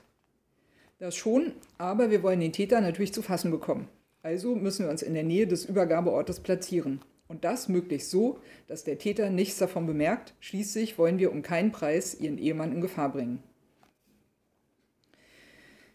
Das 1.00 1.16
schon, 1.16 1.54
aber 1.78 2.12
wir 2.12 2.24
wollen 2.24 2.40
den 2.40 2.54
Täter 2.54 2.82
natürlich 2.82 3.14
zu 3.14 3.22
fassen 3.22 3.52
bekommen. 3.52 3.88
Also 4.22 4.56
müssen 4.56 4.86
wir 4.86 4.92
uns 4.92 5.02
in 5.02 5.14
der 5.14 5.24
Nähe 5.24 5.48
des 5.48 5.66
Übergabeortes 5.66 6.40
platzieren. 6.40 7.02
Und 7.30 7.44
das 7.44 7.70
möglichst 7.70 8.10
so, 8.10 8.40
dass 8.68 8.84
der 8.84 8.98
Täter 8.98 9.30
nichts 9.30 9.60
davon 9.60 9.86
bemerkt. 9.86 10.34
Schließlich 10.40 10.98
wollen 10.98 11.20
wir 11.20 11.32
um 11.32 11.44
keinen 11.44 11.72
Preis 11.72 12.20
ihren 12.20 12.40
Ehemann 12.40 12.74
in 12.74 12.82
Gefahr 12.82 13.12
bringen. 13.12 13.44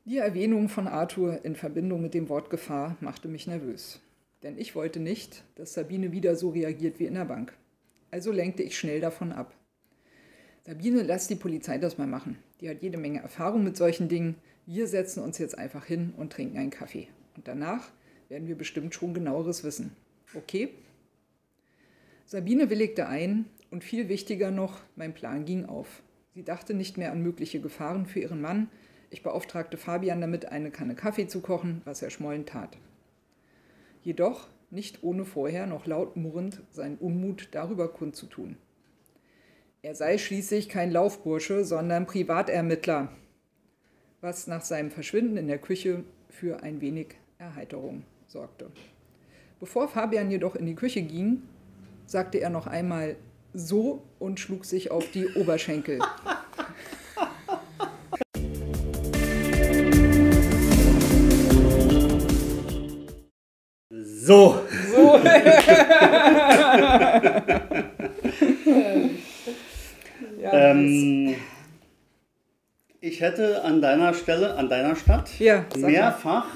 Die 0.05 0.18
Erwähnung 0.18 0.68
von 0.68 0.87
Arthur 0.87 1.45
in 1.45 1.57
Verbindung 1.57 2.01
mit 2.01 2.14
dem 2.14 2.28
Wort 2.28 2.51
Gefahr 2.51 2.97
machte 3.01 3.26
mich 3.26 3.49
nervös. 3.49 4.01
Denn 4.45 4.57
ich 4.59 4.76
wollte 4.76 5.01
nicht, 5.01 5.43
dass 5.57 5.74
Sabine 5.74 6.12
wieder 6.12 6.37
so 6.37 6.51
reagiert 6.51 7.01
wie 7.01 7.07
in 7.07 7.14
der 7.14 7.24
Bank. 7.24 7.53
Also 8.12 8.30
lenkte 8.30 8.62
ich 8.62 8.78
schnell 8.78 9.01
davon 9.01 9.32
ab. 9.32 9.55
Sabine, 10.62 11.03
lass 11.03 11.26
die 11.26 11.35
Polizei 11.35 11.78
das 11.78 11.99
mal 11.99 12.07
machen. 12.07 12.39
Die 12.61 12.68
hat 12.68 12.80
jede 12.80 12.97
Menge 12.97 13.22
Erfahrung 13.22 13.64
mit 13.64 13.76
solchen 13.76 14.09
Dingen. 14.09 14.37
Wir 14.66 14.87
setzen 14.87 15.20
uns 15.20 15.39
jetzt 15.39 15.59
einfach 15.59 15.85
hin 15.85 16.14
und 16.16 16.32
trinken 16.32 16.59
einen 16.59 16.70
Kaffee. 16.70 17.09
Und 17.37 17.49
danach 17.49 17.91
werden 18.28 18.47
wir 18.47 18.57
bestimmt 18.57 18.95
schon 18.95 19.14
genaueres 19.14 19.64
wissen. 19.64 19.97
Okay? 20.35 20.70
Sabine 22.27 22.70
willigte 22.70 23.07
ein 23.07 23.45
und 23.70 23.85
viel 23.85 24.09
wichtiger 24.09 24.51
noch, 24.51 24.81
mein 24.97 25.12
Plan 25.12 25.45
ging 25.45 25.66
auf. 25.66 26.03
Sie 26.35 26.43
dachte 26.43 26.72
nicht 26.72 26.97
mehr 26.97 27.12
an 27.12 27.22
mögliche 27.22 27.61
Gefahren 27.61 28.07
für 28.07 28.20
ihren 28.20 28.41
Mann. 28.41 28.68
Ich 29.11 29.22
beauftragte 29.22 29.77
Fabian 29.77 30.20
damit, 30.20 30.47
eine 30.47 30.70
Kanne 30.70 30.95
Kaffee 30.95 31.29
zu 31.29 31.41
kochen, 31.41 31.83
was 31.85 32.03
er 32.03 32.11
schmollend 32.11 32.49
tat. 32.49 32.79
Jedoch 34.03 34.49
nicht 34.70 35.03
ohne 35.03 35.25
vorher 35.25 35.66
noch 35.66 35.87
laut 35.87 36.16
murrend 36.16 36.62
seinen 36.70 36.97
Unmut 36.97 37.49
darüber 37.53 37.89
kundzutun. 37.89 38.57
Er 39.83 39.95
sei 39.95 40.17
schließlich 40.17 40.68
kein 40.71 40.91
Laufbursche, 40.91 41.64
sondern 41.64 42.07
Privatermittler, 42.07 43.13
was 44.22 44.46
nach 44.46 44.63
seinem 44.63 44.91
Verschwinden 44.91 45.37
in 45.37 45.46
der 45.46 45.59
Küche 45.59 46.05
für 46.30 46.63
ein 46.63 46.80
wenig 46.80 47.09
Erheiterung 47.38 48.03
sorgte. 48.26 48.71
Bevor 49.61 49.88
Fabian 49.88 50.30
jedoch 50.30 50.57
in 50.57 50.67
die 50.67 50.75
Küche 50.75 51.03
ging, 51.03 51.42
sagte 52.07 52.39
er 52.39 52.51
noch 52.51 52.67
einmal 52.67 53.17
so 53.53 54.03
und 54.18 54.41
schlug 54.41 54.64
sich 54.64 54.91
auf 54.91 55.11
die 55.11 55.29
Oberschenkel. 55.35 56.01
So. 64.26 64.59
so. 64.91 65.21
ja, 70.41 70.53
ähm, 70.53 71.37
ich 73.03 73.21
hätte 73.21 73.63
an 73.64 73.83
deiner 73.83 74.14
Stelle, 74.14 74.55
an 74.55 74.71
deiner 74.71 74.97
Stadt, 74.97 75.39
ja, 75.39 75.67
mehrfach 75.76 76.47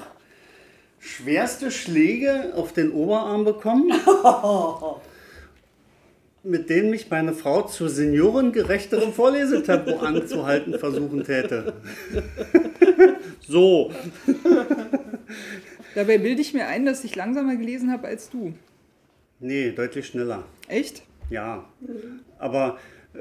schwerste 0.99 1.71
Schläge 1.71 2.53
auf 2.57 2.73
den 2.73 2.93
Oberarm 2.93 3.45
bekommen. 3.45 3.93
mit 6.43 6.71
denen 6.71 6.91
mich 6.91 7.11
meine 7.11 7.33
Frau 7.33 7.63
zu 7.63 7.89
seniorengerechterem 7.89 9.13
Vorlesetempo 9.13 9.99
anzuhalten 10.01 10.79
versuchen 10.79 11.25
täte. 11.25 11.75
so. 13.47 13.93
Dabei 15.95 16.19
bilde 16.19 16.41
ich 16.41 16.55
mir 16.55 16.67
ein, 16.67 16.87
dass 16.87 17.05
ich 17.05 17.17
langsamer 17.17 17.57
gelesen 17.57 17.91
habe 17.91 18.09
als 18.09 18.31
du. 18.31 18.55
Nee, 19.41 19.73
deutlich 19.73 20.07
schneller. 20.07 20.45
Echt? 20.69 21.03
Ja. 21.31 21.65
Aber. 22.39 22.79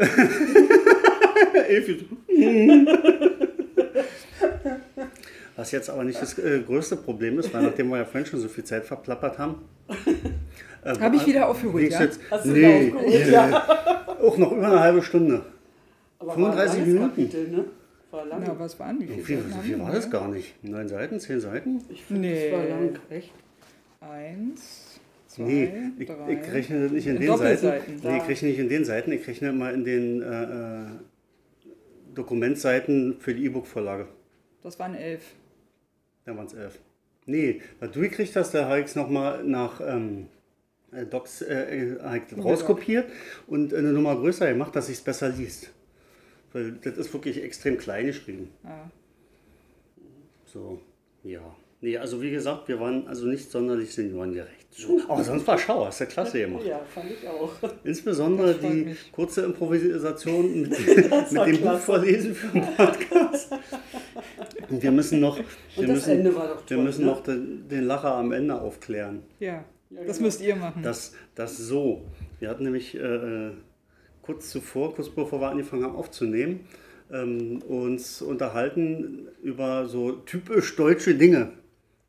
Was 5.56 5.72
jetzt 5.72 5.89
aber 5.89 6.03
nicht 6.03 6.22
das 6.22 6.38
äh, 6.38 6.61
größte 6.64 6.98
Problem 6.98 7.39
ist, 7.39 7.52
weil 7.52 7.64
nachdem 7.64 7.89
wir 7.89 7.98
ja 7.98 8.06
vorhin 8.06 8.27
schon 8.27 8.39
so 8.39 8.48
viel 8.48 8.64
Zeit 8.64 8.85
verplappert 8.85 9.39
haben. 9.39 9.64
Äh, 10.88 10.99
Habe 10.99 11.15
ich 11.18 11.26
wieder 11.27 11.49
aufgeholt, 11.49 11.91
ja? 11.91 12.01
Jetzt, 12.01 12.19
Hast 12.31 12.45
du 12.45 12.51
nee, 12.51 12.88
wieder 12.88 12.95
aufgeholt, 12.97 13.27
ja. 13.27 13.68
auch 14.22 14.38
noch 14.38 14.51
über 14.53 14.68
eine 14.68 14.80
halbe 14.80 15.03
Stunde. 15.03 15.43
Aber 16.19 16.34
35 16.34 16.39
war 16.39 16.53
ein 16.55 16.73
langes 16.73 16.88
Minuten. 16.88 17.09
Kapitel, 17.15 17.47
ne? 17.49 17.65
War 18.11 18.26
lang. 18.26 18.43
Ja, 18.45 18.55
was 18.59 18.80
waren 18.80 18.99
wie 19.01 19.07
So 19.07 19.14
viele 19.14 19.23
viel, 19.41 19.51
so 19.53 19.59
viel 19.59 19.80
war 19.80 19.91
das 19.91 20.09
gar 20.09 20.27
nicht. 20.30 20.64
Neun 20.64 20.88
Seiten, 20.88 21.19
zehn 21.19 21.39
Seiten? 21.41 21.81
Ich 21.89 22.03
finde, 22.05 22.22
Nee. 22.30 22.49
das 22.51 22.59
war 22.59 22.68
lang. 22.69 22.99
Echt? 23.09 23.31
Eins, 23.99 24.99
zwei, 25.27 25.43
Nee, 25.43 25.73
ich, 25.99 26.07
drei. 26.07 26.31
ich 26.41 26.53
rechne 26.53 26.77
nicht 26.88 27.07
in, 27.07 27.15
In 27.18 27.22
den 27.22 27.38
Seiten. 27.38 27.72
Nee, 28.03 28.18
ich 28.18 28.27
rechne 28.30 28.47
nicht 28.49 28.59
in 28.59 28.69
den 28.69 28.85
Seiten, 28.85 29.11
ich 29.11 29.27
rechne 29.27 29.49
immer 29.49 29.73
in 29.73 29.84
den 29.84 30.22
äh, 30.22 30.43
äh, 30.43 30.85
Dokumentseiten 32.15 33.18
für 33.19 33.34
die 33.34 33.45
E-Book-Vorlage. 33.45 34.07
Das 34.64 34.80
waren 34.80 34.95
elf. 34.95 35.23
Da 36.26 36.35
waren 36.35 36.45
es 36.47 36.53
elf. 36.53 36.80
Nee, 37.26 37.61
was 37.80 37.91
du 37.91 37.99
gekriegt 38.01 38.35
hast, 38.35 38.53
da 38.53 38.65
habe 38.69 38.80
ich 38.80 38.85
es 38.85 38.95
nochmal 38.95 39.43
nach 39.43 39.81
ähm, 39.85 40.27
äh, 40.30 40.36
Docs 40.91 41.41
äh, 41.41 41.95
äh, 41.95 42.18
ich 42.18 42.43
rauskopiert 42.43 43.09
und 43.47 43.73
eine 43.73 43.91
Nummer 43.91 44.15
größer 44.15 44.47
gemacht, 44.47 44.76
dass 44.76 44.89
ich 44.89 44.97
es 44.97 45.03
besser 45.03 45.30
liest. 45.30 45.72
Weil 46.53 46.73
das 46.84 46.97
ist 46.97 47.14
wirklich 47.14 47.43
extrem 47.43 47.77
klein 47.77 48.05
geschrieben. 48.07 48.49
Ja. 48.64 48.89
So, 50.45 50.80
ja. 51.23 51.41
Nee, 51.80 51.97
also 51.97 52.22
wie 52.22 52.31
gesagt, 52.31 52.68
wir 52.69 52.80
waren 52.80 53.07
also 53.07 53.27
nicht 53.27 53.51
sonderlich 53.51 53.93
seniorengerecht. 53.93 54.68
So. 54.72 54.99
Aber 55.07 55.23
sonst 55.23 55.45
war 55.45 55.59
Schau, 55.59 55.85
hast 55.85 56.01
du 56.01 56.05
klasse 56.07 56.39
gemacht. 56.39 56.65
Ja, 56.65 56.80
fand 56.80 57.11
ich 57.11 57.27
auch. 57.27 57.51
Insbesondere 57.84 58.55
die 58.55 58.68
mich. 58.68 59.11
kurze 59.11 59.43
Improvisation 59.43 60.61
mit, 60.61 60.69
mit 60.72 61.47
dem 61.47 61.61
Buch 61.61 61.77
vorlesen 61.77 62.34
für 62.34 62.47
den 62.47 62.76
Podcast. 62.76 63.51
Und 64.69 64.81
wir 64.81 64.91
müssen 64.91 65.19
noch, 65.19 65.38
wir 65.76 65.88
müssen, 65.88 66.23
doch 66.23 66.34
wir 66.34 66.65
toll, 66.65 66.84
müssen 66.84 67.05
ne? 67.05 67.11
noch 67.11 67.22
den, 67.22 67.68
den 67.68 67.84
Lacher 67.84 68.15
am 68.15 68.31
Ende 68.31 68.59
aufklären. 68.59 69.22
Ja, 69.39 69.64
Ja, 69.89 70.03
das 70.05 70.18
genau. 70.18 70.27
müsst 70.27 70.41
ihr 70.41 70.55
machen. 70.55 70.84
Das, 70.84 71.14
das 71.35 71.57
so. 71.57 72.05
Wir 72.39 72.49
hatten 72.49 72.64
nämlich 72.64 72.95
äh, 72.95 73.51
kurz 74.22 74.49
zuvor, 74.49 74.93
kurz 74.95 75.09
bevor 75.09 75.39
wir 75.41 75.49
angefangen 75.49 75.84
haben 75.84 75.95
aufzunehmen, 75.95 76.61
ähm, 77.11 77.61
uns 77.68 78.22
unterhalten 78.22 79.27
über 79.41 79.85
so 79.88 80.11
typisch 80.11 80.76
deutsche 80.76 81.15
Dinge. 81.15 81.51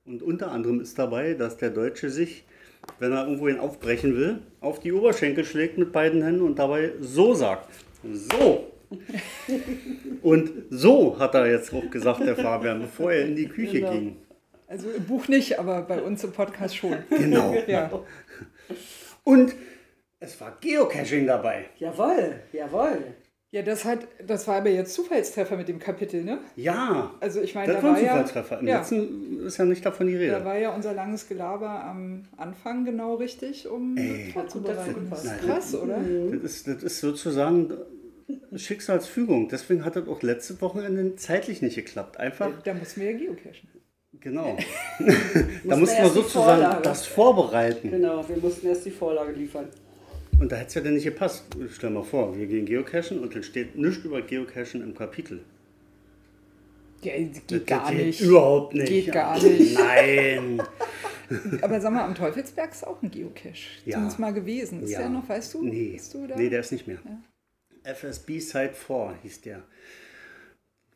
Und 0.05 0.22
unter 0.22 0.50
anderem 0.50 0.80
ist 0.80 0.98
dabei, 0.98 1.34
dass 1.34 1.56
der 1.59 1.70
Deutsche 1.70 2.10
sich, 2.10 2.44
wenn 2.98 3.12
er 3.12 3.24
irgendwohin 3.24 3.59
aufbrechen 3.59 4.16
will, 4.16 4.38
auf 4.60 4.80
die 4.80 4.92
Oberschenkel 4.92 5.44
schlägt 5.44 5.78
mit 5.78 5.92
beiden 5.92 6.22
Händen 6.22 6.42
und 6.42 6.59
dabei 6.59 6.92
so 7.00 7.34
sagt. 7.34 7.68
So. 8.12 8.72
Und 10.22 10.50
so 10.70 11.18
hat 11.18 11.34
er 11.34 11.46
jetzt 11.50 11.74
auch 11.74 11.90
gesagt, 11.90 12.20
der 12.20 12.36
Fabian, 12.36 12.80
bevor 12.80 13.12
er 13.12 13.26
in 13.26 13.36
die 13.36 13.46
Küche 13.46 13.80
Genau. 13.80 13.92
ging. 13.92 14.16
Also 14.69 14.90
im 14.90 15.05
Buch 15.05 15.27
nicht, 15.28 15.59
aber 15.59 15.82
bei 15.82 16.01
uns 16.03 16.23
im 16.23 16.32
Podcast 16.32 16.77
schon. 16.77 16.97
Genau. 17.11 17.55
Ja. 17.66 17.90
Und 19.24 19.55
es 20.20 20.40
war 20.40 20.57
Geocaching 20.61 21.27
dabei. 21.27 21.66
Jawohl, 21.78 22.40
jawohl. 22.53 22.99
Ja, 23.51 23.62
das 23.62 23.86
hat, 23.86 24.01
das 24.27 24.47
war 24.47 24.57
aber 24.57 24.69
jetzt 24.69 24.93
Zufallstreffer 24.93 25.57
mit 25.57 25.69
dem 25.69 25.78
Kapitel, 25.78 26.23
ne? 26.23 26.39
Ja, 26.57 27.15
Also 27.20 27.40
ich 27.40 27.55
meine, 27.55 27.73
das 27.73 27.81
da 27.82 27.89
war 27.89 27.97
ein 27.97 28.05
ja, 28.05 28.11
Zufallstreffer. 28.11 28.61
Im 28.61 28.69
ja, 28.69 28.78
letzten 28.78 29.47
ist 29.47 29.57
ja 29.57 29.65
nicht 29.65 29.86
davon 29.86 30.07
die 30.07 30.12
da 30.12 30.19
Rede. 30.19 30.45
war 30.45 30.59
ja 30.59 30.74
unser 30.74 30.93
langes 30.93 31.27
Gelaber 31.28 31.82
am 31.85 32.24
Anfang 32.36 32.85
genau 32.85 33.15
richtig, 33.15 33.66
um 33.66 33.97
Ey. 33.97 34.31
vorzubereiten. 34.35 35.09
Das 35.09 35.24
ist 35.24 35.40
krass, 35.40 35.74
oder? 35.74 35.99
Das 35.99 36.43
ist, 36.53 36.66
das 36.69 36.82
ist 36.82 37.01
sozusagen 37.01 37.73
Schicksalsfügung. 38.55 39.49
Deswegen 39.49 39.85
hat 39.85 39.97
das 39.97 40.09
auch 40.09 40.20
letzte 40.23 40.61
Wochenende 40.61 41.16
zeitlich 41.16 41.62
nicht 41.62 41.77
geklappt. 41.77 42.19
Einfach, 42.19 42.51
Da 42.65 42.74
mussten 42.74 43.01
wir 43.01 43.12
ja 43.12 43.19
geocachen. 43.19 43.69
Genau. 44.20 44.56
da 45.64 45.76
Mussten 45.76 46.02
wir 46.02 46.09
sozusagen 46.10 46.60
Vorlage. 46.62 46.82
das 46.82 47.06
vorbereiten. 47.06 47.90
Genau, 47.90 48.28
wir 48.28 48.36
mussten 48.36 48.66
erst 48.66 48.85
die 48.86 48.90
Vorlage 48.90 49.32
liefern. 49.32 49.68
Und 50.40 50.52
da 50.52 50.56
hätte 50.56 50.68
es 50.68 50.74
ja 50.74 50.80
dann 50.82 50.94
nicht 50.94 51.05
gepasst. 51.05 51.44
Stell 51.72 51.90
mal 51.90 52.05
vor, 52.05 52.36
wir 52.36 52.47
gehen 52.47 52.64
geocachen 52.66 53.18
und 53.20 53.35
dann 53.35 53.43
steht 53.43 53.76
nichts 53.76 54.05
über 54.05 54.22
Geocachen 54.22 54.82
im 54.82 54.94
Kapitel. 54.94 55.40
Ja, 57.02 57.12
Das 57.18 57.47
geht 57.47 57.66
gar 57.66 57.90
geht 57.90 58.06
nicht. 58.06 58.20
Überhaupt 58.20 58.74
nicht. 58.74 58.86
Geht 58.89 59.12
gar 59.12 59.40
nicht. 59.43 59.74
Nein. 59.78 60.62
Aber 61.62 61.80
sag 61.80 61.93
mal, 61.93 62.05
am 62.05 62.14
Teufelsberg 62.14 62.72
ist 62.72 62.86
auch 62.86 63.02
ein 63.02 63.10
Geocache. 63.10 63.52
Ja. 63.85 63.93
Zumindest 63.94 64.18
mal 64.18 64.32
gewesen. 64.32 64.82
Ist 64.82 64.90
Ja. 64.90 65.01
der 65.01 65.09
noch, 65.10 65.28
weißt 65.28 65.55
du? 65.55 65.62
Nee, 65.64 66.01
du 66.12 66.26
nee, 66.36 66.48
der 66.48 66.60
ist 66.60 66.72
nicht 66.72 66.86
mehr. 66.86 66.98
FSB 67.85 68.39
Site 68.40 68.74
4 68.74 69.14
hieß 69.22 69.40
der. 69.43 69.62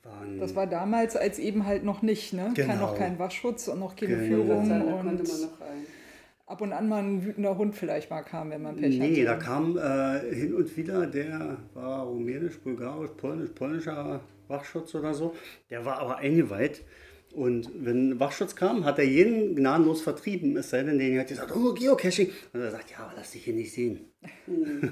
War 0.04 0.20
ein, 0.22 0.38
Das 0.38 0.54
war 0.56 0.66
damals 0.66 1.16
als 1.16 1.38
eben 1.38 1.64
halt 1.66 1.84
noch 1.84 2.02
nicht, 2.02 2.32
ne? 2.32 2.52
Kein, 2.56 2.66
Genau. 2.68 2.80
noch 2.90 2.98
kein 2.98 3.18
Wachschutz 3.18 3.68
und 3.68 3.78
noch 3.80 3.94
keine 3.96 4.16
Genau. 4.16 4.42
Führung. 4.44 4.68
Da 4.68 4.78
konnte 4.80 5.22
Und 5.22 5.28
man 5.28 5.40
noch 5.42 5.60
rein. 5.60 5.86
ab 6.46 6.60
und 6.60 6.72
an 6.72 6.88
mal 6.88 7.02
ein 7.02 7.24
wütender 7.24 7.56
Hund 7.56 7.74
vielleicht 7.76 8.10
mal 8.10 8.22
kam, 8.22 8.50
wenn 8.50 8.62
man 8.62 8.76
Pech 8.76 8.98
hatte. 9.00 9.10
Nee, 9.12 9.24
da 9.24 9.36
kam 9.36 9.78
äh, 9.78 10.34
hin 10.34 10.54
und 10.54 10.76
wieder, 10.76 11.06
der 11.06 11.58
war 11.74 12.04
rumänisch, 12.04 12.58
bulgarisch, 12.58 13.10
polnisch, 13.16 13.50
polnischer 13.54 14.20
Wachschutz 14.48 14.94
oder 14.94 15.14
so. 15.14 15.34
Der 15.70 15.84
war 15.84 15.98
aber 15.98 16.16
eingeweiht. 16.18 16.82
Und 17.32 17.70
wenn 17.82 18.20
Wachschutz 18.20 18.54
kam, 18.56 18.84
hat 18.84 18.98
er 18.98 19.06
jeden 19.06 19.56
gnadenlos 19.56 20.02
vertrieben. 20.02 20.54
Es 20.58 20.68
sei 20.68 20.82
denn, 20.82 20.98
der 20.98 21.20
hat 21.20 21.28
gesagt, 21.28 21.54
oh, 21.56 21.72
Geocaching. 21.72 22.28
Und 22.52 22.60
er 22.60 22.70
sagt, 22.70 22.90
ja, 22.90 22.98
aber 22.98 23.12
lass 23.16 23.30
dich 23.30 23.44
hier 23.44 23.54
nicht 23.54 23.72
sehen. 23.72 24.00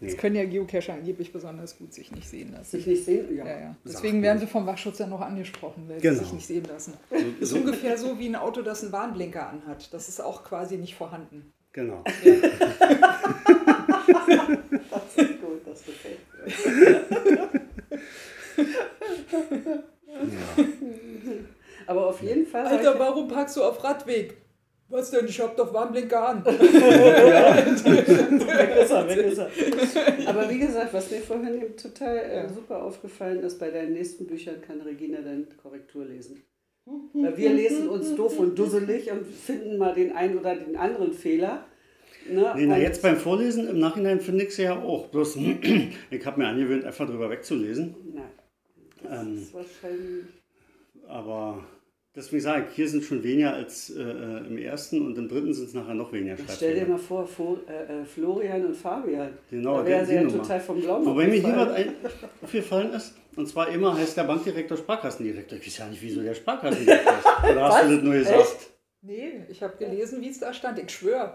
Das 0.00 0.16
können 0.16 0.36
ja 0.36 0.44
Geocacher 0.44 0.94
angeblich 0.94 1.32
besonders 1.32 1.76
gut 1.78 1.92
sich 1.92 2.10
nicht 2.12 2.28
sehen 2.28 2.52
lassen. 2.52 2.70
Sich 2.70 2.86
nicht 2.86 3.04
sehen? 3.04 3.36
Ja. 3.36 3.44
Ja, 3.46 3.60
ja. 3.60 3.76
Deswegen 3.84 4.22
werden 4.22 4.38
sie 4.38 4.46
vom 4.46 4.64
Wachschutz 4.66 4.98
ja 4.98 5.06
noch 5.06 5.20
angesprochen, 5.20 5.84
weil 5.88 6.00
Genau. 6.00 6.14
sie 6.18 6.24
sich 6.24 6.32
nicht 6.32 6.46
sehen 6.46 6.64
lassen. 6.64 6.94
ist 7.38 7.52
ungefähr 7.52 7.98
so 7.98 8.18
wie 8.18 8.26
ein 8.28 8.36
Auto, 8.36 8.62
das 8.62 8.82
einen 8.82 8.92
Warnblinker 8.92 9.48
anhat. 9.48 9.92
Das 9.92 10.08
ist 10.08 10.20
auch 10.20 10.42
quasi 10.44 10.76
nicht 10.78 10.94
vorhanden. 10.94 11.52
Genau. 11.72 12.02
Das 14.90 15.16
ist 15.16 15.40
gut, 15.40 15.60
das 15.66 15.84
gefällt 15.84 16.18
mir. 16.44 17.48
Aber 21.86 22.06
auf 22.06 22.22
jeden 22.22 22.46
Fall. 22.46 22.66
Alter, 22.66 22.98
warum 22.98 23.28
parkst 23.28 23.56
du 23.56 23.64
auf 23.64 23.82
Radweg? 23.82 24.36
Was 24.90 25.10
denn? 25.12 25.26
Ich 25.26 25.40
hab 25.40 25.56
doch 25.56 25.72
Warnblinker 25.72 26.28
an. 26.28 26.44
Weg 26.44 26.58
ist 28.82 28.90
er, 28.90 29.08
weg 29.08 29.18
ist 29.18 29.38
er. 29.38 29.48
Aber 30.28 30.50
wie 30.50 30.58
gesagt, 30.58 30.92
was 30.92 31.10
mir 31.10 31.20
vorhin 31.20 31.62
eben 31.62 31.76
total 31.76 32.18
äh, 32.18 32.48
super 32.48 32.82
aufgefallen 32.82 33.40
ist, 33.40 33.58
bei 33.60 33.70
deinen 33.70 33.92
nächsten 33.92 34.26
Büchern 34.26 34.60
kann 34.60 34.80
Regina 34.80 35.20
dann 35.20 35.46
Korrektur 35.62 36.04
lesen. 36.04 36.42
Weil 37.12 37.36
wir 37.36 37.52
lesen 37.52 37.88
uns 37.88 38.14
doof 38.16 38.38
und 38.38 38.58
dusselig 38.58 39.10
und 39.12 39.24
finden 39.26 39.78
mal 39.78 39.94
den 39.94 40.12
einen 40.12 40.36
oder 40.38 40.56
den 40.56 40.76
anderen 40.76 41.12
Fehler. 41.12 41.64
Ne? 42.28 42.52
Nee, 42.56 42.66
na, 42.66 42.78
jetzt 42.78 43.02
beim 43.02 43.16
Vorlesen, 43.16 43.68
im 43.68 43.78
Nachhinein 43.78 44.20
finde 44.20 44.44
ich 44.44 44.54
sie 44.54 44.64
ja 44.64 44.76
auch. 44.80 45.06
Bloß, 45.08 45.36
ich 46.10 46.26
habe 46.26 46.40
mir 46.40 46.48
angewöhnt, 46.48 46.84
einfach 46.84 47.06
drüber 47.06 47.30
wegzulesen. 47.30 47.94
Nein, 48.12 48.24
das 49.02 49.22
Ähm. 49.22 49.38
ist 49.38 49.54
wahrscheinlich. 49.54 50.24
Aber 51.06 51.64
deswegen 52.16 52.42
sage 52.42 52.66
ich, 52.68 52.76
hier 52.76 52.88
sind 52.88 53.04
schon 53.04 53.22
weniger 53.22 53.54
als 53.54 53.90
äh, 53.90 54.00
im 54.02 54.58
ersten 54.58 55.06
und 55.06 55.16
im 55.18 55.28
dritten 55.28 55.52
sind 55.54 55.68
es 55.68 55.74
nachher 55.74 55.94
noch 55.94 56.12
weniger 56.12 56.36
Stell 56.54 56.74
dir 56.80 56.86
mal 56.86 56.98
vor, 56.98 57.26
Fo- 57.26 57.58
äh, 57.68 58.00
äh, 58.02 58.04
Florian 58.04 58.66
und 58.66 58.76
Fabian. 58.76 59.30
Genau, 59.50 59.78
da 59.78 59.86
wäre 59.86 60.06
sie 60.06 60.14
ja 60.14 60.22
total 60.28 60.60
vom 60.60 60.80
Glauben 60.80 61.06
Wobei 61.06 61.26
mir 61.26 61.40
hier 61.40 61.56
was 62.02 62.12
aufgefallen 62.42 62.92
ist, 62.94 63.14
und 63.36 63.48
zwar 63.48 63.68
immer 63.68 63.96
heißt 63.96 64.16
der 64.16 64.24
Bankdirektor 64.24 64.76
Sparkassendirektor. 64.76 65.58
Ich 65.58 65.66
weiß 65.66 65.78
ja 65.78 65.86
nicht, 65.88 66.02
wieso 66.02 66.20
der 66.22 66.34
Sparkassendirektor 66.34 67.12
ist. 67.44 67.50
Oder 67.50 67.64
hast 67.64 67.84
du 67.88 67.94
das 67.94 68.02
nur 68.04 68.14
gesagt? 68.14 68.40
Echt? 68.40 68.69
Nee, 69.02 69.44
ich 69.48 69.62
habe 69.62 69.76
gelesen, 69.78 70.20
wie 70.20 70.28
es 70.28 70.38
da 70.40 70.52
stand. 70.52 70.78
Ich 70.78 70.90
schwöre. 70.90 71.32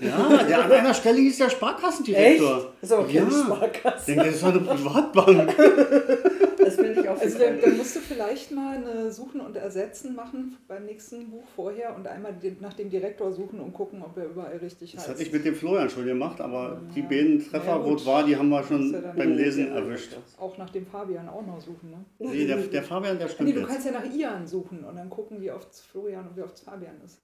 Ja, 0.00 0.42
der 0.48 0.64
an 0.64 0.72
einer 0.72 0.94
Stelle 0.94 1.18
hieß 1.18 1.36
der 1.36 1.48
Echt? 1.48 1.56
Sparkassendirektor. 1.56 2.72
Das 2.80 2.90
ist 2.90 2.96
aber 2.96 3.06
keine 3.06 3.18
ja. 3.18 3.28
Ich 3.28 3.34
Sparkasse. 3.44 4.06
denke, 4.06 4.24
das 4.24 4.34
ist 4.36 4.42
doch 4.42 4.48
eine 4.48 4.60
Privatbank. 4.60 5.54
Das 6.64 6.78
bin 6.78 6.98
ich 6.98 7.06
auch 7.06 7.20
Also 7.20 7.38
dann, 7.38 7.60
dann 7.60 7.76
musst 7.76 7.94
du 7.94 8.00
vielleicht 8.00 8.50
mal 8.50 8.76
eine 8.78 9.12
Suchen 9.12 9.42
und 9.42 9.54
Ersetzen 9.54 10.14
machen 10.14 10.56
beim 10.66 10.86
nächsten 10.86 11.28
Buch 11.28 11.42
vorher 11.54 11.94
und 11.94 12.06
einmal 12.06 12.34
nach 12.60 12.72
dem 12.72 12.88
Direktor 12.88 13.30
suchen 13.32 13.60
und 13.60 13.74
gucken, 13.74 14.02
ob 14.02 14.16
er 14.16 14.24
überall 14.26 14.56
richtig 14.56 14.92
Das 14.92 15.00
heißt. 15.02 15.10
hatte 15.10 15.22
ich 15.24 15.30
mit 15.30 15.44
dem 15.44 15.54
Florian 15.54 15.90
schon 15.90 16.06
gemacht, 16.06 16.40
aber 16.40 16.80
die 16.94 17.02
beiden 17.02 17.38
Treffer, 17.46 17.66
Ja, 17.66 17.84
wo 17.84 17.94
es 17.96 18.06
war, 18.06 18.24
die 18.24 18.34
haben 18.34 18.48
wir 18.48 18.62
schon 18.64 18.92
ja 18.94 19.12
beim 19.14 19.32
Lesen 19.36 19.72
erwischt. 19.72 20.16
Auch 20.38 20.56
nach 20.56 20.70
dem 20.70 20.86
Fabian 20.86 21.28
auch 21.28 21.44
noch 21.44 21.60
suchen, 21.60 21.90
ne? 21.90 22.04
Nee, 22.18 22.46
der, 22.46 22.56
der 22.56 22.82
Fabian, 22.82 23.18
der 23.18 23.26
Nee, 23.26 23.32
stimmt 23.34 23.54
du 23.54 23.60
jetzt. 23.60 23.68
kannst 23.68 23.86
ja 23.86 23.92
nach 23.92 24.14
Ian 24.14 24.46
suchen 24.46 24.84
und 24.84 24.96
dann 24.96 25.10
gucken, 25.10 25.42
wie 25.42 25.50
oft 25.50 25.68
Florian 25.92 26.26
und 26.28 26.34
wie 26.36 26.42
oft 26.42 26.58
Fabian 26.58 26.93
ist. 27.04 27.20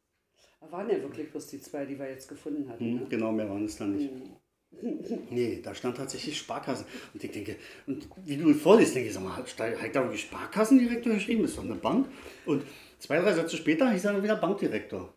Da 0.61 0.71
waren 0.73 0.89
ja 0.91 1.01
wirklich 1.03 1.31
bloß 1.31 1.47
die 1.49 1.61
zwei, 1.61 1.85
die 1.87 1.99
wir 1.99 2.09
jetzt 2.11 2.29
gefunden 2.29 2.69
hatten. 2.69 2.85
Hm, 2.85 2.95
Ne? 3.01 3.07
genau, 3.09 3.33
mehr 3.33 3.49
waren 3.49 3.65
es 3.65 3.77
dann 3.77 3.97
nicht. 3.97 4.11
Nee, 5.31 5.61
da 5.65 5.75
stand 5.75 5.97
tatsächlich 5.97 6.39
Sparkassen. 6.39 6.87
Und 7.13 7.25
ich 7.25 7.31
denke, 7.33 7.57
und 7.89 8.09
wie 8.25 8.37
du 8.37 8.55
vorliest, 8.55 8.95
denke 8.95 9.09
ich, 9.09 9.15
sag 9.15 9.25
mal, 9.25 9.37
hat 9.37 9.47
da 9.59 10.03
wirklich 10.05 10.21
Sparkassendirektor 10.23 11.13
geschrieben? 11.15 11.45
Ist 11.45 11.59
doch 11.59 11.65
eine 11.65 11.75
Bank. 11.75 12.07
Und 12.47 12.63
zwei, 13.01 13.19
drei 13.19 13.33
Sätze 13.33 13.57
später 13.57 13.91
hieß 13.91 14.05
er 14.05 14.13
dann 14.13 14.23
wieder 14.23 14.37
Bankdirektor. 14.37 15.13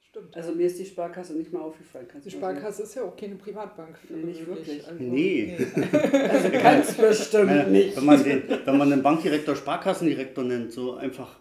Stimmt. 0.00 0.34
Also 0.36 0.52
mir 0.52 0.66
ist 0.66 0.80
die 0.80 0.84
Sparkasse 0.86 1.34
nicht 1.34 1.52
mal 1.52 1.60
aufgefallen. 1.60 2.08
Kannst 2.10 2.26
Die 2.26 2.30
Sparkasse 2.32 2.82
ist 2.82 2.96
ja 2.96 3.02
auch 3.04 3.16
keine 3.16 3.36
Privatbank. 3.36 3.96
für 3.98 4.14
Nee, 4.14 4.24
nicht 4.24 4.40
gewöhnlich. 4.40 4.66
wirklich. 4.66 4.88
Also, 4.88 5.02
Nee. 5.04 5.56
sagen? 5.58 5.88
Also 6.30 6.50
ganz 6.50 6.94
bestimmt 6.94 7.70
nicht. 7.70 7.96
wenn, 7.96 8.04
man 8.04 8.24
den, 8.24 8.42
wenn 8.64 8.78
man 8.78 8.90
den 8.90 9.02
Bankdirektor 9.02 9.54
Sparkassendirektor 9.54 10.42
nennt, 10.42 10.72
so 10.72 10.94
einfach 10.94 11.37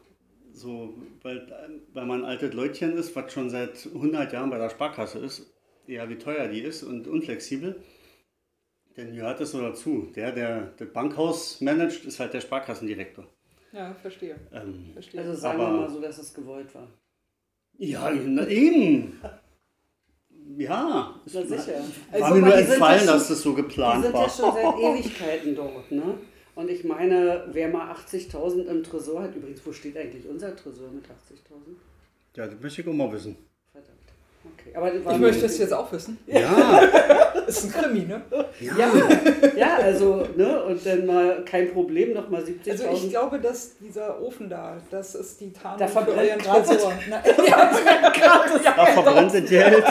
so, 0.58 0.96
weil, 1.22 1.48
weil 1.94 2.06
man 2.06 2.22
ein 2.24 2.26
altes 2.30 2.54
Leutchen 2.54 2.98
ist, 2.98 3.16
was 3.16 3.32
schon 3.32 3.50
seit 3.50 3.86
100 3.94 4.34
Jahren 4.34 4.50
bei 4.50 4.58
der 4.58 4.70
Sparkasse 4.70 5.20
ist, 5.20 5.54
ja, 5.86 6.10
wie 6.10 6.18
teuer 6.18 6.48
die 6.48 6.62
ist 6.62 6.84
und 6.84 7.08
unflexibel. 7.08 7.82
Denn 8.98 9.14
gehört 9.16 9.40
es 9.42 9.52
so 9.52 9.62
dazu. 9.62 10.12
Der, 10.16 10.32
der 10.32 10.74
das 10.78 10.92
Bankhaus 10.92 11.62
managt, 11.62 12.04
ist 12.06 12.20
halt 12.20 12.34
der 12.34 12.42
Sparkassendirektor. 12.42 13.26
Ja, 13.72 13.94
verstehe. 13.94 14.36
Ähm, 14.52 14.90
verstehe. 14.94 15.22
Also 15.22 15.34
sagen 15.36 15.62
Aber- 15.62 15.74
wir 15.74 15.80
mal 15.82 15.90
so, 15.90 16.02
dass 16.02 16.18
es 16.18 16.34
gewollt 16.34 16.74
war. 16.74 16.88
ja, 17.78 18.10
na, 18.12 18.48
eben. 18.48 19.20
Ja, 20.58 21.22
Na 21.26 21.44
sicher. 21.44 21.74
war 22.12 22.22
Also, 22.24 22.36
mir 22.36 22.42
nur 22.42 22.56
die 22.58 22.64
entfallen, 22.64 23.06
dass 23.06 23.28
das 23.28 23.42
so 23.42 23.52
Die 23.52 23.62
geplant 23.62 24.04
sind 24.06 24.14
ja 24.16 24.20
war. 24.22 24.30
schon 24.30 24.54
seit 24.54 24.80
Ewigkeiten 24.80 25.56
dort, 25.56 25.92
ne? 25.92 26.18
Und 26.58 26.72
ich 26.72 26.84
meine, 26.84 27.44
wer 27.52 27.68
mal 27.68 27.94
80.000 27.94 28.66
im 28.66 28.82
Tresor 28.82 29.22
hat, 29.22 29.36
übrigens, 29.36 29.62
wo 29.64 29.72
steht 29.72 29.96
eigentlich 29.96 30.28
unser 30.28 30.56
Tresor 30.56 30.90
mit 30.92 31.04
80.000? 31.06 31.10
Ja, 32.36 32.48
das 32.48 32.56
möchte 32.60 32.82
ich 32.82 32.88
auch 32.88 32.94
mal 32.94 33.12
wissen. 33.12 33.38
Verdammt. 33.72 33.94
Okay, 34.58 34.76
aber 34.76 35.14
Ich 35.14 35.20
möchte 35.20 35.46
es 35.46 35.60
jetzt 35.60 35.72
auch 35.72 35.92
wissen. 35.92 36.18
Ja, 36.26 36.80
Ist 37.48 37.64
ein 37.66 37.72
Krimi, 37.72 38.06
ne? 38.08 38.24
Ja, 38.60 38.90
ja, 39.56 39.76
also, 39.78 40.28
ne? 40.36 40.64
Und 40.64 40.84
dann 40.84 41.06
mal 41.06 41.46
kein 41.46 41.72
Problem, 41.72 42.14
nochmal 42.14 42.42
70.000. 42.42 42.72
Also 42.72 42.90
ich 43.06 43.10
glaube, 43.12 43.40
dass 43.40 43.78
dieser 43.78 44.20
Ofen 44.20 44.50
da, 44.50 44.78
das 44.90 45.14
ist 45.14 45.40
die 45.40 45.54
Tarnung 45.54 45.78
Da 45.78 45.86
für 45.86 45.94
verbrennt 45.94 46.28
euren 46.28 46.40
gerade- 46.40 46.66
Tresor. 46.66 46.94
Na, 47.10 47.22
ja, 47.24 47.72
da 48.76 48.86
verbrennt 48.88 49.32
das 49.36 49.48
Geld. 49.48 49.84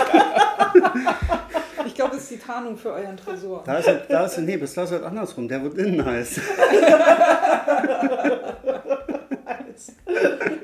Ist 2.30 2.40
die 2.40 2.44
Tarnung 2.44 2.76
für 2.76 2.92
euren 2.92 3.16
Tresor. 3.16 3.62
Da 3.64 3.78
ist, 3.78 3.88
da 4.08 4.24
ist, 4.24 4.38
nee, 4.38 4.56
bis 4.56 4.74
da 4.74 4.82
ist 4.82 4.92
das 4.92 5.02
andersrum. 5.02 5.46
Der 5.48 5.62
wird 5.62 5.78
innen 5.78 6.04
heiß. 6.04 6.40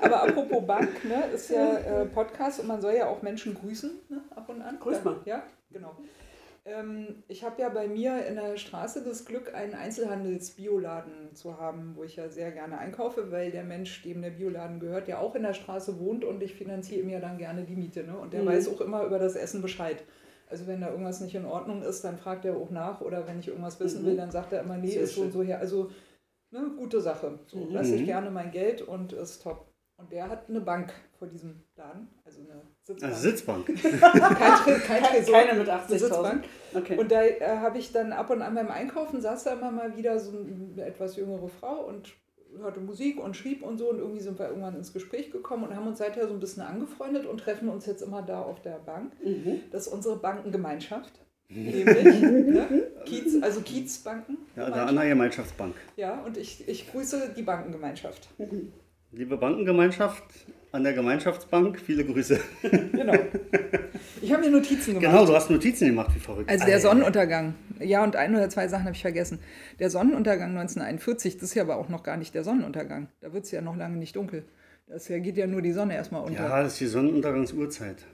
Aber 0.01 0.23
apropos 0.23 0.67
Bank, 0.67 1.05
ne, 1.05 1.25
ist 1.35 1.51
ja 1.51 1.77
äh, 1.79 2.07
Podcast 2.07 2.61
und 2.61 2.67
man 2.67 2.81
soll 2.81 2.95
ja 2.95 3.07
auch 3.07 3.23
Menschen 3.23 3.55
grüßen, 3.55 3.91
ne, 4.09 4.21
ab 4.35 4.49
und 4.49 4.63
an. 4.63 4.79
Grüß 4.81 5.05
mal. 5.05 5.17
Ja, 5.25 5.43
genau. 5.71 5.95
Ähm, 6.65 7.23
ich 7.29 7.45
habe 7.45 7.61
ja 7.61 7.69
bei 7.69 7.87
mir 7.89 8.25
in 8.27 8.37
der 8.37 8.57
Straße 8.57 9.03
das 9.05 9.25
Glück, 9.25 9.55
einen 9.55 9.75
Einzelhandels-Bioladen 9.75 11.35
zu 11.35 11.59
haben, 11.61 11.93
wo 11.97 12.05
ich 12.05 12.17
ja 12.17 12.29
sehr 12.29 12.53
gerne 12.53 12.79
einkaufe, 12.79 13.31
weil 13.31 13.51
der 13.51 13.65
Mensch, 13.65 14.03
dem 14.03 14.23
der 14.23 14.31
Bioladen 14.31 14.81
gehört, 14.81 15.09
ja 15.09 15.19
auch 15.19 15.35
in 15.35 15.43
der 15.43 15.55
Straße 15.55 15.99
wohnt 16.01 16.25
und 16.25 16.43
ich 16.43 16.55
finanziere 16.55 17.01
ihm 17.03 17.11
ja 17.11 17.21
dann 17.21 17.39
gerne 17.39 17.65
die 17.65 17.77
Miete. 17.77 18.05
Ne? 18.05 18.17
Und 18.17 18.33
der 18.33 18.43
Mhm. 18.43 18.47
weiß 18.47 18.69
auch 18.69 18.81
immer 18.81 19.05
über 19.05 19.19
das 19.19 19.35
Essen 19.37 19.61
Bescheid. 19.63 20.03
Also 20.53 20.67
wenn 20.69 20.81
da 20.83 20.91
irgendwas 20.91 21.21
nicht 21.21 21.35
in 21.35 21.47
Ordnung 21.47 21.83
ist, 21.83 22.05
dann 22.05 22.17
fragt 22.19 22.45
er 22.45 22.57
auch 22.57 22.71
nach 22.71 23.01
oder 23.01 23.27
wenn 23.27 23.41
ich 23.41 23.49
irgendwas 23.49 23.81
wissen 23.81 24.03
Mhm. 24.03 24.07
will, 24.07 24.17
dann 24.17 24.31
sagt 24.31 24.53
er 24.53 24.61
immer, 24.61 24.77
nee, 24.77 24.89
Sehr 24.91 25.03
ist 25.03 25.15
so 25.17 25.23
und 25.23 25.33
schön. 25.33 25.41
so 25.41 25.43
her. 25.43 25.59
Also 25.59 25.91
ne, 26.53 26.71
gute 26.77 27.01
Sache. 27.01 27.39
So 27.47 27.57
Mhm. 27.57 27.73
lasse 27.73 27.95
ich 27.97 28.03
Mhm. 28.03 28.07
gerne 28.07 28.31
mein 28.31 28.51
Geld 28.53 28.83
und 28.83 29.13
ist 29.15 29.43
top. 29.43 29.67
Und 29.97 30.13
der 30.13 30.29
hat 30.29 30.49
eine 30.49 30.61
Bank 30.61 30.93
vor 31.19 31.29
diesem 31.29 31.63
Laden, 31.77 32.09
also 32.25 32.41
eine 32.41 32.61
Sitzbank. 32.83 33.13
Also 33.13 33.23
Sitzbank. 33.31 33.67
kein, 34.01 34.81
kein 34.83 35.03
Tresor. 35.05 35.35
Keine 35.35 35.59
mit 35.59 35.69
eine 35.69 35.81
80.000. 35.83 35.99
Sitzbank. 35.99 36.45
Okay. 36.75 36.99
Und 36.99 37.11
da 37.13 37.23
äh, 37.23 37.41
habe 37.59 37.79
ich 37.79 37.93
dann 37.93 38.13
ab 38.13 38.31
und 38.31 38.43
an 38.43 38.55
beim 38.55 38.69
Einkaufen 38.71 39.21
saß 39.21 39.45
da 39.45 39.53
immer 39.55 39.71
mal 39.71 39.97
wieder 39.97 40.19
so 40.19 40.33
eine 40.37 40.85
etwas 40.85 41.17
jüngere 41.17 41.49
Frau 41.49 41.87
und 41.87 42.13
hörte 42.59 42.81
Musik 42.81 43.23
und 43.23 43.37
schrieb 43.37 43.63
und 43.63 43.79
so 43.79 43.91
und 43.91 43.99
irgendwie 43.99 44.21
sind 44.21 44.39
wir 44.39 44.49
irgendwann 44.49 44.77
ins 44.77 44.93
Gespräch 44.93 45.31
gekommen 45.31 45.65
und 45.65 45.77
haben 45.77 45.87
uns 45.87 45.99
seither 45.99 46.29
so 46.29 46.35
ein 46.35 46.41
bisschen 46.41 46.63
angefreundet 46.63 47.27
und 47.27 47.39
treffen 47.39 47.69
uns 47.69 47.87
jetzt 47.87 48.03
immer 48.03 48.23
da 48.23 48.43
auf 48.43 48.61
der 48.63 48.79
Bank. 48.79 49.13
mhm. 49.23 49.61
Das 49.71 49.87
ist 49.87 49.93
unsere 49.93 50.17
Bankengemeinschaft. 50.17 51.13
Nämlich, 51.49 51.87
ne? 52.23 52.91
Kiez, 53.05 53.43
also 53.43 53.61
Kiezbanken. 53.61 54.39
Ja, 54.57 54.71
der 54.71 54.87
andere 54.87 55.09
Gemeinschaftsbank. 55.09 55.75
Ja, 55.97 56.23
und 56.23 56.37
ich, 56.39 56.67
ich 56.67 56.91
grüße 56.91 57.35
die 57.37 57.43
Bankengemeinschaft. 57.43 58.29
Liebe 59.11 59.37
Bankengemeinschaft, 59.37 60.25
an 60.73 60.85
der 60.85 60.95
Gemeinschaftsbank, 60.95 61.79
viele 61.79 62.05
Grüße. 62.05 62.41
Genau. 62.63 63.15
Ich 64.23 64.33
habe 64.33 64.45
mir 64.45 64.51
Notizen 64.51 64.95
gemacht. 64.95 65.13
Genau, 65.13 65.27
du 65.27 65.35
hast 65.35 65.51
Notizen 65.51 65.89
gemacht, 65.89 66.15
wie 66.15 66.19
verrückt. 66.19 66.51
Also 66.51 66.65
der. 66.65 66.81
Sonnenuntergang. 66.81 67.55
Ja, 67.79 68.03
und 68.03 68.17
ein 68.17 68.35
oder 68.35 68.49
zwei 68.49 68.69
Sachen 68.69 68.85
habe 68.85 68.95
ich 68.95 69.03
vergessen. 69.03 69.39
Der 69.79 69.91
Sonnenuntergang 69.91 70.51
1941, 70.51 71.37
das 71.37 71.51
ist 71.51 71.55
ja 71.55 71.63
aber 71.63 71.77
auch 71.77 71.89
noch 71.89 72.03
gar 72.03 72.17
nicht 72.17 72.35
der 72.35 72.43
Sonnenuntergang. 72.45 73.09
Da 73.21 73.33
wird 73.33 73.45
es 73.45 73.51
ja 73.51 73.61
noch 73.61 73.77
lange 73.77 73.97
nicht 73.97 74.17
dunkel. 74.17 74.45
Das 74.89 75.09
ja, 75.09 75.19
geht 75.19 75.37
ja 75.37 75.47
nur 75.47 75.63
die 75.63 75.73
Sonne 75.73 75.95
erstmal 75.95 76.23
unter. 76.23 76.45
Ja, 76.45 76.63
das 76.63 76.75
ist 76.75 76.81
die 76.81 76.87
Sonnenuntergangsuhrzeit. 76.87 78.05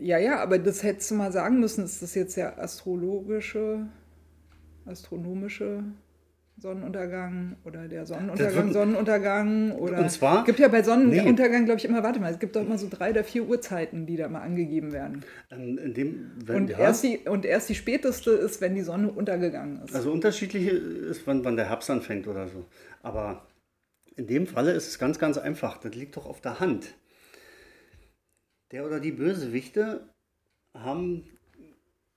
Ja, 0.00 0.18
ja, 0.18 0.40
aber 0.40 0.58
das 0.58 0.82
hättest 0.82 1.10
du 1.10 1.14
mal 1.16 1.32
sagen 1.32 1.60
müssen. 1.60 1.84
Ist 1.84 2.02
das 2.02 2.14
jetzt 2.14 2.36
der 2.36 2.58
astrologische, 2.58 3.86
astronomische 4.86 5.84
Sonnenuntergang 6.56 7.56
oder 7.64 7.88
der 7.88 8.06
Sonnenuntergang, 8.06 8.72
Sonnenuntergang 8.72 9.72
oder. 9.72 9.98
Und 9.98 10.10
zwar- 10.10 10.40
Es 10.40 10.46
gibt 10.46 10.60
ja 10.60 10.68
bei 10.68 10.82
Sonnenuntergang, 10.82 11.64
glaube 11.64 11.78
ich, 11.78 11.84
immer, 11.84 12.02
warte 12.02 12.20
mal, 12.20 12.32
es 12.32 12.38
gibt 12.38 12.54
doch 12.54 12.62
immer 12.62 12.78
so 12.78 12.88
drei 12.88 13.10
oder 13.10 13.24
vier 13.24 13.44
Uhrzeiten, 13.48 14.06
die 14.06 14.16
da 14.16 14.28
mal 14.28 14.40
angegeben 14.40 14.92
werden. 14.92 15.24
In 15.50 15.92
dem, 15.94 16.30
wenn, 16.44 16.56
Und, 16.56 16.70
ja, 16.70 16.78
erst 16.78 17.02
die, 17.02 17.18
und 17.28 17.44
erst 17.44 17.68
die 17.68 17.74
späteste 17.74 18.30
ist, 18.30 18.60
wenn 18.60 18.74
die 18.74 18.82
Sonne 18.82 19.10
untergegangen 19.10 19.82
ist. 19.82 19.94
also 19.94 20.12
unterschiedlich 20.12 20.66
ist, 20.68 21.26
wann, 21.26 21.44
wann 21.44 21.56
der 21.56 21.68
Herbst 21.68 21.90
anfängt 21.90 22.28
oder 22.28 22.46
so. 22.48 22.64
Aber 23.02 23.46
in 24.16 24.26
dem 24.28 24.46
Falle 24.46 24.72
ist 24.72 24.86
es 24.88 24.98
ganz, 24.98 25.18
ganz 25.18 25.38
einfach. 25.38 25.78
Das 25.78 25.94
liegt 25.94 26.16
doch 26.16 26.26
auf 26.26 26.40
der 26.40 26.60
Hand. 26.60 26.94
Der 28.70 28.86
oder 28.86 29.00
die 29.00 29.12
Bösewichte 29.12 30.08
haben 30.72 31.24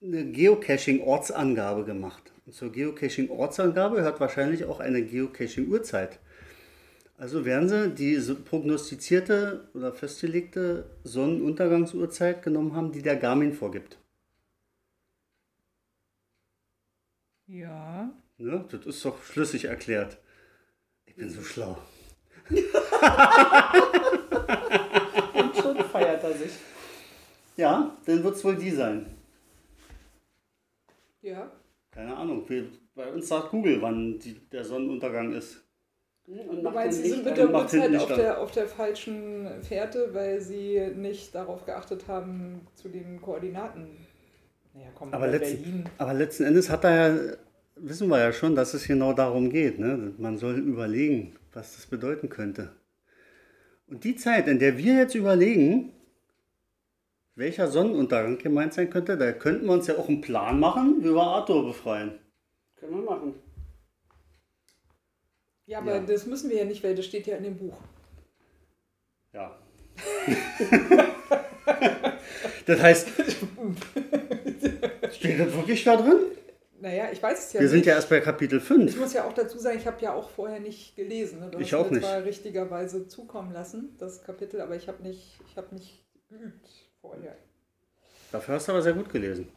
eine 0.02 0.24
Geocaching-Ortsangabe 0.30 1.84
gemacht. 1.84 2.32
Und 2.48 2.54
zur 2.54 2.72
Geocaching-Ortsangabe 2.72 3.96
gehört 3.96 4.20
wahrscheinlich 4.20 4.64
auch 4.64 4.80
eine 4.80 5.04
Geocaching-Uhrzeit. 5.04 6.18
Also 7.18 7.44
werden 7.44 7.68
sie 7.68 7.90
die 7.94 8.18
prognostizierte 8.42 9.68
oder 9.74 9.92
festgelegte 9.92 10.88
Sonnenuntergangsuhrzeit 11.04 12.42
genommen 12.42 12.74
haben, 12.74 12.90
die 12.90 13.02
der 13.02 13.16
Garmin 13.16 13.52
vorgibt. 13.52 13.98
Ja. 17.48 18.10
Ne? 18.38 18.64
Das 18.70 18.86
ist 18.86 19.04
doch 19.04 19.22
schlüssig 19.22 19.66
erklärt. 19.66 20.16
Ich 21.04 21.16
bin 21.16 21.28
so 21.28 21.42
schlau. 21.42 21.76
Und 22.48 22.64
schon 25.54 25.84
feiert 25.84 26.24
er 26.24 26.32
sich. 26.32 26.52
Ja, 27.58 27.94
dann 28.06 28.24
wird 28.24 28.36
es 28.36 28.42
wohl 28.42 28.56
die 28.56 28.70
sein. 28.70 29.04
Ja. 31.20 31.52
Keine 31.98 32.16
Ahnung. 32.16 32.46
Bei 32.94 33.12
uns 33.12 33.26
sagt 33.26 33.50
Google, 33.50 33.82
wann 33.82 34.20
die, 34.20 34.34
der 34.52 34.62
Sonnenuntergang 34.62 35.32
ist. 35.32 35.64
Und 36.28 36.62
Du 36.62 36.70
meinst, 36.70 37.02
sie 37.02 37.10
sind 37.10 37.24
mit 37.24 37.36
der 37.36 37.52
Uhrzeit 37.52 37.96
auf 37.96 38.14
der, 38.14 38.40
auf 38.40 38.52
der 38.52 38.68
falschen 38.68 39.48
Fährte, 39.62 40.14
weil 40.14 40.40
sie 40.40 40.92
nicht 40.94 41.34
darauf 41.34 41.64
geachtet 41.64 42.06
haben 42.06 42.60
zu 42.76 42.88
den 42.88 43.20
Koordinaten. 43.20 43.88
Naja, 44.74 44.90
komm, 44.94 45.12
Aber, 45.12 45.26
letzten, 45.26 45.60
Berlin. 45.60 45.84
aber 45.98 46.14
letzten 46.14 46.44
Endes 46.44 46.70
hat 46.70 46.84
er 46.84 46.92
ja, 46.92 47.36
wissen 47.74 48.06
wir 48.06 48.20
ja 48.20 48.32
schon, 48.32 48.54
dass 48.54 48.74
es 48.74 48.86
genau 48.86 49.12
darum 49.12 49.50
geht. 49.50 49.80
Ne? 49.80 50.12
Man 50.18 50.38
soll 50.38 50.56
überlegen, 50.58 51.34
was 51.52 51.74
das 51.74 51.86
bedeuten 51.86 52.28
könnte. 52.28 52.70
Und 53.88 54.04
die 54.04 54.14
Zeit, 54.14 54.46
in 54.46 54.60
der 54.60 54.78
wir 54.78 54.98
jetzt 54.98 55.16
überlegen, 55.16 55.92
welcher 57.38 57.68
Sonnenuntergang 57.68 58.36
gemeint 58.38 58.74
sein 58.74 58.90
könnte, 58.90 59.16
da 59.16 59.30
könnten 59.32 59.66
wir 59.66 59.72
uns 59.72 59.86
ja 59.86 59.96
auch 59.96 60.08
einen 60.08 60.20
Plan 60.20 60.58
machen, 60.58 60.96
wie 61.04 61.14
wir 61.14 61.22
Arthur 61.22 61.66
befreien. 61.66 62.18
Können 62.76 62.96
wir 62.96 63.02
machen. 63.10 63.34
Ja, 65.66 65.78
aber 65.78 65.94
Ja. 65.96 66.00
das 66.00 66.26
müssen 66.26 66.50
wir 66.50 66.56
ja 66.58 66.64
nicht, 66.64 66.82
weil 66.82 66.96
das 66.96 67.06
steht 67.06 67.26
ja 67.28 67.36
in 67.36 67.44
dem 67.44 67.56
Buch. 67.56 67.76
Ja. 69.32 69.56
das 72.66 72.80
heißt, 72.80 73.08
steht 75.12 75.40
das 75.40 75.52
wirklich 75.54 75.84
da 75.84 75.96
drin? 75.96 76.18
Naja, 76.80 77.08
ich 77.12 77.22
weiß 77.22 77.46
es 77.46 77.52
ja 77.52 77.60
Wir 77.60 77.64
nicht. 77.66 77.70
sind 77.72 77.86
ja 77.86 77.94
erst 77.94 78.08
bei 78.08 78.20
Kapitel 78.20 78.58
ich 78.58 78.64
5. 78.64 78.96
muss 78.98 79.12
ja 79.12 79.24
auch 79.24 79.32
dazu 79.32 79.58
sagen, 79.58 79.78
ich 79.78 79.86
habe 79.86 80.00
ja 80.00 80.14
auch 80.14 80.30
vorher 80.30 80.60
nicht 80.60 80.94
gelesen. 80.96 81.40
Ne? 81.40 81.50
Du 81.50 81.58
Ich 81.58 81.74
auch 81.74 81.90
mir 81.90 81.96
nicht. 81.98 82.06
zwar 82.06 82.24
richtigerweise 82.24 83.06
zukommen 83.08 83.52
lassen, 83.52 83.96
das 83.98 84.22
Kapitel, 84.22 84.60
aber 84.60 84.76
ich 84.76 84.86
habe 84.88 85.02
nicht, 85.02 85.40
ich 85.48 85.56
habe 85.56 85.74
nicht 85.74 86.04
geübt 86.28 86.68
vorher. 87.00 87.36
Dafür 88.32 88.54
hast 88.54 88.68
du 88.68 88.72
aber 88.72 88.82
sehr 88.82 88.92
gut 88.92 89.10
gelesen. 89.10 89.48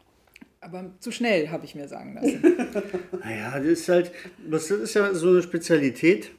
Aber 0.61 0.91
zu 0.99 1.11
schnell, 1.11 1.49
habe 1.49 1.65
ich 1.65 1.75
mir 1.75 1.87
sagen 1.87 2.13
lassen. 2.13 2.41
Naja, 3.23 3.57
das 3.57 3.65
ist 3.65 3.89
halt, 3.89 4.11
das 4.49 4.69
ist 4.69 4.93
ja 4.93 5.13
so 5.13 5.29
eine 5.29 5.41
Spezialität 5.41 6.31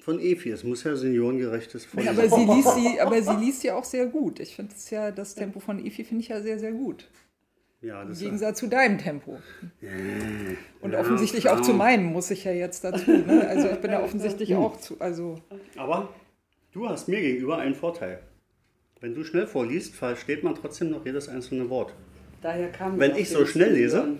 von 0.00 0.20
Efi. 0.20 0.50
Es 0.50 0.64
muss 0.64 0.84
ja 0.84 0.94
seniorengerechtes 0.96 1.84
Ja, 1.84 2.12
Vorlesen. 2.12 2.18
aber, 2.18 2.28
sie 2.28 2.44
liest 2.54 2.74
sie, 2.74 3.00
aber 3.00 3.22
sie 3.22 3.44
liest 3.44 3.64
ja 3.64 3.74
auch 3.76 3.84
sehr 3.84 4.06
gut. 4.06 4.40
Ich 4.40 4.54
finde 4.54 4.74
es 4.76 4.90
ja, 4.90 5.10
das 5.10 5.34
Tempo 5.34 5.60
von 5.60 5.84
Efi 5.84 6.04
finde 6.04 6.22
ich 6.22 6.28
ja 6.28 6.40
sehr, 6.40 6.58
sehr 6.58 6.72
gut. 6.72 7.08
Ja, 7.80 8.02
Im 8.02 8.12
Gegensatz 8.12 8.58
zu 8.58 8.66
deinem 8.66 8.98
Tempo. 8.98 9.38
Und 10.80 10.92
Ja, 10.92 11.00
offensichtlich 11.00 11.48
auch 11.48 11.54
klar. 11.54 11.62
zu 11.62 11.74
meinem, 11.74 12.06
muss 12.06 12.30
ich 12.30 12.44
ja 12.44 12.52
jetzt 12.52 12.82
dazu. 12.84 13.10
Ne? 13.10 13.46
Also 13.48 13.68
ich 13.68 13.78
bin 13.78 13.92
ja 13.92 14.00
offensichtlich 14.04 14.54
auch 14.56 14.78
zu. 14.80 15.00
Also 15.00 15.40
aber 15.76 16.12
du 16.72 16.88
hast 16.88 17.08
mir 17.08 17.20
gegenüber 17.20 17.58
einen 17.58 17.74
Vorteil. 17.76 18.20
Wenn 19.00 19.14
du 19.14 19.24
schnell 19.24 19.46
vorliest, 19.46 19.94
versteht 19.94 20.42
man 20.42 20.54
trotzdem 20.54 20.90
noch 20.90 21.04
jedes 21.06 21.28
einzelne 21.28 21.68
Wort. 21.70 21.92
Daher 22.42 22.68
kam 22.70 22.98
Wenn 22.98 23.16
ich 23.16 23.28
so 23.30 23.44
schnell 23.46 23.72
lese- 23.72 24.16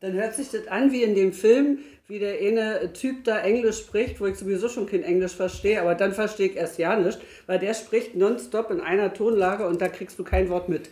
dann 0.00 0.12
hört 0.12 0.34
sich 0.34 0.50
das 0.50 0.66
an 0.68 0.92
wie 0.92 1.02
in 1.02 1.14
dem 1.14 1.32
Film, 1.32 1.78
wie 2.08 2.18
der 2.18 2.38
eine 2.38 2.92
Typ 2.92 3.24
da 3.24 3.40
Englisch 3.40 3.78
spricht, 3.78 4.20
wo 4.20 4.26
ich 4.26 4.36
sowieso 4.36 4.68
schon 4.68 4.86
kein 4.86 5.02
Englisch 5.02 5.34
verstehe, 5.34 5.80
aber 5.80 5.94
dann 5.94 6.12
verstehe 6.12 6.48
ich 6.48 6.56
erst 6.56 6.78
ja 6.78 6.96
nicht, 6.98 7.18
weil 7.46 7.58
der 7.58 7.72
spricht 7.74 8.14
nonstop 8.14 8.70
in 8.70 8.80
einer 8.80 9.14
Tonlage 9.14 9.66
und 9.66 9.80
da 9.80 9.88
kriegst 9.88 10.18
du 10.18 10.24
kein 10.24 10.48
Wort 10.50 10.68
mit. 10.68 10.90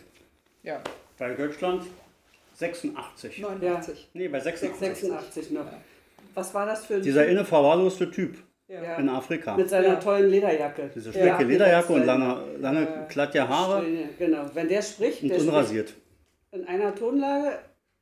Ja, 0.63 0.81
Bei 1.19 1.33
Deutschland 1.35 1.83
86. 2.55 3.39
89. 3.39 4.09
Nee, 4.13 4.27
bei 4.29 4.39
86. 4.39 4.79
86 5.09 5.51
noch. 5.51 5.65
Was 6.33 6.53
war 6.53 6.65
das 6.65 6.85
für 6.85 6.95
ein 6.95 7.01
Dieser 7.03 7.21
Typ? 7.23 7.31
inne 7.31 7.45
verwahrloste 7.45 8.09
Typ 8.09 8.35
Ja. 8.81 8.95
in 8.97 9.09
Afrika. 9.09 9.55
mit 9.55 9.69
seiner 9.69 9.87
Ja. 9.87 9.95
tollen 9.95 10.29
Lederjacke? 10.29 10.89
Diese 10.95 11.09
mit 11.09 11.47
Lederjacke 11.47 11.93
und 11.93 12.05
lange, 12.05 12.43
lange 12.59 13.05
glatte 13.09 13.47
Haare 13.47 13.85
Genau, 14.17 14.45
wenn 14.53 14.67
der 14.67 14.81
spricht, 14.81 15.21
und 15.23 15.29
der 15.29 15.35
spricht 15.35 15.49
unrasiert. 15.49 15.93
in 16.51 16.65
einer 16.67 16.93
Tonlage, 16.95 17.59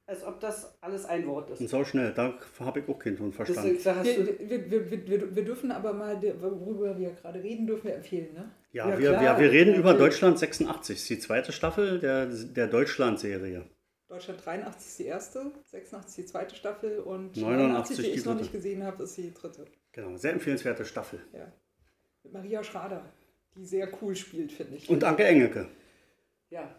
als 0.07 0.25
ob 0.25 0.39
das 0.41 0.77
alles 0.81 1.05
ein 1.05 1.25
Wort 1.27 1.49
ist. 1.51 1.61
Und 1.61 1.69
so 1.69 1.83
schnell. 1.85 2.11
Da 2.13 2.33
habe 2.59 2.79
ich 2.79 2.89
auch 2.89 2.99
keinen 2.99 3.17
Ton 3.17 3.31
verstanden. 3.31 3.77
Deswegen 3.77 3.81
sagst 4.03 4.17
du, 4.17 4.49
Wir, 4.49 4.69
wir, 4.71 4.91
wir, 4.91 5.35
wir, 5.35 5.45
dürfen 5.45 5.71
aber 5.71 5.93
mal, 5.93 6.21
worüber 6.41 6.97
wir 6.97 7.11
gerade 7.11 7.41
reden, 7.41 7.65
dürfen 7.67 7.85
wir 7.87 7.95
empfehlen, 7.95 8.33
ne? 8.33 8.51
Ja, 8.73 8.89
Ja, 8.89 8.99
wir, 8.99 9.09
klar. 9.11 9.37
wir, 9.37 9.45
wir 9.45 9.51
reden 9.51 9.75
über. 9.75 9.93
Deutschland 9.93 10.37
86. 10.39 10.95
Das 10.95 11.01
ist 11.03 11.09
die 11.09 11.19
zweite 11.19 11.51
Staffel 11.51 11.99
der, 11.99 12.25
der 12.27 12.67
Deutschland-Serie. 12.67 13.63
Deutschland 14.09 14.45
83 14.45 14.87
ist 14.87 14.99
die 14.99 15.05
erste, 15.05 15.51
86 15.71 16.25
die 16.25 16.29
zweite 16.29 16.55
Staffel 16.55 16.99
und 16.99 17.37
89 17.37 17.97
89, 17.97 17.97
die 18.05 18.11
ich 18.11 18.25
noch 18.25 18.35
nicht 18.35 18.51
gesehen 18.51 18.83
habe, 18.85 19.03
ist 19.03 19.15
die 19.15 19.33
dritte. 19.33 19.63
Genau, 19.93 20.15
sehr 20.17 20.33
empfehlenswerte 20.33 20.85
Staffel. 20.85 21.19
Ja. 21.33 21.51
Mit 22.23 22.33
Maria 22.33 22.63
Schrader, 22.63 23.03
die 23.55 23.65
sehr 23.65 23.89
cool 24.01 24.15
spielt, 24.15 24.51
finde 24.51 24.77
ich. 24.77 24.89
Und 24.89 25.03
Anke 25.03 25.23
Engelke. 25.25 25.67
ja, 26.49 26.69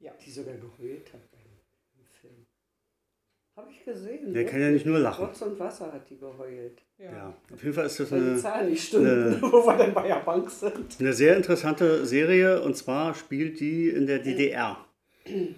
Ja. 0.00 0.12
die 0.24 0.30
sogar 0.30 0.54
geheult 0.54 1.12
hat 1.12 1.20
im 1.96 2.04
Film. 2.06 2.46
Habe 3.56 3.70
ich 3.70 3.84
gesehen. 3.84 4.34
Der 4.34 4.44
kann 4.46 4.60
ja 4.60 4.70
nicht 4.70 4.84
nur 4.86 4.98
lachen. 4.98 5.26
Rotz 5.26 5.42
und 5.42 5.58
Wasser 5.60 5.92
hat 5.92 6.10
die 6.10 6.18
geheult. 6.18 6.82
Ja. 6.98 7.12
Ja, 7.12 7.36
auf 7.52 7.62
jeden 7.62 7.74
Fall 7.74 7.86
ist 7.86 8.00
das 8.00 8.10
Weil 8.10 8.34
die 8.36 8.44
eine, 8.46 8.70
nicht 8.70 8.88
stimmen, 8.88 9.38
wo 9.42 9.64
wir 9.66 9.76
dann 9.76 9.94
bei 9.94 10.08
der 10.08 10.16
Bank 10.20 10.50
sind. 10.50 10.96
eine 10.98 11.12
sehr 11.12 11.36
interessante 11.36 12.04
Serie. 12.04 12.60
Und 12.62 12.76
zwar 12.76 13.14
spielt 13.14 13.60
die 13.60 13.88
in 13.90 14.06
der 14.08 14.18
DDR 14.18 14.84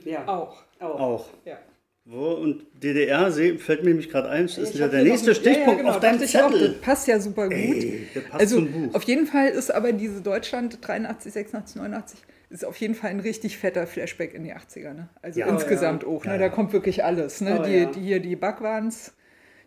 Ja, 0.05 0.27
Auch. 0.29 0.63
auch. 0.81 1.01
auch. 1.01 1.29
Ja. 1.47 1.59
Wo, 2.09 2.31
und 2.35 2.65
DDR 2.83 3.33
fällt 3.33 3.83
mir 3.83 3.89
nämlich 3.91 4.09
gerade 4.11 4.29
ein, 4.31 4.47
das 4.47 4.59
ist 4.59 4.81
hab 4.81 4.93
der 4.93 5.03
nächste 5.03 5.31
noch- 5.31 5.37
Stichpunkt 5.37 5.67
ja, 5.67 5.73
ja, 5.73 5.79
genau, 5.79 5.91
auf 5.91 6.01
deinem 6.01 6.21
auch, 6.21 6.25
Zettel. 6.27 6.69
das 6.69 6.81
passt 6.81 7.09
ja 7.09 7.19
super 7.19 7.45
gut. 7.49 7.55
Ey, 7.57 8.07
also 8.31 8.65
auf 8.93 9.03
jeden 9.03 9.27
Fall 9.27 9.49
ist 9.49 9.75
aber 9.75 9.93
diese 9.93 10.21
Deutschland 10.21 10.79
83, 10.83 11.33
86, 11.33 11.77
89 11.77 12.21
ist 12.49 12.65
auf 12.65 12.77
jeden 12.77 12.95
Fall 12.95 13.11
ein 13.11 13.19
richtig 13.19 13.59
fetter 13.59 13.89
Flashback 13.89 14.35
in 14.35 14.45
die 14.45 14.53
80er. 14.55 14.93
Ne? 14.95 15.09
Also 15.21 15.41
Ja. 15.41 15.49
insgesamt 15.49 16.05
Ja. 16.05 16.09
auch. 16.09 16.25
Ne? 16.25 16.31
Ja, 16.33 16.39
Da 16.39 16.45
ja. 16.45 16.49
kommt 16.51 16.73
wirklich 16.73 17.03
alles. 17.05 17.41
Ne? 17.41 17.59
Oh, 17.61 17.65
die, 17.65 17.73
ja. 17.73 17.85
die 17.87 18.01
hier 18.01 18.21
die 18.21 18.37
Bhagwans, 18.37 19.13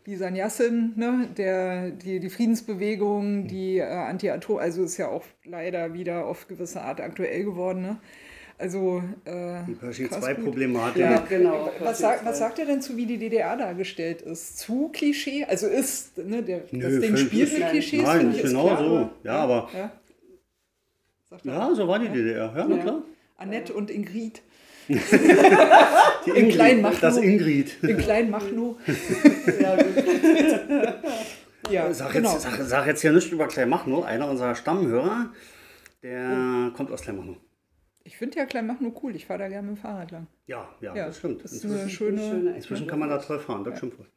die 0.05 0.15
Sanyassin, 0.15 0.93
ne? 0.95 1.27
Der, 1.37 1.89
die, 1.91 2.21
die 2.21 2.29
Friedensbewegung, 2.29 3.47
die 3.47 3.79
äh, 3.79 3.83
Anti-Atom, 3.83 4.59
also 4.59 4.85
ist 4.85 4.95
ja 4.95 5.09
auch 5.09 5.25
leider 5.43 5.93
wieder 5.93 6.25
auf 6.25 6.47
gewisse 6.47 6.81
Art 6.81 7.01
aktuell 7.01 7.43
geworden. 7.43 7.81
Ne? 7.81 7.97
Also 8.59 9.01
äh, 9.23 9.63
Die 9.67 9.73
Pershing 9.73 10.09
krass 10.09 10.19
2 10.19 10.33
gut. 10.33 10.43
Problematik. 10.45 11.01
Ja, 11.01 11.17
genau. 11.29 11.71
Was, 11.79 11.99
sagt, 11.99 12.25
was 12.25 12.39
sagt 12.39 12.59
er 12.59 12.65
denn 12.65 12.81
zu, 12.81 12.97
wie 12.97 13.05
die 13.05 13.17
DDR 13.17 13.55
dargestellt 13.55 14.21
ist? 14.21 14.59
Zu 14.59 14.89
Klischee? 14.89 15.45
Also 15.45 15.67
ist, 15.67 16.17
ne, 16.17 16.43
der, 16.43 16.59
das 16.59 16.71
Nö, 16.73 16.99
Ding 16.99 17.15
völlig 17.15 17.27
spielt 17.27 17.57
mit. 17.57 17.69
Klischees, 17.69 18.03
Nein, 18.03 18.31
ist 18.33 18.41
genau 18.43 18.65
klar, 18.65 18.77
so. 18.77 18.83
aber- 18.85 19.11
Ja, 19.23 19.35
aber 19.37 19.69
Ja. 19.73 19.91
Sagt 21.29 21.45
ja, 21.45 21.73
so 21.73 21.87
war 21.87 21.99
die 21.99 22.09
DDR. 22.09 22.53
Ja, 22.55 22.65
na 22.67 22.75
Ja. 22.75 22.81
klar. 22.81 23.01
Annette 23.37 23.73
und 23.73 23.89
Ingrid. 23.89 24.41
Die 24.89 24.95
In 26.31 26.35
Ingrid, 26.35 26.51
klein 26.53 26.81
Machnow. 26.81 26.99
das 26.99 27.17
Ingrid. 27.17 27.83
In 27.83 27.97
klein 27.97 28.29
Machnow. 28.29 28.75
Ja, 29.61 29.75
gut. 29.75 30.03
Ja, 31.71 31.93
Sag 31.93 32.11
genau. 32.13 32.31
jetzt, 32.33 32.41
sag, 32.41 32.59
sag 32.63 32.87
jetzt 32.87 33.01
hier 33.01 33.11
nicht 33.11 33.31
über 33.31 33.47
Kleinmachnow. 33.47 34.03
Einer 34.03 34.27
unserer 34.27 34.55
Stammhörer, 34.55 35.29
der 36.01 36.71
kommt 36.75 36.91
aus 36.91 37.01
Kleinmachnow. 37.01 37.35
Ich 38.09 38.17
finde 38.17 38.39
ja 38.39 38.45
Kleinmachnow 38.47 38.91
cool. 39.03 39.15
Ich 39.15 39.27
fahre 39.27 39.37
da 39.37 39.49
gerne 39.49 39.67
mit 39.67 39.77
dem 39.77 39.81
Fahrrad 39.81 40.09
lang. 40.09 40.25
Ja, 40.47 40.67
ja, 40.81 40.95
Ja, 40.95 41.05
das 41.05 41.19
stimmt. 41.19 41.43
Das 41.43 41.51
ist 41.51 41.63
Inzwischen, 41.63 42.07
eine 42.17 42.27
schöne. 42.27 42.55
Inzwischen 42.55 42.87
kann 42.87 42.97
man 42.97 43.07
da 43.07 43.19
toll 43.19 43.37
fahren, 43.37 43.63
das 43.63 43.77
stimmt 43.77 43.99
wohl. 43.99 44.07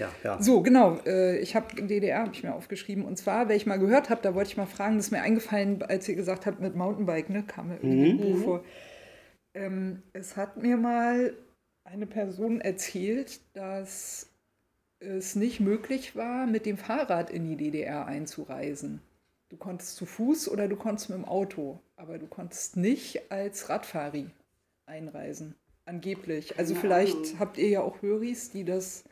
Ja, 0.00 0.08
ja. 0.24 0.42
So, 0.42 0.62
genau. 0.62 0.98
Äh, 1.06 1.38
ich 1.38 1.54
habe 1.54 1.80
DDR 1.80 2.22
habe 2.22 2.32
ich 2.34 2.42
mir 2.42 2.52
aufgeschrieben. 2.52 3.04
Und 3.04 3.18
zwar, 3.18 3.48
weil 3.48 3.56
ich 3.56 3.66
mal 3.66 3.78
gehört 3.78 4.10
habe, 4.10 4.20
da 4.20 4.34
wollte 4.34 4.50
ich 4.50 4.56
mal 4.56 4.66
fragen, 4.66 4.96
das 4.96 5.06
ist 5.06 5.10
mir 5.12 5.22
eingefallen, 5.22 5.80
als 5.84 6.08
ihr 6.08 6.16
gesagt 6.16 6.44
habt 6.44 6.58
mit 6.58 6.74
Mountainbike, 6.74 7.30
ne, 7.30 7.44
kam 7.46 7.68
mir 7.68 7.76
irgendwie 7.76 8.10
im 8.10 8.16
Buch 8.18 8.42
vor. 8.42 8.64
Ähm, 9.54 10.02
es 10.12 10.36
hat 10.36 10.60
mir 10.60 10.76
mal 10.76 11.32
eine 11.84 12.06
Person 12.08 12.60
erzählt, 12.60 13.38
dass 13.52 14.28
es 14.98 15.36
nicht 15.36 15.60
möglich 15.60 16.16
war, 16.16 16.48
mit 16.48 16.66
dem 16.66 16.78
Fahrrad 16.78 17.30
in 17.30 17.48
die 17.48 17.56
DDR 17.56 18.06
einzureisen. 18.06 19.00
Du 19.50 19.56
konntest 19.56 19.96
zu 19.96 20.06
Fuß 20.06 20.48
oder 20.48 20.68
du 20.68 20.76
konntest 20.76 21.10
mit 21.10 21.18
dem 21.18 21.24
Auto, 21.24 21.80
aber 21.96 22.18
du 22.18 22.26
konntest 22.26 22.76
nicht 22.76 23.30
als 23.32 23.68
Radfahri 23.68 24.26
einreisen. 24.86 25.56
Angeblich. 25.86 26.56
Also 26.56 26.74
Keine 26.74 26.80
vielleicht 26.82 27.16
Ahnung. 27.16 27.38
habt 27.40 27.58
ihr 27.58 27.68
ja 27.68 27.80
auch 27.82 28.00
Höris, 28.00 28.50
die 28.50 28.64
das 28.64 29.02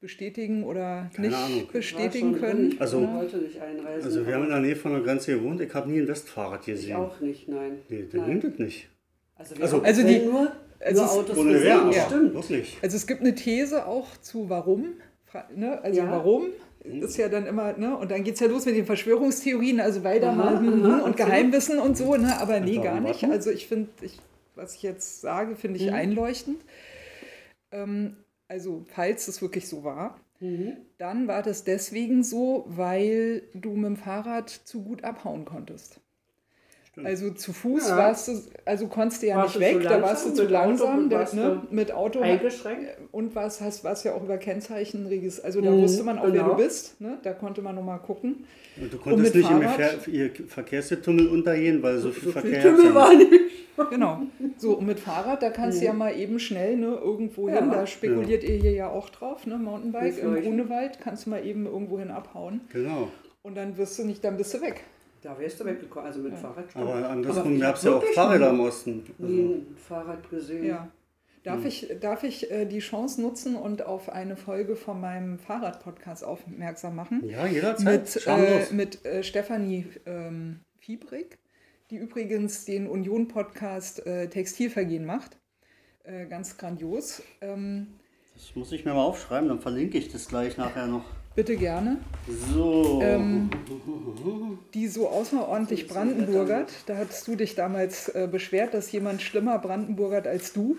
bestätigen 0.00 0.64
oder 0.64 1.10
Keine 1.14 1.28
nicht 1.28 1.36
Ahnung. 1.36 1.68
Bestätigen 1.72 2.38
können. 2.38 2.70
drin. 2.70 2.80
Also- 2.80 3.02
Ich 3.02 3.08
wollte 3.12 3.36
nicht 3.38 3.60
einreisen. 3.60 4.04
Also 4.04 4.26
wir 4.26 4.34
haben 4.34 4.44
in 4.44 4.50
der 4.50 4.60
Nähe 4.60 4.76
von 4.76 4.92
der 4.92 5.02
Grenze 5.02 5.34
gewohnt. 5.38 5.60
Ich 5.60 5.74
habe 5.74 5.90
nie 5.90 6.00
ein 6.00 6.08
Westfahrrad 6.08 6.60
ich 6.60 6.66
gesehen. 6.66 6.96
auch 6.96 7.20
nicht, 7.20 7.46
nein. 7.48 7.78
Nee, 7.90 8.06
dann 8.10 8.20
nein. 8.22 8.30
nimmt 8.30 8.44
das 8.44 8.58
nicht. 8.58 8.88
Also, 9.34 9.56
wir 9.56 9.62
Also- 9.64 9.76
haben 9.76 9.84
Also 9.84 10.06
die- 10.06 10.18
nur, 10.20 10.52
also 10.80 11.02
nur 11.02 11.10
es- 11.12 11.16
Autos 11.18 11.38
Ohne 11.38 11.52
gesehen, 11.52 11.80
aber 11.80 11.92
stimmt. 11.92 12.34
wirklich. 12.34 12.78
Also 12.80 12.96
es 12.96 13.06
gibt 13.06 13.20
eine 13.20 13.34
These 13.34 13.86
auch 13.86 14.16
zu 14.22 14.48
warum. 14.48 14.94
Ne? 15.54 15.82
Also 15.82 16.00
Ja. 16.00 16.10
warum 16.10 16.46
ist 17.00 17.16
ja 17.16 17.28
dann 17.28 17.46
immer, 17.46 17.72
ne? 17.74 17.96
Und 17.96 18.10
dann 18.10 18.24
geht 18.24 18.34
es 18.34 18.40
ja 18.40 18.46
los 18.46 18.64
mit 18.66 18.76
den 18.76 18.86
Verschwörungstheorien, 18.86 19.80
also 19.80 20.04
weiter 20.04 20.30
Aha, 20.30 20.36
mal 20.36 20.60
hm, 20.60 20.84
aha, 20.84 21.04
und. 21.04 21.16
Geheimwissen 21.16 21.78
und 21.78 21.96
so, 21.96 22.16
ne? 22.16 22.38
Aber 22.40 22.60
nee, 22.60 22.78
gar 22.78 23.00
nicht. 23.00 23.24
Also 23.24 23.50
ich 23.50 23.66
finde, 23.66 23.90
ich, 24.02 24.18
was 24.54 24.74
ich 24.74 24.82
jetzt 24.82 25.20
sage, 25.20 25.56
finde 25.56 25.78
ich 25.78 25.86
Mhm. 25.86 25.94
einleuchtend. 25.94 26.60
Ähm, 27.72 28.16
also 28.48 28.84
falls 28.88 29.28
es 29.28 29.42
wirklich 29.42 29.68
so 29.68 29.84
war, 29.84 30.20
Mhm. 30.40 30.76
dann 30.98 31.28
war 31.28 31.42
das 31.42 31.64
deswegen 31.64 32.22
so, 32.22 32.64
weil 32.68 33.42
du 33.54 33.70
mit 33.74 33.86
dem 33.86 33.96
Fahrrad 33.96 34.50
zu 34.50 34.82
gut 34.82 35.02
abhauen 35.04 35.44
konntest. 35.44 36.00
Also 37.04 37.30
zu 37.30 37.52
Fuß 37.52 37.88
Ja. 37.88 37.96
warst 37.98 38.28
du, 38.28 38.32
also 38.64 38.86
konntest 38.86 39.22
du 39.22 39.26
ja 39.26 39.36
Warst 39.36 39.58
nicht 39.58 39.70
du 39.70 39.78
weg, 39.80 39.82
da 39.86 40.00
warst 40.02 40.38
du 40.38 40.42
langsam, 40.44 40.46
zu 40.46 40.46
mit 40.46 40.52
Auto 40.54 40.88
langsam, 40.88 41.10
da, 41.10 41.18
warst 41.18 41.34
ne, 41.34 41.62
du 41.70 41.74
mit 41.74 41.92
Auto 41.92 42.20
Eingeschränkt. 42.20 42.86
und 43.12 43.34
was 43.34 43.60
hast, 43.60 43.84
warst 43.84 44.04
ja 44.04 44.14
auch 44.14 44.22
über 44.24 44.38
Kennzeichen 44.38 45.06
registriert. 45.06 45.44
Also 45.44 45.60
da 45.60 45.70
Mhm, 45.70 45.82
wusste 45.82 46.04
man 46.04 46.18
auch, 46.18 46.24
wer 46.24 46.30
genau. 46.32 46.48
du 46.54 46.62
bist. 46.62 46.98
Ne? 47.00 47.18
Da 47.22 47.32
konnte 47.34 47.60
man 47.60 47.74
nochmal 47.74 47.98
gucken. 47.98 48.44
Und 48.80 48.92
du 48.92 48.98
konntest 48.98 49.34
mit 49.34 49.44
nicht 49.44 49.50
im 49.50 49.62
Fahrrad? 49.62 49.76
Ver 50.02 50.08
ihr 50.12 50.30
Verkehrstunnel 50.48 51.28
untergehen, 51.28 51.82
weil 51.82 51.98
so, 51.98 52.10
viel 52.10 52.24
So 52.24 52.32
Verkehr 52.32 52.60
viel 52.62 52.74
Tümmel 52.76 52.94
war 52.94 53.14
nicht. 53.14 53.30
Genau. 53.90 54.22
So, 54.56 54.78
und 54.78 54.86
mit 54.86 54.98
Fahrrad, 54.98 55.42
da 55.42 55.50
kannst 55.50 55.82
du 55.82 55.84
ja 55.84 55.92
mal 55.92 56.16
eben 56.18 56.38
schnell 56.38 56.78
ne, 56.78 56.98
irgendwo 57.02 57.46
hin. 57.46 57.56
Ja. 57.56 57.66
Da 57.66 57.86
spekuliert 57.86 58.42
ihr 58.42 58.54
hier 58.56 58.72
ja 58.72 58.88
auch 58.88 59.10
drauf, 59.10 59.46
ne? 59.46 59.58
Mountainbike 59.58 60.16
im. 60.18 60.34
Grunewald, 60.34 60.98
kannst 61.04 61.26
du 61.26 61.30
mal 61.30 61.44
eben 61.44 61.66
irgendwo 61.66 61.98
hin 61.98 62.10
abhauen. 62.10 62.62
Genau. 62.72 63.08
Und 63.42 63.54
dann 63.54 63.76
wirst 63.76 63.98
du 63.98 64.04
nicht, 64.04 64.24
dann 64.24 64.38
bist 64.38 64.54
du 64.54 64.62
weg. 64.62 64.84
Da 65.26 65.36
wärst 65.40 65.58
du 65.58 65.64
weggekommen, 65.64 66.06
also 66.06 66.20
mit 66.20 66.34
Fahrrad. 66.38 66.70
stimmt. 66.70 66.84
Aber 66.84 66.94
Aber 66.94 67.08
andersrum 67.10 67.58
gab 67.58 67.74
es 67.74 67.82
ja 67.82 67.94
auch 67.96 68.04
Fahrräder 68.14 68.50
im 68.50 68.58
nie- 68.58 68.62
Osten. 68.62 69.02
Nie 69.18 69.24
Also, 69.40 69.54
ein 69.54 69.76
Fahrrad 69.76 70.30
gesehen. 70.30 70.64
Ja. 70.66 70.88
Darf 71.42 71.64
ich, 71.64 71.88
darf 72.00 72.22
ich 72.22 72.48
äh, 72.50 72.64
die 72.64 72.78
Chance 72.78 73.20
nutzen 73.20 73.56
und 73.56 73.84
auf 73.84 74.08
eine 74.08 74.36
Folge 74.36 74.76
von 74.76 75.00
meinem 75.00 75.40
Fahrrad-Podcast 75.40 76.22
aufmerksam 76.22 76.94
machen? 76.94 77.28
ja, 77.28 77.44
jederzeit. 77.44 78.02
mit, 78.04 78.26
äh, 78.28 78.66
mit 78.72 79.04
äh, 79.04 79.22
Stefanie 79.24 79.86
ähm, 80.06 80.60
Fiebrig, 80.78 81.38
die 81.90 81.96
übrigens 81.96 82.64
den 82.64 82.86
Union-Podcast 82.88 84.06
äh, 84.06 84.28
Textilvergehen 84.28 85.04
macht. 85.04 85.38
Äh, 86.04 86.26
ganz 86.26 86.56
grandios. 86.56 87.20
Ähm, 87.40 87.88
das 88.34 88.54
muss 88.54 88.70
ich 88.70 88.84
mir 88.84 88.94
mal 88.94 89.02
aufschreiben, 89.02 89.48
dann 89.48 89.58
verlinke 89.60 89.98
ich 89.98 90.08
das 90.12 90.28
gleich 90.28 90.56
nachher 90.56 90.86
noch. 90.86 91.04
Bitte 91.36 91.56
gerne. 91.56 91.98
So. 92.52 93.00
Ähm, 93.02 93.50
die 94.74 94.88
so 94.88 95.08
außerordentlich 95.08 95.86
Brandenburgert. 95.86 96.72
Da 96.86 96.96
hattest 96.96 97.28
du 97.28 97.36
dich 97.36 97.54
damals 97.54 98.08
äh, 98.08 98.26
beschwert, 98.30 98.74
dass 98.74 98.90
jemand 98.90 99.22
schlimmer 99.22 99.58
Brandenburgert 99.58 100.26
als 100.26 100.52
du. 100.52 100.76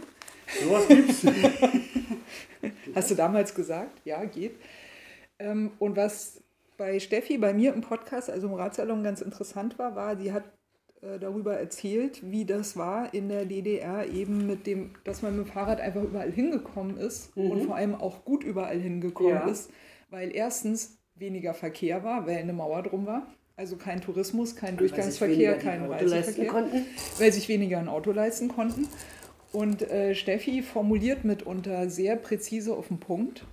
Sowas 0.63 0.87
gibt's. 0.87 1.23
Hast 2.95 3.11
du 3.11 3.15
damals 3.15 3.53
gesagt? 3.53 4.01
Ja, 4.03 4.25
geht. 4.25 4.55
Ähm, 5.39 5.71
und 5.79 5.95
was 5.95 6.41
bei 6.77 6.99
Steffi, 6.99 7.37
bei 7.37 7.53
mir 7.53 7.73
im 7.73 7.81
Podcast, 7.81 8.29
also 8.29 8.47
im 8.47 8.53
Ratsalon 8.53 9.03
ganz 9.03 9.21
interessant 9.21 9.77
war, 9.79 9.95
war, 9.95 10.17
sie 10.17 10.31
hat 10.31 10.43
äh, 11.01 11.19
darüber 11.19 11.55
erzählt, 11.57 12.21
wie 12.31 12.45
das 12.45 12.77
war 12.77 13.13
in 13.13 13.29
der 13.29 13.45
DDR 13.45 14.07
eben 14.07 14.47
mit 14.47 14.65
dem, 14.65 14.91
dass 15.03 15.21
man 15.21 15.37
mit 15.37 15.47
dem 15.47 15.51
Fahrrad 15.51 15.79
einfach 15.79 16.01
überall 16.03 16.31
hingekommen 16.31 16.97
ist 16.97 17.35
und 17.35 17.63
vor 17.65 17.75
allem 17.75 17.93
auch 17.95 18.25
gut 18.25 18.43
überall 18.43 18.79
hingekommen 18.79 19.33
Ja. 19.33 19.47
ist, 19.47 19.69
weil 20.09 20.35
erstens 20.35 20.97
weniger 21.15 21.53
Verkehr 21.53 22.03
war, 22.03 22.27
weil 22.27 22.37
eine 22.37 22.53
Mauer 22.53 22.83
drum 22.83 23.05
war. 23.05 23.27
Also 23.55 23.75
kein 23.75 24.01
Tourismus, 24.01 24.55
kein 24.55 24.77
Durchgangsverkehr, 24.77 25.57
kein 25.57 25.83
Reiseverkehr 25.85 26.69
weil 27.17 27.33
sich 27.33 27.49
weniger 27.49 27.79
ein 27.79 27.87
Auto 27.87 28.11
leisten 28.11 28.49
konnten. 28.49 28.87
Und 29.51 29.81
äh, 29.81 30.13
Steffi 30.13 30.61
formuliert 30.61 31.23
mitunter 31.23 31.89
sehr 31.89 32.17
präzise 32.17 32.75
auf 32.75 32.89
den 32.89 32.99
Punkt. 32.99 33.45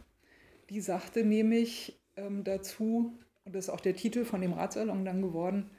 Die 0.69 0.81
sagte 0.81 1.25
nämlich 1.25 1.99
ähm, 2.17 2.45
dazu, 2.45 3.13
und 3.45 3.55
das 3.55 3.67
ist 3.67 3.71
auch 3.71 3.81
der 3.81 3.97
Titel 3.97 4.25
von 4.25 4.43
dem 4.43 4.53
Radsalon 4.53 5.05
dann 5.05 5.23
geworden, 5.23 5.71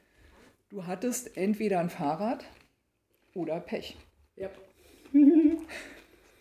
du 0.70 0.86
hattest 0.86 1.36
entweder 1.36 1.78
ein 1.78 1.90
Fahrrad 1.90 2.44
oder 3.34 3.60
Pech. 3.60 3.96
Ja. 4.34 4.48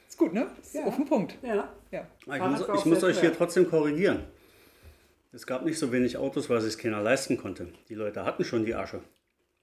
Ist 0.07 0.17
gut, 0.17 0.33
ne? 0.33 0.47
Ist 0.61 0.73
Ja. 0.73 0.85
auf 0.85 0.95
den 0.95 1.05
Punkt. 1.05 1.37
Ja. 1.43 1.71
Ja. 1.95 2.07
Ich 2.19 2.25
Fahrrad 2.25 2.67
muss, 2.67 2.79
ich 2.79 2.85
muss 2.85 3.03
euch 3.03 3.19
hier 3.19 3.33
trotzdem 3.33 3.69
korrigieren. 3.69 4.23
Es 5.31 5.45
gab 5.45 5.65
nicht 5.65 5.77
so 5.77 5.91
wenig 5.91 6.17
Autos, 6.17 6.49
weil 6.49 6.61
sich 6.61 6.77
keiner 6.77 7.01
leisten 7.01 7.37
konnte. 7.37 7.67
Die 7.89 7.95
Leute 7.95 8.23
hatten 8.25 8.43
schon 8.45 8.65
die 8.65 8.73
Asche. 8.75 9.01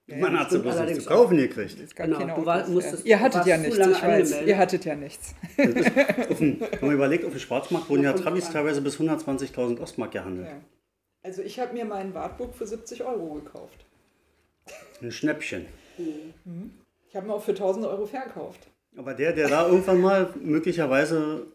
Man 0.07 0.39
hat 0.39 0.51
sie 0.51 0.59
bloß 0.59 0.81
nicht 0.81 1.01
zu 1.01 1.07
kaufen 1.09 1.37
gekriegt. 1.39 1.79
Es 1.81 1.95
gab 1.95 2.07
Genau, 2.07 2.19
keine 2.19 2.35
du 2.35 2.45
war- 2.45 2.59
Autos, 2.59 2.69
musstest- 2.71 3.07
Ihr 3.07 3.21
hattet 3.21 3.47
ja 3.47 3.57
nichts, 3.57 3.79
ich 3.79 4.03
weiß. 4.03 4.43
Ihr 4.43 4.59
hattet 4.59 4.85
ja 4.85 4.95
nichts. 4.95 5.35
Wenn 5.57 6.59
man 6.81 6.93
überlegt, 6.93 7.25
auf 7.25 7.31
dem 7.31 7.39
Schwarzmarkt 7.39 7.89
wurden 7.89 8.03
ja 8.03 8.13
an. 8.13 8.23
teilweise 8.23 8.83
bis 8.83 8.99
120.000 8.99 9.81
Ostmark 9.81 10.11
gehandelt. 10.13 10.49
Ja. 10.49 10.61
Also 11.23 11.41
ich 11.43 11.59
habe 11.61 11.73
mir 11.73 11.85
meinen 11.85 12.13
Wartburg 12.15 12.55
für 12.55 12.67
70 12.67 13.05
Euro 13.05 13.35
gekauft. 13.35 13.87
Ein 15.01 15.13
Schnäppchen. 15.13 15.67
Ich 17.09 17.15
habe 17.17 17.27
ihn 17.27 17.31
auch 17.31 17.43
für 17.43 17.53
1000 17.55 17.87
Euro 17.87 18.05
verkauft. 18.07 18.67
Aber 18.97 19.15
der, 19.15 19.33
der 19.33 19.49
da 19.49 19.67
irgendwann 19.69 20.01
mal 20.01 20.35
möglicherweise 20.43 21.47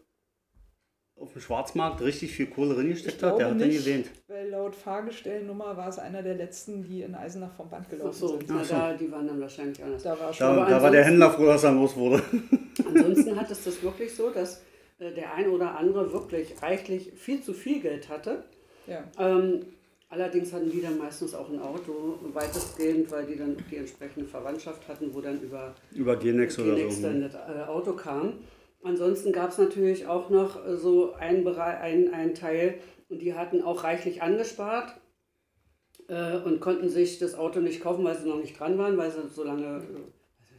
auf 1.19 1.33
dem 1.33 1.41
Schwarzmarkt 1.41 2.01
richtig 2.01 2.31
viel 2.31 2.45
Kohle 2.47 2.77
reingesteckt 2.77 3.23
hat, 3.23 3.39
der 3.39 3.49
hat 3.49 3.59
den 3.59 3.71
gewähnt. 3.71 4.07
weil 4.27 4.49
laut 4.49 4.75
Fahrgestellnummer 4.75 5.75
war 5.75 5.87
es 5.87 5.97
einer 5.97 6.21
der 6.21 6.35
letzten, 6.35 6.83
die 6.83 7.01
in 7.01 7.15
Eisenach 7.15 7.53
vom 7.55 7.69
Band 7.69 7.89
gelaufen 7.89 8.13
so, 8.13 8.27
sind. 8.27 8.45
Ach 8.51 8.63
so. 8.63 8.73
Da, 8.73 8.93
die 8.93 9.11
waren 9.11 9.27
dann 9.27 9.41
wahrscheinlich 9.41 9.83
anders. 9.83 10.03
Da 10.03 10.19
war 10.19 10.31
schon. 10.31 10.55
Da, 10.55 10.69
da 10.69 10.81
war 10.81 10.91
der 10.91 11.05
Händler 11.05 11.31
froh, 11.31 11.45
dass 11.45 11.63
er 11.63 11.71
los 11.71 11.95
wurde. 11.95 12.21
Ansonsten 12.87 13.35
hat 13.35 13.49
es 13.49 13.63
das 13.63 13.81
wirklich 13.81 14.13
so, 14.13 14.29
dass 14.29 14.61
äh, 14.99 15.11
der 15.11 15.33
ein 15.33 15.49
oder 15.49 15.77
andere 15.77 16.11
wirklich 16.13 16.61
reichlich 16.61 17.11
viel 17.15 17.41
zu 17.41 17.53
viel 17.53 17.81
Geld 17.81 18.09
hatte. 18.09 18.43
ja. 18.85 19.03
Ähm, 19.19 19.65
allerdings 20.09 20.53
hatten 20.53 20.69
die 20.69 20.81
dann 20.81 20.97
meistens 20.97 21.33
auch 21.33 21.49
ein 21.49 21.59
Auto, 21.59 22.19
weitestgehend, 22.33 23.11
weil 23.11 23.25
die 23.25 23.37
dann 23.37 23.57
die 23.71 23.77
entsprechende 23.77 24.27
Verwandtschaft 24.27 24.87
hatten, 24.87 25.13
wo 25.13 25.21
dann 25.21 25.41
über 25.41 25.73
Über 25.91 26.15
Genex 26.15 26.59
oder 26.59 26.75
Genex 26.75 26.97
so. 26.97 27.01
dann 27.01 27.21
das 27.21 27.33
äh, 27.33 27.63
Auto 27.67 27.93
kam. 27.93 28.33
Ansonsten 28.83 29.31
gab 29.31 29.49
es 29.49 29.57
natürlich 29.57 30.07
auch 30.07 30.29
noch 30.29 30.65
äh, 30.65 30.77
so 30.77 31.13
einen, 31.13 31.43
Bereich, 31.43 31.79
einen, 31.79 32.13
einen 32.13 32.33
Teil, 32.33 32.79
und 33.09 33.19
die 33.21 33.33
hatten 33.33 33.61
auch 33.61 33.83
reichlich 33.83 34.21
angespart 34.21 34.99
äh, 36.07 36.37
und 36.37 36.59
konnten 36.59 36.89
sich 36.89 37.19
das 37.19 37.35
Auto 37.35 37.59
nicht 37.59 37.81
kaufen, 37.81 38.03
weil 38.03 38.17
sie 38.17 38.27
noch 38.27 38.39
nicht 38.39 38.59
dran 38.59 38.77
waren, 38.77 38.97
weil 38.97 39.11
sie 39.11 39.27
so 39.27 39.43
lange, 39.43 39.67
also 39.67 39.99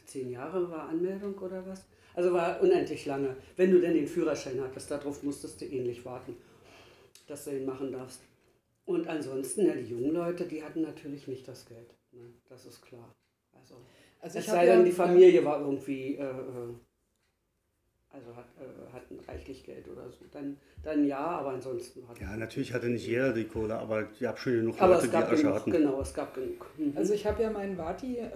zehn 0.06 0.30
Jahre 0.30 0.70
war 0.70 0.88
Anmeldung 0.88 1.38
oder 1.38 1.66
was? 1.66 1.84
Also 2.14 2.32
war 2.32 2.60
unendlich 2.60 3.06
lange. 3.06 3.36
Wenn 3.56 3.70
du 3.70 3.80
denn 3.80 3.94
den 3.94 4.08
Führerschein 4.08 4.60
hattest, 4.62 4.90
darauf 4.90 5.22
musstest 5.22 5.60
du 5.60 5.66
ähnlich 5.66 6.04
warten, 6.04 6.36
dass 7.26 7.44
du 7.44 7.56
ihn 7.56 7.66
machen 7.66 7.92
darfst. 7.92 8.22
Und 8.86 9.06
ansonsten, 9.06 9.66
ja, 9.66 9.74
die 9.74 9.84
jungen 9.84 10.12
Leute, 10.12 10.44
die 10.46 10.64
hatten 10.64 10.80
natürlich 10.80 11.28
nicht 11.28 11.46
das 11.46 11.66
Geld. 11.66 11.94
Ne? 12.12 12.32
Das 12.48 12.64
ist 12.64 12.80
klar. 12.80 13.14
Also, 13.52 13.76
Also 14.20 14.38
es 14.38 14.46
sei 14.46 14.56
habe 14.56 14.66
denn, 14.66 14.78
ja, 14.78 14.84
die 14.86 14.92
Familie 14.92 15.44
war 15.44 15.60
irgendwie, 15.60 16.16
äh, 16.16 16.24
äh, 16.24 16.74
also 18.12 18.34
hat, 18.34 18.46
äh, 18.58 18.92
hatten 18.92 19.18
reichlich 19.28 19.64
Geld 19.64 19.86
oder 19.88 20.08
so. 20.10 20.24
Dann, 20.32 20.56
dann 20.82 21.06
ja, 21.06 21.18
aber 21.18 21.50
ansonsten 21.50 22.08
hat 22.08 22.18
Ja, 22.20 22.36
natürlich 22.36 22.72
hatte 22.72 22.88
nicht 22.88 23.06
jeder 23.06 23.32
die 23.32 23.44
Kohle, 23.44 23.76
aber 23.78 24.06
ich 24.12 24.24
habe 24.26 24.38
schon 24.38 24.52
genug 24.54 24.80
Aber 24.80 24.94
Leute, 24.94 25.04
es 25.06 25.10
die 25.10 25.16
gab 25.16 25.32
Asche 25.32 25.42
genug, 25.42 25.54
hatten. 25.54 25.70
genau, 25.70 26.00
es 26.00 26.14
gab 26.14 26.34
genug. 26.34 26.66
Mhm. 26.78 26.92
Also 26.96 27.12
ich 27.14 27.26
habe 27.26 27.42
ja 27.42 27.50
meinen 27.50 27.76
Vati 27.76 28.18
äh, 28.18 28.30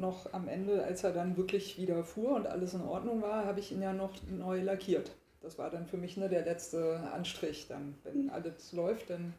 noch 0.00 0.32
am 0.32 0.48
Ende, 0.48 0.82
als 0.82 1.04
er 1.04 1.12
dann 1.12 1.36
wirklich 1.36 1.78
wieder 1.78 2.04
fuhr 2.04 2.34
und 2.36 2.46
alles 2.46 2.74
in 2.74 2.82
Ordnung 2.82 3.20
war, 3.22 3.44
habe 3.44 3.60
ich 3.60 3.70
ihn 3.72 3.82
ja 3.82 3.92
noch 3.92 4.12
neu 4.30 4.62
lackiert. 4.62 5.10
Das 5.42 5.58
war 5.58 5.70
dann 5.70 5.86
für 5.86 5.96
mich 5.98 6.16
ne, 6.16 6.28
der 6.28 6.44
letzte 6.44 7.00
Anstrich. 7.12 7.66
Dann, 7.68 7.96
wenn 8.04 8.30
alles 8.30 8.72
läuft, 8.72 9.10
dann. 9.10 9.34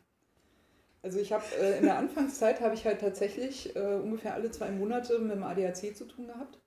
Also 1.01 1.19
ich 1.19 1.33
habe 1.33 1.43
äh, 1.59 1.79
in 1.79 1.85
der 1.85 1.97
Anfangszeit 1.97 2.61
habe 2.61 2.75
ich 2.75 2.85
halt 2.85 3.01
tatsächlich 3.01 3.75
äh, 3.75 3.95
ungefähr 3.95 4.33
alle 4.35 4.51
zwei 4.51 4.69
Monate 4.71 5.19
mit 5.19 5.31
dem 5.31 5.43
ADAC 5.43 5.95
zu 5.95 6.05
tun 6.05 6.27
gehabt. 6.27 6.59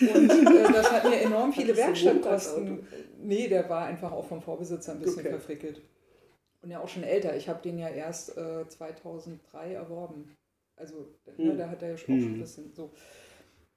Und 0.00 0.30
äh, 0.30 0.72
das 0.72 0.90
hat 0.92 1.04
mir 1.04 1.20
enorm 1.20 1.52
viele 1.52 1.76
Werkstattkosten. 1.76 2.86
Nee, 3.20 3.48
der 3.48 3.68
war 3.68 3.86
einfach 3.86 4.12
auch 4.12 4.26
vom 4.26 4.42
Vorbesitzer 4.42 4.92
ein 4.92 5.00
bisschen 5.00 5.20
Okay. 5.20 5.30
verfrickelt. 5.30 5.82
Und 6.62 6.70
ja 6.70 6.80
auch 6.80 6.88
schon 6.88 7.02
älter. 7.02 7.36
Ich 7.36 7.48
habe 7.48 7.62
den 7.62 7.78
ja 7.78 7.88
erst 7.88 8.36
äh, 8.36 8.66
2003 8.68 9.74
erworben. 9.74 10.34
Also, 10.76 11.08
ne, 11.38 11.50
Hm. 11.52 11.58
da 11.58 11.68
hat 11.68 11.82
er 11.82 11.90
ja 11.90 11.96
schon, 11.96 12.16
auch 12.16 12.20
schon 12.20 12.28
ein 12.30 12.34
Hm. 12.34 12.40
bisschen 12.40 12.72
so. 12.74 12.90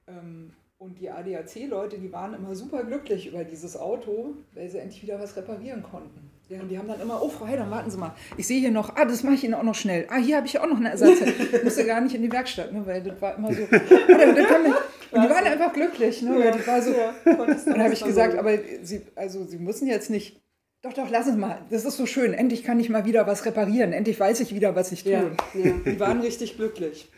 Ähm, 0.08 0.54
und 0.80 1.00
die 1.00 1.10
ADAC-Leute, 1.10 1.98
die 1.98 2.12
waren 2.14 2.34
immer 2.34 2.56
super 2.56 2.84
glücklich 2.84 3.28
über 3.28 3.44
dieses 3.44 3.76
Auto, 3.78 4.36
weil 4.54 4.70
sie 4.70 4.78
endlich 4.78 5.02
wieder 5.04 5.20
was 5.20 5.36
reparieren 5.36 5.84
konnten. 5.84 6.27
Ja. 6.50 6.62
Und 6.62 6.70
die 6.70 6.78
haben 6.78 6.88
dann 6.88 7.02
immer, 7.02 7.22
oh 7.22 7.28
Frau 7.28 7.46
Heider, 7.46 7.70
warten 7.70 7.92
Sie 7.92 7.98
mal, 7.98 8.16
ich 8.38 8.48
sehe 8.48 8.60
hier 8.60 8.72
noch, 8.72 8.96
ah, 8.96 9.04
das 9.04 9.24
mache 9.24 9.36
ich 9.36 9.44
Ihnen 9.44 9.54
auch 9.54 9.64
noch 9.64 9.76
schnell. 9.76 10.08
Ah, 10.10 10.16
hier 10.18 10.38
habe 10.38 10.48
ich 10.48 10.58
auch 10.60 10.68
noch 10.68 10.78
eine 10.78 10.92
Ersatzteil. 10.92 11.34
Ich 11.52 11.64
musste 11.64 11.86
gar 11.86 12.00
nicht 12.00 12.16
in 12.16 12.22
die 12.22 12.32
Werkstatt, 12.32 12.72
ne, 12.72 12.86
weil 12.86 13.04
das 13.04 13.22
war 13.22 13.36
immer 13.36 13.54
so. 13.54 13.64
Ah, 13.64 13.80
dann, 14.08 14.36
dann 14.36 14.46
kann 14.46 14.64
man, 14.64 14.74
und 15.12 15.24
die 15.24 15.30
waren 15.30 15.46
einfach 15.46 15.74
glücklich, 15.74 16.22
ne, 16.22 16.40
weil 16.40 16.52
das 16.52 16.66
war 16.68 16.82
so. 16.82 16.92
Und 16.92 17.66
dann 17.68 17.84
habe 17.84 17.94
ich 17.94 18.04
gesagt, 18.04 18.38
aber 18.38 18.58
Sie, 18.82 19.02
also 19.16 19.44
Sie 19.46 19.58
müssen 19.58 19.88
jetzt 19.88 20.10
nicht. 20.10 20.42
Doch, 20.84 20.94
doch, 20.94 21.10
lassen 21.10 21.34
Sie 21.34 21.40
mal. 21.40 21.60
Das 21.70 21.84
ist 21.84 21.98
so 21.98 22.06
schön. 22.06 22.34
Endlich 22.34 22.64
kann 22.64 22.80
ich 22.80 22.90
mal 22.90 23.06
wieder 23.06 23.28
was 23.28 23.46
reparieren. 23.46 23.92
Endlich 23.92 24.18
weiß 24.20 24.40
ich 24.40 24.54
wieder, 24.54 24.76
was 24.76 24.92
ich 24.92 25.04
tue. 25.04 25.12
ja, 25.12 25.32
ja. 25.54 25.72
Die 25.86 26.00
waren 26.00 26.22
richtig 26.22 26.56
glücklich. 26.56 27.10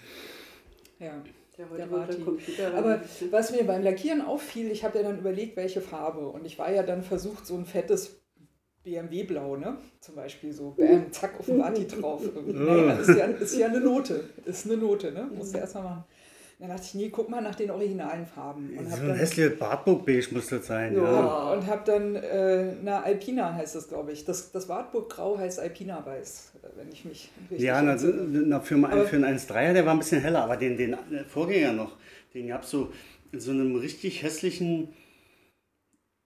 Ja. 0.98 1.12
Der 1.58 1.66
Der. 1.66 2.16
Computer 2.24 2.74
Aber 2.74 3.02
was 3.32 3.52
mir 3.52 3.66
beim 3.66 3.84
Lackieren 3.84 4.22
auffiel, 4.22 4.72
ich 4.72 4.86
habe 4.86 5.00
ja 5.00 5.04
dann 5.04 5.20
überlegt, 5.20 5.58
welche 5.58 5.82
Farbe. 5.82 6.30
Und 6.30 6.46
ich 6.46 6.58
war 6.58 6.72
ja 6.72 6.84
dann 6.84 7.04
versucht, 7.04 7.46
so 7.46 7.58
ein 7.58 7.66
fettes 7.66 8.19
BMW-Blau, 8.90 9.56
ne? 9.58 9.78
Zum 10.00 10.16
Beispiel 10.16 10.52
so, 10.54 10.72
bam, 10.78 11.12
zack, 11.12 11.40
auf 11.40 11.46
dem 11.46 11.60
Vati 11.60 11.88
drauf. 11.88 12.22
naja, 12.46 12.94
ist 12.94 13.08
ja, 13.10 13.26
ist 13.26 13.58
ja 13.58 13.68
eine 13.68 13.80
Note. 13.80 14.24
Ist 14.46 14.66
eine 14.66 14.78
Note, 14.78 15.12
ne? 15.12 15.30
Musst 15.36 15.54
du 15.54 15.60
erst 15.60 15.76
mal 15.76 15.84
machen. 15.84 16.04
Dann 16.60 16.68
dachte 16.70 16.82
ich, 16.84 16.94
nee, 16.96 17.10
guck 17.10 17.30
mal 17.30 17.40
nach 17.42 17.56
den 17.56 17.72
originalen 17.72 18.26
Farben. 18.26 18.78
Und 18.78 18.90
So 18.90 19.02
ein 19.02 19.14
hässliches 19.16 19.58
Bartburg-Beige 19.58 20.28
muss 20.34 20.48
das 20.48 20.68
sein. 20.68 20.94
Ja. 20.94 21.04
Ja. 21.04 21.54
und 21.54 21.66
hab 21.68 21.86
dann, 21.86 22.16
äh, 22.16 22.74
na, 22.84 23.02
Alpina 23.02 23.54
heißt 23.54 23.76
das, 23.76 23.88
glaube 23.88 24.12
ich. 24.12 24.26
Das, 24.26 24.52
das 24.52 24.68
Wartburg-Grau 24.68 25.38
heißt 25.38 25.58
Alpina-Weiß, 25.62 26.52
wenn 26.76 26.90
ich 26.92 27.06
mich 27.06 27.30
richtig 27.50 27.66
Ja, 27.66 27.82
na, 27.82 27.96
na, 27.96 28.60
für, 28.60 28.76
einen, 28.76 28.86
Aber- 28.86 29.06
für 29.06 29.16
einen 29.16 29.38
1,3er, 29.38 29.72
der 29.72 29.86
war 29.86 29.94
ein 29.94 30.00
bisschen 30.00 30.22
heller, 30.22 30.44
aber 30.44 30.58
den, 30.58 30.76
den 30.76 30.98
Vorgänger 31.30 31.72
noch, 31.72 31.96
den 32.34 32.48
gab 32.50 32.64
es 32.64 32.72
so 32.72 32.92
in 33.32 33.40
so 33.40 33.52
einem 33.52 33.76
richtig 33.78 34.22
hässlichen 34.24 34.90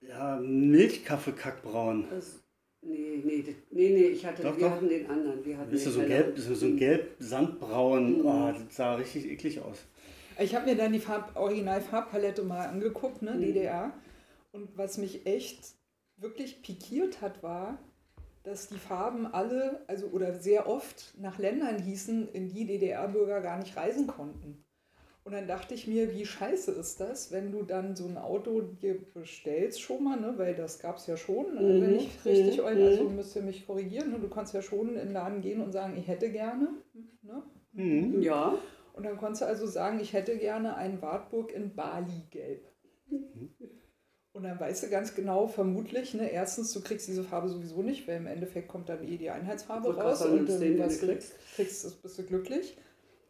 ja, 0.00 0.36
Milchkaffee-Kackbraun. 0.42 2.06
Das, 2.10 2.40
nee, 2.86 3.22
nee, 3.24 3.42
das- 3.42 3.54
nee, 3.70 3.88
nee, 3.90 4.04
ich 4.08 4.24
hatte, 4.24 4.42
Doch, 4.42 4.56
wir 4.56 4.64
doch. 4.66 4.70
hatten 4.72 4.88
den 4.88 5.08
anderen. 5.08 5.44
Wir 5.44 5.58
hatten 5.58 5.72
Wisst 5.72 5.86
ihr, 5.86 5.92
so 5.92 6.00
gelb, 6.02 6.38
so, 6.38 6.54
so 6.54 6.66
ein 6.66 6.76
gelb-sandbraun, 6.76 8.18
Mhm. 8.20 8.26
oh, 8.26 8.52
das 8.52 8.76
sah 8.76 8.94
richtig 8.94 9.26
eklig 9.30 9.60
aus. 9.60 9.78
Ich 10.38 10.54
habe 10.54 10.66
mir 10.66 10.76
dann 10.76 10.92
die 10.92 10.98
Farb, 10.98 11.36
Original-Farbpalette 11.36 12.42
mal 12.42 12.66
angeguckt, 12.66 13.22
ne, 13.22 13.32
Mhm. 13.34 13.40
DDR. 13.40 13.92
Und 14.52 14.76
was 14.76 14.98
mich 14.98 15.26
echt 15.26 15.58
wirklich 16.16 16.62
pikiert 16.62 17.20
hat, 17.20 17.42
war, 17.42 17.78
dass 18.42 18.68
die 18.68 18.78
Farben 18.78 19.26
alle, 19.26 19.82
also 19.86 20.06
oder 20.08 20.34
sehr 20.34 20.68
oft 20.68 21.14
nach 21.18 21.38
Ländern 21.38 21.80
hießen, 21.82 22.28
in 22.32 22.48
die 22.48 22.66
DDR-Bürger 22.66 23.40
gar 23.40 23.58
nicht 23.58 23.76
reisen 23.76 24.06
konnten. 24.06 24.63
Und 25.24 25.32
dann 25.32 25.48
dachte 25.48 25.72
ich 25.74 25.86
mir, 25.86 26.12
wie 26.12 26.26
scheiße 26.26 26.70
ist 26.72 27.00
das, 27.00 27.32
wenn 27.32 27.50
du 27.50 27.62
dann 27.62 27.96
so 27.96 28.06
ein 28.06 28.18
Auto 28.18 28.60
dir 28.60 29.00
bestellst 29.14 29.80
schon 29.80 30.04
mal, 30.04 30.20
ne, 30.20 30.34
weil 30.36 30.54
das 30.54 30.78
gab 30.80 30.98
es 30.98 31.06
ja 31.06 31.16
schon, 31.16 31.46
Mhm, 31.56 31.80
wenn 31.80 31.94
ich 31.96 32.24
richtig, 32.26 32.62
mhm, 32.62 32.82
also 32.84 33.04
mhm. 33.04 33.16
müsst 33.16 33.34
ihr 33.34 33.42
mich 33.42 33.66
korrigieren, 33.66 34.10
ne, 34.10 34.18
du 34.18 34.28
kannst 34.28 34.52
ja 34.52 34.60
schon 34.60 34.90
in 34.90 34.94
den 34.96 35.12
Laden 35.12 35.40
gehen 35.40 35.62
und 35.62 35.72
sagen, 35.72 35.96
ich 35.96 36.08
hätte 36.08 36.30
gerne, 36.30 36.68
ne, 37.22 37.42
Mhm. 37.72 38.22
Ja, 38.22 38.58
und 38.92 39.04
dann 39.04 39.16
konntest 39.16 39.42
du 39.42 39.46
also 39.46 39.66
sagen, 39.66 39.98
ich 40.00 40.12
hätte 40.12 40.36
gerne 40.38 40.76
einen 40.76 41.02
Wartburg 41.02 41.52
in 41.52 41.74
Bali-Gelb. 41.74 42.64
Und 44.32 44.42
dann 44.42 44.58
weißt 44.58 44.82
du 44.84 44.90
ganz 44.90 45.14
genau, 45.14 45.46
vermutlich, 45.46 46.12
ne, 46.14 46.28
erstens, 46.28 46.72
du 46.72 46.80
kriegst 46.82 47.06
diese 47.08 47.22
Farbe 47.24 47.48
sowieso 47.48 47.82
nicht, 47.82 48.06
weil 48.08 48.16
im 48.16 48.26
Endeffekt 48.26 48.68
kommt 48.68 48.88
dann 48.88 49.04
eh 49.04 49.16
die 49.16 49.30
Einheitsfarbe 49.30 49.86
Wollte 49.86 50.00
raus 50.02 50.22
und 50.26 50.48
dann, 50.48 50.60
den, 50.60 50.78
was 50.78 50.98
du 50.98 51.06
du 51.06 51.12
kriegst. 51.12 51.32
kriegst, 51.54 51.84
ist- 51.84 52.02
bist 52.02 52.18
du 52.18 52.24
glücklich. 52.24 52.76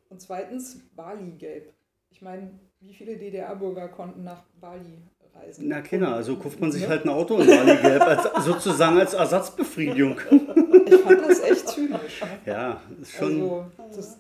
Und 0.09 0.21
zweitens, 0.21 0.79
Bali-Gelb. 0.97 1.73
Ich 2.15 2.23
meine, 2.23 2.49
wie 2.81 2.95
viele 2.95 3.17
DDR-Bürger 3.17 3.89
konnten 3.89 4.23
nach 4.23 4.45
Bali 4.61 5.03
reisen? 5.35 5.67
Na 5.67 5.81
Kinder, 5.81 6.15
also 6.15 6.37
kauft 6.37 6.61
man 6.61 6.71
sich 6.71 6.83
Ne? 6.83 6.89
halt 6.89 7.05
ein 7.05 7.09
Auto 7.09 7.39
in 7.39 7.47
Bali 7.49 7.77
gelb, 7.83 8.03
als, 8.03 8.45
sozusagen 8.45 8.99
als 8.99 9.15
Ersatzbefriedigung. 9.15 10.17
Ich 10.87 11.01
fand 11.01 11.21
das 11.29 11.41
echt 11.41 11.69
zynisch. 11.69 12.21
Ja, 12.47 12.81
ist 13.01 13.13
schon. 13.13 13.43
Also, 13.43 13.97
das, 13.97 14.19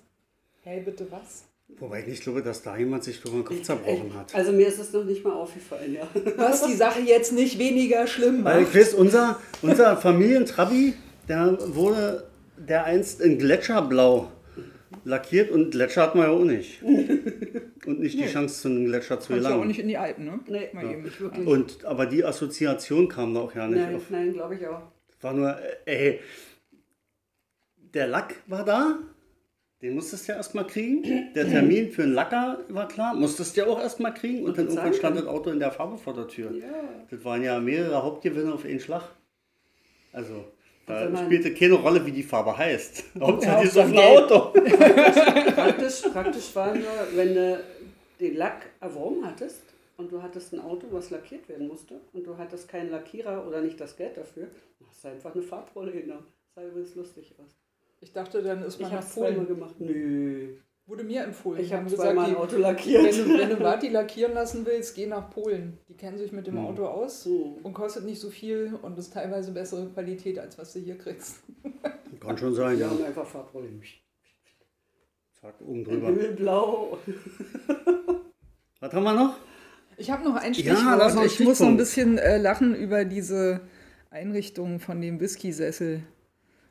hey, 0.62 0.80
bitte 0.80 1.06
was? 1.10 1.44
wobei 1.78 2.00
ich 2.00 2.06
nicht 2.06 2.22
glaube, 2.22 2.42
dass 2.42 2.62
da 2.62 2.76
jemand 2.76 3.04
sich 3.04 3.20
drüber 3.20 3.36
den 3.38 3.44
Kopf 3.44 3.62
zerbrochen 3.62 4.12
hat. 4.14 4.34
also 4.34 4.52
mir 4.52 4.66
ist 4.68 4.78
es 4.78 4.92
noch 4.92 5.04
nicht 5.04 5.22
mal 5.24 5.32
aufgefallen, 5.34 5.94
ja. 5.94 6.06
Was 6.36 6.64
die 6.66 6.74
Sache 6.74 7.00
jetzt 7.00 7.32
nicht 7.32 7.58
weniger 7.58 8.06
schlimm 8.06 8.44
Weil 8.44 8.62
macht. 8.62 8.74
ich 8.74 8.80
weiß, 8.80 8.94
unser, 8.94 9.38
unser 9.62 9.96
Familientrabi, 9.98 10.94
der 11.28 11.58
wurde 11.74 12.26
der 12.56 12.84
einst 12.84 13.20
in 13.20 13.38
Gletscherblau 13.38 14.28
lackiert 15.04 15.50
und 15.50 15.70
Gletscher 15.72 16.02
hat 16.02 16.14
man 16.14 16.26
ja 16.26 16.32
auch 16.32 16.44
nicht. 16.44 16.82
und 17.86 18.01
nicht 18.01 18.15
die 18.19 18.23
Nee. 18.23 18.28
Chance 18.28 18.62
zu 18.62 18.69
einem 18.69 18.86
Gletscher 18.86 19.20
zu 19.20 19.32
ja 19.32 19.39
auch 19.39 19.43
gelangen. 19.43 19.69
nicht 19.69 19.81
in 19.81 19.89
die 19.89 19.97
Alpen, 19.98 20.24
ne? 20.24 20.40
Nee. 20.48 20.69
Mal 20.73 20.90
eben. 20.90 21.02
Nicht 21.02 21.20
wirklich. 21.20 21.47
Und, 21.47 21.85
aber 21.85 22.06
die 22.06 22.24
Assoziation 22.24 23.09
kam 23.09 23.35
da 23.35 23.40
auch 23.40 23.55
ja 23.55 23.66
nicht 23.66 23.81
Nein, 23.81 23.97
auf. 23.97 24.11
nein, 24.11 24.32
glaube 24.32 24.55
ich 24.56 24.66
auch. 24.66 24.82
War 25.20 25.32
nur, 25.32 25.56
äh, 25.86 26.09
ey, 26.11 26.20
der 27.94 28.06
Lack 28.09 28.35
war 28.47 28.65
da, 28.65 28.98
den 29.82 29.94
musstest 29.94 30.27
du 30.28 30.32
ja 30.32 30.39
erstmal 30.39 30.66
kriegen. 30.66 31.02
Der 31.35 31.48
Termin 31.48 31.90
für 31.90 32.02
einen 32.05 32.12
Lacker 32.15 32.59
war 32.69 32.89
klar, 32.89 33.15
musstest 33.15 33.56
du 33.56 33.61
ja 33.62 33.66
auch 33.66 33.81
erstmal 33.81 34.15
kriegen. 34.15 34.44
Und 34.44 34.56
dann 34.59 34.66
irgendwann 34.69 34.94
stand 34.94 35.16
das 35.19 35.27
Auto 35.27 35.51
in 35.51 35.59
der 35.59 35.70
Farbe 35.70 35.98
vor 35.98 36.15
der 36.15 36.27
Tür. 36.27 36.52
Ja. 36.52 36.66
Das 37.11 37.24
waren 37.24 37.43
ja 37.43 37.61
mehrere 37.61 38.02
Hauptgewinner 38.02 38.55
auf 38.55 38.65
einen 38.65 38.81
Schlag. 38.81 39.02
Also, 40.12 40.44
da 40.86 41.09
man- 41.11 41.24
spielte 41.27 41.52
keine 41.55 41.74
Rolle, 41.74 42.05
wie 42.06 42.12
die 42.12 42.23
Farbe 42.23 42.56
heißt. 42.56 43.05
Hauptsache, 43.20 43.61
die 43.62 43.66
ist 43.69 43.78
auf 43.78 43.86
ein 43.93 43.98
Auto. 43.98 44.52
Praktisch, 45.55 46.02
praktisch 46.12 46.55
war 46.55 46.74
nur, 46.74 46.85
wenn 47.15 47.35
du 47.35 47.61
den 48.30 48.36
Lack 48.36 48.70
erworben 48.80 49.24
hattest 49.26 49.62
und 49.96 50.10
du 50.12 50.22
hattest 50.22 50.52
ein 50.52 50.60
Auto, 50.60 50.86
was 50.90 51.10
lackiert 51.10 51.48
werden 51.48 51.68
musste 51.68 52.01
und 52.12 52.26
du 52.26 52.36
hattest 52.36 52.68
keinen 52.68 52.90
Lackierer 52.90 53.46
oder 53.46 53.60
nicht 53.60 53.80
das 53.80 53.96
Geld 53.96 54.16
dafür, 54.16 54.48
hast 54.88 55.05
du 55.05 55.09
einfach 55.09 55.34
eine 55.34 55.42
Farbrolle 55.42 55.92
genommen. 55.92 56.26
Das 56.55 56.64
sah 56.64 56.68
übrigens 56.68 56.94
lustig 56.94 57.34
aus. 57.38 57.56
Ich 58.01 58.12
dachte, 58.12 58.42
dann 58.42 58.62
ist 58.62 58.74
Ich 58.76 58.80
man 58.82 58.92
habe 58.92 59.05
nach 59.05 59.14
Polen. 59.14 59.46
gemacht. 59.46 59.74
Nö. 59.78 60.56
Wurde 60.86 61.02
mir 61.05 61.24
empfohlen. 61.24 61.62
Ich 61.62 61.72
habe 61.72 61.86
zweimal 61.88 62.26
ein 62.26 62.30
die- 62.32 62.36
Auto 62.36 62.56
lackiert. 62.59 63.02
Wenn 63.05 63.28
du, 63.32 63.38
wenn 63.38 63.48
du 63.48 63.59
Vati 63.64 63.88
lackieren 63.88 64.34
lassen 64.34 64.66
willst, 64.66 64.94
geh 64.94 65.06
nach 65.06 65.30
Polen. 65.30 65.78
Die 65.88 65.96
kennen 65.96 66.18
sich 66.18 66.30
mit 66.30 66.46
dem 66.46 66.59
Hm. 66.59 66.66
Auto 66.66 66.84
aus 66.86 67.24
Hm. 67.24 67.55
und 67.62 67.72
kostet 67.72 68.05
nicht 68.05 68.20
so 68.20 68.28
viel 68.28 68.74
und 68.82 68.98
ist 68.98 69.12
teilweise 69.14 69.52
bessere 69.52 69.88
Qualität, 69.88 70.38
als 70.38 70.59
was 70.59 70.74
du 70.74 70.80
hier 70.80 70.98
kriegst. 70.98 71.42
Kann 72.20 72.36
schon 72.36 72.55
sein, 72.55 72.76
Wir 72.78 72.84
ja. 72.84 72.90
haben 72.90 73.02
einfach 73.02 73.26
Farbrolle. 73.26 73.68
Zack, 75.44 75.60
oben 75.60 75.84
drüber. 75.84 76.06
Himmelblau. 76.06 76.96
Was 78.80 78.92
haben 78.94 79.04
wir 79.04 79.12
noch? 79.12 79.36
Ich 79.98 80.10
habe 80.10 80.24
noch 80.24 80.36
ein 80.36 80.54
Ja, 80.54 80.74
Stichwort. 80.74 80.98
das 81.00 81.14
noch 81.14 81.20
ein 81.20 81.26
ich 81.26 81.40
muss 81.40 81.60
noch 81.60 81.68
ein 81.68 81.76
bisschen 81.76 82.16
äh, 82.16 82.38
lachen 82.38 82.74
über 82.74 83.04
diese 83.04 83.60
Einrichtung 84.08 84.80
von 84.80 85.02
dem 85.02 85.20
Whisky-Sessel 85.20 86.02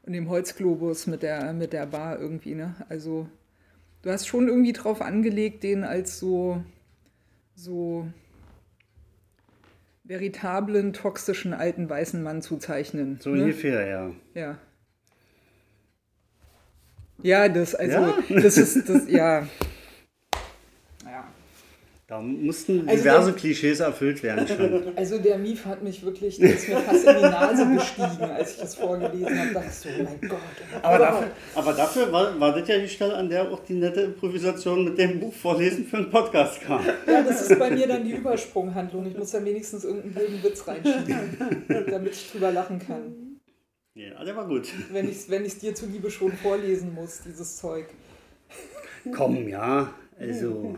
und 0.07 0.13
dem 0.13 0.27
Holzglobus 0.27 1.05
mit 1.05 1.21
der, 1.21 1.53
mit 1.53 1.71
der 1.71 1.85
Bar 1.85 2.19
irgendwie. 2.19 2.55
Ne? 2.55 2.73
Also 2.89 3.27
du 4.01 4.09
hast 4.09 4.25
schon 4.27 4.47
irgendwie 4.47 4.73
drauf 4.73 5.03
angelegt, 5.03 5.61
den 5.61 5.83
als 5.83 6.17
so, 6.17 6.63
so 7.53 8.07
veritablen, 10.03 10.93
toxischen 10.93 11.53
alten 11.53 11.87
weißen 11.87 12.23
Mann 12.23 12.41
zu 12.41 12.57
zeichnen. 12.57 13.19
So 13.21 13.29
ne? 13.29 13.43
ungefähr, 13.43 13.85
ja. 13.85 14.11
Ja. 14.33 14.57
Ja, 17.21 17.47
das, 17.47 17.75
also, 17.75 17.91
Ja? 17.97 18.13
das 18.29 18.57
ist, 18.57 18.89
das, 18.89 19.07
ja. 19.09 19.39
Ja. 21.05 21.23
Da 22.07 22.19
mussten 22.19 22.87
Also 22.87 23.01
diverse 23.01 23.31
der- 23.31 23.39
Klischees 23.39 23.79
erfüllt 23.79 24.21
werden 24.23 24.45
schon. 24.47 24.91
Also 24.97 25.17
der 25.19 25.37
Mief 25.37 25.65
hat 25.65 25.81
mich 25.83 26.03
wirklich, 26.03 26.37
der 26.37 26.53
ist 26.53 26.67
mir 26.67 26.77
fast 26.77 27.07
in 27.07 27.15
die 27.15 27.21
Nase 27.21 27.65
gestiegen, 27.73 28.23
als 28.29 28.51
ich 28.55 28.59
das 28.59 28.75
vorgelesen 28.75 29.39
habe. 29.39 29.53
dachte 29.53 29.67
ich 29.69 29.73
so, 29.75 29.89
oh 29.99 30.03
mein 30.03 30.29
Gott. 30.29 30.39
oh 30.73 30.79
Aber 30.85 30.97
dafür, 30.99 31.27
aber 31.55 31.73
dafür 31.73 32.11
war, 32.11 32.39
war 32.39 32.59
das 32.59 32.67
ja 32.67 32.77
die 32.77 32.89
Stelle, 32.89 33.15
an 33.15 33.29
der 33.29 33.49
auch 33.49 33.63
die 33.63 33.73
nette 33.75 34.01
Improvisation 34.01 34.83
mit 34.83 34.97
dem 34.97 35.19
Buch 35.21 35.33
vorlesen 35.33 35.85
für 35.85 35.97
einen 35.97 36.09
Podcast 36.11 36.61
kam. 36.61 36.81
Ja, 37.07 37.21
das 37.23 37.49
ist 37.49 37.57
bei 37.57 37.71
mir 37.71 37.87
dann 37.87 38.03
die 38.03 38.11
Übersprunghandlung. 38.11 39.05
Ich 39.07 39.17
muss 39.17 39.31
da 39.31 39.43
wenigstens 39.43 39.85
irgendeinen 39.85 40.13
blöden 40.13 40.43
Witz 40.43 40.67
reinschieben, 40.67 41.37
damit 41.89 42.11
ich 42.13 42.31
drüber 42.31 42.51
lachen 42.51 42.79
kann. 42.79 43.22
Ja, 43.95 44.23
der 44.23 44.35
war 44.35 44.47
gut. 44.47 44.71
Wenn 44.91 45.07
ich 45.07 45.17
es 45.17 45.29
wenn 45.29 45.45
ich's 45.45 45.59
dir 45.59 45.75
zuliebe 45.75 46.09
schon 46.09 46.31
vorlesen 46.33 46.93
muss, 46.93 47.21
dieses 47.21 47.57
Zeug. 47.57 47.87
Komm, 49.13 49.47
ja. 49.47 49.93
Also, 50.19 50.77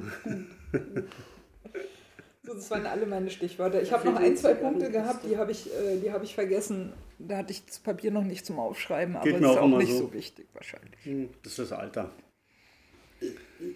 So, 2.41 2.53
das 2.53 2.71
waren 2.71 2.85
alle 2.85 3.05
meine 3.05 3.29
Stichwörter. 3.29 3.81
Ich 3.81 3.91
habe 3.91 4.09
noch 4.09 4.19
ein, 4.19 4.37
zwei 4.37 4.53
Punkte 4.53 4.89
gehabt, 4.89 5.25
die 5.29 5.35
habe 5.37 5.51
ich, 5.51 5.67
äh, 5.73 5.97
die 5.99 6.11
hab 6.11 6.23
ich 6.23 6.33
vergessen. 6.33 6.93
Da 7.19 7.37
hatte 7.37 7.51
ich 7.51 7.65
das 7.65 7.79
Papier 7.79 8.11
noch 8.11 8.23
nicht 8.23 8.45
zum 8.45 8.59
Aufschreiben, 8.59 9.15
aber 9.15 9.25
Geht 9.25 9.35
das 9.35 9.51
ist 9.51 9.57
auch 9.57 9.61
auch 9.63 9.77
nicht 9.77 9.91
so. 9.91 9.97
so 9.97 10.13
wichtig 10.13 10.47
wahrscheinlich. 10.53 11.03
hm, 11.03 11.29
das 11.43 11.51
ist 11.53 11.59
das 11.59 11.71
Alter. 11.73 12.11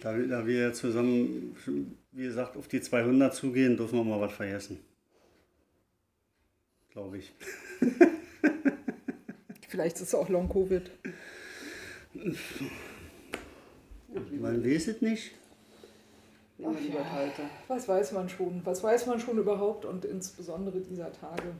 Da, 0.00 0.16
da 0.16 0.46
wir 0.46 0.72
zusammen, 0.72 1.56
wie 2.12 2.22
gesagt, 2.22 2.56
auf 2.56 2.68
die 2.68 2.80
200 2.80 3.34
zugehen, 3.34 3.76
dürfen 3.76 3.98
wir 3.98 4.04
mal 4.04 4.20
was 4.20 4.32
vergessen. 4.32 4.78
Glaube 6.90 7.18
ich. 7.18 7.32
Vielleicht 9.70 9.96
ist 9.96 10.02
es 10.08 10.14
auch 10.16 10.28
Long-Covid. 10.28 10.90
Man 14.12 14.64
weiß 14.64 14.88
es 14.88 15.00
nicht. 15.00 15.30
Lieber 16.58 17.06
Alter. 17.06 17.44
Was 17.68 17.86
weiß 17.86 18.10
man 18.12 18.28
schon? 18.28 18.60
Was 18.64 18.82
weiß 18.82 19.06
man 19.06 19.20
schon 19.20 19.38
überhaupt 19.38 19.84
und 19.84 20.04
insbesondere 20.04 20.80
dieser 20.80 21.12
Tage? 21.12 21.52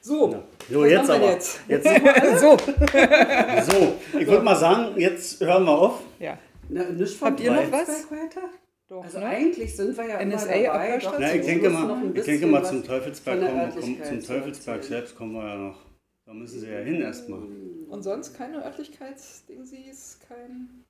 So, 0.00 0.32
Ja. 0.32 0.42
So, 0.70 0.80
was 0.80 0.90
jetzt 0.90 1.10
aber. 1.10 1.26
jetzt? 1.26 1.60
Jetzt, 1.68 1.84
so. 2.40 2.56
so, 2.56 4.18
ich 4.18 4.26
würde 4.26 4.42
mal 4.42 4.56
sagen, 4.56 4.98
jetzt 4.98 5.40
hören 5.42 5.64
wir 5.64 5.72
auf. 5.78 6.00
Ja, 6.18 6.38
Na, 6.70 6.84
Habt 7.20 7.40
ihr 7.40 7.52
noch 7.52 7.70
was? 7.70 8.10
weiter? 8.10 8.48
doch. 8.88 9.04
Also 9.04 9.18
ne? 9.18 9.26
eigentlich 9.26 9.76
sind 9.76 9.94
wir 9.94 10.06
ja 10.06 10.24
NSA 10.24 10.52
immer 10.52 10.72
dabei. 10.72 10.98
Doch 10.98 11.16
Na, 11.18 11.34
ich 11.34 11.44
denke 11.44 11.68
mal, 11.68 12.02
ich 12.14 12.24
denke 12.24 12.46
mal 12.46 12.64
zum 12.64 12.82
Teufelsberg 12.82 13.40
kommen, 13.40 13.72
zum 13.78 14.02
zu 14.02 14.26
Teufelsberg 14.26 14.82
selbst 14.82 15.14
kommen 15.14 15.34
wir 15.34 15.46
ja 15.46 15.56
noch. 15.56 15.87
Da 16.28 16.34
müssen 16.34 16.60
sie 16.60 16.66
ja 16.68 16.80
hin 16.80 17.00
erstmal. 17.00 17.40
Und 17.88 18.02
sonst 18.02 18.34
keine 18.34 18.62
Örtlichkeitsdingsies, 18.62 20.18
kein, 20.28 20.84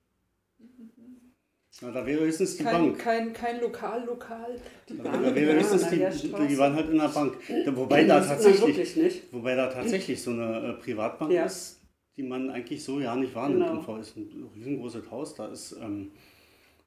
Na, 1.81 1.93
da 1.93 2.05
wäre 2.05 2.23
höchstens 2.25 2.57
die 2.57 2.65
kein, 2.65 2.73
Bank. 2.73 2.99
kein, 2.99 3.33
kein 3.33 3.61
Lokal, 3.61 4.05
Lokal. 4.05 4.57
Da 4.89 5.35
wäre 5.37 5.55
höchstens 5.55 5.85
an 5.85 5.91
die, 5.93 5.97
die, 5.99 6.29
Straße. 6.29 6.47
die 6.49 6.59
waren 6.59 6.75
halt 6.75 6.91
in 6.91 6.99
der 6.99 7.07
Bank. 7.07 7.37
Wobei 7.67 8.03
da 8.03 8.21
tatsächlich, 8.21 9.23
wobei 9.31 9.55
da 9.55 9.69
tatsächlich 9.69 10.21
so 10.21 10.33
eine 10.33 10.71
äh, 10.71 10.73
Privatbank 10.73 11.31
Ja. 11.31 11.45
ist, 11.45 11.83
die 12.17 12.25
man 12.25 12.51
eigentlich 12.51 12.83
so 12.83 12.99
ja 12.99 13.15
nicht 13.15 13.33
wahrnimmt. 13.37 13.61
Genau. 13.65 13.79
Und 13.79 13.85
vor 13.85 14.01
ist 14.01 14.17
ein 14.17 14.51
riesengroßes 14.57 15.09
Haus, 15.13 15.37
da 15.37 15.47
ist, 15.47 15.77
ähm, 15.81 16.11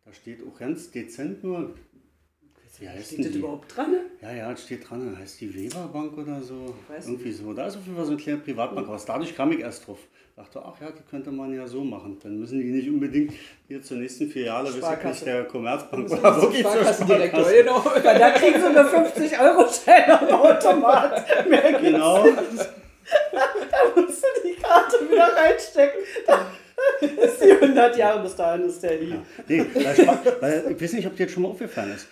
da 0.03 0.11
steht 0.11 0.45
auch 0.45 0.59
ganz 0.59 0.91
dezent 0.91 1.41
nur, 1.41 1.73
wie 2.81 2.89
heißt 2.89 3.07
Steht 3.13 3.19
das 3.25 3.31
die? 3.31 3.37
überhaupt 3.39 3.77
dran? 3.77 3.95
Ja, 4.21 4.31
ja, 4.33 4.51
es 4.51 4.63
steht 4.63 4.89
dran, 4.89 5.15
heißt 5.19 5.39
die 5.39 5.53
Weberbank 5.53 6.17
oder 6.17 6.41
so. 6.41 6.73
Ich 6.89 6.95
weiß 6.95 7.07
Irgendwie 7.07 7.31
so. 7.31 7.53
Da 7.53 7.67
ist 7.67 7.77
auf 7.77 7.83
jeden 7.85 7.95
Fall 7.95 8.05
so 8.05 8.11
eine 8.13 8.21
kleine 8.21 8.39
Privatbankhaus. 8.39 9.05
Dadurch 9.05 9.35
kam 9.35 9.51
ich 9.51 9.59
erst 9.59 9.87
drauf. 9.87 9.99
Dachte, 10.35 10.61
ach 10.65 10.79
ja, 10.81 10.89
die 10.89 11.03
könnte 11.09 11.29
man 11.29 11.53
ja 11.53 11.67
so 11.67 11.83
machen. 11.83 12.17
Dann 12.23 12.39
müssen 12.39 12.59
die 12.59 12.71
nicht 12.71 12.89
unbedingt 12.89 13.33
hier 13.67 13.81
zur 13.83 13.97
nächsten 13.97 14.27
Filiale, 14.29 14.69
weiß 14.69 14.97
ich 14.99 15.05
nicht, 15.05 15.25
der 15.27 15.43
Commerzbank 15.43 16.09
oder 16.09 16.41
wirklich 16.41 16.63
zur 16.63 16.71
Sparkassendirektor, 16.71 17.39
Sparkasse. 17.41 17.63
genau. 17.63 17.85
Weil 18.03 18.19
da 18.19 18.31
kriegen 18.31 18.59
sie 18.59 18.65
eine 18.67 18.81
50-Euro-Schein 18.81 20.11
am 20.11 20.27
Automat. 20.29 21.47
Mehr 21.49 21.73
Genau. 21.79 22.25
Da 23.31 24.01
musst 24.01 24.23
du 24.23 24.27
die 24.47 24.55
Karte 24.61 24.95
wieder 25.09 25.29
reinstecken. 25.35 26.01
Da 26.25 26.45
ist 27.23 27.43
die 27.43 27.51
100 27.51 27.97
Jahre, 27.97 28.23
bis 28.23 28.35
dahin 28.35 28.65
ist 28.65 28.81
der 28.81 28.99
lieb. 28.99 29.19
Nee, 29.47 29.65
weil 29.73 30.07
weil, 30.39 30.71
ich 30.71 30.81
weiß 30.81 30.93
nicht, 30.93 31.07
ob 31.07 31.15
dir 31.15 31.23
jetzt 31.23 31.33
schon 31.33 31.43
mal 31.43 31.49
aufgefallen 31.49 31.91
ist. 31.93 32.07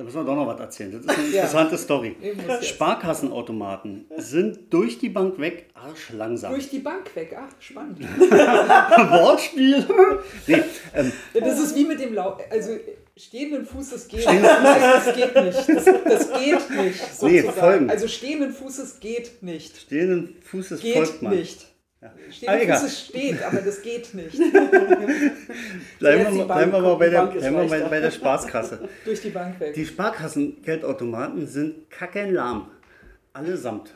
Da 0.00 0.04
müssen 0.04 0.16
wir 0.16 0.24
doch 0.24 0.34
noch 0.34 0.46
was 0.46 0.58
erzählen. 0.60 0.92
Das 0.92 1.00
ist 1.02 1.08
eine 1.10 1.18
Ja. 1.28 1.42
interessante 1.42 1.76
Story. 1.76 2.16
Nee, 2.22 2.32
muss 2.32 2.46
jetzt. 2.46 2.68
Sparkassenautomaten 2.68 4.06
sind 4.16 4.72
durch 4.72 4.98
die 4.98 5.10
Bank 5.10 5.38
weg 5.38 5.66
arschlangsam. 5.74 6.54
Durch 6.54 6.70
die 6.70 6.78
Bank 6.78 7.14
weg. 7.14 7.36
Ach, 7.38 7.52
spannend. 7.60 7.98
Wortspiel. 8.30 9.86
nee, 10.46 10.62
ähm, 10.94 11.12
Das 11.34 11.60
ist 11.60 11.76
wie 11.76 11.84
mit 11.84 12.00
dem 12.00 12.14
Lau 12.14 12.38
also 12.50 12.70
stehenden 13.14 13.66
Fußes 13.66 14.08
geht. 14.08 14.24
Das 14.24 15.14
geht 15.14 15.34
nicht. 15.34 15.68
Das, 15.68 15.84
das 15.84 16.32
geht 16.32 16.70
nicht. 16.70 17.00
Nee, 17.22 17.40
Sozusagen. 17.42 17.52
folgend. 17.52 17.90
also 17.90 18.08
stehenden 18.08 18.52
Fußes 18.52 19.00
geht 19.00 19.42
nicht. 19.42 19.76
stehenden 19.82 20.34
Fußes 20.42 20.80
Geht 20.80 20.94
folgt 20.96 21.20
man. 21.20 21.36
nicht. 21.36 21.66
Ah, 22.02 22.08
Stehenden 22.30 22.62
egal. 22.62 22.78
Fußes 22.78 23.06
steht, 23.08 23.42
aber 23.42 23.60
das 23.60 23.82
geht 23.82 24.14
nicht. 24.14 24.38
Bleiben 25.98 26.24
wir, 26.24 26.30
mal- 26.30 26.46
bleiben 26.46 26.72
wir 26.72 26.80
mal 26.80 26.94
bei 26.96 27.08
der, 27.10 27.26
bleiben 27.26 27.56
wir 27.56 27.64
leichter. 27.66 27.88
bei 27.88 28.00
der 28.00 28.10
Spaßkasse. 28.10 28.88
Durch 29.04 29.20
die 29.20 29.28
Bank 29.30 29.60
weg. 29.60 29.74
Die 29.74 29.84
Sparkassengeldautomaten 29.84 31.46
sind 31.46 31.90
kackenlahm. 31.90 32.68
Allesamt. 33.34 33.94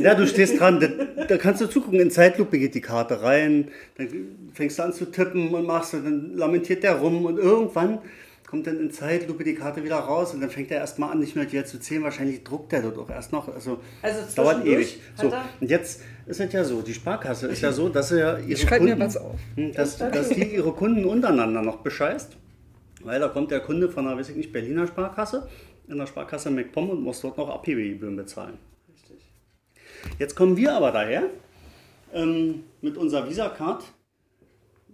Ja, 0.00 0.14
du 0.14 0.26
stehst 0.26 0.60
dran, 0.60 0.80
da, 0.80 1.24
da 1.24 1.36
kannst 1.38 1.60
du 1.60 1.66
zugucken, 1.66 2.00
in 2.00 2.10
Zeitlupe 2.10 2.58
geht 2.58 2.74
die 2.74 2.80
Karte 2.80 3.22
rein, 3.22 3.70
dann 3.98 4.08
fängst 4.54 4.78
du 4.78 4.82
an 4.84 4.92
zu 4.92 5.06
tippen 5.06 5.52
und 5.52 5.66
machst, 5.66 5.92
und 5.94 6.04
dann 6.04 6.34
lamentiert 6.34 6.82
der 6.82 6.94
rum 6.96 7.24
und 7.26 7.36
irgendwann 7.38 7.98
kommt 8.46 8.66
dann 8.66 8.78
in 8.78 8.90
Zeitlupe 8.90 9.44
die 9.44 9.54
Karte 9.54 9.82
wieder 9.84 9.96
raus 9.96 10.32
und 10.32 10.40
dann 10.40 10.50
fängt 10.50 10.70
er 10.70 10.78
erstmal 10.78 11.10
an, 11.10 11.18
nicht 11.18 11.36
mehr 11.36 11.44
dir 11.46 11.66
zu 11.66 11.78
zählen, 11.78 12.02
wahrscheinlich 12.04 12.44
druckt 12.44 12.72
er 12.72 12.82
dort 12.82 12.96
auch 12.96 13.10
erst 13.10 13.32
noch, 13.32 13.52
also, 13.52 13.80
Also 14.02 14.20
es 14.20 14.34
dauert 14.34 14.64
ewig. 14.64 15.00
So, 15.20 15.32
und 15.60 15.68
jetzt 15.68 16.00
ist 16.26 16.40
es 16.40 16.52
ja 16.52 16.64
so, 16.64 16.82
die 16.82 16.94
Sparkasse 16.94 17.46
ist 17.48 17.60
ja 17.62 17.72
so, 17.72 17.88
dass 17.88 18.10
ja 18.10 18.38
ihre 18.38 18.52
Ich 18.52 18.60
schreibe 18.62 18.84
mir 18.84 18.90
Kunden- 18.92 19.06
was 19.06 19.16
auf. 19.16 19.38
hm, 19.54 19.72
Dass, 19.72 19.96
dass 19.98 20.28
die 20.30 20.54
ihre 20.54 20.72
Kunden 20.72 21.04
untereinander 21.04 21.62
noch 21.62 21.78
bescheißt. 21.78 22.36
Weil 23.02 23.20
da 23.20 23.28
kommt 23.28 23.50
der 23.52 23.60
Kunde 23.60 23.88
von 23.88 24.06
einer, 24.06 24.16
weiß 24.18 24.30
ich 24.30 24.36
nicht, 24.36 24.52
Berliner 24.52 24.86
Sparkasse, 24.86 25.48
in 25.88 25.98
der 25.98 26.06
Sparkasse 26.06 26.50
MacPom 26.50 26.90
und 26.90 27.02
muss 27.02 27.20
dort 27.20 27.38
noch 27.38 27.48
Abhebegebühren 27.48 28.16
bezahlen. 28.16 28.58
Richtig. 28.92 29.18
Jetzt 30.18 30.34
kommen 30.34 30.56
wir 30.56 30.72
aber 30.74 30.90
daher 30.90 31.24
ähm, 32.12 32.64
mit 32.80 32.96
unserer 32.96 33.28
Visa-Card, 33.28 33.84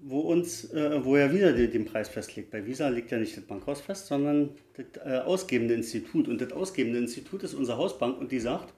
wo 0.02 0.20
uns, 0.20 0.64
äh, 0.74 1.02
wo 1.04 1.16
er 1.16 1.32
wieder 1.32 1.52
den, 1.52 1.70
den 1.70 1.84
Preis 1.86 2.08
festlegt. 2.08 2.50
Bei 2.50 2.66
Visa 2.66 2.88
liegt 2.88 3.10
ja 3.12 3.18
nicht 3.18 3.36
das 3.36 3.44
Bankhaus 3.44 3.80
fest, 3.80 4.08
sondern 4.08 4.50
das 4.76 4.86
äh, 5.06 5.18
ausgebende 5.20 5.72
Institut. 5.74 6.28
Und 6.28 6.40
das 6.40 6.52
ausgebende 6.52 6.98
Institut 6.98 7.42
ist 7.44 7.54
unsere 7.54 7.78
Hausbank 7.78 8.18
und 8.18 8.32
die 8.32 8.40
sagt, 8.40 8.74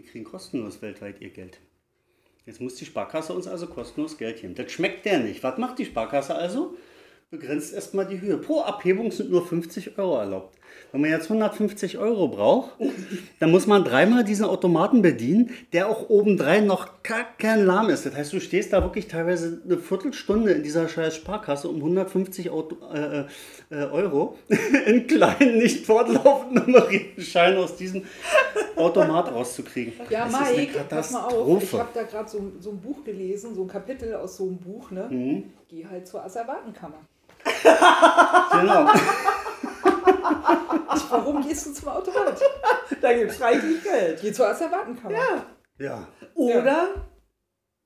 die 0.00 0.06
kriegen 0.06 0.24
kostenlos 0.24 0.80
weltweit 0.80 1.20
ihr 1.20 1.28
Geld. 1.28 1.58
Jetzt 2.46 2.60
muss 2.60 2.74
die 2.76 2.86
Sparkasse 2.86 3.34
uns 3.34 3.46
also 3.46 3.66
kostenlos 3.66 4.16
Geld 4.16 4.40
geben. 4.40 4.54
Das 4.54 4.72
schmeckt 4.72 5.04
der 5.04 5.20
nicht. 5.20 5.42
Was 5.42 5.58
macht 5.58 5.78
die 5.78 5.84
Sparkasse 5.84 6.34
also? 6.34 6.76
Begrenzt 7.30 7.74
erstmal 7.74 8.06
die 8.06 8.20
Höhe. 8.20 8.38
Pro 8.38 8.62
Abhebung 8.62 9.12
sind 9.12 9.30
nur 9.30 9.46
50 9.46 9.98
Euro 9.98 10.18
erlaubt. 10.18 10.58
Wenn 10.92 11.02
man 11.02 11.10
jetzt 11.10 11.30
150 11.30 11.98
Euro 11.98 12.28
braucht, 12.28 12.72
dann 13.38 13.50
muss 13.50 13.66
man 13.66 13.84
dreimal 13.84 14.24
diesen 14.24 14.44
Automaten 14.44 15.02
bedienen, 15.02 15.50
der 15.72 15.88
auch 15.88 16.10
obendrein 16.10 16.66
noch 16.66 16.88
lahm 17.42 17.90
ist. 17.90 18.06
Das 18.06 18.14
heißt, 18.14 18.32
du 18.32 18.40
stehst 18.40 18.72
da 18.72 18.82
wirklich 18.82 19.06
teilweise 19.06 19.60
eine 19.64 19.78
Viertelstunde 19.78 20.52
in 20.52 20.62
dieser 20.62 20.88
scheiß 20.88 21.16
Sparkasse 21.16 21.68
um 21.68 21.76
150 21.76 22.50
Auto, 22.50 22.76
äh, 22.92 23.24
äh, 23.70 23.84
Euro 23.84 24.36
in 24.86 25.06
kleinen, 25.06 25.58
nicht 25.58 25.86
fortlaufend 25.86 26.54
nummerierten 26.54 27.22
Scheinen 27.22 27.58
aus 27.58 27.76
diesem 27.76 28.02
Automat 28.76 29.32
rauszukriegen. 29.32 29.92
Ja, 30.08 30.28
das 30.28 30.56
Mike, 30.56 30.84
pass 30.88 31.10
mal 31.12 31.26
auf, 31.26 31.62
ich 31.62 31.72
habe 31.72 31.90
da 31.94 32.02
gerade 32.02 32.28
so, 32.28 32.52
so, 32.58 32.70
ein 32.70 32.80
Buch 32.80 33.04
gelesen, 33.04 33.54
so 33.54 33.62
ein 33.62 33.68
Kapitel 33.68 34.14
aus 34.14 34.36
so 34.36 34.44
einem 34.44 34.58
Buch, 34.58 34.90
ne? 34.90 35.06
Mhm. 35.08 35.44
Geh 35.68 35.86
halt 35.86 36.06
zur 36.08 36.24
Asservatenkammer. 36.24 36.98
genau. 38.52 38.90
Warum 41.10 41.46
gehst 41.46 41.66
du 41.66 41.72
zum 41.72 41.88
Automat? 41.88 42.40
Da 43.00 43.12
gibt 43.12 43.30
es 43.30 43.40
reichlich 43.40 43.82
Geld. 43.82 44.20
Geh 44.20 44.32
zur 44.32 44.48
Asservatenkammer. 44.48 45.14
Ja. 45.14 45.46
Ja. 45.78 46.08
Oder 46.34 46.88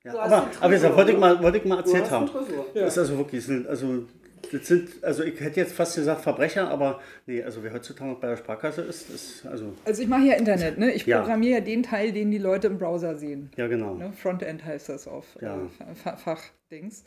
ja, 0.05 0.19
aber, 0.19 0.51
aber 0.61 0.73
jetzt 0.73 0.97
wollte 0.97 1.13
ich 1.13 1.19
mal, 1.19 1.43
wollte 1.43 1.59
ich 1.59 1.65
mal 1.65 1.79
erzählt 1.79 2.11
haben. 2.11 2.29
Ja. 2.75 2.83
Das 2.83 2.93
ist 2.93 2.99
also 2.99 3.19
wirklich, 3.19 3.49
also, 3.67 4.05
das 4.53 4.67
sind, 4.67 5.03
also 5.03 5.23
ich 5.23 5.41
hätte 5.41 5.61
jetzt 5.61 5.73
fast 5.73 5.95
gesagt 5.95 6.21
Verbrecher, 6.21 6.69
aber 6.69 7.01
nee, 7.27 7.43
also 7.43 7.63
wer 7.63 7.73
heutzutage 7.73 8.15
bei 8.21 8.29
der 8.29 8.37
Sparkasse 8.37 8.83
ist, 8.83 9.09
ist 9.09 9.47
also. 9.47 9.73
Also 9.87 10.03
ich 10.03 10.09
mache 10.09 10.25
ja 10.25 10.35
Internet, 10.35 10.77
ne? 10.77 10.93
Ich 10.93 11.07
programmiere 11.07 11.61
ja. 11.61 11.65
den 11.65 11.83
Teil, 11.83 12.13
den 12.13 12.31
die 12.31 12.39
Leute 12.39 12.67
im 12.67 12.77
Browser 12.77 13.17
sehen. 13.17 13.51
Ja, 13.57 13.67
genau. 13.67 13.95
Ne? 13.95 14.13
Frontend 14.13 14.63
heißt 14.63 14.91
das 14.91 15.09
auf 15.09 15.25
ja. 15.41 15.57
äh, 15.57 16.17
Fachdings. 16.17 17.05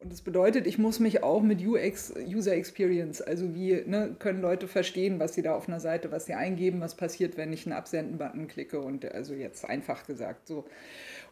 Und 0.00 0.12
das 0.12 0.22
bedeutet, 0.22 0.66
ich 0.68 0.78
muss 0.78 1.00
mich 1.00 1.24
auch 1.24 1.42
mit 1.42 1.60
UX, 1.60 2.14
User 2.16 2.54
Experience, 2.54 3.20
also 3.20 3.54
wie 3.54 3.82
ne, 3.84 4.14
können 4.18 4.40
Leute 4.40 4.68
verstehen, 4.68 5.18
was 5.18 5.34
sie 5.34 5.42
da 5.42 5.56
auf 5.56 5.68
einer 5.68 5.80
Seite, 5.80 6.12
was 6.12 6.26
sie 6.26 6.34
eingeben, 6.34 6.80
was 6.80 6.94
passiert, 6.94 7.36
wenn 7.36 7.52
ich 7.52 7.66
einen 7.66 7.76
Absenden-Button 7.76 8.46
klicke 8.46 8.80
und 8.80 9.04
also 9.12 9.34
jetzt 9.34 9.64
einfach 9.64 10.06
gesagt 10.06 10.46
so. 10.46 10.64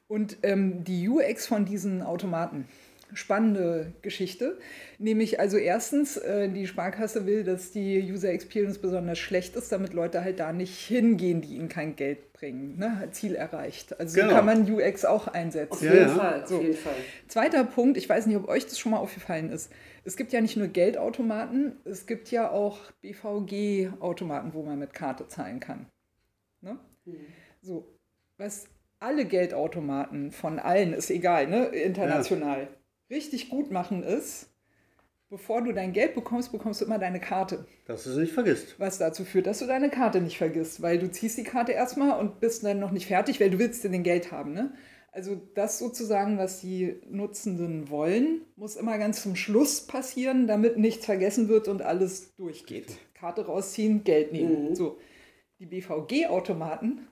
Und 0.09 0.39
ähm, 0.43 0.83
die 0.83 1.09
UX 1.09 1.47
von 1.47 1.65
diesen 1.65 2.03
Automaten, 2.03 2.67
spannende 3.13 3.93
Geschichte. 4.03 4.59
Nämlich 4.99 5.39
also 5.39 5.57
erstens, 5.57 6.17
äh, 6.17 6.49
die 6.49 6.67
Sparkasse 6.67 7.27
will, 7.27 7.45
dass 7.45 7.71
die 7.71 8.01
User 8.11 8.31
Experience 8.31 8.79
besonders 8.79 9.19
schlecht 9.19 9.57
ist, 9.57 9.71
damit 9.71 9.93
Leute 9.93 10.25
halt 10.25 10.41
da 10.41 10.53
nicht 10.53 10.79
hingehen, 10.79 11.41
die 11.41 11.57
ihnen 11.57 11.69
kein 11.69 11.97
Geld 11.97 12.33
bringen. 12.33 12.79
Ne? 12.79 13.09
Ziel 13.13 13.35
erreicht. 13.35 13.99
Also 13.99 14.17
genau. 14.17 14.31
so 14.31 14.35
kann 14.35 14.47
man 14.47 14.71
UX 14.71 15.05
auch 15.05 15.29
einsetzen. 15.29 15.73
Auf 15.73 15.83
jeden, 15.83 15.97
ja, 15.97 16.09
Fall, 16.09 16.47
so. 16.47 16.57
auf 16.57 16.63
jeden 16.63 16.77
Fall. 16.77 16.95
Zweiter 17.29 17.65
Punkt, 17.65 17.97
ich 17.97 18.09
weiß 18.09 18.27
nicht, 18.27 18.37
ob 18.37 18.49
euch 18.49 18.65
das 18.65 18.79
schon 18.79 18.93
mal 18.93 18.99
aufgefallen 18.99 19.51
ist. 19.51 19.71
Es 20.05 20.17
gibt 20.17 20.33
ja 20.33 20.41
nicht 20.41 20.57
nur 20.57 20.69
Geldautomaten, 20.69 21.77
es 21.85 22.07
gibt 22.07 22.31
ja 22.31 22.51
auch 22.51 22.79
BVG-Automaten, 23.03 24.55
wo 24.55 24.63
man 24.63 24.79
mit 24.79 24.95
Karte 24.95 25.29
zahlen 25.29 25.61
kann. 25.61 25.87
Ne? 26.61 26.79
Mhm. 27.05 27.27
So, 27.61 27.89
was 28.39 28.67
alle 28.99 29.25
Geldautomaten 29.25 30.33
von 30.33 30.59
allen, 30.59 30.93
ist 30.93 31.11
egal, 31.11 31.49
ne? 31.49 31.67
international. 31.67 32.63
Ja 32.63 32.69
richtig 33.11 33.49
gut 33.49 33.71
machen 33.71 34.03
ist, 34.03 34.49
bevor 35.29 35.63
du 35.63 35.73
dein 35.73 35.93
Geld 35.93 36.15
bekommst, 36.15 36.53
bekommst 36.53 36.81
du 36.81 36.85
immer 36.85 36.99
deine 36.99 37.21
Karte. 37.21 37.67
Dass 37.87 38.05
du 38.05 38.11
sie 38.11 38.21
nicht 38.21 38.33
vergisst. 38.33 38.79
Was 38.79 38.99
dazu 38.99 39.25
führt, 39.25 39.47
dass 39.47 39.59
du 39.59 39.67
deine 39.67 39.91
Karte 39.91 40.21
nicht 40.21 40.39
vergisst, 40.39 40.83
weil 40.83 40.99
du 40.99 41.11
ziehst 41.11 41.39
die 41.39 41.45
Karte 41.45 41.73
erstmal 41.73 42.19
und 42.19 42.41
bist 42.41 42.65
dann 42.65 42.81
noch 42.81 42.93
nicht 42.93 43.07
fertig, 43.07 43.41
weil 43.41 43.51
du 43.51 43.59
willst 43.59 43.85
den 43.85 44.03
Geld 44.03 44.33
haben. 44.33 44.53
Ne? 44.53 44.75
Also 45.13 45.41
das 45.55 45.79
sozusagen, 45.79 46.39
was 46.39 46.61
die 46.61 47.01
Nutzenden 47.09 47.89
wollen, 47.89 48.43
muss 48.57 48.77
immer 48.77 48.99
ganz 48.99 49.23
zum 49.23 49.35
Schluss 49.35 49.87
passieren, 49.87 50.47
damit 50.47 50.77
nichts 50.79 51.07
vergessen 51.07 51.49
wird 51.49 51.69
und 51.69 51.83
alles 51.83 52.35
durchgeht. 52.37 52.99
Karte 53.15 53.47
rausziehen, 53.47 54.05
Geld 54.05 54.33
nehmen. 54.33 54.71
Mhm. 54.71 54.75
So. 54.75 54.99
Die 55.59 55.65
BVG-Automaten 55.65 57.09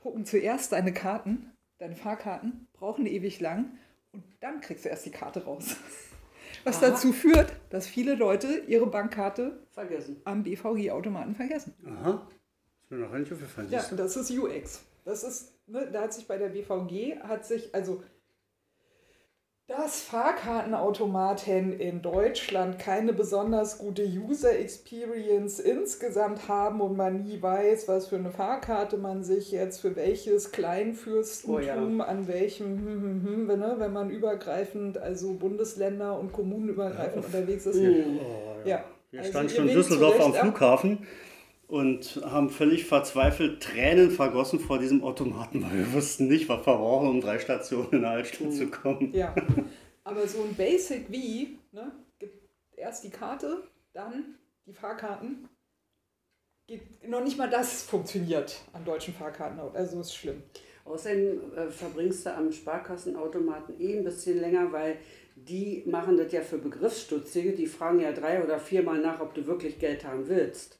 drucken 0.00 0.24
zuerst 0.24 0.70
deine 0.70 0.92
Karten, 0.92 1.50
deine 1.78 1.96
Fahrkarten, 1.96 2.68
brauchen 2.74 3.06
ewig 3.06 3.40
lang 3.40 3.76
und 4.16 4.24
dann 4.40 4.60
kriegst 4.60 4.84
du 4.84 4.88
erst 4.88 5.04
die 5.04 5.10
Karte 5.10 5.44
raus. 5.44 5.76
Was 6.64 6.82
Aha. 6.82 6.90
dazu 6.90 7.12
führt, 7.12 7.52
dass 7.70 7.86
viele 7.86 8.14
Leute 8.14 8.62
ihre 8.66 8.86
Bankkarte 8.86 9.60
vergessen. 9.70 10.20
am 10.24 10.42
BVG-Automaten 10.42 11.34
vergessen. 11.34 11.74
Aha. 11.86 12.26
Ist 12.82 12.90
mir 12.90 12.98
noch 12.98 13.12
nicht 13.12 13.32
aufgefallen. 13.32 13.68
Ja, 13.70 13.84
das 13.94 14.16
ist 14.16 14.30
UX. 14.30 14.82
Das 15.04 15.22
ist, 15.22 15.52
ne, 15.66 15.88
da 15.92 16.02
hat 16.02 16.14
sich 16.14 16.26
bei 16.26 16.38
der 16.38 16.48
BVG, 16.48 17.20
hat 17.20 17.44
sich, 17.44 17.74
also 17.74 18.02
dass 19.68 20.00
Fahrkartenautomaten 20.02 21.72
in 21.72 22.00
Deutschland 22.00 22.78
keine 22.78 23.12
besonders 23.12 23.78
gute 23.78 24.04
User 24.04 24.56
Experience 24.56 25.58
insgesamt 25.58 26.46
haben 26.46 26.80
und 26.80 26.96
man 26.96 27.24
nie 27.24 27.42
weiß, 27.42 27.88
was 27.88 28.06
für 28.06 28.14
eine 28.14 28.30
Fahrkarte 28.30 28.96
man 28.96 29.24
sich 29.24 29.50
jetzt 29.50 29.80
für 29.80 29.96
welches 29.96 30.52
Kleinfürstentum, 30.52 31.56
oh 31.56 31.58
ja. 31.98 32.06
an 32.06 32.28
welchem, 32.28 32.78
hm, 32.78 32.86
hm, 32.86 33.24
hm, 33.26 33.48
wenn, 33.48 33.58
ne, 33.58 33.74
wenn 33.78 33.92
man 33.92 34.08
übergreifend, 34.08 34.98
also 34.98 35.32
Bundesländer 35.32 36.16
und 36.16 36.32
Kommunen 36.32 36.68
übergreifend 36.68 37.24
ja. 37.24 37.38
unterwegs 37.38 37.66
ist. 37.66 37.76
Oh, 37.76 37.82
ja. 38.64 38.76
ja. 38.76 38.84
Wir 39.10 39.20
also 39.20 39.30
standen 39.32 39.52
schon 39.52 39.68
in 39.68 39.74
Düsseldorf 39.74 40.20
am 40.20 40.32
Flughafen 40.32 41.06
und 41.68 42.20
haben 42.24 42.50
völlig 42.50 42.86
verzweifelt 42.86 43.62
Tränen 43.62 44.10
vergossen 44.10 44.60
vor 44.60 44.78
diesem 44.78 45.02
Automaten, 45.02 45.62
weil 45.62 45.78
wir 45.78 45.92
wussten 45.92 46.28
nicht, 46.28 46.48
was 46.48 46.66
wir 46.66 46.76
brauchen, 46.76 47.08
um 47.08 47.20
drei 47.20 47.38
Stationen 47.38 47.88
in 47.90 48.04
eine 48.04 48.08
Altstadt 48.08 48.52
zu 48.52 48.68
kommen. 48.68 49.12
Ja, 49.12 49.34
aber 50.04 50.26
so 50.28 50.42
ein 50.42 50.54
Basic 50.54 51.10
wie, 51.10 51.58
ne, 51.72 51.92
gibt 52.18 52.48
erst 52.76 53.04
die 53.04 53.10
Karte, 53.10 53.64
dann 53.92 54.36
die 54.66 54.74
Fahrkarten. 54.74 55.48
Geht, 56.68 57.08
noch 57.08 57.22
nicht 57.22 57.38
mal 57.38 57.50
das 57.50 57.82
funktioniert 57.82 58.64
an 58.72 58.84
deutschen 58.84 59.14
Fahrkarten, 59.14 59.58
also 59.58 60.00
ist 60.00 60.14
schlimm. 60.14 60.42
Außerdem 60.84 61.52
äh, 61.52 61.68
verbringst 61.68 62.26
du 62.26 62.34
am 62.34 62.52
Sparkassenautomaten 62.52 63.80
eh 63.80 63.98
ein 63.98 64.04
bisschen 64.04 64.40
länger, 64.40 64.72
weil 64.72 64.98
die 65.34 65.82
machen 65.86 66.16
das 66.16 66.32
ja 66.32 66.40
für 66.40 66.58
Begriffsstutzige. 66.58 67.52
Die 67.52 67.66
fragen 67.66 68.00
ja 68.00 68.12
drei 68.12 68.42
oder 68.42 68.60
viermal 68.60 68.98
nach, 68.98 69.20
ob 69.20 69.34
du 69.34 69.46
wirklich 69.46 69.78
Geld 69.80 70.04
haben 70.04 70.28
willst. 70.28 70.78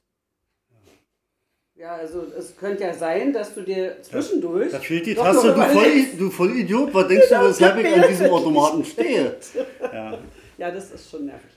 Ja, 1.78 1.94
also 1.94 2.24
es 2.36 2.56
könnte 2.56 2.84
ja 2.84 2.94
sein, 2.94 3.34
dass 3.34 3.54
du 3.54 3.60
dir 3.60 4.00
zwischendurch. 4.00 4.72
Da 4.72 4.78
fehlt 4.78 5.04
die 5.04 5.14
Taste, 5.14 5.52
du, 5.52 5.60
voll, 5.60 6.06
du 6.18 6.30
Vollidiot, 6.30 6.94
was 6.94 7.06
denkst 7.06 7.28
du, 7.28 7.34
weshalb 7.34 7.78
ich 7.84 7.94
an 7.94 8.08
diesem 8.08 8.30
Automaten 8.30 8.84
stehe? 8.84 9.36
Ja. 9.92 10.18
ja, 10.56 10.70
das 10.70 10.90
ist 10.92 11.10
schon 11.10 11.26
nervig. 11.26 11.50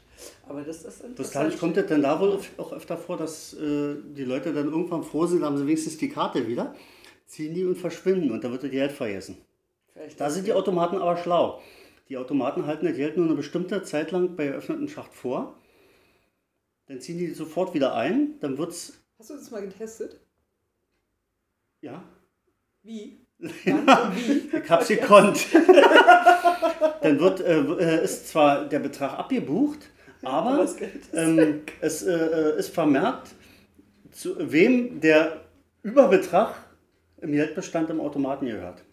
Aber 0.48 0.62
das 0.62 0.84
ist 0.84 1.04
interessant. 1.06 1.54
Das 1.54 1.60
kommt 1.60 1.78
es 1.78 1.86
denn 1.86 2.02
da 2.02 2.20
wohl 2.20 2.38
auch 2.58 2.74
öfter 2.74 2.98
vor, 2.98 3.16
dass 3.16 3.54
äh, 3.54 3.96
die 4.16 4.26
Leute 4.26 4.52
dann 4.52 4.68
irgendwann 4.68 5.04
froh 5.04 5.26
sind, 5.26 5.44
haben 5.44 5.58
sie 5.58 5.66
wenigstens 5.66 5.98
die 5.98 6.10
Karte 6.10 6.46
wieder, 6.48 6.76
ziehen 7.26 7.54
die 7.54 7.64
und 7.64 7.78
verschwinden 7.78 8.32
und 8.32 8.44
da 8.44 8.52
wird 8.52 8.64
das 8.64 8.72
Geld 8.72 8.92
vergessen. 8.92 9.38
Vielleicht 9.94 10.20
da 10.20 10.30
sind 10.30 10.46
die 10.48 10.54
Automaten 10.54 10.98
aber 10.98 11.16
schlau. 11.16 11.62
Die 12.10 12.18
Automaten 12.18 12.66
halten 12.66 12.86
das 12.86 12.96
Geld 12.98 13.16
nur 13.16 13.26
eine 13.26 13.36
bestimmte 13.36 13.84
Zeit 13.84 14.12
lang 14.12 14.36
bei 14.36 14.48
eröffneten 14.48 14.90
Schacht 14.90 15.14
vor. 15.14 15.56
Dann 16.88 17.00
ziehen 17.00 17.20
die 17.20 17.28
sofort 17.28 17.74
wieder 17.74 17.96
ein, 17.96 18.34
dann 18.42 18.58
wird 18.58 18.72
es 18.72 18.99
Hast 19.20 19.32
du 19.32 19.34
das 19.36 19.52
mal 19.52 19.62
getestet? 19.62 20.18
Ja. 21.82 22.02
Wie? 22.84 23.28
wie? 23.38 24.58
ich 24.58 24.70
hab's 24.70 24.88
gekonnt. 24.88 25.46
Dann 27.02 27.20
wird, 27.20 27.42
äh, 27.42 27.60
äh, 27.60 28.04
ist 28.06 28.30
zwar 28.30 28.70
der 28.70 28.80
Betrag 28.80 29.20
abgebucht, 29.20 29.90
aber 30.22 30.66
ähm, 31.12 31.64
es 31.82 32.02
äh, 32.04 32.14
äh, 32.14 32.60
ist 32.60 32.74
vermerkt, 32.74 33.32
zu 34.12 34.38
wem 34.54 35.02
der 35.02 35.42
Überbetrag 35.84 36.56
im 37.18 37.34
Geldbestand 37.34 37.90
im 37.90 38.00
Automaten 38.00 38.46
gehört. 38.46 38.86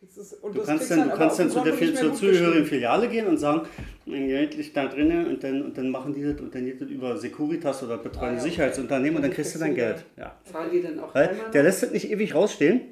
Du 0.00 0.62
kannst 0.62 0.90
dann, 0.90 1.08
du 1.08 1.16
kannst 1.16 1.38
dann 1.38 1.50
zu 1.50 1.60
der 1.60 1.94
zur 1.94 2.14
zugehörigen 2.14 2.66
Filiale 2.66 3.08
gehen 3.08 3.26
und 3.26 3.38
sagen, 3.38 3.66
Geld 4.04 4.54
liegt 4.56 4.76
da 4.76 4.86
drin 4.86 5.26
und 5.26 5.42
dann, 5.42 5.62
und 5.62 5.78
dann 5.78 5.90
machen 5.90 6.14
die 6.14 6.22
das 6.22 6.40
und 6.40 6.54
dann 6.54 6.64
geht 6.64 6.80
das 6.80 6.88
über 6.88 7.16
Securitas 7.16 7.82
oder 7.82 7.98
betreuen 7.98 8.34
ah, 8.34 8.36
ja, 8.36 8.40
Sicherheitsunternehmen 8.40 9.16
und 9.16 9.22
dann 9.22 9.32
kriegst 9.32 9.54
du 9.54 9.58
dein 9.58 9.74
Geld. 9.74 10.04
Ja. 10.16 10.36
Fahren 10.44 10.70
die 10.70 10.82
dann 10.82 10.98
auch 11.00 11.14
Weil 11.14 11.34
Der 11.52 11.62
lässt 11.62 11.82
das 11.82 11.90
nicht 11.90 12.10
ewig 12.10 12.34
rausstehen, 12.34 12.82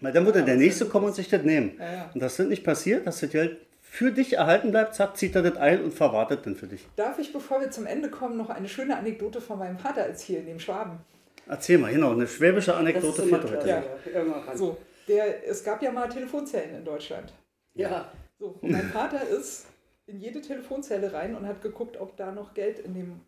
weil 0.00 0.12
dann 0.12 0.26
würde 0.26 0.40
ja, 0.40 0.44
der 0.44 0.56
Nächste 0.56 0.86
kommen 0.86 1.06
und 1.06 1.14
sich 1.14 1.28
das 1.28 1.42
nehmen. 1.42 1.72
Ja, 1.78 2.10
und 2.12 2.22
das 2.22 2.38
wird 2.38 2.50
nicht 2.50 2.64
passiert, 2.64 3.06
dass 3.06 3.20
das 3.20 3.30
Geld 3.30 3.58
für 3.80 4.12
dich 4.12 4.34
erhalten 4.34 4.70
bleibt, 4.70 4.94
zack, 4.94 5.16
zieht 5.16 5.34
er 5.34 5.42
das 5.42 5.56
ein 5.56 5.82
und 5.82 5.92
verwartet 5.92 6.46
dann 6.46 6.54
für 6.54 6.68
dich. 6.68 6.86
Darf 6.94 7.18
ich, 7.18 7.32
bevor 7.32 7.60
wir 7.60 7.70
zum 7.72 7.86
Ende 7.86 8.08
kommen, 8.08 8.36
noch 8.36 8.48
eine 8.48 8.68
schöne 8.68 8.96
Anekdote 8.96 9.40
von 9.40 9.58
meinem 9.58 9.78
Vater 9.78 10.02
erzählen, 10.02 10.46
dem 10.46 10.60
Schwaben? 10.60 10.98
Erzähl 11.48 11.78
mal, 11.78 11.92
genau, 11.92 12.12
eine 12.12 12.28
schwäbische 12.28 12.76
Anekdote 12.76 13.24
für 13.24 13.42
heute. 13.42 13.68
Ja, 13.68 13.82
so, 14.54 14.76
der, 15.10 15.46
es 15.46 15.64
gab 15.64 15.82
ja 15.82 15.90
mal 15.92 16.08
Telefonzellen 16.08 16.76
in 16.76 16.84
Deutschland. 16.84 17.32
Ja. 17.74 18.10
So, 18.38 18.58
und 18.60 18.70
mein 18.70 18.88
Vater 18.88 19.26
ist 19.28 19.66
in 20.06 20.18
jede 20.18 20.40
Telefonzelle 20.40 21.12
rein 21.12 21.36
und 21.36 21.46
hat 21.46 21.60
geguckt, 21.60 22.00
ob 22.00 22.16
da 22.16 22.32
noch 22.32 22.54
Geld 22.54 22.78
in 22.78 22.94
dem 22.94 23.20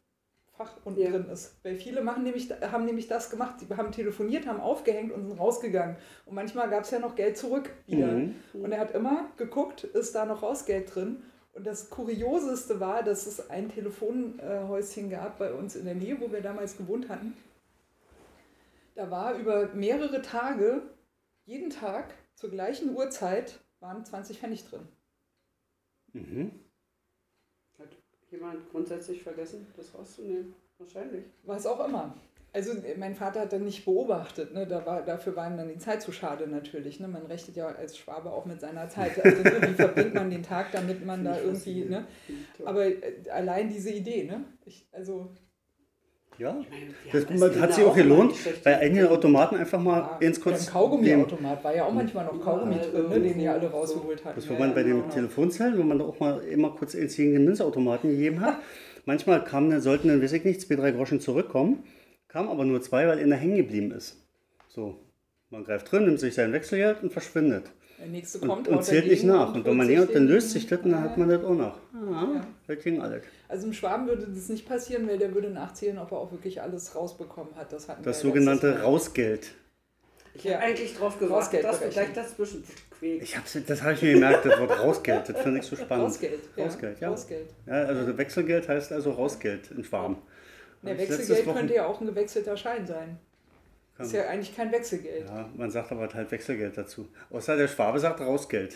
Fach 0.56 0.70
unten 0.84 1.00
Ja. 1.00 1.10
drin 1.10 1.28
ist. 1.30 1.56
Weil 1.62 1.76
viele 1.76 2.02
machen 2.02 2.24
nämlich, 2.24 2.50
haben 2.50 2.84
nämlich 2.84 3.08
das 3.08 3.30
gemacht. 3.30 3.60
Sie 3.60 3.74
haben 3.74 3.90
telefoniert, 3.90 4.46
haben 4.46 4.60
aufgehängt 4.60 5.12
und 5.12 5.26
sind 5.28 5.38
rausgegangen. 5.38 5.96
Und 6.26 6.34
manchmal 6.34 6.68
gab 6.70 6.84
es 6.84 6.90
ja 6.90 6.98
noch 6.98 7.14
Geld 7.14 7.36
zurück 7.36 7.70
wieder. 7.86 8.06
Mhm. 8.06 8.34
Und 8.52 8.72
er 8.72 8.80
hat 8.80 8.92
immer 8.94 9.30
geguckt, 9.36 9.84
ist 9.84 10.14
da 10.14 10.24
noch 10.24 10.42
Rausgeld 10.42 10.94
drin. 10.94 11.22
Und 11.54 11.66
das 11.66 11.90
Kurioseste 11.90 12.80
war, 12.80 13.02
dass 13.02 13.26
es 13.26 13.50
ein 13.50 13.68
Telefonhäuschen 13.68 15.10
gab 15.10 15.38
bei 15.38 15.52
uns 15.52 15.76
in 15.76 15.84
der 15.84 15.94
Nähe, 15.94 16.20
wo 16.20 16.30
wir 16.32 16.40
damals 16.40 16.76
gewohnt 16.76 17.08
hatten. 17.08 17.34
Da 18.94 19.10
war 19.10 19.34
über 19.34 19.68
mehrere 19.74 20.20
Tage, 20.22 20.82
jeden 21.44 21.70
Tag 21.70 22.14
zur 22.34 22.50
gleichen 22.50 22.94
Uhrzeit, 22.94 23.60
waren 23.80 24.04
20 24.04 24.38
Pfennig 24.38 24.64
drin. 24.64 24.86
Mhm. 26.12 26.52
Hat 27.78 27.88
jemand 28.30 28.70
grundsätzlich 28.70 29.22
vergessen, 29.22 29.66
das 29.76 29.94
rauszunehmen? 29.94 30.54
Wahrscheinlich. 30.78 31.24
Was 31.44 31.66
auch 31.66 31.86
immer. 31.86 32.14
Also 32.54 32.72
mein 32.98 33.14
Vater 33.14 33.40
hat 33.40 33.52
dann 33.54 33.64
nicht 33.64 33.86
beobachtet, 33.86 34.52
ne? 34.52 34.66
da 34.66 34.84
war, 34.84 35.02
dafür 35.02 35.34
war 35.34 35.50
ihm 35.50 35.56
dann 35.56 35.70
die 35.70 35.78
Zeit 35.78 36.02
zu 36.02 36.12
schade 36.12 36.46
natürlich. 36.46 37.00
Ne? 37.00 37.08
Man 37.08 37.24
rechnet 37.24 37.56
ja 37.56 37.66
als 37.68 37.96
Schwabe 37.96 38.30
auch 38.30 38.44
mit 38.44 38.60
seiner 38.60 38.90
Zeit. 38.90 39.24
Also 39.24 39.42
ne, 39.42 39.70
wie 39.70 39.74
verbringt 39.74 40.12
man 40.12 40.28
den 40.28 40.42
Tag, 40.42 40.70
damit 40.70 41.04
man 41.04 41.24
da 41.24 41.40
irgendwie... 41.40 41.86
Ne? 41.86 42.06
Aber 42.66 42.84
äh, 42.84 43.30
allein 43.30 43.70
diese 43.70 43.90
Idee, 43.90 44.24
ne? 44.24 44.44
Ich, 44.66 44.86
also 44.92 45.32
Ja. 46.38 46.56
Ich 46.60 46.70
meine, 46.70 46.94
Das, 47.12 47.26
Kinder 47.26 47.60
hat 47.60 47.74
sich 47.74 47.84
auch 47.84 47.94
gelohnt, 47.94 48.34
bei 48.64 48.78
eigenen 48.78 49.06
Automaten 49.08 49.56
einfach 49.56 49.80
mal 49.80 49.98
ja, 49.98 50.18
ins 50.20 50.40
kurz. 50.40 50.64
Beim 50.64 50.72
Kaugummiautomat 50.72 51.62
war 51.62 51.74
ja 51.74 51.84
auch 51.84 51.92
manchmal 51.92 52.24
noch 52.24 52.40
Kaugummi 52.40 52.76
Ja, 52.76 52.82
drin, 52.82 53.08
ne, 53.08 53.20
den 53.20 53.38
die 53.38 53.48
alle 53.48 53.70
rausgeholt 53.70 54.24
hatten. 54.24 54.36
Das, 54.36 54.46
Ja, 54.46 54.50
wo 54.52 54.58
man 54.58 54.74
bei 54.74 54.80
ja, 54.80 54.88
den. 54.88 55.10
Telefonzellen, 55.10 55.78
wo 55.78 55.82
man 55.82 55.98
da 55.98 56.04
auch 56.04 56.18
mal 56.18 56.40
immer 56.44 56.70
kurz 56.70 56.94
ins 56.94 57.16
gegen 57.16 57.32
den 57.32 57.44
Münzautomaten 57.44 58.10
gegeben 58.10 58.40
hat. 58.40 58.56
Manchmal 59.04 59.44
kamen, 59.44 59.70
dann 59.70 59.80
sollten 59.80 60.08
dann, 60.08 60.22
weiß 60.22 60.32
ich 60.32 60.44
nicht, 60.44 60.60
zwei, 60.60 60.76
drei 60.76 60.92
Groschen 60.92 61.20
zurückkommen, 61.20 61.84
kamen 62.28 62.48
aber 62.48 62.64
nur 62.64 62.80
zwei, 62.82 63.06
weil 63.08 63.18
einer 63.18 63.36
hängen 63.36 63.56
geblieben 63.56 63.90
ist. 63.90 64.16
So, 64.68 64.96
man 65.50 65.64
greift 65.64 65.90
drin, 65.90 66.04
nimmt 66.04 66.20
sich 66.20 66.34
sein 66.34 66.52
Wechselgeld 66.52 67.02
und 67.02 67.12
verschwindet. 67.12 67.70
Der 68.02 68.10
nächste 68.10 68.38
Und, 68.40 68.48
kommt, 68.48 68.66
und 68.68 68.74
haut 68.76 68.84
zählt 68.84 69.06
nicht 69.06 69.22
nach. 69.22 69.54
Und 69.54 69.64
wenn 69.64 69.76
man 69.76 69.86
nicht, 69.86 70.12
dann 70.12 70.26
löst 70.26 70.50
sich 70.50 70.66
das 70.66 70.80
und 70.80 70.90
dann 70.90 71.04
Ja. 71.04 71.10
hat 71.10 71.16
man 71.18 71.28
das 71.28 71.44
auch 71.44 71.54
noch. 71.54 71.78
Ah, 71.94 72.28
Ja. 72.34 72.46
das 72.66 72.82
ging 72.82 73.00
alles. 73.00 73.22
Also 73.48 73.68
im 73.68 73.72
Schwaben 73.72 74.08
würde 74.08 74.26
das 74.26 74.48
nicht 74.48 74.66
passieren, 74.68 75.06
weil 75.08 75.18
der 75.18 75.32
würde 75.32 75.50
nachzählen, 75.50 75.98
ob 75.98 76.10
er 76.10 76.18
auch 76.18 76.32
wirklich 76.32 76.60
alles 76.60 76.96
rausbekommen 76.96 77.54
hat. 77.54 77.72
Das, 77.72 77.86
Das 77.86 77.98
wir 78.02 78.06
ja 78.06 78.12
sogenannte. 78.14 78.82
Rausgeld. 78.82 79.52
Ich 80.34 80.40
habe 80.46 80.54
Ja. 80.54 80.58
eigentlich 80.58 80.96
drauf 80.96 81.16
gewartet, 81.20 81.62
dass 81.62 81.78
berechnen. 81.78 81.92
gleich 82.12 82.12
dazwischen 82.26 82.64
quäkst. 82.98 83.22
Ich 83.22 83.36
hab's, 83.38 83.56
das 83.66 83.82
habe 83.82 83.92
ich 83.92 84.02
mir 84.02 84.14
gemerkt, 84.14 84.46
das 84.46 84.58
Wort 84.58 84.80
Rausgeld. 84.80 85.28
Das 85.28 85.40
finde 85.40 85.60
ich 85.60 85.66
so 85.66 85.76
spannend. 85.76 86.06
Rausgeld. 86.06 86.40
Ja. 86.56 86.64
Rausgeld, 86.64 87.00
ja. 87.00 87.08
Rausgeld. 87.08 87.48
Ja, 87.66 87.72
also 87.84 88.18
Wechselgeld 88.18 88.68
heißt 88.68 88.90
also 88.90 89.12
Rausgeld 89.12 89.70
in 89.70 89.84
Schwaben. 89.84 90.16
Letztes 90.82 91.28
Wechselgeld 91.28 91.56
könnte 91.56 91.74
ja 91.74 91.86
auch 91.86 92.00
ein 92.00 92.06
gewechselter 92.08 92.56
Schein 92.56 92.84
sein. 92.84 93.18
Kann- 93.96 94.06
Ist 94.06 94.12
ja 94.12 94.26
eigentlich 94.26 94.56
kein 94.56 94.72
Wechselgeld. 94.72 95.26
Ja, 95.28 95.48
man 95.56 95.70
sagt 95.70 95.92
aber 95.92 96.08
halt 96.12 96.30
Wechselgeld 96.30 96.76
dazu. 96.78 97.08
Außer 97.30 97.56
der 97.56 97.68
Schwabe 97.68 97.98
sagt 98.00 98.20
Rausgeld. 98.20 98.74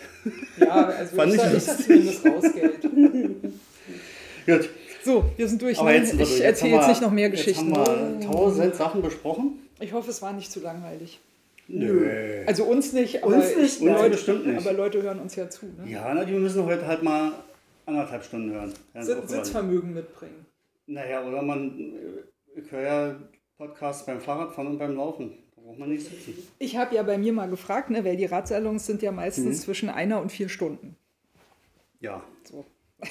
Ja, 0.57 0.85
also 0.87 1.15
Fand 1.15 1.33
ich, 1.33 1.41
ich 1.43 1.63
sag, 1.63 1.89
ich 1.89 2.19
sag 2.19 2.33
lustig. 2.35 2.81
zumindest 2.81 2.81
Rausgeld. 2.81 2.81
Gut, 4.45 4.69
So, 5.03 5.25
wir 5.35 5.47
sind 5.47 5.61
durch. 5.61 5.79
aber 5.79 5.91
Nein, 5.91 6.03
jetzt 6.03 6.13
ich 6.13 6.41
erzähle 6.41 6.71
haben 6.73 6.77
jetzt 6.79 6.85
wir- 6.85 6.87
nicht 6.89 7.01
noch 7.01 7.11
mehr 7.11 7.29
Geschichten. 7.29 7.69
Jetzt 7.73 7.87
haben 7.89 8.19
wir 8.21 8.27
tausend 8.27 8.75
Sachen 8.75 9.01
besprochen. 9.01 9.59
Ich 9.79 9.93
hoffe, 9.93 10.09
es 10.09 10.21
war 10.21 10.33
nicht 10.33 10.51
zu 10.51 10.59
langweilig. 10.61 11.19
Nö. 11.67 12.09
Also 12.45 12.63
uns 12.63 12.93
nicht, 12.93 13.23
aber, 13.23 13.35
Uns 13.35 13.55
nicht, 13.55 13.77
ich- 13.77 13.81
nein. 13.81 13.95
Leute, 13.95 14.09
bestimmt 14.11 14.47
nicht. 14.47 14.65
aber 14.65 14.73
Leute 14.77 15.01
hören 15.01 15.19
uns 15.19 15.35
ja 15.35 15.49
zu. 15.49 15.65
Ne? 15.65 15.91
Ja, 15.91 16.11
na, 16.13 16.23
die 16.23 16.31
müssen 16.31 16.63
heute 16.63 16.87
halt 16.87 17.03
mal 17.03 17.33
anderthalb 17.85 18.23
Stunden 18.23 18.51
hören. 18.51 18.73
Sit-. 19.01 19.27
Sitzvermögen 19.29 19.93
mitbringen. 19.93 20.45
Naja, 20.85 21.25
oder 21.27 21.41
man, 21.41 21.77
äh, 21.77 22.59
ich 22.61 22.71
höre 22.71 22.81
ja 22.81 23.15
Podcasts 23.57 24.05
beim 24.05 24.21
Fahrradfahren 24.21 24.67
und 24.71 24.77
beim 24.77 24.95
Laufen. 24.95 25.37
Da 25.55 25.61
braucht 25.63 25.79
man 25.79 25.89
nicht 25.89 26.05
sitzen. 26.05 26.35
Ich 26.59 26.77
habe 26.77 26.95
ja 26.95 27.03
bei 27.03 27.17
mir 27.17 27.33
mal 27.33 27.49
gefragt, 27.49 27.89
ne, 27.89 28.05
weil 28.05 28.15
die 28.17 28.25
Radsalons 28.25 28.85
sind 28.85 29.01
ja 29.01 29.11
Mhm. 29.11 29.17
meistens 29.17 29.61
zwischen 29.61 29.89
einer 29.89 30.21
und 30.21 30.31
vier 30.31 30.49
Stunden. 30.49 30.95
Ja, 31.99 32.23
So. 32.43 32.65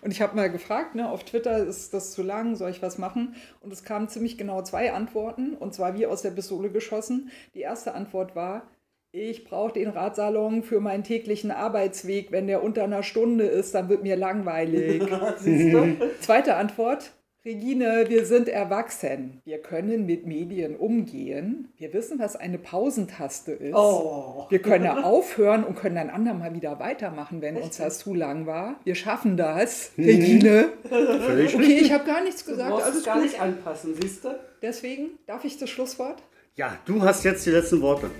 Und 0.00 0.10
ich 0.10 0.22
habe 0.22 0.34
mal 0.36 0.50
gefragt, 0.50 0.94
ne, 0.94 1.10
auf 1.10 1.22
Twitter 1.22 1.58
ist 1.66 1.92
das 1.92 2.12
zu 2.12 2.22
lang, 2.22 2.56
soll 2.56 2.70
ich 2.70 2.80
was 2.80 2.96
machen? 2.96 3.34
Und 3.60 3.70
es 3.72 3.84
kamen 3.84 4.08
ziemlich 4.08 4.38
genau 4.38 4.62
zwei 4.62 4.92
Antworten, 4.94 5.52
und 5.54 5.74
zwar 5.74 5.98
wie 5.98 6.06
aus 6.06 6.22
der 6.22 6.30
Pistole 6.30 6.70
geschossen. 6.70 7.30
Die 7.54 7.60
erste 7.60 7.94
Antwort 7.94 8.34
war, 8.34 8.68
ich 9.12 9.44
brauche 9.44 9.72
den 9.74 9.88
Radsalon 9.90 10.62
für 10.62 10.80
meinen 10.80 11.04
täglichen 11.04 11.50
Arbeitsweg. 11.50 12.32
Wenn 12.32 12.46
der 12.46 12.62
unter 12.62 12.84
einer 12.84 13.02
Stunde 13.02 13.44
ist, 13.44 13.74
dann 13.74 13.90
wird 13.90 14.02
mir 14.02 14.16
langweilig. 14.16 15.02
Siehst 15.38 15.74
du? 15.74 15.96
Zweite 16.20 16.56
Antwort. 16.56 17.12
Regine, 17.44 18.06
wir 18.08 18.26
sind 18.26 18.48
erwachsen. 18.48 19.40
Wir 19.44 19.58
können 19.58 20.06
mit 20.06 20.26
Medien 20.26 20.74
umgehen. 20.76 21.68
Wir 21.78 21.92
wissen, 21.94 22.18
was 22.18 22.34
eine 22.34 22.58
Pausentaste 22.58 23.52
ist. 23.52 23.74
Oh. 23.76 24.46
Wir 24.50 24.58
können 24.60 24.88
aufhören 25.04 25.62
und 25.62 25.76
können 25.76 25.98
ein 25.98 26.10
andermal 26.10 26.52
wieder 26.54 26.80
weitermachen, 26.80 27.40
wenn 27.40 27.56
uns 27.56 27.76
das 27.76 28.00
zu 28.00 28.12
lang 28.12 28.46
war. 28.46 28.80
Wir 28.84 28.96
schaffen 28.96 29.36
das, 29.36 29.92
Regine. 29.96 30.70
völlig 30.88 31.54
Okay, 31.54 31.78
ich 31.80 31.92
habe 31.92 32.04
gar 32.04 32.24
nichts 32.24 32.44
Du 32.44 32.50
gesagt. 32.50 32.70
brauchst 32.70 32.86
es 32.88 32.92
Alles 32.94 33.04
gar 33.04 33.14
gut. 33.14 33.24
nicht 33.24 33.40
anpassen, 33.40 33.94
siehst 34.00 34.24
du? 34.24 34.30
Deswegen 34.60 35.10
darf 35.26 35.44
ich 35.44 35.58
das 35.58 35.70
Schlusswort. 35.70 36.20
Ja, 36.56 36.76
du 36.86 37.00
hast 37.02 37.24
jetzt 37.24 37.46
die 37.46 37.50
letzten 37.50 37.80
Worte. 37.80 38.10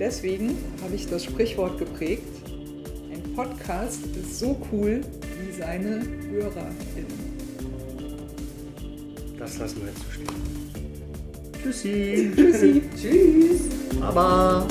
Deswegen 0.00 0.56
habe 0.82 0.94
ich 0.94 1.06
das 1.08 1.24
Sprichwort 1.24 1.78
geprägt. 1.78 2.22
Ein 3.12 3.34
Podcast 3.34 4.00
ist 4.20 4.38
so 4.38 4.56
cool 4.72 5.02
wie 5.44 5.52
seine 5.52 6.02
HörerInnen. 6.30 7.21
Das 9.42 9.58
lassen 9.58 9.80
wir 9.80 9.88
jetzt 9.88 9.98
so 9.98 10.12
stehen. 10.12 10.30
Tschüssi. 11.60 12.30
Tschüssi. 12.36 12.82
Tschüss. 12.96 13.62
Baba. 13.98 14.68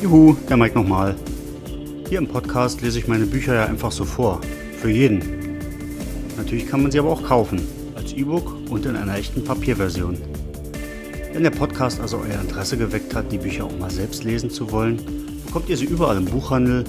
Juhu, 0.00 0.36
der 0.48 0.56
Mike 0.56 0.76
nochmal. 0.76 1.16
Hier 2.08 2.18
im 2.18 2.28
Podcast 2.28 2.82
lese 2.82 3.00
ich 3.00 3.08
meine 3.08 3.26
Bücher 3.26 3.54
ja 3.54 3.64
einfach 3.64 3.90
so 3.90 4.04
vor. 4.04 4.40
Für 4.80 4.90
jeden. 4.90 5.24
Natürlich 6.36 6.68
kann 6.68 6.82
man 6.82 6.92
sie 6.92 7.00
aber 7.00 7.10
auch 7.10 7.24
kaufen. 7.24 7.66
Als 7.96 8.12
E-Book 8.12 8.70
und 8.70 8.86
in 8.86 8.94
einer 8.94 9.16
echten 9.16 9.42
Papierversion. 9.42 10.27
Wenn 11.32 11.42
der 11.42 11.50
Podcast 11.50 12.00
also 12.00 12.18
euer 12.18 12.40
Interesse 12.40 12.76
geweckt 12.76 13.14
hat, 13.14 13.30
die 13.30 13.38
Bücher 13.38 13.64
auch 13.64 13.78
mal 13.78 13.90
selbst 13.90 14.24
lesen 14.24 14.50
zu 14.50 14.70
wollen, 14.72 14.98
bekommt 15.46 15.68
ihr 15.68 15.76
sie 15.76 15.84
überall 15.84 16.16
im 16.16 16.24
Buchhandel 16.24 16.84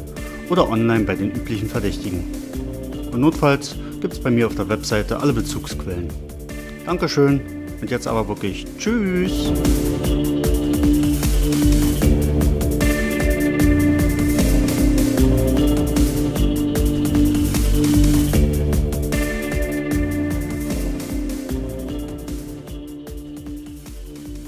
oder 0.49 0.69
online 0.69 1.03
bei 1.03 1.15
den 1.15 1.31
üblichen 1.31 1.69
Verdächtigen. 1.69 2.23
Und 3.11 3.21
notfalls 3.21 3.75
gibt 4.01 4.13
es 4.13 4.19
bei 4.19 4.31
mir 4.31 4.47
auf 4.47 4.55
der 4.55 4.69
Webseite 4.69 5.19
alle 5.19 5.33
Bezugsquellen. 5.33 6.07
Dankeschön 6.85 7.41
und 7.81 7.91
jetzt 7.91 8.07
aber 8.07 8.27
wirklich 8.27 8.65
Tschüss! 8.77 9.51